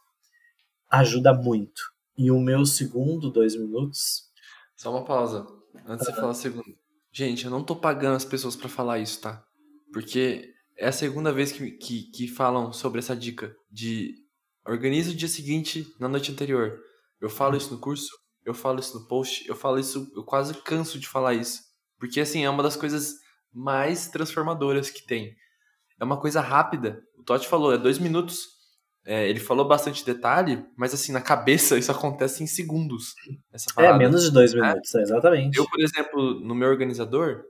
ajuda 0.93 1.33
muito. 1.33 1.81
E 2.15 2.29
o 2.29 2.39
meu 2.39 2.65
segundo 2.65 3.31
dois 3.31 3.55
minutos. 3.55 4.29
Só 4.75 4.91
uma 4.91 5.03
pausa. 5.03 5.45
Antes 5.87 6.05
de 6.05 6.11
você 6.11 6.15
falar 6.15 6.31
o 6.31 6.35
segundo. 6.35 6.77
Gente, 7.11 7.45
eu 7.45 7.51
não 7.51 7.63
tô 7.63 7.75
pagando 7.75 8.15
as 8.15 8.25
pessoas 8.25 8.55
para 8.55 8.69
falar 8.69 8.99
isso, 8.99 9.21
tá? 9.21 9.43
Porque 9.91 10.53
é 10.77 10.87
a 10.87 10.91
segunda 10.91 11.31
vez 11.31 11.51
que, 11.51 11.71
que, 11.71 12.03
que 12.11 12.27
falam 12.27 12.71
sobre 12.71 12.99
essa 12.99 13.15
dica 13.15 13.55
de 13.71 14.13
organiza 14.65 15.11
o 15.11 15.15
dia 15.15 15.27
seguinte 15.27 15.85
na 15.99 16.07
noite 16.07 16.31
anterior. 16.31 16.79
Eu 17.19 17.29
falo 17.29 17.57
isso 17.57 17.73
no 17.73 17.79
curso, 17.79 18.09
eu 18.45 18.53
falo 18.53 18.79
isso 18.79 18.99
no 18.99 19.07
post, 19.07 19.47
eu 19.47 19.55
falo 19.55 19.79
isso, 19.79 20.11
eu 20.15 20.23
quase 20.23 20.53
canso 20.61 20.99
de 20.99 21.07
falar 21.07 21.33
isso. 21.33 21.61
Porque 22.03 22.19
assim, 22.19 22.43
é 22.43 22.49
uma 22.49 22.61
das 22.61 22.75
coisas 22.75 23.13
mais 23.53 24.09
transformadoras 24.09 24.89
que 24.89 25.07
tem. 25.07 25.33
É 25.97 26.03
uma 26.03 26.19
coisa 26.19 26.41
rápida. 26.41 27.01
O 27.17 27.23
Totti 27.23 27.47
falou, 27.47 27.73
é 27.73 27.77
dois 27.77 27.97
minutos. 27.97 28.45
É, 29.05 29.29
ele 29.29 29.39
falou 29.39 29.65
bastante 29.65 30.05
detalhe, 30.05 30.65
mas 30.75 30.93
assim, 30.93 31.13
na 31.13 31.21
cabeça 31.21 31.77
isso 31.79 31.93
acontece 31.93 32.43
em 32.43 32.47
segundos. 32.47 33.13
é, 33.77 33.97
menos 33.97 34.21
de 34.21 34.31
dois 34.31 34.53
minutos, 34.53 34.93
é, 34.95 35.01
exatamente. 35.01 35.57
Eu, 35.57 35.65
por 35.65 35.79
exemplo, 35.79 36.41
no 36.41 36.53
meu 36.53 36.67
organizador, 36.67 37.45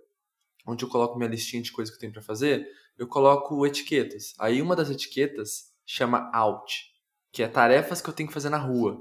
onde 0.67 0.85
eu 0.85 0.89
coloco 0.89 1.17
minha 1.17 1.31
listinha 1.31 1.63
de 1.63 1.71
coisas 1.71 1.91
que 1.91 1.97
eu 1.97 2.01
tenho 2.01 2.13
para 2.13 2.21
fazer, 2.21 2.67
eu 2.95 3.07
coloco 3.07 3.65
etiquetas. 3.65 4.35
Aí 4.39 4.61
uma 4.61 4.75
das 4.75 4.91
etiquetas 4.91 5.71
chama 5.83 6.29
out, 6.31 6.91
que 7.31 7.41
é 7.41 7.47
tarefas 7.47 8.03
que 8.03 8.09
eu 8.09 8.13
tenho 8.13 8.27
que 8.29 8.35
fazer 8.35 8.51
na 8.51 8.59
rua. 8.59 8.99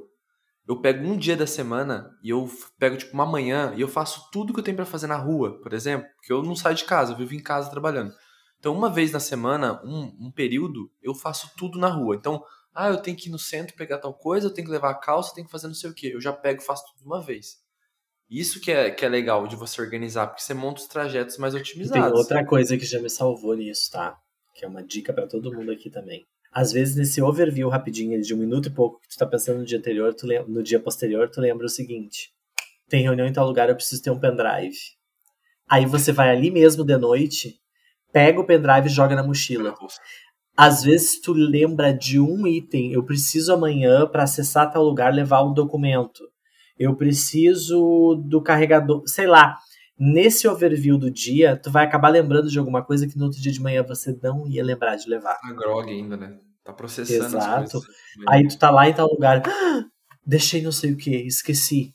Eu 0.66 0.80
pego 0.80 1.04
um 1.04 1.16
dia 1.16 1.36
da 1.36 1.46
semana 1.46 2.16
e 2.22 2.30
eu 2.30 2.48
pego 2.78 2.96
tipo 2.96 3.12
uma 3.12 3.26
manhã 3.26 3.74
e 3.76 3.80
eu 3.80 3.88
faço 3.88 4.30
tudo 4.30 4.52
que 4.52 4.60
eu 4.60 4.64
tenho 4.64 4.76
para 4.76 4.86
fazer 4.86 5.08
na 5.08 5.16
rua, 5.16 5.60
por 5.60 5.72
exemplo, 5.72 6.08
porque 6.16 6.32
eu 6.32 6.42
não 6.42 6.54
saio 6.54 6.76
de 6.76 6.84
casa, 6.84 7.12
eu 7.12 7.16
vivo 7.16 7.34
em 7.34 7.42
casa 7.42 7.70
trabalhando. 7.70 8.14
Então, 8.60 8.72
uma 8.72 8.88
vez 8.88 9.10
na 9.10 9.18
semana, 9.18 9.82
um, 9.84 10.26
um 10.26 10.30
período, 10.30 10.88
eu 11.02 11.14
faço 11.14 11.50
tudo 11.56 11.80
na 11.80 11.88
rua. 11.88 12.14
Então, 12.14 12.44
ah, 12.72 12.88
eu 12.88 12.98
tenho 12.98 13.16
que 13.16 13.28
ir 13.28 13.32
no 13.32 13.38
centro 13.38 13.76
pegar 13.76 13.98
tal 13.98 14.14
coisa, 14.14 14.46
eu 14.46 14.54
tenho 14.54 14.66
que 14.68 14.72
levar 14.72 14.90
a 14.90 14.94
calça, 14.94 15.30
eu 15.30 15.34
tenho 15.34 15.46
que 15.46 15.50
fazer 15.50 15.66
não 15.66 15.74
sei 15.74 15.90
o 15.90 15.94
que. 15.94 16.12
Eu 16.12 16.20
já 16.20 16.32
pego 16.32 16.62
e 16.62 16.64
faço 16.64 16.84
tudo 16.86 16.98
de 16.98 17.04
uma 17.04 17.20
vez. 17.20 17.60
Isso 18.30 18.60
que 18.60 18.70
é, 18.70 18.90
que 18.90 19.04
é 19.04 19.08
legal 19.08 19.48
de 19.48 19.56
você 19.56 19.82
organizar, 19.82 20.28
porque 20.28 20.42
você 20.42 20.54
monta 20.54 20.80
os 20.80 20.86
trajetos 20.86 21.36
mais 21.38 21.54
otimizados. 21.54 22.10
Tem 22.10 22.18
outra 22.18 22.46
coisa 22.46 22.78
que 22.78 22.86
já 22.86 23.00
me 23.00 23.10
salvou 23.10 23.54
nisso, 23.56 23.90
tá? 23.90 24.16
Que 24.54 24.64
é 24.64 24.68
uma 24.68 24.82
dica 24.82 25.12
para 25.12 25.26
todo 25.26 25.52
mundo 25.52 25.72
aqui 25.72 25.90
também. 25.90 26.24
Às 26.52 26.72
vezes, 26.72 26.96
nesse 26.96 27.22
overview 27.22 27.68
rapidinho, 27.68 28.20
de 28.20 28.34
um 28.34 28.36
minuto 28.36 28.68
e 28.68 28.70
pouco, 28.70 29.00
que 29.00 29.08
tu 29.08 29.16
tá 29.16 29.26
pensando 29.26 29.60
no 29.60 29.64
dia 29.64 29.78
anterior, 29.78 30.14
tu 30.14 30.26
lembra, 30.26 30.48
no 30.48 30.62
dia 30.62 30.78
posterior, 30.78 31.28
tu 31.30 31.40
lembra 31.40 31.66
o 31.66 31.68
seguinte: 31.68 32.32
tem 32.88 33.02
reunião 33.02 33.26
em 33.26 33.32
tal 33.32 33.46
lugar, 33.46 33.68
eu 33.68 33.74
preciso 33.74 34.02
ter 34.02 34.10
um 34.10 34.18
pendrive. 34.18 34.76
Aí 35.68 35.86
você 35.86 36.12
vai 36.12 36.30
ali 36.30 36.50
mesmo 36.50 36.84
de 36.84 36.96
noite, 36.98 37.58
pega 38.12 38.40
o 38.40 38.44
pendrive 38.44 38.86
e 38.86 38.92
joga 38.92 39.16
na 39.16 39.22
mochila. 39.22 39.74
Às 40.54 40.82
vezes 40.82 41.20
tu 41.20 41.32
lembra 41.32 41.94
de 41.94 42.20
um 42.20 42.46
item, 42.46 42.92
eu 42.92 43.02
preciso 43.02 43.54
amanhã 43.54 44.06
para 44.06 44.24
acessar 44.24 44.70
tal 44.70 44.84
lugar 44.84 45.14
levar 45.14 45.42
um 45.42 45.54
documento 45.54 46.22
eu 46.78 46.96
preciso 46.96 48.20
do 48.24 48.40
carregador, 48.42 49.02
sei 49.06 49.26
lá. 49.26 49.58
Nesse 50.04 50.48
overview 50.48 50.98
do 50.98 51.08
dia, 51.08 51.56
tu 51.56 51.70
vai 51.70 51.84
acabar 51.84 52.08
lembrando 52.08 52.50
de 52.50 52.58
alguma 52.58 52.84
coisa 52.84 53.06
que 53.06 53.16
no 53.16 53.26
outro 53.26 53.40
dia 53.40 53.52
de 53.52 53.60
manhã 53.60 53.84
você 53.84 54.18
não 54.20 54.48
ia 54.48 54.64
lembrar 54.64 54.96
de 54.96 55.08
levar. 55.08 55.38
A 55.44 55.52
grog 55.52 55.88
ainda, 55.88 56.16
né? 56.16 56.40
Tá 56.64 56.72
processando 56.72 57.24
Exato. 57.24 57.80
Aí 58.28 58.48
tu 58.48 58.58
tá 58.58 58.68
lá 58.68 58.88
em 58.88 58.94
tal 58.94 59.06
lugar, 59.06 59.40
ah, 59.46 59.84
deixei 60.26 60.60
não 60.60 60.72
sei 60.72 60.90
o 60.90 60.96
que, 60.96 61.14
esqueci. 61.14 61.94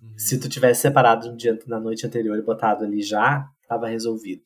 Uhum. 0.00 0.14
Se 0.16 0.40
tu 0.40 0.48
tivesse 0.48 0.80
separado 0.80 1.30
no 1.30 1.36
dia, 1.36 1.58
na 1.66 1.78
noite 1.78 2.06
anterior 2.06 2.38
e 2.38 2.42
botado 2.42 2.84
ali 2.84 3.02
já, 3.02 3.46
tava 3.68 3.86
resolvido. 3.86 4.44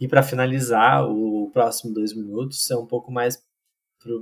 E 0.00 0.08
para 0.08 0.24
finalizar, 0.24 1.08
o 1.08 1.48
próximo 1.52 1.94
dois 1.94 2.12
minutos 2.12 2.68
é 2.72 2.76
um 2.76 2.88
pouco 2.88 3.12
mais 3.12 3.40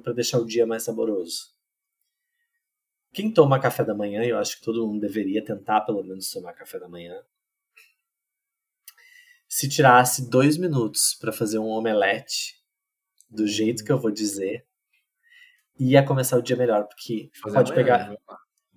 para 0.03 0.13
deixar 0.13 0.41
o 0.41 0.45
dia 0.45 0.67
mais 0.67 0.83
saboroso. 0.83 1.55
Quem 3.15 3.33
toma 3.33 3.59
café 3.59 3.83
da 3.83 3.95
manhã, 3.95 4.23
eu 4.25 4.37
acho 4.37 4.59
que 4.59 4.65
todo 4.65 4.87
mundo 4.87 5.01
deveria 5.01 5.43
tentar 5.43 5.81
pelo 5.81 6.05
menos 6.05 6.31
tomar 6.31 6.53
café 6.53 6.79
da 6.79 6.87
manhã. 6.87 7.17
Se 9.53 9.69
tirasse 9.69 10.31
dois 10.31 10.57
minutos 10.57 11.17
para 11.21 11.33
fazer 11.33 11.59
um 11.59 11.67
omelete, 11.67 12.55
do 13.29 13.49
jeito 13.49 13.85
que 13.85 13.91
eu 13.91 13.99
vou 13.99 14.13
dizer, 14.13 14.65
ia 15.77 16.05
começar 16.05 16.39
o 16.39 16.43
dia 16.43 16.55
melhor, 16.55 16.85
porque 16.85 17.31
fazer 17.43 17.57
pode 17.57 17.73
amanhã, 17.73 17.85
pegar. 17.85 18.11
Né? 18.11 18.17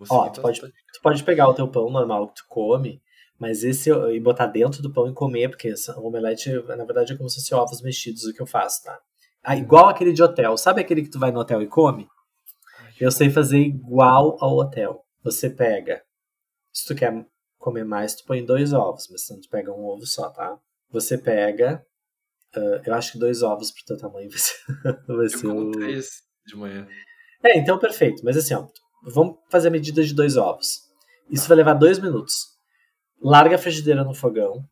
Ó, 0.09 0.29
tu 0.29 0.41
pode, 0.41 0.59
tu 0.59 1.01
pode 1.03 1.23
pegar 1.23 1.47
o 1.47 1.53
teu 1.53 1.67
pão 1.67 1.91
normal 1.91 2.29
que 2.29 2.41
tu 2.41 2.45
come, 2.49 2.99
mas 3.37 3.63
esse 3.63 3.91
e 3.91 4.19
botar 4.19 4.47
dentro 4.47 4.81
do 4.81 4.91
pão 4.91 5.07
e 5.07 5.13
comer, 5.13 5.49
porque 5.49 5.71
o 5.95 6.07
omelete, 6.07 6.49
na 6.49 6.85
verdade, 6.85 7.13
é 7.13 7.17
como 7.17 7.29
se 7.29 7.35
fosse 7.35 7.53
ovos 7.53 7.81
mexidos 7.83 8.23
o 8.23 8.33
que 8.33 8.41
eu 8.41 8.47
faço, 8.47 8.81
tá? 8.83 8.99
Ah, 9.43 9.55
igual 9.55 9.89
aquele 9.89 10.11
de 10.11 10.23
hotel. 10.23 10.57
Sabe 10.57 10.81
aquele 10.81 11.03
que 11.03 11.09
tu 11.09 11.19
vai 11.19 11.31
no 11.31 11.39
hotel 11.39 11.61
e 11.61 11.67
come? 11.67 12.07
Eu 12.99 13.11
sei 13.11 13.29
fazer 13.29 13.59
igual 13.59 14.37
ao 14.39 14.57
hotel. 14.57 15.05
Você 15.23 15.51
pega, 15.51 16.01
se 16.71 16.87
tu 16.87 16.95
quer 16.95 17.27
comer 17.63 17.85
mais, 17.85 18.15
tu 18.15 18.25
põe 18.25 18.45
dois 18.45 18.73
ovos, 18.73 19.07
mas 19.09 19.27
não 19.29 19.39
tu 19.39 19.49
pega 19.49 19.71
um 19.71 19.85
ovo 19.85 20.05
só, 20.05 20.29
tá? 20.29 20.57
Você 20.91 21.17
pega, 21.17 21.83
uh, 22.55 22.81
eu 22.85 22.93
acho 22.93 23.13
que 23.13 23.17
dois 23.17 23.41
ovos 23.41 23.71
pro 23.71 23.85
teu 23.85 23.97
tamanho 23.97 24.29
vai 24.31 24.39
ser, 24.39 24.57
vai 25.07 25.29
ser 25.29 25.45
eu 25.47 25.57
o... 25.57 25.71
três 25.71 26.21
de 26.45 26.55
manhã. 26.55 26.87
É, 27.43 27.57
então 27.57 27.79
perfeito. 27.79 28.23
Mas 28.23 28.37
assim, 28.37 28.53
ó, 28.53 28.67
vamos 29.03 29.37
fazer 29.49 29.69
a 29.69 29.71
medida 29.71 30.03
de 30.03 30.13
dois 30.13 30.37
ovos. 30.37 30.81
Isso 31.29 31.47
vai 31.47 31.57
levar 31.57 31.73
dois 31.73 31.99
minutos. 31.99 32.33
Larga 33.21 33.55
a 33.55 33.59
frigideira 33.59 34.03
no 34.03 34.13
fogão, 34.13 34.63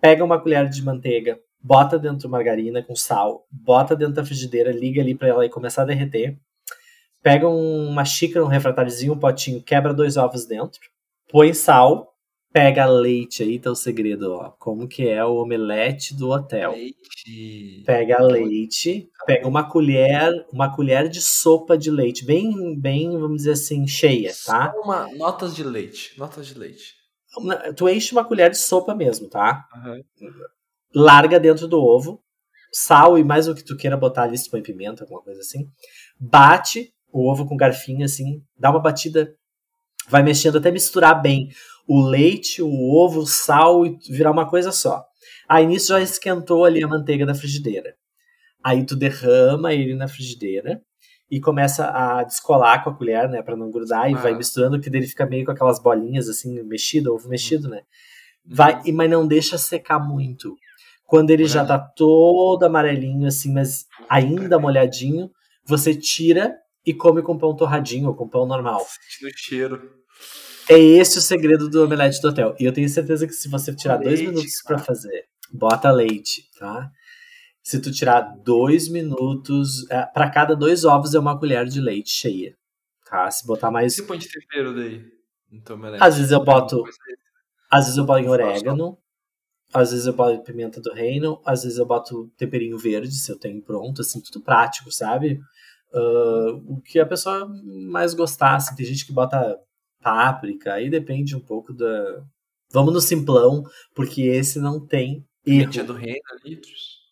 pega 0.00 0.22
uma 0.22 0.40
colher 0.40 0.68
de 0.68 0.82
manteiga, 0.82 1.40
bota 1.60 1.98
dentro 1.98 2.28
margarina 2.28 2.82
com 2.82 2.94
sal, 2.94 3.46
bota 3.50 3.96
dentro 3.96 4.14
da 4.14 4.24
frigideira, 4.24 4.70
liga 4.70 5.00
ali 5.00 5.14
para 5.14 5.28
ela 5.28 5.48
começar 5.48 5.82
a 5.82 5.86
derreter 5.86 6.38
pega 7.22 7.48
uma 7.48 8.04
xícara, 8.04 8.44
um 8.44 8.48
refratáriozinho, 8.48 9.12
um 9.12 9.18
potinho, 9.18 9.62
quebra 9.62 9.94
dois 9.94 10.16
ovos 10.16 10.44
dentro, 10.44 10.80
põe 11.32 11.54
sal, 11.54 12.12
pega 12.52 12.84
leite, 12.86 13.42
aí 13.42 13.58
tá 13.58 13.70
o 13.70 13.74
segredo, 13.74 14.32
ó. 14.32 14.50
Como 14.58 14.86
que 14.86 15.08
é 15.08 15.24
o 15.24 15.36
omelete 15.36 16.14
do 16.14 16.30
hotel. 16.30 16.72
Leite. 16.72 17.82
Pega 17.86 18.22
leite, 18.22 19.08
pega 19.26 19.48
uma 19.48 19.68
colher, 19.68 20.30
uma 20.52 20.74
colher 20.74 21.08
de 21.08 21.20
sopa 21.20 21.76
de 21.76 21.90
leite, 21.90 22.24
bem, 22.24 22.78
bem, 22.78 23.18
vamos 23.18 23.38
dizer 23.38 23.52
assim, 23.52 23.86
cheia, 23.86 24.32
tá? 24.44 24.72
Uma, 24.76 25.08
notas 25.14 25.56
de 25.56 25.64
leite, 25.64 26.16
notas 26.18 26.46
de 26.46 26.58
leite. 26.58 26.94
Tu 27.76 27.88
enche 27.88 28.12
uma 28.12 28.24
colher 28.24 28.50
de 28.50 28.58
sopa 28.58 28.94
mesmo, 28.94 29.28
tá? 29.28 29.64
Uhum. 29.74 30.02
Larga 30.94 31.40
dentro 31.40 31.66
do 31.66 31.80
ovo, 31.80 32.22
sal 32.70 33.18
e 33.18 33.24
mais 33.24 33.48
o 33.48 33.54
que 33.54 33.64
tu 33.64 33.76
queira 33.76 33.96
botar 33.96 34.24
ali, 34.24 34.36
se 34.36 34.50
põe 34.50 34.60
pimenta, 34.60 35.04
alguma 35.04 35.22
coisa 35.22 35.40
assim. 35.40 35.66
Bate, 36.20 36.92
o 37.10 37.30
ovo 37.30 37.46
com 37.46 37.56
garfinho, 37.56 38.04
assim, 38.04 38.42
dá 38.58 38.70
uma 38.70 38.80
batida, 38.80 39.34
vai 40.08 40.22
mexendo 40.22 40.58
até 40.58 40.70
misturar 40.70 41.20
bem 41.20 41.50
o 41.86 42.00
leite, 42.00 42.62
o 42.62 42.94
ovo, 42.94 43.20
o 43.20 43.26
sal 43.26 43.84
e 43.84 43.98
virar 44.08 44.30
uma 44.30 44.48
coisa 44.48 44.72
só. 44.72 45.04
Aí 45.48 45.66
nisso 45.66 45.88
já 45.88 46.00
esquentou 46.00 46.64
ali 46.64 46.82
a 46.82 46.88
manteiga 46.88 47.26
da 47.26 47.34
frigideira. 47.34 47.94
Aí 48.62 48.86
tu 48.86 48.94
derrama 48.94 49.72
ele 49.72 49.94
na 49.94 50.08
frigideira 50.08 50.80
e 51.30 51.40
começa 51.40 51.86
a 51.90 52.22
descolar 52.22 52.84
com 52.84 52.90
a 52.90 52.94
colher, 52.94 53.28
né, 53.28 53.42
para 53.42 53.56
não 53.56 53.70
grudar 53.70 54.10
e 54.10 54.14
ah. 54.14 54.18
vai 54.18 54.34
misturando 54.34 54.80
que 54.80 54.90
dele 54.90 55.06
fica 55.06 55.26
meio 55.26 55.44
com 55.44 55.50
aquelas 55.50 55.80
bolinhas 55.80 56.28
assim, 56.28 56.62
mexido, 56.62 57.12
ovo 57.12 57.28
mexido, 57.28 57.68
né? 57.68 57.82
Vai, 58.44 58.74
uhum. 58.74 58.94
mas 58.94 59.10
não 59.10 59.26
deixa 59.26 59.56
secar 59.56 59.98
muito. 59.98 60.56
Quando 61.06 61.30
ele 61.30 61.44
já 61.44 61.64
tá 61.64 61.78
todo 61.78 62.64
amarelinho 62.64 63.26
assim, 63.26 63.52
mas 63.52 63.86
ainda 64.08 64.58
molhadinho, 64.58 65.30
você 65.64 65.94
tira 65.94 66.54
e 66.84 66.92
come 66.92 67.22
com 67.22 67.38
pão 67.38 67.54
torradinho 67.54 68.08
ou 68.08 68.14
com 68.14 68.28
pão 68.28 68.46
normal. 68.46 68.80
Sentindo 68.80 69.32
cheiro. 69.36 70.02
É 70.68 70.78
esse 70.78 71.18
o 71.18 71.20
segredo 71.20 71.68
do 71.68 71.84
omelete 71.84 72.20
do 72.20 72.28
hotel. 72.28 72.54
E 72.58 72.64
eu 72.64 72.72
tenho 72.72 72.88
certeza 72.88 73.26
que 73.26 73.32
se 73.32 73.48
você 73.48 73.74
tirar 73.74 73.98
leite, 73.98 74.08
dois 74.08 74.20
minutos 74.20 74.62
para 74.62 74.78
fazer, 74.78 75.24
bota 75.52 75.90
leite, 75.90 76.48
tá? 76.58 76.90
Se 77.62 77.80
tu 77.80 77.92
tirar 77.92 78.22
dois 78.42 78.88
minutos, 78.88 79.88
é, 79.90 80.04
para 80.06 80.30
cada 80.30 80.54
dois 80.56 80.84
ovos 80.84 81.14
é 81.14 81.18
uma 81.18 81.38
colher 81.38 81.64
de 81.66 81.80
leite 81.80 82.10
cheia, 82.10 82.56
tá? 83.08 83.30
Se 83.30 83.46
botar 83.46 83.70
mais. 83.70 83.94
Você 83.94 84.02
põe 84.02 84.18
de 84.18 84.28
tempero 84.28 84.74
daí? 84.74 85.04
Então, 85.50 85.78
às 86.00 86.16
vezes 86.16 86.32
eu 86.32 86.42
boto, 86.42 86.82
às 87.70 87.84
vezes 87.84 87.98
eu 87.98 88.04
boto 88.04 88.20
em 88.20 88.28
orégano, 88.28 88.96
às 89.72 89.90
vezes 89.90 90.06
eu 90.06 90.14
boto 90.14 90.42
pimenta 90.42 90.80
do 90.80 90.92
reino, 90.92 91.40
às 91.44 91.62
vezes 91.62 91.78
eu 91.78 91.84
boto 91.84 92.32
temperinho 92.38 92.78
verde, 92.78 93.14
se 93.14 93.30
eu 93.30 93.38
tenho 93.38 93.60
pronto, 93.62 94.00
assim, 94.00 94.20
tudo 94.20 94.42
prático, 94.42 94.90
sabe? 94.90 95.38
Uh, 95.94 96.74
o 96.74 96.80
que 96.80 96.98
a 96.98 97.06
pessoa 97.06 97.48
mais 97.90 98.14
gostasse. 98.14 98.74
Tem 98.74 98.86
gente 98.86 99.06
que 99.06 99.12
bota 99.12 99.58
páprica, 100.02 100.74
aí 100.74 100.90
depende 100.90 101.36
um 101.36 101.40
pouco 101.40 101.72
da. 101.72 102.22
Vamos 102.72 102.92
no 102.92 103.00
simplão, 103.00 103.62
porque 103.94 104.22
esse 104.22 104.58
não 104.58 104.84
tem 104.84 105.24
erro. 105.46 105.70
Pimentinha 105.70 105.84
do 105.84 105.92
reino, 105.92 106.20
litros. 106.44 107.02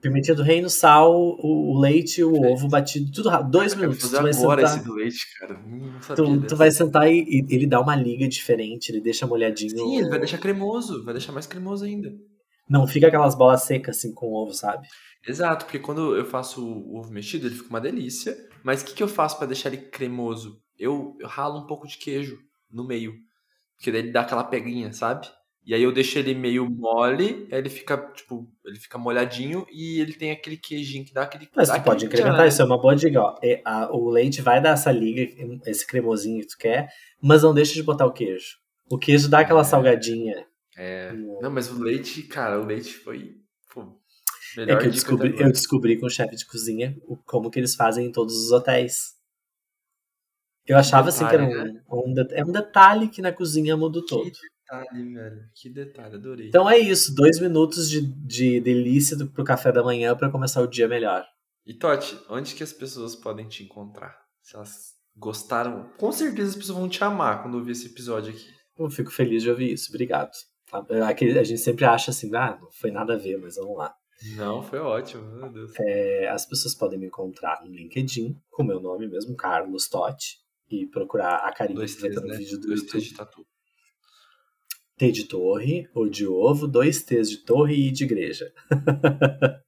Pimentinha 0.00 0.34
do 0.36 0.44
reino, 0.44 0.70
sal, 0.70 1.12
o, 1.12 1.74
o 1.74 1.80
leite, 1.80 2.22
o 2.22 2.30
leite. 2.30 2.52
ovo 2.52 2.68
batido, 2.68 3.10
tudo 3.10 3.28
rápido. 3.28 3.50
Dois 3.50 3.74
minutos. 3.74 4.08
Tu 4.08 4.10
vai 4.10 4.32
agora 4.32 4.60
sentar, 4.60 4.76
esse 4.76 4.84
do 4.84 4.94
leite, 4.94 5.38
cara. 5.40 5.58
Hum, 5.58 5.98
tu, 6.14 6.46
tu 6.46 6.56
vai 6.56 6.70
sentar 6.70 7.10
e, 7.10 7.24
e, 7.28 7.46
ele 7.50 7.66
dá 7.66 7.80
uma 7.80 7.96
liga 7.96 8.28
diferente, 8.28 8.90
ele 8.90 9.00
deixa 9.00 9.26
molhadinho. 9.26 9.70
Sim, 9.70 9.98
ele 9.98 10.08
vai 10.08 10.20
deixar 10.20 10.38
cremoso, 10.38 11.04
vai 11.04 11.14
deixar 11.14 11.32
mais 11.32 11.48
cremoso 11.48 11.84
ainda. 11.84 12.12
Não 12.70 12.86
fica 12.86 13.08
aquelas 13.08 13.34
bolas 13.34 13.62
secas 13.62 13.96
assim 13.96 14.14
com 14.14 14.32
ovo, 14.32 14.52
sabe? 14.52 14.86
Exato, 15.26 15.64
porque 15.64 15.78
quando 15.78 16.16
eu 16.16 16.24
faço 16.24 16.64
o 16.64 16.96
ovo 16.98 17.10
mexido, 17.10 17.46
ele 17.46 17.54
fica 17.54 17.68
uma 17.68 17.80
delícia. 17.80 18.36
Mas 18.62 18.82
o 18.82 18.84
que, 18.84 18.94
que 18.94 19.02
eu 19.02 19.08
faço 19.08 19.36
para 19.36 19.46
deixar 19.46 19.72
ele 19.72 19.82
cremoso? 19.82 20.60
Eu, 20.78 21.16
eu 21.20 21.26
ralo 21.26 21.58
um 21.58 21.66
pouco 21.66 21.86
de 21.86 21.98
queijo 21.98 22.38
no 22.70 22.86
meio. 22.86 23.14
Porque 23.76 23.92
daí 23.92 24.00
ele 24.00 24.12
dá 24.12 24.22
aquela 24.22 24.44
peguinha, 24.44 24.92
sabe? 24.92 25.28
E 25.68 25.74
aí 25.74 25.82
eu 25.82 25.92
deixo 25.92 26.18
ele 26.18 26.34
meio 26.34 26.68
mole, 26.68 27.46
aí 27.52 27.58
ele 27.58 27.68
fica, 27.68 27.98
tipo, 28.14 28.50
ele 28.64 28.78
fica 28.78 28.96
molhadinho 28.96 29.66
e 29.70 30.00
ele 30.00 30.14
tem 30.14 30.30
aquele 30.30 30.56
queijinho 30.56 31.04
que 31.04 31.12
dá 31.12 31.24
aquele. 31.24 31.46
Mas 31.54 31.68
dá 31.68 31.78
tu 31.78 31.84
pode 31.84 32.06
incrementar, 32.06 32.48
isso 32.48 32.62
é 32.62 32.64
uma 32.64 32.80
boa 32.80 32.96
dica, 32.96 33.20
ó. 33.20 33.38
É, 33.42 33.60
a, 33.66 33.94
o 33.94 34.08
leite 34.08 34.40
vai 34.40 34.62
dar 34.62 34.70
essa 34.70 34.90
liga, 34.90 35.30
esse 35.66 35.86
cremosinho 35.86 36.40
que 36.40 36.48
tu 36.48 36.56
quer, 36.56 36.88
mas 37.22 37.42
não 37.42 37.52
deixa 37.52 37.74
de 37.74 37.82
botar 37.82 38.06
o 38.06 38.12
queijo. 38.12 38.56
O 38.90 38.96
queijo 38.96 39.28
dá 39.28 39.40
aquela 39.40 39.60
é. 39.60 39.64
salgadinha 39.64 40.46
É. 40.74 41.12
Não, 41.12 41.50
mas 41.50 41.70
o 41.70 41.78
leite, 41.78 42.22
cara, 42.22 42.58
o 42.58 42.64
leite 42.64 42.94
foi. 42.94 43.34
Pô, 44.66 44.72
é 44.72 44.76
que 44.76 44.86
eu 44.86 44.90
descobri, 44.90 45.40
eu 45.40 45.52
descobri 45.52 45.98
com 45.98 46.06
o 46.06 46.10
chefe 46.10 46.36
de 46.36 46.46
cozinha 46.46 46.96
como 47.24 47.50
que 47.50 47.58
eles 47.58 47.74
fazem 47.74 48.06
em 48.06 48.12
todos 48.12 48.34
os 48.36 48.50
hotéis. 48.50 49.16
Eu 50.66 50.76
achava 50.76 51.10
detalhe, 51.10 51.26
assim 51.26 51.28
que 51.28 51.34
era 51.34 51.44
um, 51.44 51.64
né? 51.64 51.82
um, 51.90 52.14
é 52.32 52.44
um 52.44 52.52
detalhe 52.52 53.08
que 53.08 53.22
na 53.22 53.32
cozinha 53.32 53.76
muda 53.76 54.00
todo. 54.06 54.30
Que 54.30 54.38
detalhe, 54.60 55.14
velho. 55.14 55.40
Que 55.54 55.70
detalhe, 55.70 56.14
adorei. 56.14 56.48
Então 56.48 56.68
é 56.68 56.78
isso, 56.78 57.14
dois 57.14 57.40
minutos 57.40 57.88
de, 57.88 58.02
de 58.02 58.60
delícia 58.60 59.16
do, 59.16 59.30
pro 59.30 59.44
café 59.44 59.72
da 59.72 59.82
manhã 59.82 60.14
para 60.14 60.30
começar 60.30 60.60
o 60.60 60.66
dia 60.66 60.86
melhor. 60.86 61.26
E 61.64 61.74
Totti, 61.74 62.18
onde 62.28 62.54
que 62.54 62.62
as 62.62 62.72
pessoas 62.72 63.16
podem 63.16 63.48
te 63.48 63.62
encontrar? 63.62 64.14
Se 64.42 64.56
elas 64.56 64.94
gostaram, 65.16 65.90
com 65.96 66.12
certeza 66.12 66.50
as 66.50 66.56
pessoas 66.56 66.78
vão 66.78 66.88
te 66.88 67.02
amar 67.02 67.42
quando 67.42 67.54
ouvir 67.56 67.72
esse 67.72 67.86
episódio 67.86 68.32
aqui. 68.32 68.46
Eu 68.78 68.90
fico 68.90 69.10
feliz 69.10 69.42
de 69.42 69.50
ouvir 69.50 69.72
isso, 69.72 69.90
obrigado. 69.90 70.30
A 70.72 71.44
gente 71.44 71.58
sempre 71.58 71.84
acha 71.84 72.10
assim, 72.10 72.34
ah, 72.36 72.58
não 72.60 72.70
foi 72.70 72.90
nada 72.90 73.14
a 73.14 73.16
ver, 73.16 73.38
mas 73.38 73.56
vamos 73.56 73.76
lá. 73.76 73.94
Não, 74.36 74.62
foi 74.62 74.80
ótimo, 74.80 75.22
meu 75.36 75.50
Deus. 75.50 75.72
É, 75.78 76.28
as 76.28 76.44
pessoas 76.44 76.74
podem 76.74 76.98
me 76.98 77.06
encontrar 77.06 77.62
no 77.64 77.70
LinkedIn, 77.70 78.36
com 78.50 78.64
meu 78.64 78.80
nome 78.80 79.06
mesmo, 79.06 79.36
Carlos 79.36 79.88
Totti, 79.88 80.38
e 80.68 80.86
procurar 80.86 81.36
a 81.36 81.52
Karine 81.52 81.76
dois 81.76 81.94
estar 81.94 82.20
no 82.20 82.26
né? 82.26 82.36
vídeo 82.36 82.58
do 82.58 82.66
dois 82.66 82.82
YouTube. 82.82 83.02
de 83.02 83.14
tatu. 83.14 83.46
T 84.96 85.12
de 85.12 85.24
torre, 85.24 85.88
ou 85.94 86.08
de 86.08 86.26
ovo, 86.26 86.66
dois 86.66 87.02
T's 87.04 87.30
de 87.30 87.44
torre 87.44 87.74
e 87.74 87.92
de 87.92 88.02
igreja. 88.04 88.52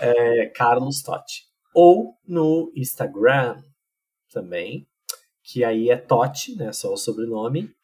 é, 0.00 0.46
Carlos 0.54 1.02
Totti. 1.02 1.42
Ou 1.74 2.14
no 2.26 2.72
Instagram 2.76 3.60
também, 4.30 4.86
que 5.42 5.64
aí 5.64 5.90
é 5.90 5.96
Totti, 5.96 6.54
né, 6.54 6.72
só 6.72 6.92
o 6.92 6.96
sobrenome, 6.96 7.74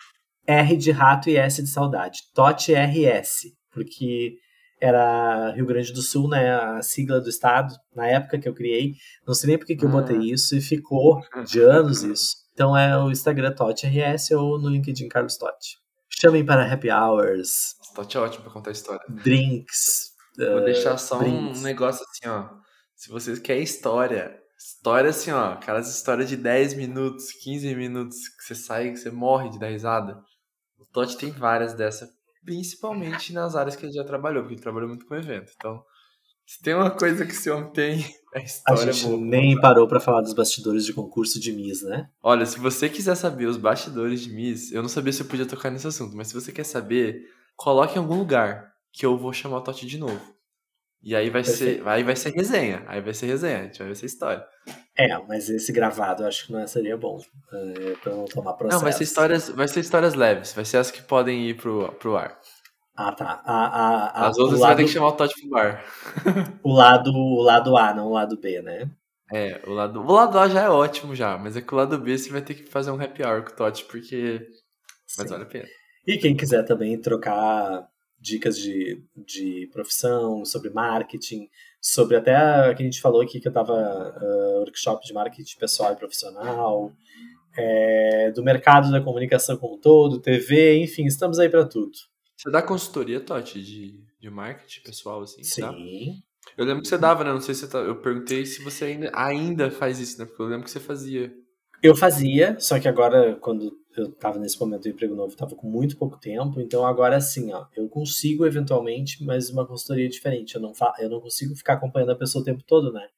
R 0.47 0.77
de 0.77 0.93
rato 0.93 1.29
e 1.29 1.37
S 1.37 1.61
de 1.61 1.69
saudade. 1.69 2.21
Totti 2.33 2.73
RS, 2.73 3.53
porque 3.73 4.37
era 4.85 5.53
Rio 5.53 5.65
Grande 5.65 5.93
do 5.93 6.03
Sul, 6.03 6.29
né, 6.29 6.55
a 6.55 6.83
sigla 6.83 7.19
do 7.21 7.29
estado, 7.31 7.75
na 7.95 8.07
época 8.07 8.39
que 8.39 8.47
eu 8.47 8.55
criei. 8.55 8.95
Não 9.27 9.33
sei 9.33 9.49
nem 9.49 9.59
porque 9.59 9.75
que 9.75 9.85
eu 9.85 9.89
botei 9.89 10.17
ah. 10.17 10.35
isso 10.35 10.55
e 10.55 10.61
ficou 10.61 11.23
de 11.47 11.61
anos 11.61 12.03
isso. 12.03 12.37
Então 12.53 12.77
é 12.77 12.97
o 12.99 13.11
Instagram 13.11 13.55
Totti 13.55 13.87
RS 13.87 14.33
ou 14.33 14.61
no 14.61 14.69
LinkedIn 14.69 15.09
Carlos 15.09 15.39
Totti. 15.39 15.79
Chamem 16.09 16.45
para 16.45 16.71
happy 16.71 16.91
hours. 16.91 17.75
Totti 17.95 18.17
é 18.19 18.21
ótimo 18.21 18.45
para 18.45 18.53
contar 18.53 18.73
história. 18.73 19.01
Drinks. 19.09 20.13
Vou 20.37 20.59
uh, 20.59 20.65
deixar 20.65 20.99
só 20.99 21.19
drinks. 21.19 21.61
um 21.61 21.63
negócio 21.63 22.05
assim, 22.05 22.29
ó. 22.29 22.51
Se 22.95 23.09
vocês 23.09 23.39
querem 23.39 23.63
história, 23.63 24.39
história 24.59 25.11
assim, 25.11 25.31
ó, 25.31 25.53
aquelas 25.53 25.89
histórias 25.89 26.29
de 26.29 26.37
10 26.37 26.75
minutos, 26.75 27.33
15 27.43 27.75
minutos, 27.75 28.19
que 28.29 28.45
você 28.45 28.55
sai, 28.55 28.91
que 28.91 28.99
você 28.99 29.11
morre 29.11 29.49
de 29.49 29.59
dar 29.59 29.69
risada. 29.69 30.21
O 30.79 30.85
Totti 30.85 31.17
tem 31.17 31.31
várias 31.31 31.73
dessas 31.73 32.09
principalmente 32.45 33.33
nas 33.33 33.57
áreas 33.57 33.77
que 33.77 33.87
ele 33.87 33.93
já 33.93 34.05
trabalhou, 34.05 34.43
porque 34.43 34.55
ele 34.55 34.63
trabalhou 34.63 34.89
muito 34.89 35.07
com 35.07 35.15
evento. 35.15 35.53
Então, 35.57 35.83
se 36.47 36.61
tem 36.61 36.75
uma 36.75 36.91
coisa 36.91 37.25
que 37.25 37.33
esse 37.33 37.51
homem 37.51 37.73
tem, 37.73 38.05
é 38.35 38.45
história 38.45 38.91
A 38.91 38.93
gente 38.93 39.07
boa, 39.07 39.19
nem 39.19 39.59
parou 39.59 39.89
para 39.89 40.01
falar 40.01 40.21
dos 40.21 40.35
bastidores 40.35 40.85
de 40.85 40.93
concurso 40.93 41.41
de 41.41 41.53
Miss, 41.53 41.83
né? 41.83 42.09
Olha, 42.23 42.45
se 42.45 42.59
você 42.59 42.89
quiser 42.89 43.15
saber 43.15 43.47
os 43.47 43.57
bastidores 43.57 44.21
de 44.21 44.31
Miss, 44.31 44.71
eu 44.71 44.83
não 44.83 44.89
sabia 44.89 45.13
se 45.13 45.23
eu 45.23 45.27
podia 45.27 45.47
tocar 45.47 45.71
nesse 45.71 45.87
assunto, 45.87 46.17
mas 46.17 46.29
se 46.29 46.35
você 46.35 46.53
quer 46.53 46.65
saber, 46.65 47.23
coloque 47.57 47.97
em 47.97 47.99
algum 47.99 48.19
lugar 48.19 48.73
que 48.93 49.07
eu 49.07 49.17
vou 49.17 49.33
chamar 49.33 49.59
o 49.59 49.61
Totti 49.63 49.87
de 49.87 49.99
novo. 49.99 50.34
E 51.05 51.15
aí 51.15 51.29
vai 51.29 51.45
ser, 51.45 51.87
aí 51.87 52.03
vai 52.03 52.17
ser 52.17 52.31
resenha, 52.31 52.83
aí 52.87 52.99
vai 53.03 53.13
ser 53.13 53.27
resenha, 53.27 53.59
a 53.59 53.63
gente 53.65 53.79
vai 53.79 53.89
ver 53.89 53.93
essa 53.93 54.07
história. 54.07 54.47
É, 54.97 55.19
mas 55.29 55.51
esse 55.51 55.71
gravado 55.71 56.23
eu 56.23 56.29
acho 56.29 56.47
que 56.47 56.53
não 56.53 56.67
seria 56.67 56.97
bom, 56.97 57.21
é, 57.53 57.91
pra 58.03 58.15
não 58.15 58.25
tomar 58.25 58.55
processo. 58.55 58.79
Não, 58.79 58.83
vai 58.83 58.93
ser 58.93 59.05
histórias, 59.05 59.51
vai 59.51 59.69
ser 59.69 59.81
histórias 59.81 60.15
leves, 60.15 60.55
vai 60.55 60.65
ser 60.65 60.79
as 60.79 60.91
que 60.91 61.03
podem 61.03 61.47
ir 61.51 61.59
pro, 61.59 61.93
pro 61.93 62.17
ar. 62.17 62.41
Ah, 62.97 63.13
tá. 63.13 63.43
A, 63.45 63.67
a, 63.67 64.07
a, 64.07 64.29
as 64.29 64.39
outras 64.39 64.61
lado, 64.61 64.69
vai 64.69 64.77
ter 64.77 64.85
que 64.85 64.95
chamar 64.95 65.09
o 65.09 65.13
Todd 65.13 65.35
pro 65.35 65.51
bar. 65.51 65.85
o 66.63 66.73
lado, 66.73 67.11
o 67.11 67.43
lado 67.43 67.77
A, 67.77 67.93
não 67.93 68.07
o 68.07 68.13
lado 68.13 68.39
B, 68.39 68.63
né? 68.63 68.89
É, 69.31 69.61
o 69.67 69.73
lado, 69.73 70.01
o 70.01 70.11
lado 70.11 70.39
A 70.39 70.49
já 70.49 70.63
é 70.63 70.71
ótimo 70.71 71.15
já, 71.15 71.37
mas 71.37 71.55
é 71.55 71.61
que 71.61 71.75
o 71.75 71.77
lado 71.77 71.99
B 71.99 72.17
você 72.17 72.31
vai 72.31 72.41
ter 72.41 72.55
que 72.55 72.71
fazer 72.71 72.91
um 72.91 73.03
happy 73.03 73.23
hour 73.23 73.43
com 73.43 73.51
o 73.51 73.57
Todd, 73.57 73.85
porque... 73.91 74.39
Sim. 75.07 75.23
Mas 75.23 75.31
vale 75.31 75.43
a 75.43 75.47
pena. 75.47 75.69
E 76.07 76.17
quem 76.17 76.37
quiser 76.37 76.63
também 76.65 76.99
trocar 76.99 77.89
dicas 78.25 78.59
de, 78.59 79.05
de 79.15 79.69
profissão, 79.71 80.47
sobre 80.47 80.71
marketing, 80.71 81.47
sobre 81.79 82.17
até 82.17 82.33
que 82.75 82.83
a 82.83 82.87
gente 82.87 83.03
falou 83.03 83.21
aqui 83.21 83.39
que 83.39 83.47
eu 83.47 83.53
tava 83.53 83.75
uh, 83.75 84.61
workshop 84.61 85.07
de 85.07 85.13
marketing 85.13 85.59
pessoal 85.59 85.93
e 85.93 85.97
profissional, 85.97 86.91
é, 87.55 88.33
do 88.35 88.43
mercado 88.43 88.91
da 88.91 89.03
comunicação 89.03 89.59
como 89.59 89.75
um 89.75 89.79
todo, 89.79 90.23
TV, 90.23 90.79
enfim, 90.79 91.05
estamos 91.05 91.39
aí 91.39 91.51
para 91.51 91.67
tudo. 91.67 91.93
Você 92.35 92.51
dá 92.51 92.63
consultoria, 92.63 93.21
Totti, 93.21 93.63
de, 93.63 94.01
de 94.19 94.31
marketing 94.31 94.81
pessoal, 94.81 95.21
assim? 95.21 95.45
Sim. 95.45 95.61
Tá? 95.61 95.75
Eu 96.57 96.65
lembro 96.65 96.83
que 96.83 96.89
você 96.89 96.97
dava, 96.97 97.25
né? 97.25 97.31
Não 97.31 97.43
sei 97.43 97.55
se 97.55 97.61
você 97.61 97.69
tá... 97.69 97.79
Eu 97.79 97.97
perguntei 97.97 98.47
se 98.47 98.65
você 98.65 98.87
ainda, 98.87 99.11
ainda 99.15 99.71
faz 99.71 100.01
isso, 100.01 100.19
né? 100.19 100.25
Porque 100.25 100.41
eu 100.41 100.47
lembro 100.47 100.65
que 100.65 100.71
você 100.71 100.81
fazia. 100.81 101.33
Eu 101.83 101.95
fazia, 101.95 102.59
só 102.59 102.81
que 102.81 102.89
agora, 102.89 103.37
quando 103.37 103.79
eu 104.01 104.09
estava 104.09 104.39
nesse 104.39 104.59
momento 104.59 104.83
do 104.83 104.89
emprego 104.89 105.15
novo, 105.15 105.33
estava 105.33 105.55
com 105.55 105.69
muito 105.69 105.97
pouco 105.97 106.19
tempo, 106.19 106.61
então 106.61 106.85
agora 106.87 107.21
sim, 107.21 107.53
ó, 107.53 107.67
eu 107.77 107.89
consigo 107.89 108.47
eventualmente, 108.47 109.23
mas 109.25 109.51
uma 109.51 109.67
consultoria 109.67 110.09
diferente. 110.09 110.55
Eu 110.55 110.61
não, 110.61 110.75
fa 110.75 110.95
eu 110.99 111.09
não 111.09 111.21
consigo 111.21 111.55
ficar 111.55 111.75
acompanhando 111.75 112.13
a 112.13 112.17
pessoa 112.17 112.43
o 112.43 112.45
tempo 112.45 112.63
todo, 112.65 112.93
né? 112.93 113.09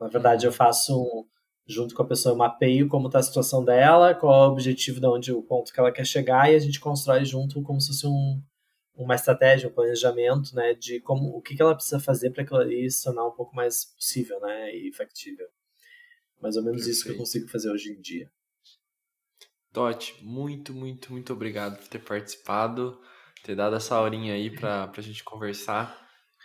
Na 0.00 0.08
verdade, 0.08 0.46
eu 0.46 0.52
faço 0.52 1.00
um, 1.00 1.24
junto 1.66 1.94
com 1.94 2.02
a 2.02 2.06
pessoa, 2.06 2.32
eu 2.32 2.36
mapeio 2.36 2.88
como 2.88 3.06
está 3.06 3.18
a 3.18 3.22
situação 3.22 3.64
dela, 3.64 4.14
qual 4.14 4.44
é 4.44 4.48
o 4.48 4.52
objetivo 4.52 5.00
de 5.00 5.06
onde 5.06 5.32
o 5.32 5.42
ponto 5.42 5.72
que 5.72 5.80
ela 5.80 5.92
quer 5.92 6.06
chegar, 6.06 6.50
e 6.50 6.56
a 6.56 6.58
gente 6.58 6.80
constrói 6.80 7.24
junto 7.24 7.62
como 7.62 7.80
se 7.80 7.88
fosse 7.88 8.06
um, 8.06 8.42
uma 8.94 9.14
estratégia, 9.14 9.68
um 9.68 9.72
planejamento, 9.72 10.54
né, 10.54 10.74
de 10.74 11.00
como 11.00 11.36
o 11.36 11.40
que, 11.40 11.54
que 11.54 11.62
ela 11.62 11.74
precisa 11.74 12.00
fazer 12.00 12.30
para 12.30 12.42
aquilo 12.42 12.60
ali 12.60 12.90
se 12.90 13.02
tornar 13.04 13.26
um 13.26 13.32
pouco 13.32 13.54
mais 13.54 13.84
possível, 13.84 14.40
né, 14.40 14.74
e 14.74 14.92
factível. 14.92 15.46
Mais 16.40 16.56
ou 16.56 16.62
menos 16.62 16.78
Perfeito. 16.78 16.96
isso 16.96 17.04
que 17.04 17.10
eu 17.12 17.16
consigo 17.16 17.48
fazer 17.48 17.70
hoje 17.70 17.92
em 17.92 18.00
dia. 18.00 18.30
Dot, 19.72 20.22
muito, 20.22 20.74
muito, 20.74 21.12
muito 21.12 21.32
obrigado 21.32 21.78
por 21.78 21.88
ter 21.88 21.98
participado, 21.98 23.00
ter 23.42 23.56
dado 23.56 23.76
essa 23.76 23.98
horinha 24.00 24.34
aí 24.34 24.50
para 24.50 24.90
a 24.94 25.00
gente 25.00 25.24
conversar. 25.24 25.98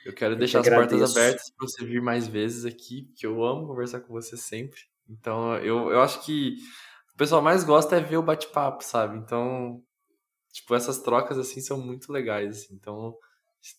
Eu 0.05 0.13
quero 0.13 0.35
eu 0.35 0.37
deixar 0.37 0.61
que 0.61 0.69
as 0.69 0.75
portas 0.75 1.17
abertas 1.17 1.49
para 1.49 1.67
você 1.67 1.85
vir 1.85 2.01
mais 2.01 2.27
vezes 2.27 2.63
aqui, 2.63 3.03
porque 3.07 3.25
eu 3.25 3.43
amo 3.43 3.67
conversar 3.67 3.99
com 3.99 4.13
você 4.13 4.37
sempre. 4.37 4.79
Então, 5.09 5.55
eu, 5.57 5.91
eu 5.91 6.01
acho 6.01 6.23
que 6.25 6.55
o 7.13 7.17
pessoal 7.17 7.41
mais 7.41 7.63
gosta 7.63 7.97
é 7.97 7.99
ver 7.99 8.17
o 8.17 8.23
bate-papo, 8.23 8.83
sabe? 8.83 9.17
Então, 9.17 9.83
tipo, 10.53 10.73
essas 10.73 10.99
trocas 10.99 11.37
assim 11.37 11.59
são 11.59 11.77
muito 11.79 12.11
legais, 12.11 12.57
assim. 12.57 12.75
Então, 12.75 13.13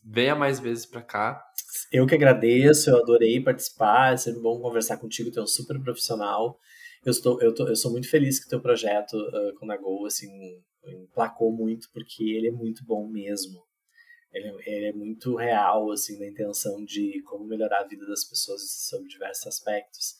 venha 0.04 0.34
mais 0.34 0.60
vezes 0.60 0.84
para 0.84 1.00
cá. 1.00 1.42
Eu 1.90 2.06
que 2.06 2.14
agradeço, 2.14 2.90
eu 2.90 2.98
adorei 2.98 3.42
participar, 3.42 4.12
é 4.12 4.16
sempre 4.16 4.42
bom 4.42 4.60
conversar 4.60 4.98
contigo, 4.98 5.30
tu 5.30 5.40
é 5.40 5.42
um 5.42 5.46
super 5.46 5.80
profissional. 5.80 6.58
Eu, 7.08 7.12
estou, 7.12 7.40
eu, 7.40 7.54
tô, 7.54 7.66
eu 7.68 7.76
sou 7.76 7.90
muito 7.90 8.08
feliz 8.08 8.42
que 8.42 8.48
teu 8.48 8.60
projeto 8.60 9.14
uh, 9.14 9.54
com 9.58 9.70
a 9.70 9.76
Go, 9.76 10.06
assim, 10.06 10.28
emplacou 10.86 11.52
muito, 11.52 11.88
porque 11.92 12.22
ele 12.22 12.48
é 12.48 12.52
muito 12.52 12.84
bom 12.84 13.08
mesmo. 13.08 13.62
Ele, 14.32 14.48
ele, 14.66 14.86
é 14.86 14.92
muito 14.92 15.34
real, 15.36 15.90
assim, 15.90 16.18
na 16.18 16.26
intenção 16.26 16.84
de 16.84 17.22
como 17.22 17.46
melhorar 17.46 17.80
a 17.80 17.86
vida 17.86 18.06
das 18.06 18.24
pessoas 18.24 18.60
sobre 18.88 19.08
diversos 19.08 19.46
aspectos 19.46 20.18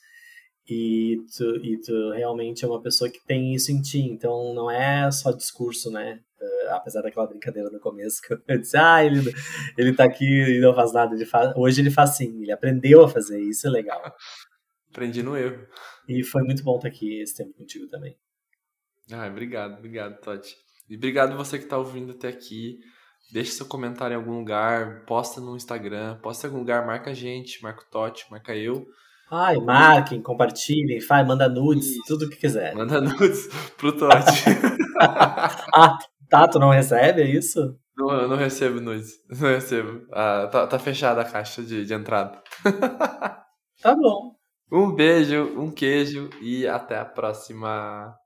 e 0.69 1.24
tu, 1.35 1.56
e 1.65 1.81
tu 1.81 2.10
realmente 2.10 2.65
é 2.65 2.69
uma 2.69 2.82
pessoa 2.82 3.10
que 3.10 3.24
tem 3.27 3.55
isso 3.55 3.73
em 3.73 3.81
ti, 3.81 4.01
então 4.01 4.52
não 4.52 4.70
é 4.70 5.10
só 5.10 5.32
discurso, 5.32 5.90
né? 5.90 6.20
Uh, 6.40 6.70
apesar 6.74 7.01
daquela 7.01 7.27
brincadeira 7.27 7.70
no 7.70 7.81
começo 7.81 8.20
que 8.20 8.35
eu 8.47 8.59
disse, 8.59 8.77
ah, 8.77 9.02
ele, 9.02 9.32
ele 9.78 9.94
tá 9.94 10.05
aqui 10.05 10.24
e 10.24 10.60
não 10.60 10.74
faz 10.74 10.93
nada, 10.93 11.15
ele 11.15 11.24
faz... 11.24 11.52
hoje 11.56 11.81
ele 11.81 11.90
faz 11.90 12.10
sim, 12.10 12.43
ele 12.43 12.52
aprendeu 12.52 13.02
a 13.02 13.09
fazer, 13.09 13.40
isso 13.40 13.66
é 13.66 13.70
legal. 13.70 14.15
Aprendi 14.98 15.22
no 15.22 15.36
erro. 15.36 15.64
E 16.08 16.24
foi 16.24 16.42
muito 16.42 16.64
bom 16.64 16.74
estar 16.74 16.88
aqui 16.88 17.20
esse 17.22 17.36
tempo 17.36 17.56
contigo 17.56 17.86
também. 17.86 18.16
Ah, 19.12 19.28
obrigado, 19.28 19.78
obrigado, 19.78 20.20
Todd. 20.20 20.42
E 20.90 20.96
obrigado 20.96 21.36
você 21.36 21.56
que 21.56 21.64
está 21.64 21.78
ouvindo 21.78 22.10
até 22.10 22.26
aqui. 22.26 22.80
Deixe 23.32 23.52
seu 23.52 23.66
comentário 23.66 24.14
em 24.14 24.16
algum 24.16 24.38
lugar, 24.38 25.04
posta 25.04 25.40
no 25.40 25.54
Instagram, 25.54 26.16
posta 26.16 26.46
em 26.46 26.50
algum 26.50 26.58
lugar, 26.58 26.84
marca 26.84 27.10
a 27.10 27.14
gente, 27.14 27.62
marca 27.62 27.82
o 27.82 27.90
Totti, 27.92 28.26
marca 28.28 28.56
eu. 28.56 28.88
Ai, 29.30 29.56
marquem, 29.58 30.20
compartilhem, 30.20 31.00
faz, 31.00 31.24
manda 31.24 31.48
nudes, 31.48 31.90
Isso. 31.90 32.02
tudo 32.08 32.24
o 32.24 32.28
que 32.28 32.36
quiser. 32.36 32.74
Manda 32.74 33.00
nudes 33.00 33.46
pro 33.76 33.96
Totti. 33.96 34.46
ah, 34.98 35.96
tá, 36.28 36.48
tu 36.48 36.58
não 36.58 36.70
recebe, 36.70 37.22
é 37.22 37.30
isso? 37.30 37.78
Não, 37.96 38.10
eu 38.10 38.28
não 38.28 38.36
recebo 38.36 38.80
nudes. 38.80 39.12
Não 39.28 39.48
recebo. 39.48 40.08
Ah, 40.10 40.48
tá, 40.50 40.66
tá 40.66 40.78
fechada 40.78 41.20
a 41.20 41.24
caixa 41.24 41.62
de, 41.62 41.84
de 41.84 41.94
entrada. 41.94 42.42
tá 43.80 43.94
bom. 43.94 44.38
Um 44.70 44.95
beijo, 44.95 45.45
um 45.61 45.70
queijo 45.70 46.31
e 46.40 46.66
até 46.66 46.99
a 46.99 47.05
próxima. 47.05 48.19